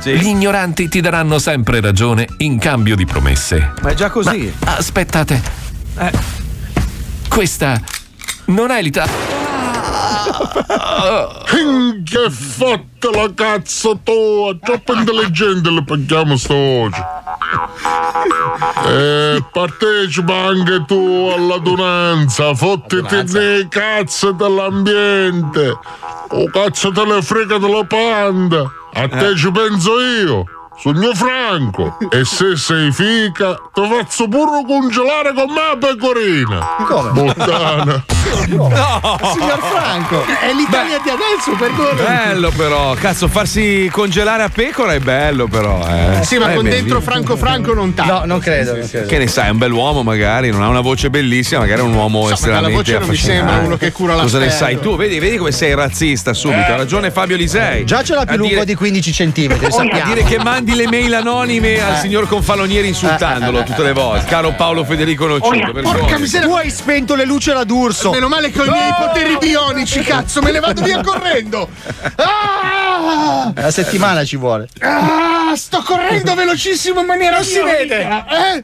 Gli 0.03 0.27
ignoranti 0.27 0.87
ti 0.87 1.01
daranno 1.01 1.39
sempre 1.39 1.81
ragione 1.81 2.27
in 2.37 2.57
cambio 2.59 2.95
di 2.95 3.05
promesse. 3.05 3.73
Ma 3.81 3.89
è 3.89 3.93
già 3.93 4.09
così. 4.09 4.53
Ma, 4.63 4.77
aspettate. 4.77 5.41
Questa 7.27 7.81
non 8.45 8.71
è 8.71 8.81
l'Italia. 8.81 9.44
Che 12.03 12.29
fatta 12.29 13.09
la 13.11 13.33
cazzo 13.33 13.99
tua! 14.03 14.55
Troppo 14.61 14.93
intelligente 14.93 15.69
le 15.69 15.83
paghiamo 15.83 16.37
sto 16.37 16.55
oggi. 16.55 17.03
E 18.87 19.43
partecipa 19.51 20.33
anche 20.33 20.85
tu 20.85 21.31
all'adunanza, 21.35 22.53
fottiti 22.53 23.23
nei 23.33 23.67
cazzo 23.67 24.31
dell'ambiente. 24.31 25.77
O 26.29 26.49
cazzo 26.51 26.91
te 26.91 27.05
le 27.05 27.21
frega 27.21 27.57
della 27.57 27.85
panda. 27.85 28.63
A 28.93 29.07
te 29.07 29.35
ci 29.35 29.51
penso 29.51 29.99
io. 29.99 30.45
Sogno 30.77 31.13
Franco 31.13 31.97
e 32.09 32.25
se 32.25 32.57
sei 32.57 32.91
fica 32.91 33.55
ti 33.73 33.87
faccio 33.87 34.27
pure 34.27 34.61
congelare 34.67 35.33
con 35.33 35.49
me 35.49 35.77
pecorina 35.79 36.85
Come? 36.85 37.11
Bottana 37.11 38.14
No! 38.47 38.69
Signor 39.33 39.59
Franco, 39.61 40.23
è 40.25 40.53
l'Italia 40.53 40.99
di 41.03 41.09
adesso, 41.09 41.51
percorre. 41.57 42.03
Bello 42.03 42.51
però, 42.51 42.93
cazzo, 42.93 43.27
farsi 43.27 43.89
congelare 43.91 44.43
a 44.43 44.49
pecora 44.49 44.93
è 44.93 44.99
bello 44.99 45.47
però. 45.47 45.85
Eh. 45.87 46.23
Sì, 46.23 46.37
ma 46.37 46.51
Eh, 46.51 46.55
con 46.55 46.63
beh, 46.63 46.69
dentro. 46.69 47.01
Franco 47.01 47.35
Franco 47.37 47.73
non 47.73 47.93
tanto. 47.93 48.13
No, 48.13 48.25
non 48.25 48.39
credo, 48.39 48.75
non 48.77 48.87
credo. 48.87 49.07
Che 49.07 49.17
ne 49.17 49.27
sai, 49.27 49.47
è 49.47 49.49
un 49.51 49.57
bell'uomo 49.57 50.03
magari, 50.03 50.49
non 50.51 50.61
ha 50.63 50.67
una 50.67 50.81
voce 50.81 51.09
bellissima, 51.09 51.61
magari 51.61 51.81
è 51.81 51.83
un 51.83 51.93
uomo 51.93 52.27
So, 52.27 52.33
estremamente 52.33 52.75
voce 52.77 52.99
non 52.99 53.09
mi 53.09 53.15
sembra 53.15 53.57
uno 53.57 53.77
che 53.77 53.91
cura 53.91 54.15
la 54.15 54.21
Cosa 54.23 54.39
ne 54.39 54.49
sai 54.49 54.79
tu? 54.79 54.95
Vedi, 54.95 55.19
vedi 55.19 55.37
come 55.37 55.51
sei 55.51 55.73
razzista 55.75 56.33
subito. 56.33 56.71
Ha 56.71 56.75
ragione 56.75 57.11
Fabio 57.11 57.35
Lisei. 57.37 57.85
Già 57.85 58.03
ce 58.03 58.13
l'ha 58.15 58.25
più 58.25 58.33
A 58.33 58.37
lungo 58.37 58.53
dire- 58.53 58.65
di 58.65 58.75
15 58.75 59.11
cm, 59.11 59.51
a 59.65 59.69
sappiamo. 59.71 60.13
dire 60.13 60.23
che 60.23 60.37
mandi 60.39 60.75
le 60.75 60.87
mail 60.87 61.13
anonime 61.13 61.81
al 61.81 61.93
Eh. 61.95 61.99
signor 61.99 62.27
Confalonieri 62.27 62.87
insultandolo 62.87 63.63
tutte 63.63 63.83
le 63.83 63.93
volte. 63.93 64.25
Caro 64.27 64.53
Paolo 64.53 64.83
Federico 64.83 65.27
Nocito. 65.27 65.71
Porca 65.81 66.17
miseria! 66.17 66.47
Tu 66.47 66.53
hai 66.53 66.69
spento 66.69 67.15
le 67.15 67.25
luci 67.25 67.49
alla 67.51 67.63
D'Urso. 67.63 68.11
Meno 68.15 68.29
male 68.29 68.49
che 68.49 68.61
ho 68.61 68.63
i 68.65 68.69
miei 68.69 68.93
poteri 68.97 69.37
bionici, 69.37 69.99
cazzo, 70.01 70.41
me 70.41 70.51
ne 70.53 70.61
vado 70.61 70.81
via 70.81 71.01
correndo! 71.03 71.67
Ah! 72.15 73.51
La 73.53 73.71
settimana 73.71 74.23
ci 74.23 74.37
vuole. 74.37 74.69
Ah, 74.79 75.53
sto 75.57 75.81
correndo 75.81 76.33
velocissimo 76.33 77.01
in 77.01 77.07
maniera 77.07 77.35
Non 77.35 77.43
si 77.43 77.59
vede. 77.59 77.99
Eh? 78.03 78.63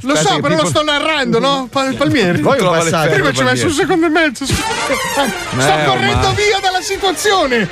Lo 0.00 0.12
Aspetta 0.14 0.32
so, 0.34 0.40
però 0.40 0.54
lo 0.54 0.62
tipo- 0.64 0.68
sto 0.70 0.82
narrando, 0.82 1.38
no? 1.38 1.68
Pa- 1.70 1.92
Palmieri. 1.94 2.40
Voi 2.40 2.58
un 2.58 2.68
passaggio. 2.70 3.12
Prima 3.12 3.32
ci 3.34 3.42
ho 3.42 3.44
messo 3.44 3.66
un 3.66 3.72
secondo 3.72 4.06
e 4.06 4.08
mezzo. 4.08 4.44
Eh, 4.44 4.48
Sto 4.48 5.20
Eh, 5.60 5.84
correndo 5.84 6.28
ormai. 6.28 6.34
via 6.34 6.58
dalla 6.62 6.80
situazione. 6.80 7.68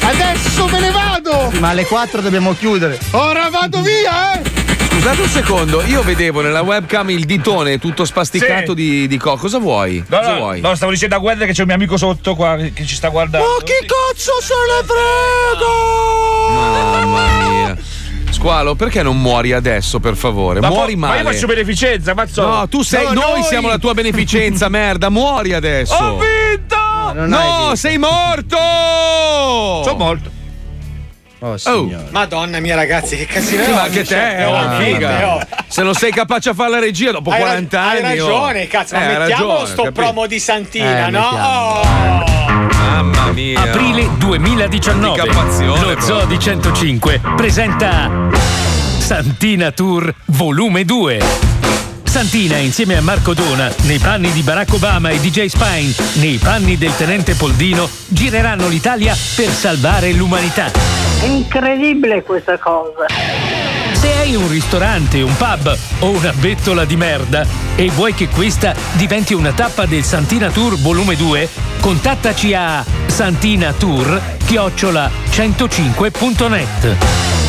Adesso 0.00 0.66
me 0.68 0.80
ne 0.80 0.90
vado. 0.90 1.52
Ma 1.58 1.68
alle 1.68 1.84
4 1.84 2.22
dobbiamo 2.22 2.54
chiudere. 2.54 2.98
Ora 3.10 3.50
vado 3.50 3.82
via, 3.82 4.40
eh. 4.40 4.42
Scusate 4.92 5.20
un 5.22 5.28
secondo, 5.28 5.82
io 5.82 6.02
vedevo 6.02 6.42
nella 6.42 6.60
webcam 6.60 7.10
il 7.10 7.24
ditone 7.24 7.78
tutto 7.78 8.04
spasticato 8.04 8.72
di, 8.74 9.08
di 9.08 9.16
co. 9.16 9.36
Cosa 9.36 9.58
vuoi? 9.58 10.04
No, 10.06 10.18
Cosa 10.18 10.32
no, 10.32 10.38
vuoi? 10.38 10.60
no, 10.60 10.74
stavo 10.76 10.92
dicendo 10.92 11.16
a 11.16 11.18
guarda 11.18 11.44
che 11.44 11.52
c'è 11.52 11.60
un 11.62 11.66
mio 11.66 11.74
amico 11.76 11.96
sotto 11.96 12.36
qua 12.36 12.56
che 12.56 12.84
ci 12.86 12.94
sta 12.94 13.08
guardando. 13.08 13.44
Ma 13.46 13.54
chi 13.64 13.72
cazzo 13.86 14.32
se 14.40 14.54
ne 14.54 14.84
frega? 14.86 15.72
Mamma 17.06 17.48
mia. 17.48 17.76
Squalo, 18.30 18.74
perché 18.76 19.02
non 19.02 19.20
muori 19.20 19.52
adesso, 19.52 19.98
per 19.98 20.14
favore? 20.16 20.60
Ma 20.60 20.68
muori 20.68 20.92
po- 20.92 20.98
male. 21.00 21.22
Ma 21.22 21.28
io 21.28 21.34
faccio 21.34 21.46
beneficenza, 21.48 22.14
mazzo. 22.14 22.46
No, 22.46 22.68
tu 22.68 22.82
sei. 22.82 23.04
No, 23.06 23.12
noi, 23.12 23.42
siamo 23.42 23.66
la 23.68 23.78
tua 23.78 23.94
beneficenza, 23.94 24.68
merda. 24.70 25.08
Muori 25.10 25.52
adesso. 25.52 25.94
Ho 25.94 26.18
vinto! 26.18 26.76
No, 27.26 27.72
sei 27.74 27.98
morto! 27.98 28.56
Sono 29.84 29.96
morto. 29.96 30.30
Oh, 31.44 31.56
Madonna 32.10 32.60
mia, 32.60 32.76
ragazzi, 32.76 33.16
che 33.16 33.26
casino. 33.26 33.64
Sì, 33.64 33.70
ma 33.72 33.82
anche 33.82 34.04
te, 34.04 34.44
oh, 34.44 34.70
figa. 34.78 35.44
Se 35.66 35.82
non 35.82 35.92
sei 35.94 36.12
capace 36.12 36.50
a 36.50 36.54
fare 36.54 36.70
la 36.70 36.78
regia 36.78 37.10
dopo 37.10 37.30
Hai 37.30 37.38
ra- 37.40 37.44
40 37.46 37.80
anni. 37.80 38.00
Hai 38.02 38.20
oh. 38.20 38.26
ragione, 38.28 38.66
cazzo, 38.68 38.94
ma 38.94 39.02
Eh, 39.02 39.18
mettiamo 39.18 39.46
ragione, 39.48 39.66
sto 39.66 39.82
capito? 39.82 40.00
promo 40.02 40.26
di 40.26 40.38
Santina, 40.38 41.06
Eh, 41.08 41.10
no? 41.10 41.28
Oh. 41.28 41.82
Mamma 42.68 43.32
mia. 43.32 43.60
Aprile 43.60 44.08
2019. 44.18 45.20
Handicappazione, 45.20 45.94
Lo. 45.94 46.00
Zoo 46.00 46.24
di 46.26 46.38
105 46.38 47.20
presenta 47.36 48.08
Santina 48.98 49.72
Tour 49.72 50.14
Volume 50.26 50.84
2. 50.84 51.51
Santina 52.12 52.58
insieme 52.58 52.98
a 52.98 53.00
Marco 53.00 53.32
Dona, 53.32 53.72
nei 53.84 53.98
panni 53.98 54.30
di 54.32 54.42
Barack 54.42 54.74
Obama 54.74 55.08
e 55.08 55.18
DJ 55.18 55.46
Spine, 55.46 55.94
nei 56.20 56.36
panni 56.36 56.76
del 56.76 56.94
tenente 56.94 57.34
Poldino, 57.34 57.88
gireranno 58.06 58.68
l'Italia 58.68 59.16
per 59.34 59.48
salvare 59.48 60.12
l'umanità. 60.12 60.70
Incredibile 61.22 62.22
questa 62.22 62.58
cosa. 62.58 63.06
Se 63.94 64.12
hai 64.12 64.34
un 64.34 64.46
ristorante, 64.50 65.22
un 65.22 65.34
pub 65.34 65.74
o 66.00 66.10
una 66.10 66.34
bettola 66.34 66.84
di 66.84 66.96
merda 66.96 67.46
e 67.76 67.88
vuoi 67.88 68.12
che 68.12 68.28
questa 68.28 68.74
diventi 68.92 69.32
una 69.32 69.52
tappa 69.52 69.86
del 69.86 70.04
Santina 70.04 70.50
Tour 70.50 70.78
volume 70.78 71.16
2, 71.16 71.48
contattaci 71.80 72.52
a 72.52 72.84
santinatour 73.06 74.20
chiocciola 74.44 75.10
105.net. 75.30 77.41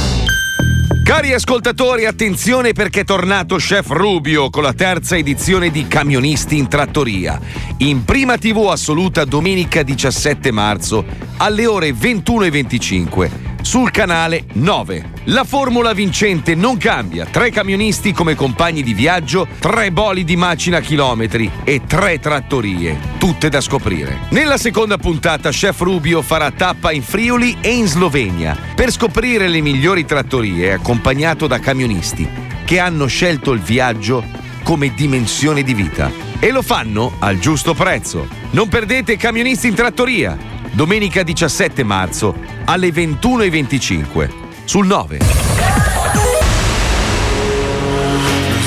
Cari 1.04 1.34
ascoltatori, 1.34 2.06
attenzione 2.06 2.72
perché 2.72 3.02
è 3.02 3.04
tornato 3.04 3.58
Chef 3.58 3.90
Rubio 3.90 4.50
con 4.50 4.64
la 4.64 4.72
terza 4.72 5.18
edizione 5.18 5.70
di 5.70 5.86
Camionisti 5.86 6.58
in 6.58 6.70
Trattoria. 6.70 7.38
In 7.80 8.06
prima 8.06 8.38
TV 8.38 8.70
assoluta 8.70 9.26
domenica 9.26 9.84
17 9.84 10.52
marzo 10.52 11.04
alle 11.38 11.66
ore 11.66 11.92
21.25 11.92 13.53
sul 13.64 13.92
canale 13.92 14.46
9. 14.54 15.12
La 15.26 15.46
formula 15.46 15.94
vincente 15.94 16.54
non 16.54 16.78
cambia. 16.78 17.26
Tre 17.26 17.50
camionisti 17.50 18.12
come 18.12 18.36
compagni 18.36 18.84
di 18.84 18.94
viaggio, 18.94 19.48
tre 19.60 19.92
boli 19.92 20.24
di 20.24 20.36
macina 20.36 20.82
chilometri 20.82 21.50
e 21.64 21.82
tre 21.88 22.20
trattorie, 22.20 23.00
tutte 23.18 23.50
da 23.50 23.62
scoprire. 23.62 24.28
Nella 24.30 24.58
seconda 24.58 24.98
puntata 24.98 25.50
Chef 25.50 25.80
Rubio 25.80 26.22
farà 26.22 26.52
tappa 26.52 26.92
in 26.92 27.02
Friuli 27.02 27.58
e 27.62 27.72
in 27.72 27.88
Slovenia 27.88 28.56
per 28.76 28.92
scoprire 28.92 29.48
le 29.48 29.62
migliori 29.62 30.06
trattorie 30.06 30.74
accompagnato 30.74 31.48
da 31.48 31.60
camionisti 31.60 32.30
che 32.66 32.80
hanno 32.80 33.08
scelto 33.08 33.54
il 33.54 33.62
viaggio 33.62 34.24
come 34.64 34.94
dimensione 34.94 35.64
di 35.64 35.74
vita. 35.74 36.12
E 36.40 36.52
lo 36.52 36.62
fanno 36.62 37.14
al 37.20 37.40
giusto 37.40 37.74
prezzo. 37.74 38.28
Non 38.52 38.68
perdete 38.68 39.16
Camionisti 39.18 39.68
in 39.68 39.76
Trattoria, 39.76 40.38
domenica 40.74 41.22
17 41.24 41.84
marzo 41.84 42.36
alle 42.66 42.90
21.25 42.90 44.30
sul 44.66 44.88
9. 44.88 45.20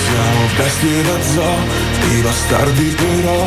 Siamo 0.05 0.47
bestie 0.57 1.03
da 1.03 1.23
zoo, 1.23 1.57
i 2.11 2.21
bastardi 2.23 2.95
però. 2.95 3.47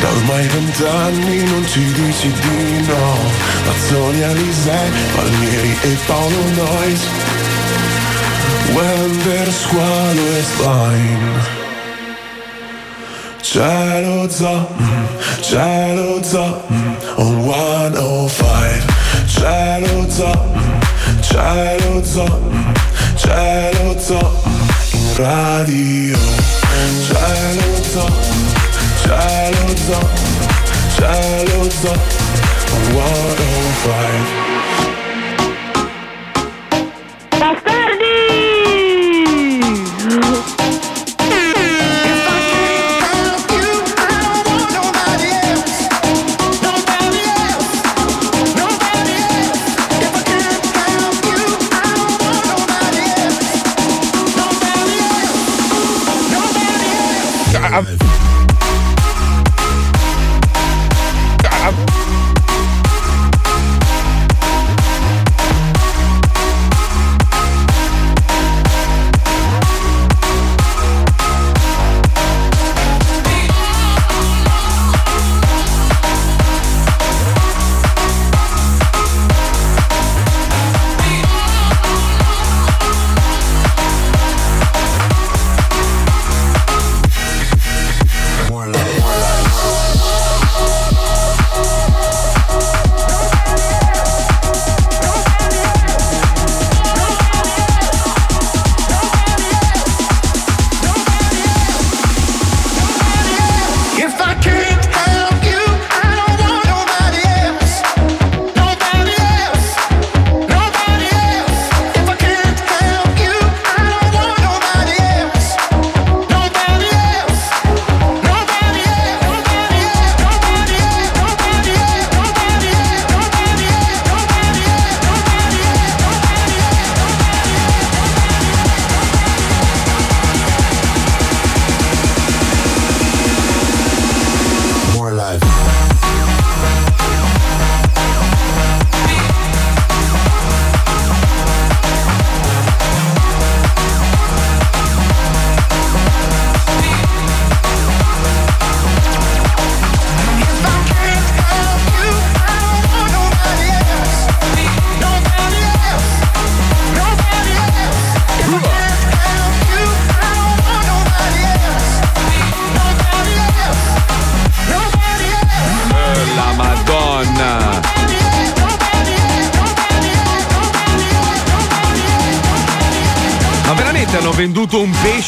Da 0.00 0.10
ormai 0.10 0.46
vent'anni 0.46 1.44
non 1.44 1.66
ci 1.66 1.82
dici 1.92 2.30
di 2.30 2.86
no. 2.86 3.16
Mazzoni, 3.64 4.22
Alisei, 4.22 4.90
Palmieri 5.14 5.76
e 5.82 5.96
Paolo 6.06 6.50
Noyes. 6.54 7.08
When 8.74 9.22
der 9.24 9.50
squalo 9.50 10.36
is 10.36 10.50
fine 10.56 11.63
Childhood's 13.44 14.40
up, 14.40 14.70
on 17.18 17.46
105. 17.46 19.28
Childhood's 19.28 20.20
up, 20.20 20.38
mm, 20.38 21.22
radio. 25.18 26.16
Childhood's 27.12 27.96
up, 27.96 28.10
mm, 28.10 28.54
on 32.72 32.82
105. 32.96 34.93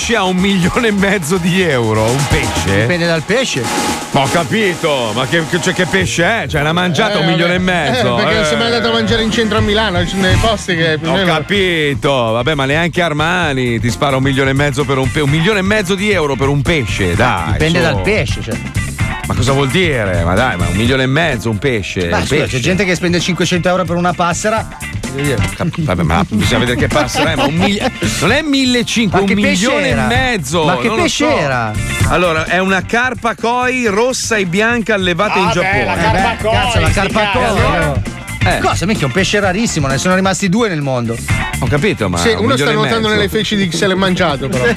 Pesce 0.06 0.16
a 0.20 0.22
un 0.22 0.36
milione 0.36 0.86
e 0.86 0.92
mezzo 0.92 1.36
di 1.36 1.60
euro? 1.62 2.04
Un 2.04 2.24
pesce? 2.28 2.80
Dipende 2.82 3.06
dal 3.06 3.22
pesce. 3.22 3.64
Ma 4.12 4.20
ho 4.20 4.28
capito, 4.30 5.10
ma 5.16 5.26
che, 5.26 5.42
che- 5.50 5.60
cioè, 5.60 5.74
che 5.74 5.84
pesce 5.86 6.42
è? 6.44 6.46
Cioè, 6.46 6.60
una 6.60 6.72
mangiata 6.72 7.14
Eh, 7.18 7.22
un 7.22 7.26
milione 7.26 7.54
e 7.54 7.58
mezzo. 7.58 8.16
Eh, 8.16 8.22
perché 8.22 8.40
eh. 8.40 8.44
sei 8.44 8.56
mai 8.56 8.66
andato 8.66 8.88
a 8.90 8.92
mangiare 8.92 9.24
in 9.24 9.32
centro 9.32 9.58
a 9.58 9.60
Milano, 9.60 9.98
dei 10.04 10.36
posti 10.36 10.76
che 10.76 10.94
Ho 11.02 11.10
meno. 11.12 11.24
capito, 11.26 12.10
vabbè, 12.12 12.54
ma 12.54 12.66
neanche 12.66 13.02
Armani 13.02 13.80
ti 13.80 13.90
spara 13.90 14.14
un 14.16 14.22
milione 14.22 14.50
e 14.50 14.54
mezzo 14.54 14.84
per 14.84 14.98
un 14.98 15.06
pesce. 15.06 15.20
Un 15.22 15.30
milione 15.30 15.58
e 15.58 15.62
mezzo 15.62 15.96
di 15.96 16.08
euro 16.12 16.36
per 16.36 16.48
un 16.48 16.62
pesce, 16.62 17.16
dai. 17.16 17.52
Dipende 17.52 17.78
su. 17.78 17.84
dal 17.84 18.00
pesce, 18.02 18.42
cioè. 18.42 18.54
Ma 19.26 19.34
cosa 19.34 19.52
vuol 19.52 19.68
dire? 19.70 20.22
Ma 20.22 20.34
dai, 20.34 20.56
ma 20.56 20.68
un 20.68 20.76
milione 20.76 21.02
e 21.02 21.06
mezzo 21.06 21.50
un 21.50 21.58
pesce. 21.58 22.08
Ma 22.08 22.18
un 22.18 22.26
scusa, 22.26 22.42
pesce. 22.42 22.56
c'è 22.58 22.62
gente 22.62 22.84
che 22.84 22.94
spende 22.94 23.18
500 23.18 23.68
euro 23.68 23.84
per 23.84 23.96
una 23.96 24.12
passera. 24.12 24.68
Dire. 25.12 25.36
Vabbè, 25.78 26.02
ma 26.02 26.24
bisogna 26.28 26.58
vedere 26.60 26.76
che 26.78 26.86
passa, 26.88 27.30
eh, 27.32 27.36
ma 27.36 27.44
un 27.44 27.54
miglia- 27.54 27.90
non 28.20 28.32
è 28.32 28.42
1500, 28.42 29.16
Ma 29.16 29.22
un 29.22 29.32
milione 29.40 29.88
era? 29.88 30.04
e 30.04 30.06
mezzo. 30.06 30.64
Ma 30.64 30.76
che 30.78 30.90
pesce 30.90 31.28
so. 31.30 31.36
era? 31.38 31.72
Allora, 32.08 32.44
è 32.44 32.58
una 32.58 32.82
carpa 32.82 33.34
koi 33.34 33.86
rossa 33.86 34.36
e 34.36 34.46
bianca 34.46 34.94
allevata 34.94 35.38
in 35.38 35.44
Ah, 35.46 35.48
beh, 35.48 35.52
Giappone. 35.54 35.84
la 35.84 35.94
carpa 35.94 36.32
Eh 36.32 36.36
beh, 36.36 36.48
cazzo, 36.50 36.80
la 36.80 36.90
carpa 36.90 37.30
koi. 37.32 38.14
Eh. 38.46 38.58
Cosa? 38.60 38.86
Mica 38.86 39.00
è 39.00 39.04
un 39.04 39.12
pesce 39.12 39.40
rarissimo, 39.40 39.86
ne 39.88 39.98
sono 39.98 40.14
rimasti 40.14 40.48
due 40.48 40.68
nel 40.68 40.80
mondo. 40.82 41.16
Ho 41.60 41.66
capito, 41.66 42.08
ma. 42.08 42.18
Sì, 42.18 42.28
un 42.30 42.44
uno 42.44 42.56
sta 42.56 42.70
nuotando 42.72 43.08
nelle 43.08 43.28
feci 43.28 43.56
di 43.56 43.68
chi 43.68 43.76
se 43.76 43.86
l'è 43.86 43.94
mangiato, 43.94 44.48
però. 44.48 44.64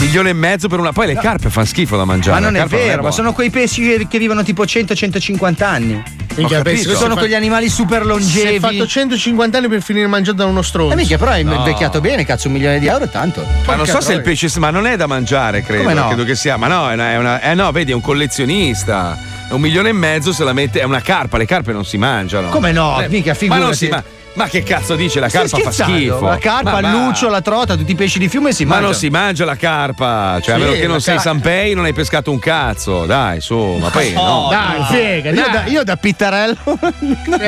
Milione 0.00 0.30
e 0.30 0.32
mezzo 0.32 0.68
per 0.68 0.78
una. 0.78 0.92
Poi 0.92 1.06
le 1.06 1.14
carpe 1.16 1.50
fanno 1.50 1.66
schifo 1.66 1.96
da 1.96 2.04
mangiare. 2.04 2.40
ma 2.40 2.46
non 2.46 2.56
è 2.56 2.64
vero, 2.66 2.88
ma 2.94 2.96
buona. 2.98 3.10
sono 3.14 3.32
quei 3.32 3.50
pesci 3.50 4.06
che, 4.08 4.18
vivono 4.18 4.42
tipo 4.42 4.64
100-150 4.64 5.62
anni. 5.64 6.02
Minchia, 6.36 6.58
capito. 6.62 6.82
penso- 6.84 6.96
Sono 6.96 7.14
quegli 7.16 7.34
animali 7.34 7.68
super 7.68 8.00
Si 8.02 8.06
è 8.06 8.08
longevi. 8.10 8.58
fatto 8.58 8.86
150 8.86 9.58
anni 9.58 9.68
per 9.68 9.82
finire 9.82 10.06
mangiato 10.08 10.38
da 10.38 10.46
uno 10.46 10.62
stronzo. 10.62 10.92
Eh, 10.92 10.96
minchia, 10.96 11.16
però 11.18 11.30
è 11.32 11.42
No. 11.42 11.54
invecchiato 11.54 12.00
bene, 12.00 12.24
cazzo, 12.24 12.48
un 12.48 12.54
milione 12.54 12.78
di 12.80 12.86
euro 12.88 13.04
è 13.04 13.10
tanto. 13.10 13.46
Ma 13.66 13.74
non 13.76 13.86
so 13.86 14.00
se 14.00 14.12
il 14.14 14.20
pesce. 14.22 14.50
Ma 14.58 14.70
non 14.70 14.86
è 14.86 14.96
da 14.96 15.06
mangiare, 15.06 15.62
credo. 15.62 15.82
Come 15.82 15.94
no? 15.94 16.06
Credo 16.08 16.24
che 16.24 16.34
sia. 16.34 16.56
Ma 16.56 16.66
no, 16.66 16.90
è 16.90 16.94
una, 16.94 17.10
è 17.12 17.16
una- 17.18 17.40
eh 17.40 17.54
no, 17.54 17.70
vedi, 17.72 17.92
è 17.92 17.94
un 17.94 18.00
collezionista. 18.00 19.16
Un 19.50 19.60
milione 19.60 19.90
e 19.90 19.92
mezzo 19.92 20.32
se 20.32 20.42
la 20.42 20.52
mette. 20.52 20.80
È 20.80 20.84
una 20.84 21.00
carpa, 21.00 21.36
le 21.38 21.46
carpe 21.46 21.72
non 21.72 21.84
si 21.84 21.96
mangiano. 21.96 22.48
Come 22.48 22.72
no? 22.72 23.00
Eh, 23.00 23.08
Mica, 23.08 23.36
Ma 23.46 23.58
non 23.58 23.72
figurati. 23.72 23.76
si 23.76 23.88
ma, 23.88 24.02
ma 24.34 24.46
che 24.48 24.62
cazzo 24.62 24.94
dice? 24.96 25.20
La 25.20 25.28
carpa 25.28 25.58
fa 25.58 25.70
schifo. 25.70 26.20
La 26.26 26.38
carpa, 26.38 26.80
Ma 26.80 26.90
luccio, 26.90 27.28
la 27.28 27.40
trota, 27.40 27.76
tutti 27.76 27.92
i 27.92 27.94
pesci 27.94 28.18
di 28.18 28.28
fiume 28.28 28.52
si 28.52 28.64
Ma 28.64 28.70
mangiano. 28.74 28.90
non 28.92 28.98
si 29.00 29.08
mangia 29.08 29.44
la 29.44 29.56
carpa, 29.56 30.40
cioè 30.42 30.54
a 30.54 30.58
Sì, 30.58 30.64
meno 30.64 30.72
che 30.76 30.86
non 30.86 31.00
sei 31.00 31.14
car- 31.14 31.24
Sanpei 31.24 31.74
non 31.74 31.84
hai 31.84 31.92
pescato 31.92 32.30
un 32.30 32.38
cazzo, 32.38 33.04
dai, 33.06 33.40
su, 33.40 33.56
ma 33.80 33.88
poi 33.90 34.12
no. 34.12 34.48
dai, 34.50 34.82
figa. 35.22 35.30
Io 35.30 35.48
da, 35.50 35.64
io 35.66 35.84
da 35.84 35.96
pittarello. 35.96 36.56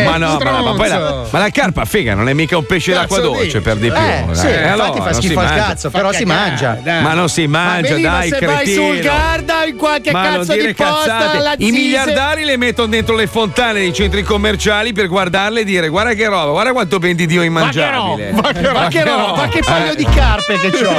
Ma 0.06 0.16
no, 0.16 0.38
ma, 0.42 0.62
ma 0.62 0.74
poi 0.74 0.88
la, 0.88 1.24
ma 1.30 1.38
la 1.38 1.50
carpa 1.50 1.84
figa 1.84 2.14
non 2.14 2.28
è 2.28 2.32
mica 2.32 2.56
un 2.56 2.66
pesce 2.66 2.92
d'acqua 2.92 3.16
Cazzo 3.16 3.28
dolce 3.30 3.44
dici? 3.44 3.60
per 3.60 3.76
di 3.76 3.88
più. 3.90 3.96
Eh, 3.98 4.24
dai. 4.26 4.34
sì, 4.36 4.46
Eh, 4.46 4.50
infatti 4.50 4.68
allora, 4.68 4.92
fa 4.92 4.98
non 5.04 5.14
si 5.14 5.20
schifo 5.22 5.40
al 5.40 5.46
mangia. 5.46 5.64
cazzo, 5.64 5.90
però 5.90 6.12
si 6.12 6.24
mangia. 6.24 6.78
Ma 6.84 7.12
non 7.14 7.28
si 7.28 7.46
mangia, 7.46 7.98
dai, 7.98 8.28
se 8.28 8.38
vai 8.46 8.56
cretino. 8.64 8.86
sul 8.86 8.98
Garda 9.00 9.64
in 9.64 9.76
qualche 9.76 10.10
Ma 10.12 10.22
cazzo 10.22 10.52
di 10.52 10.74
posta 10.74 11.54
I 11.58 11.70
miliardari 11.70 12.44
le 12.44 12.56
mettono 12.56 12.88
dentro 12.88 13.14
le 13.16 13.26
fontane 13.26 13.80
dei 13.80 13.92
centri 13.92 14.22
commerciali 14.22 14.92
per 14.92 15.08
guardarle 15.08 15.60
e 15.60 15.64
dire 15.64 15.88
guarda 15.88 16.12
che 16.14 16.26
roba, 16.26 16.50
guarda 16.50 16.72
quanto 16.76 16.98
vendi 16.98 17.24
Dio 17.26 17.42
immangiabile. 17.42 18.32
Ma 18.32 18.52
che 18.52 18.70
ma 18.70 18.88
che 18.88 19.02
roba, 19.04 19.34
ma 19.34 19.48
che 19.48 19.60
paio 19.60 19.92
Eh. 19.92 19.96
di 19.96 20.04
carpe 20.04 20.58
che 20.60 20.70
c'ho. 20.70 20.92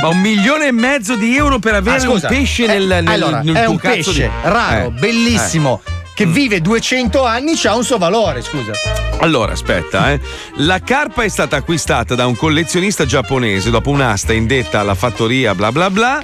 Ma, 0.00 0.08
un 0.08 0.20
milione 0.20 0.68
e 0.68 0.72
mezzo 0.72 1.16
di 1.16 1.36
euro 1.36 1.58
per 1.58 1.74
avere 1.74 1.96
Ah, 1.96 2.00
scusa, 2.00 2.28
un 2.28 2.34
pesce 2.34 2.64
eh, 2.64 2.66
nel, 2.66 2.86
nel, 2.86 3.08
allora, 3.08 3.42
nel 3.42 3.54
è 3.54 3.64
tuo 3.64 3.72
un 3.72 3.78
cazzo 3.78 3.94
pesce 3.94 4.22
di... 4.22 4.48
raro, 4.48 4.86
Eh. 4.86 4.90
bellissimo, 4.92 5.82
che 6.14 6.24
vive 6.24 6.60
200 6.62 7.24
anni, 7.26 7.52
c'ha 7.56 7.74
un 7.74 7.84
suo 7.84 7.98
valore, 7.98 8.40
scusa. 8.40 8.72
Allora, 9.20 9.52
aspetta, 9.52 10.12
eh. 10.12 10.20
La 10.56 10.80
carpa 10.80 11.22
è 11.24 11.28
stata 11.28 11.56
acquistata 11.56 12.14
da 12.14 12.26
un 12.26 12.34
collezionista 12.34 13.04
giapponese 13.04 13.68
dopo 13.68 13.90
un'asta 13.90 14.32
indetta 14.32 14.80
alla 14.80 14.94
fattoria 14.94 15.54
bla 15.54 15.70
bla 15.70 15.90
bla 15.90 16.22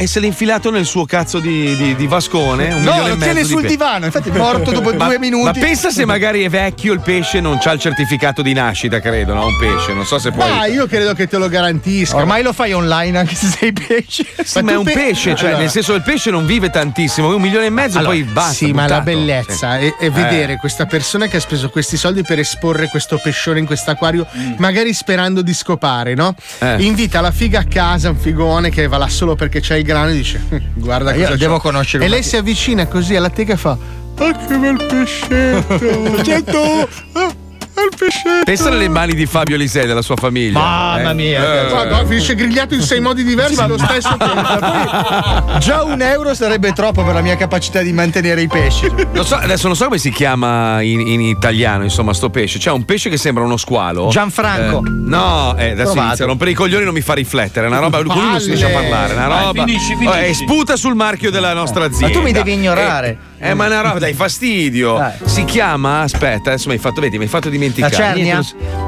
e 0.00 0.06
se 0.06 0.18
l'è 0.18 0.26
infilato 0.26 0.70
nel 0.70 0.86
suo 0.86 1.04
cazzo 1.04 1.40
di, 1.40 1.76
di- 1.76 1.94
di 1.94 2.06
vascone. 2.06 2.72
Un 2.72 2.82
No, 2.82 3.06
lo 3.06 3.16
tiene 3.18 3.42
di 3.42 3.46
sul 3.46 3.60
pe- 3.60 3.68
divano, 3.68 4.06
infatti 4.06 4.30
è 4.30 4.36
morto 4.36 4.70
dopo 4.70 4.92
Ma- 4.96 5.04
due 5.04 5.18
minuti. 5.18 5.44
Ma 5.44 5.52
pensa 5.52 5.90
se 5.90 6.06
magari 6.06 6.42
è 6.42 6.48
vecchio 6.48 6.94
il 6.94 7.00
pesce 7.00 7.36
e 7.38 7.40
non 7.42 7.58
c'ha 7.58 7.72
il 7.72 7.80
certificato 7.80 8.40
di 8.40 8.54
nascita, 8.54 8.98
credo, 9.00 9.34
no? 9.34 9.44
Un 9.44 9.58
pesce, 9.58 9.92
non 9.92 10.06
so 10.06 10.18
se 10.18 10.30
puoi. 10.30 10.48
Ma 10.48 10.64
io 10.64 10.86
credo 10.86 11.12
che 11.12 11.26
te 11.26 11.36
lo 11.36 11.48
garantisca. 11.48 12.16
Ormai 12.16 12.42
lo 12.42 12.54
fai 12.54 12.72
online 12.72 13.18
anche 13.18 13.34
se 13.34 13.46
sei 13.48 13.72
pesce. 13.72 14.24
Sì, 14.42 14.62
ma 14.62 14.70
è 14.70 14.74
tu 14.74 14.78
un 14.80 14.84
pe- 14.86 14.92
pesce, 14.92 15.34
cioè 15.34 15.48
Allora. 15.48 15.62
nel 15.64 15.70
senso 15.70 15.94
il 15.94 16.02
pesce 16.02 16.30
non 16.30 16.46
vive 16.46 16.70
tantissimo, 16.70 17.34
un 17.34 17.42
milione 17.42 17.66
e 17.66 17.70
mezzo 17.70 17.98
Allora, 17.98 18.14
poi 18.14 18.22
basta. 18.24 18.52
Sì, 18.54 18.72
ma 18.72 18.86
la 18.88 19.00
buttato. 19.00 19.04
bellezza 19.04 19.78
Sì. 19.78 19.84
è, 19.86 19.96
è 19.98 20.04
Eh. 20.06 20.10
vedere 20.10 20.56
questa 20.56 20.86
persona 20.86 21.26
che 21.26 21.36
ha 21.36 21.40
speso 21.40 21.68
questi 21.68 21.98
soldi 21.98 22.22
per 22.22 22.38
esporre 22.38 22.88
questo 22.88 23.18
pescione 23.22 23.58
in 23.58 23.66
quest'acquario, 23.66 24.26
magari 24.56 24.94
sperando 24.94 25.42
di 25.42 25.52
scopare, 25.52 26.14
no? 26.14 26.34
Eh. 26.58 26.76
Invita 26.84 27.20
la 27.20 27.30
figa 27.30 27.60
a 27.60 27.64
casa, 27.64 28.08
un 28.08 28.16
figone 28.16 28.70
che 28.70 28.86
va 28.86 28.96
là 28.96 29.08
solo 29.08 29.34
perché 29.34 29.60
c'è 29.60 29.76
il 29.76 29.84
grano 29.90 30.10
e 30.10 30.14
dice: 30.14 30.40
"Hm, 30.48 30.56
Guarda 30.80 31.12
cosa 31.12 31.36
devo 31.36 31.56
c'ho." 31.56 31.60
conoscere 31.60 32.04
E 32.04 32.08
lei 32.08 32.22
si 32.22 32.36
avvicina 32.36 32.86
così 32.86 33.16
alla 33.16 33.30
teca 33.30 33.54
e 33.54 33.56
fa: 33.56 33.76
Ah, 34.18 34.32
che 34.46 34.56
bel 34.56 34.86
pescetto! 34.86 36.22
Certo! 36.24 36.88
Ah, 37.12 37.32
bel 37.80 37.96
pescetto! 37.96 38.44
Pensa 38.44 38.70
nelle 38.70 38.88
mani 38.88 39.14
di 39.14 39.26
Fabio 39.26 39.56
Lisei 39.56 39.86
della 39.86 40.02
sua 40.02 40.16
famiglia. 40.16 40.58
Mamma 40.58 41.10
eh. 41.10 41.14
mia. 41.14 41.64
Eh. 41.64 41.68
Guarda, 41.68 42.04
finisce 42.06 42.34
grigliato 42.34 42.74
in 42.74 42.82
sei 42.82 43.00
modi 43.00 43.24
diversi 43.24 43.60
allo 43.60 43.78
stesso 43.78 44.16
tempo. 44.18 45.58
Già 45.58 45.82
un 45.82 46.00
euro 46.02 46.34
sarebbe 46.34 46.72
troppo 46.72 47.02
per 47.02 47.14
la 47.14 47.20
mia 47.20 47.36
capacità 47.36 47.80
di 47.82 47.92
mantenere 47.92 48.42
i 48.42 48.48
pesci. 48.48 48.90
Lo 49.12 49.24
so, 49.24 49.36
adesso 49.36 49.66
non 49.66 49.76
so 49.76 49.84
come 49.84 49.98
si 49.98 50.10
chiama 50.10 50.80
in, 50.82 51.00
in 51.00 51.20
italiano, 51.20 51.84
insomma, 51.84 52.12
sto 52.12 52.30
pesce. 52.30 52.58
C'è 52.58 52.70
un 52.70 52.84
pesce 52.84 53.08
che 53.08 53.16
sembra 53.16 53.44
uno 53.44 53.56
squalo. 53.56 54.08
Gianfranco. 54.10 54.78
Eh, 54.84 54.90
no, 54.90 55.56
eh, 55.56 55.70
adesso 55.70 55.92
Provato. 55.92 56.00
inizia 56.06 56.24
a 56.24 56.28
rompere 56.28 56.50
i 56.50 56.54
coglioni 56.54 56.84
non 56.84 56.94
mi 56.94 57.00
fa 57.00 57.14
riflettere. 57.14 57.66
È 57.66 57.68
una 57.68 57.78
roba, 57.78 58.02
con 58.02 58.16
lui 58.16 58.30
non 58.30 58.40
si 58.40 58.48
riesce 58.48 58.66
a 58.66 58.70
parlare. 58.70 59.14
Una 59.14 59.28
Vai, 59.28 59.44
roba. 59.44 59.64
finisci, 59.64 59.96
finisci. 59.96 60.18
Eh, 60.18 60.34
sputa 60.34 60.76
sul 60.76 60.94
marchio 60.94 61.30
della 61.30 61.52
nostra 61.54 61.84
azienda. 61.84 62.08
Ma 62.08 62.12
tu 62.12 62.22
mi 62.22 62.32
devi 62.32 62.52
ignorare. 62.52 63.28
Eh, 63.38 63.50
eh, 63.50 63.54
ma 63.54 63.64
è 63.64 63.68
una 63.68 63.80
roba, 63.80 63.98
dai 63.98 64.12
fastidio. 64.12 64.96
Dai. 64.96 65.12
Si 65.24 65.44
chiama, 65.44 66.00
aspetta, 66.00 66.50
adesso 66.50 66.68
mi 66.68 66.74
hai 66.74 66.80
fatto, 66.80 67.00
vedi, 67.00 67.16
mi 67.16 67.24
hai 67.24 67.30
fatto 67.30 67.48
dimenticare. 67.48 67.69
La 67.76 67.90
cernia? 67.90 68.40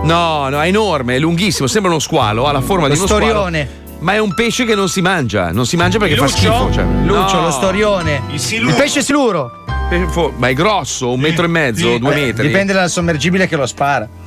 No, 0.05 0.49
no, 0.49 0.61
è 0.61 0.67
enorme, 0.67 1.17
è 1.17 1.19
lunghissimo, 1.19 1.67
sembra 1.67 1.91
uno 1.91 2.01
squalo, 2.01 2.47
ha 2.47 2.53
la 2.53 2.61
forma 2.61 2.87
Lo 2.87 2.93
di 2.93 2.99
uno 2.99 3.07
squalo. 3.07 3.25
storione. 3.27 3.81
Ma 4.01 4.15
è 4.15 4.19
un 4.19 4.35
pesce 4.35 4.65
che 4.65 4.75
non 4.75 4.89
si 4.89 5.01
mangia, 5.01 5.53
non 5.53 5.65
si 5.65 5.77
mangia 5.77 5.99
perché 5.99 6.15
Il 6.15 6.21
fa 6.21 6.27
schifo. 6.27 6.71
Cioè. 6.73 6.85
Lucio, 7.05 7.37
No. 7.37 7.43
lo 7.43 7.51
storione. 7.53 8.23
Il 8.29 8.35
Il 8.35 8.41
siluro. 8.41 8.75
pesce 8.75 9.01
siluro. 9.01 9.65
Pesce 9.89 10.07
fo- 10.09 10.33
Ma 10.37 10.49
è 10.49 10.55
grosso, 10.55 11.13
un 11.13 11.21
metro 11.21 11.45
e 11.45 11.49
mezzo, 11.49 11.99
due 11.99 12.13
Eh, 12.13 12.25
metri. 12.27 12.47
Dipende 12.49 12.73
dal 12.73 12.91
sommergibile 12.91 13.47
che 13.47 13.55
lo 13.55 13.65
spara. 13.67 14.09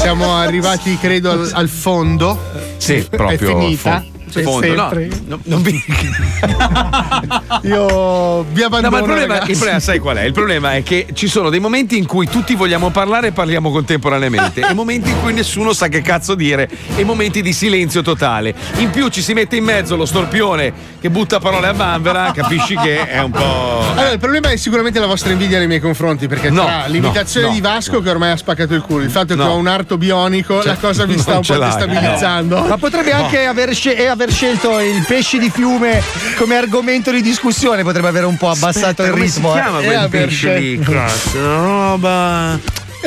Siamo 0.00 0.36
arrivati, 0.36 0.96
credo, 0.98 1.32
al, 1.32 1.50
al 1.52 1.68
fondo. 1.68 2.38
Sì, 2.76 3.06
proprio. 3.10 3.56
È 3.58 3.60
finita. 3.60 3.98
fo- 4.00 4.18
C'è 4.30 4.42
fondo. 4.42 4.74
No, 4.74 4.90
no, 5.26 5.40
non 5.44 5.62
vi- 5.62 5.82
Io 7.62 8.42
vi 8.44 8.60
No, 8.60 8.66
abbandono. 8.66 8.90
ma 8.90 8.98
il 8.98 9.04
problema, 9.04 9.40
il 9.42 9.56
problema, 9.56 9.80
sai 9.80 9.98
qual 9.98 10.16
è? 10.16 10.22
Il 10.24 10.32
problema 10.32 10.74
è 10.74 10.82
che 10.82 11.06
ci 11.12 11.26
sono 11.28 11.50
dei 11.50 11.60
momenti 11.60 11.96
in 11.98 12.06
cui 12.06 12.26
tutti 12.28 12.54
vogliamo 12.54 12.90
parlare 12.90 13.28
e 13.28 13.32
parliamo 13.32 13.70
contemporaneamente, 13.70 14.60
e 14.60 14.72
momenti 14.74 15.10
in 15.10 15.20
cui 15.20 15.32
nessuno 15.32 15.72
sa 15.72 15.88
che 15.88 16.00
cazzo 16.02 16.34
dire, 16.34 16.68
e 16.96 17.04
momenti 17.04 17.42
di 17.42 17.52
silenzio 17.52 18.02
totale. 18.02 18.54
In 18.76 18.90
più 18.90 19.08
ci 19.08 19.22
si 19.22 19.32
mette 19.32 19.56
in 19.56 19.64
mezzo 19.64 19.96
lo 19.96 20.06
storpione 20.06 20.72
che 21.00 21.10
butta 21.10 21.38
parole 21.38 21.68
a 21.68 21.72
vanvera, 21.72 22.30
capisci 22.34 22.76
che 22.76 23.06
è 23.08 23.20
un 23.22 23.30
po'. 23.30 23.82
Allora, 23.90 24.10
il 24.10 24.18
problema 24.18 24.50
è 24.50 24.56
sicuramente 24.56 24.98
la 25.00 25.06
vostra 25.06 25.32
invidia 25.32 25.58
nei 25.58 25.66
miei 25.66 25.80
confronti, 25.80 26.26
perché 26.28 26.50
No, 26.50 26.64
tra 26.64 26.84
l'imitazione 26.86 27.46
no, 27.48 27.52
di 27.52 27.60
Vasco, 27.60 28.00
che 28.00 28.10
ormai 28.10 28.30
ha 28.32 28.36
spaccato 28.36 28.74
il 28.74 28.82
culo, 28.82 29.02
il 29.04 29.10
fatto 29.10 29.34
No. 29.34 29.44
che 29.44 29.48
ho 29.50 29.56
un 29.56 29.66
arto 29.66 29.96
bionico, 29.98 30.62
la 30.62 30.76
cosa 30.76 31.04
vi 31.06 31.16
sta 31.18 31.36
un 31.38 31.42
po' 31.46 31.56
destabilizzando. 31.58 32.60
Ma 32.66 32.76
potrebbe 32.78 33.12
anche 33.12 33.44
aver, 33.44 33.74
sce- 33.74 33.96
e 33.96 34.06
aver 34.22 34.32
scelto 34.34 34.78
il 34.80 35.02
pesce 35.06 35.38
di 35.38 35.48
fiume 35.50 36.02
come 36.36 36.56
argomento 36.56 37.10
di 37.10 37.22
discussione, 37.22 37.82
potrebbe 37.82 38.08
aver 38.08 38.26
un 38.26 38.36
po' 38.36 38.50
abbassato 38.50 39.02
il 39.02 39.10
Come 39.10 39.24
ritmo. 39.24 39.52
si 39.52 39.58
eh. 39.58 39.60
chiama 39.62 39.80
Eh, 39.80 39.84
quel 39.84 40.08
pesce 40.10 40.58
lì? 40.58 40.78
Cazzo, 40.78 41.38
una 41.38 41.56
roba. 41.56 42.58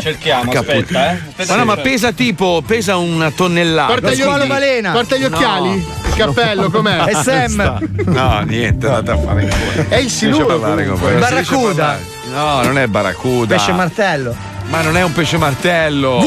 Cerchiamo, 0.01 0.45
Porca 0.45 0.59
aspetta, 0.61 1.11
eh. 1.11 1.19
Aspetta 1.29 1.53
Ma 1.53 1.59
no, 1.59 1.65
ma 1.65 1.77
pesa 1.77 2.11
tipo, 2.13 2.63
pesa 2.65 2.95
una 2.95 3.29
tonnellata. 3.29 3.93
Porta 3.93 4.11
gli, 4.11 4.15
squalo 4.21 4.37
occhi- 4.39 4.47
balena. 4.47 4.91
porta 4.91 5.15
gli 5.17 5.21
No. 5.21 5.27
occhiali, 5.27 5.69
il 5.73 6.13
cappello, 6.15 6.69
com'è? 6.71 7.03
È 7.03 7.13
Sam. 7.21 7.79
No, 8.05 8.39
niente, 8.41 8.87
andate 8.87 9.11
a 9.11 9.17
fare 9.23 9.43
in. 9.43 9.85
È 9.89 9.95
il 9.97 10.09
siluro. 10.09 10.55
Il 10.79 10.95
si 10.97 11.13
barracuda. 11.19 11.99
No, 12.33 12.63
non 12.63 12.79
è 12.79 12.87
barracuda. 12.87 13.55
Pesce 13.55 13.71
martello. 13.71 14.35
Ma 14.69 14.81
non 14.81 14.97
è 14.97 15.03
un 15.03 15.11
pesce 15.11 15.37
martello. 15.37 16.17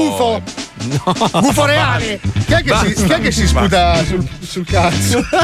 Gufo! 0.85 1.41
Gufo 1.41 1.65
reale. 1.65 2.21
Chi 2.47 2.53
è 2.53 2.63
che 2.63 2.75
si, 2.77 3.05
chi 3.05 3.13
è 3.13 3.21
che 3.21 3.31
si 3.33 3.47
sputa 3.47 4.05
sul, 4.05 4.27
sul 4.41 4.65
cazzo? 4.67 5.25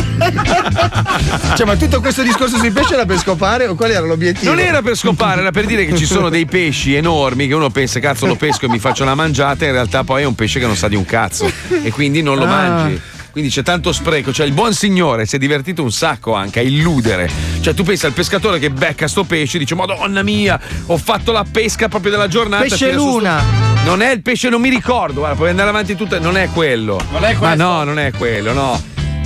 Cioè, 1.56 1.66
ma 1.66 1.76
tutto 1.76 2.00
questo 2.00 2.22
discorso 2.22 2.56
sui 2.58 2.70
pesci 2.70 2.94
era 2.94 3.04
per 3.04 3.18
scopare 3.18 3.66
o 3.66 3.74
qual 3.74 3.90
era 3.90 4.00
l'obiettivo? 4.06 4.50
Non 4.52 4.60
era 4.60 4.80
per 4.82 4.96
scopare, 4.96 5.40
era 5.40 5.50
per 5.50 5.66
dire 5.66 5.84
che 5.84 5.96
ci 5.96 6.06
sono 6.06 6.28
dei 6.28 6.46
pesci 6.46 6.94
enormi 6.94 7.46
che 7.46 7.54
uno 7.54 7.70
pensa 7.70 8.00
cazzo 8.00 8.26
lo 8.26 8.36
pesco 8.36 8.66
e 8.66 8.68
mi 8.68 8.78
faccio 8.78 9.02
una 9.02 9.14
mangiata, 9.14 9.64
in 9.64 9.72
realtà 9.72 10.04
poi 10.04 10.22
è 10.22 10.24
un 10.26 10.34
pesce 10.34 10.58
che 10.60 10.66
non 10.66 10.76
sa 10.76 10.88
di 10.88 10.96
un 10.96 11.04
cazzo 11.04 11.50
e 11.82 11.90
quindi 11.90 12.22
non 12.22 12.36
lo 12.36 12.44
Ah. 12.44 12.46
mangi. 12.46 13.00
Quindi 13.32 13.50
c'è 13.50 13.62
tanto 13.62 13.92
spreco, 13.92 14.32
cioè 14.32 14.44
il 14.46 14.52
buon 14.52 14.74
signore 14.74 15.24
si 15.26 15.36
è 15.36 15.38
divertito 15.38 15.82
un 15.82 15.90
sacco 15.90 16.34
anche 16.34 16.58
a 16.60 16.62
illudere. 16.62 17.30
Cioè 17.60 17.72
tu 17.74 17.82
pensi 17.82 18.04
al 18.06 18.12
pescatore 18.12 18.58
che 18.58 18.68
becca 18.70 19.08
sto 19.08 19.24
pesce 19.24 19.56
e 19.56 19.60
dice 19.60 19.74
Madonna 19.74 20.22
mia, 20.22 20.60
ho 20.86 20.98
fatto 20.98 21.32
la 21.32 21.44
pesca 21.50 21.88
proprio 21.88 22.10
della 22.10 22.28
giornata. 22.28 22.62
Pesce 22.62 22.92
su 22.92 22.98
sto- 22.98 23.10
luna. 23.10 23.42
Non 23.84 24.02
è 24.02 24.10
il 24.12 24.20
pesce, 24.22 24.48
non 24.50 24.60
mi 24.60 24.68
ricordo, 24.68 25.20
guarda, 25.20 25.34
puoi 25.36 25.48
andare 25.50 25.70
avanti 25.70 25.96
tutta, 25.96 26.18
non 26.20 26.36
è 26.36 26.48
quello. 26.52 27.00
Non 27.10 27.24
è 27.24 27.32
Ma 27.32 27.38
questo? 27.38 27.56
no, 27.56 27.84
non 27.84 27.98
è 27.98 28.12
quello, 28.12 28.52
no. 28.52 28.82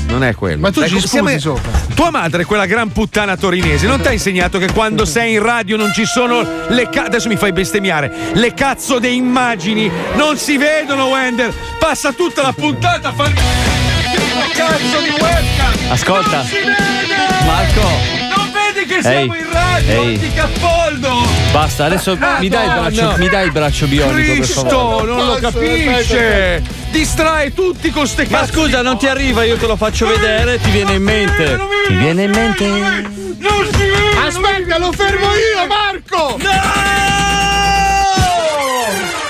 Non 0.08 0.22
è 0.22 0.34
quello. 0.36 0.60
Ma 0.60 0.70
tu 0.70 0.78
Dai, 0.80 0.88
ci 0.88 0.94
come 1.08 1.38
siamo- 1.38 1.56
sopra. 1.58 1.80
tua 1.94 2.10
madre, 2.12 2.44
quella 2.44 2.64
gran 2.66 2.92
puttana 2.92 3.36
torinese, 3.36 3.88
non 3.88 4.00
ti 4.00 4.06
ha 4.06 4.12
insegnato 4.12 4.58
che 4.58 4.70
quando 4.72 5.04
sei 5.04 5.32
in 5.34 5.42
radio 5.42 5.76
non 5.76 5.92
ci 5.92 6.04
sono 6.04 6.46
le 6.68 6.88
ca- 6.88 7.04
adesso 7.06 7.26
mi 7.28 7.36
fai 7.36 7.50
bestemmiare, 7.52 8.30
le 8.34 8.54
cazzo 8.54 9.00
delle 9.00 9.14
immagini 9.14 9.90
non 10.14 10.38
si 10.38 10.56
vedono, 10.58 11.06
Wender. 11.08 11.52
Passa 11.80 12.12
tutta 12.12 12.40
la 12.42 12.52
puntata 12.52 13.08
a 13.08 13.12
fare 13.12 13.75
Ascolta. 15.88 16.44
Marco. 17.44 17.80
Non 18.36 18.52
vedi 18.52 18.86
che 18.86 19.00
siamo 19.02 19.34
Ehi. 19.34 19.40
in 19.40 19.52
radio? 19.52 20.02
Ehi. 20.02 20.18
Ti 20.18 20.32
cappoldo! 20.34 21.26
Basta, 21.52 21.84
adesso 21.86 22.18
mi 22.38 22.48
dai 22.48 22.66
il 22.66 22.72
braccio, 22.72 23.14
mi 23.18 23.28
dai 23.28 23.44
il 23.46 23.52
braccio 23.52 23.86
bionico, 23.86 24.14
per 24.14 24.24
Cristo, 24.24 24.60
favore. 24.68 25.06
non 25.06 25.26
lo 25.26 25.34
capisce! 25.36 26.62
Distrae 26.90 27.54
tutti 27.54 27.90
con 27.90 28.06
ste 28.06 28.26
Ma 28.28 28.40
cazzo 28.40 28.52
scusa, 28.52 28.78
di 28.78 28.84
non 28.84 28.98
ti 28.98 29.06
arriva, 29.06 29.44
io 29.44 29.56
te 29.56 29.66
lo 29.66 29.76
faccio 29.76 30.06
vedere, 30.06 30.60
ti 30.60 30.70
viene 30.70 30.94
in 30.94 31.02
mente. 31.02 31.58
Ti 31.86 31.94
viene 31.94 32.24
in 32.24 32.30
mente? 32.30 32.66
Non 32.66 33.68
si 33.72 33.78
vede! 33.78 34.26
Aspetta, 34.26 34.78
lo 34.78 34.92
fermo 34.92 35.26
io, 35.34 35.66
Marco! 35.66 36.36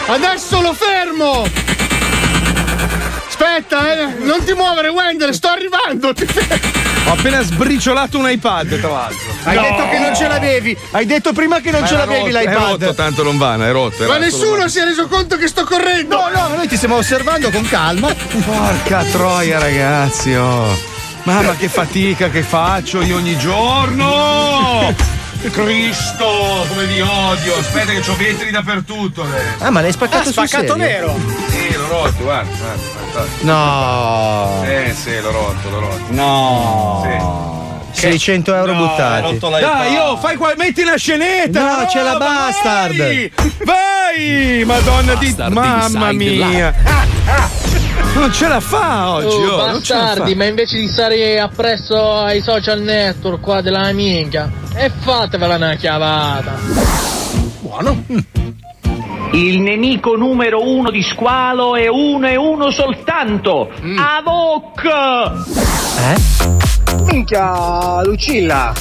No! 0.06 0.14
Adesso 0.14 0.60
lo 0.60 0.72
fermo! 0.72 1.65
Aspetta, 3.56 3.90
eh! 3.90 4.06
Non 4.18 4.44
ti 4.44 4.52
muovere, 4.52 4.88
Wendell, 4.88 5.30
sto 5.30 5.48
arrivando! 5.48 6.08
Ho 6.08 7.12
appena 7.12 7.40
sbriciolato 7.40 8.18
un 8.18 8.28
iPad, 8.28 8.78
tra 8.78 8.90
l'altro. 8.90 9.32
Hai 9.44 9.58
detto 9.58 9.88
che 9.88 9.98
non 9.98 10.14
ce 10.14 10.28
l'avevi. 10.28 10.76
Hai 10.90 11.06
detto 11.06 11.32
prima 11.32 11.60
che 11.60 11.70
non 11.70 11.80
Ma 11.80 11.86
ce 11.86 11.96
l'avevi 11.96 12.30
rotto, 12.32 12.36
È 12.36 12.40
l'iPad. 12.40 12.68
rotto, 12.82 12.94
tanto 12.94 13.22
non 13.22 13.38
va, 13.38 13.54
è 13.54 13.72
rotto. 13.72 14.04
Ma 14.04 14.16
era 14.16 14.24
nessuno 14.26 14.56
solo- 14.56 14.68
si 14.68 14.78
è 14.80 14.84
reso 14.84 15.06
conto 15.08 15.38
che 15.38 15.48
sto 15.48 15.64
correndo! 15.64 16.16
No, 16.16 16.28
no, 16.34 16.48
noi 16.54 16.68
ti 16.68 16.76
stiamo 16.76 16.96
osservando 16.96 17.48
con 17.48 17.66
calma. 17.66 18.12
Porca 18.44 19.04
troia, 19.04 19.58
ragazzi, 19.58 20.34
oh. 20.34 20.94
Mamma 21.22 21.54
che 21.54 21.68
fatica 21.68 22.28
che 22.28 22.42
faccio 22.42 23.00
io 23.00 23.16
ogni 23.16 23.38
giorno! 23.38 24.55
Cristo, 25.50 26.64
come 26.68 26.86
vi 26.86 27.00
odio! 27.00 27.56
Aspetta 27.58 27.92
che 27.92 28.10
ho 28.10 28.16
vetri 28.16 28.50
dappertutto 28.50 29.22
adesso. 29.22 29.64
Ah, 29.64 29.70
ma 29.70 29.80
l'hai 29.80 29.92
spaccato 29.92 30.28
Ah, 30.28 30.32
spaccato 30.32 30.74
serio? 30.76 30.76
nero. 30.76 31.14
Sì, 31.48 31.72
l'ho 31.76 31.86
rotto, 31.88 32.22
guarda, 32.22 32.50
guarda, 32.56 32.82
guarda. 33.12 33.30
No. 33.42 34.62
Eh 34.64 34.94
sì, 34.94 35.20
l'ho 35.20 35.30
rotto, 35.30 35.70
l'ho 35.70 35.80
rotto. 35.80 36.02
No. 36.08 37.84
600 37.92 38.54
euro 38.54 38.74
buttati. 38.74 39.38
Dai, 39.38 39.96
oh, 39.96 40.16
fai 40.18 40.36
qua, 40.36 40.52
metti 40.56 40.82
una 40.82 40.96
scenetta! 40.96 41.60
No, 41.60 41.74
una 41.76 41.86
c'è 41.86 42.02
la 42.02 42.16
bastard. 42.16 42.96
Vai! 42.96 43.32
Vai! 43.64 44.64
Madonna 44.66 45.14
di. 45.14 45.26
Bastard 45.28 45.52
Mamma 45.54 46.12
mia! 46.12 46.74
Non 48.16 48.32
ce 48.32 48.48
la 48.48 48.60
fa 48.60 49.10
oggi, 49.10 49.26
Oh, 49.26 49.52
oh, 49.52 49.56
bastardi, 49.72 50.34
ma 50.34 50.46
invece 50.46 50.78
di 50.78 50.88
stare 50.88 51.38
appresso 51.38 52.14
ai 52.14 52.40
social 52.40 52.80
network 52.80 53.40
qua 53.40 53.60
della 53.60 53.92
minchia, 53.92 54.50
e 54.74 54.90
fatevela 55.00 55.56
una 55.56 55.74
chiavata. 55.74 56.54
Buono. 57.60 58.04
Il 59.32 59.60
nemico 59.60 60.16
numero 60.16 60.66
uno 60.66 60.90
di 60.90 61.02
squalo 61.02 61.76
è 61.76 61.88
uno 61.88 62.26
e 62.26 62.36
uno 62.36 62.70
soltanto. 62.70 63.70
Avoc! 63.98 64.82
Minchia, 67.04 68.02
Lucilla! 68.02 68.72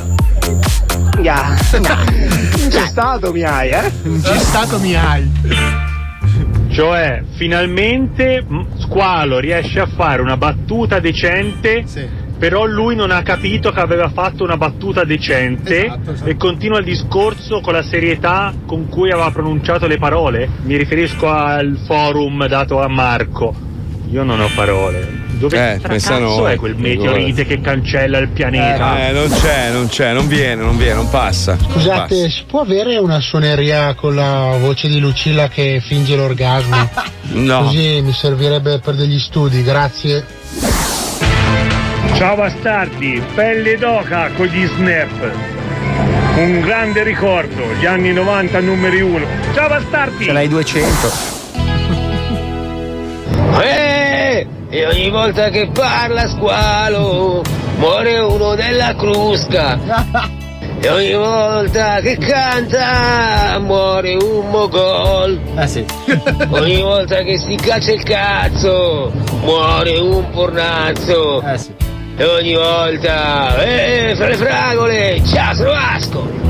Minchia! 1.15 1.57
Non 2.65 2.69
c'è 2.69 2.87
stato, 2.87 3.31
mi 3.31 3.43
hai, 3.43 3.69
eh? 3.69 3.91
Non 4.03 4.21
c'è 4.21 4.39
stato, 4.39 4.79
mi 4.79 4.95
hai. 4.95 5.29
Cioè, 6.75 7.23
finalmente 7.37 8.45
Squalo 8.79 9.39
riesce 9.39 9.79
a 9.79 9.85
fare 9.85 10.21
una 10.21 10.35
battuta 10.35 10.99
decente, 10.99 11.85
però 12.37 12.65
lui 12.65 12.95
non 12.97 13.11
ha 13.11 13.21
capito 13.21 13.71
che 13.71 13.79
aveva 13.79 14.09
fatto 14.09 14.43
una 14.43 14.57
battuta 14.57 15.05
decente 15.05 15.85
Esatto, 15.85 16.11
esatto. 16.11 16.29
e 16.29 16.35
continua 16.35 16.79
il 16.79 16.85
discorso 16.85 17.61
con 17.61 17.71
la 17.71 17.81
serietà 17.81 18.53
con 18.65 18.89
cui 18.89 19.09
aveva 19.09 19.31
pronunciato 19.31 19.87
le 19.87 19.97
parole. 19.97 20.49
Mi 20.63 20.75
riferisco 20.75 21.29
al 21.29 21.79
forum 21.87 22.45
dato 22.47 22.81
a 22.81 22.89
Marco. 22.89 23.55
Io 24.11 24.23
non 24.23 24.41
ho 24.41 24.49
parole. 24.53 25.24
Dove 25.37 25.73
Eh, 25.73 25.79
cazzo 25.81 26.47
è 26.47 26.55
quel 26.55 26.75
meteorite 26.75 27.45
che 27.45 27.59
cancella 27.61 28.17
il 28.19 28.29
pianeta? 28.29 29.07
Eh, 29.07 29.11
non 29.11 29.29
c'è, 29.29 29.71
non 29.71 29.87
c'è, 29.87 30.13
non 30.13 30.27
viene, 30.27 30.63
non 30.63 30.77
viene, 30.77 30.93
non 30.95 31.09
passa. 31.09 31.55
Non 31.59 31.71
Scusate, 31.71 32.29
si 32.29 32.43
può 32.47 32.61
avere 32.61 32.97
una 32.97 33.19
suoneria 33.19 33.93
con 33.95 34.15
la 34.15 34.55
voce 34.59 34.87
di 34.87 34.99
Lucilla 34.99 35.47
che 35.47 35.81
finge 35.85 36.15
l'orgasmo? 36.15 37.13
No. 37.27 37.63
Così 37.63 38.01
mi 38.01 38.13
servirebbe 38.13 38.79
per 38.79 38.95
degli 38.95 39.17
studi, 39.19 39.63
grazie. 39.63 40.23
Ciao 42.13 42.35
bastardi, 42.35 43.21
pelle 43.33 43.77
d'oca 43.77 44.29
con 44.37 44.45
gli 44.45 44.65
snap. 44.65 45.31
Un 46.37 46.61
grande 46.61 47.03
ricordo, 47.03 47.73
gli 47.79 47.85
anni 47.85 48.13
90 48.13 48.59
numeri 48.59 49.01
uno. 49.01 49.25
Ciao 49.53 49.67
bastardi! 49.67 50.25
Ce 50.25 50.31
l'hai 50.31 50.47
200. 50.47 51.34
E 54.75 54.85
ogni 54.85 55.09
volta 55.09 55.47
che 55.47 55.69
parla 55.71 56.27
squalo 56.27 57.41
muore 57.77 58.19
uno 58.19 58.55
della 58.55 58.93
crusca. 58.95 60.33
E 60.77 60.89
ogni 60.89 61.13
volta 61.13 61.99
che 61.99 62.15
canta 62.17 63.57
muore 63.59 64.13
un 64.21 64.49
mogol. 64.51 65.39
Ah 65.55 65.65
sì. 65.65 65.83
Ogni 66.51 66.79
volta 66.79 67.23
che 67.23 67.39
si 67.39 67.55
caccia 67.55 67.93
il 67.93 68.03
cazzo 68.03 69.11
muore 69.39 69.97
un 69.97 70.29
pornazzo. 70.29 71.41
Eh 71.41 71.57
sì. 71.57 71.73
E 72.17 72.23
ogni 72.23 72.53
volta, 72.53 73.57
eh, 73.63 74.13
fra 74.15 74.27
le 74.27 74.35
fragole, 74.35 75.21
ciao, 75.25 75.55
sono 75.55 75.71
Vasco. 75.71 76.44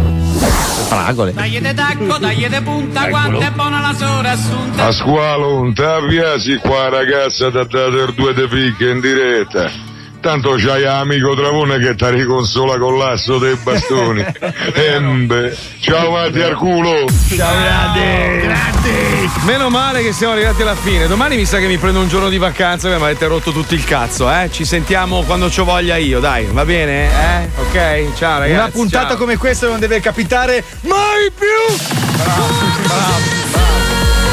Fragole. 0.88 1.34
Dai 1.34 1.60
de 1.60 1.74
tacco, 1.74 2.18
dai 2.18 2.48
de 2.48 2.62
punta, 2.62 3.08
quanto 3.10 3.40
è 3.40 3.52
buona 3.52 3.80
la 3.80 3.94
sora 3.94 4.32
assunta. 4.32 4.86
A 4.86 4.92
squalo, 4.92 5.56
non 5.56 5.74
ti 5.74 5.82
avviasi 5.82 6.58
qua 6.58 6.90
ragazza 6.90 7.50
dato 7.50 7.86
il 7.86 8.14
due 8.16 8.34
de 8.34 8.48
picche 8.48 8.90
in 8.90 9.00
diretta. 9.00 9.85
Tanto 10.26 10.56
c'hai 10.58 10.84
amico 10.88 11.36
Travone 11.36 11.78
che 11.78 11.94
ti 11.94 12.10
riconsola 12.10 12.80
con 12.80 12.98
l'asso 12.98 13.38
dei 13.38 13.54
bastoni. 13.62 14.26
Embe. 14.74 15.56
Ciao 15.80 16.10
Matti 16.10 16.42
al 16.42 16.56
culo. 16.56 17.06
Ciao 17.38 17.56
grande! 17.56 18.40
Grande! 18.42 19.30
Meno 19.44 19.70
male 19.70 20.02
che 20.02 20.14
siamo 20.14 20.34
arrivati 20.34 20.64
alla 20.64 20.74
fine. 20.74 21.06
Domani 21.06 21.36
mi 21.36 21.46
sa 21.46 21.60
che 21.60 21.68
mi 21.68 21.78
prendo 21.78 22.00
un 22.00 22.08
giorno 22.08 22.30
di 22.30 22.40
vacanza 22.40 22.88
perché 22.88 23.04
mi 23.04 23.08
avete 23.08 23.28
rotto 23.28 23.52
tutto 23.52 23.76
il 23.76 23.84
cazzo, 23.84 24.28
eh? 24.32 24.50
Ci 24.52 24.66
sentiamo 24.66 25.22
quando 25.22 25.48
ci 25.48 25.62
voglia 25.62 25.96
io, 25.98 26.20
dai, 26.20 26.48
va 26.50 26.66
bene? 26.66 27.06
Eh? 27.06 27.50
Ok? 27.60 28.16
Ciao 28.18 28.40
ragazzi. 28.40 28.60
Una 28.60 28.70
puntata 28.70 29.10
ciao. 29.10 29.18
come 29.18 29.38
questa 29.38 29.68
non 29.68 29.80
deve 29.80 30.00
capitare 30.00 30.64
mai 30.82 31.30
più. 31.38 31.76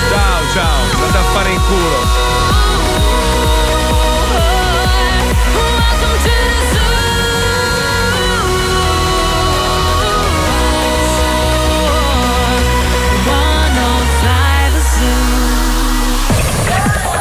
Ciao, 0.09 0.41
ciao, 0.55 1.05
andate 1.05 1.19
a 1.19 1.23
fare 1.35 1.51
in 1.51 1.61
culo. 1.67 2.52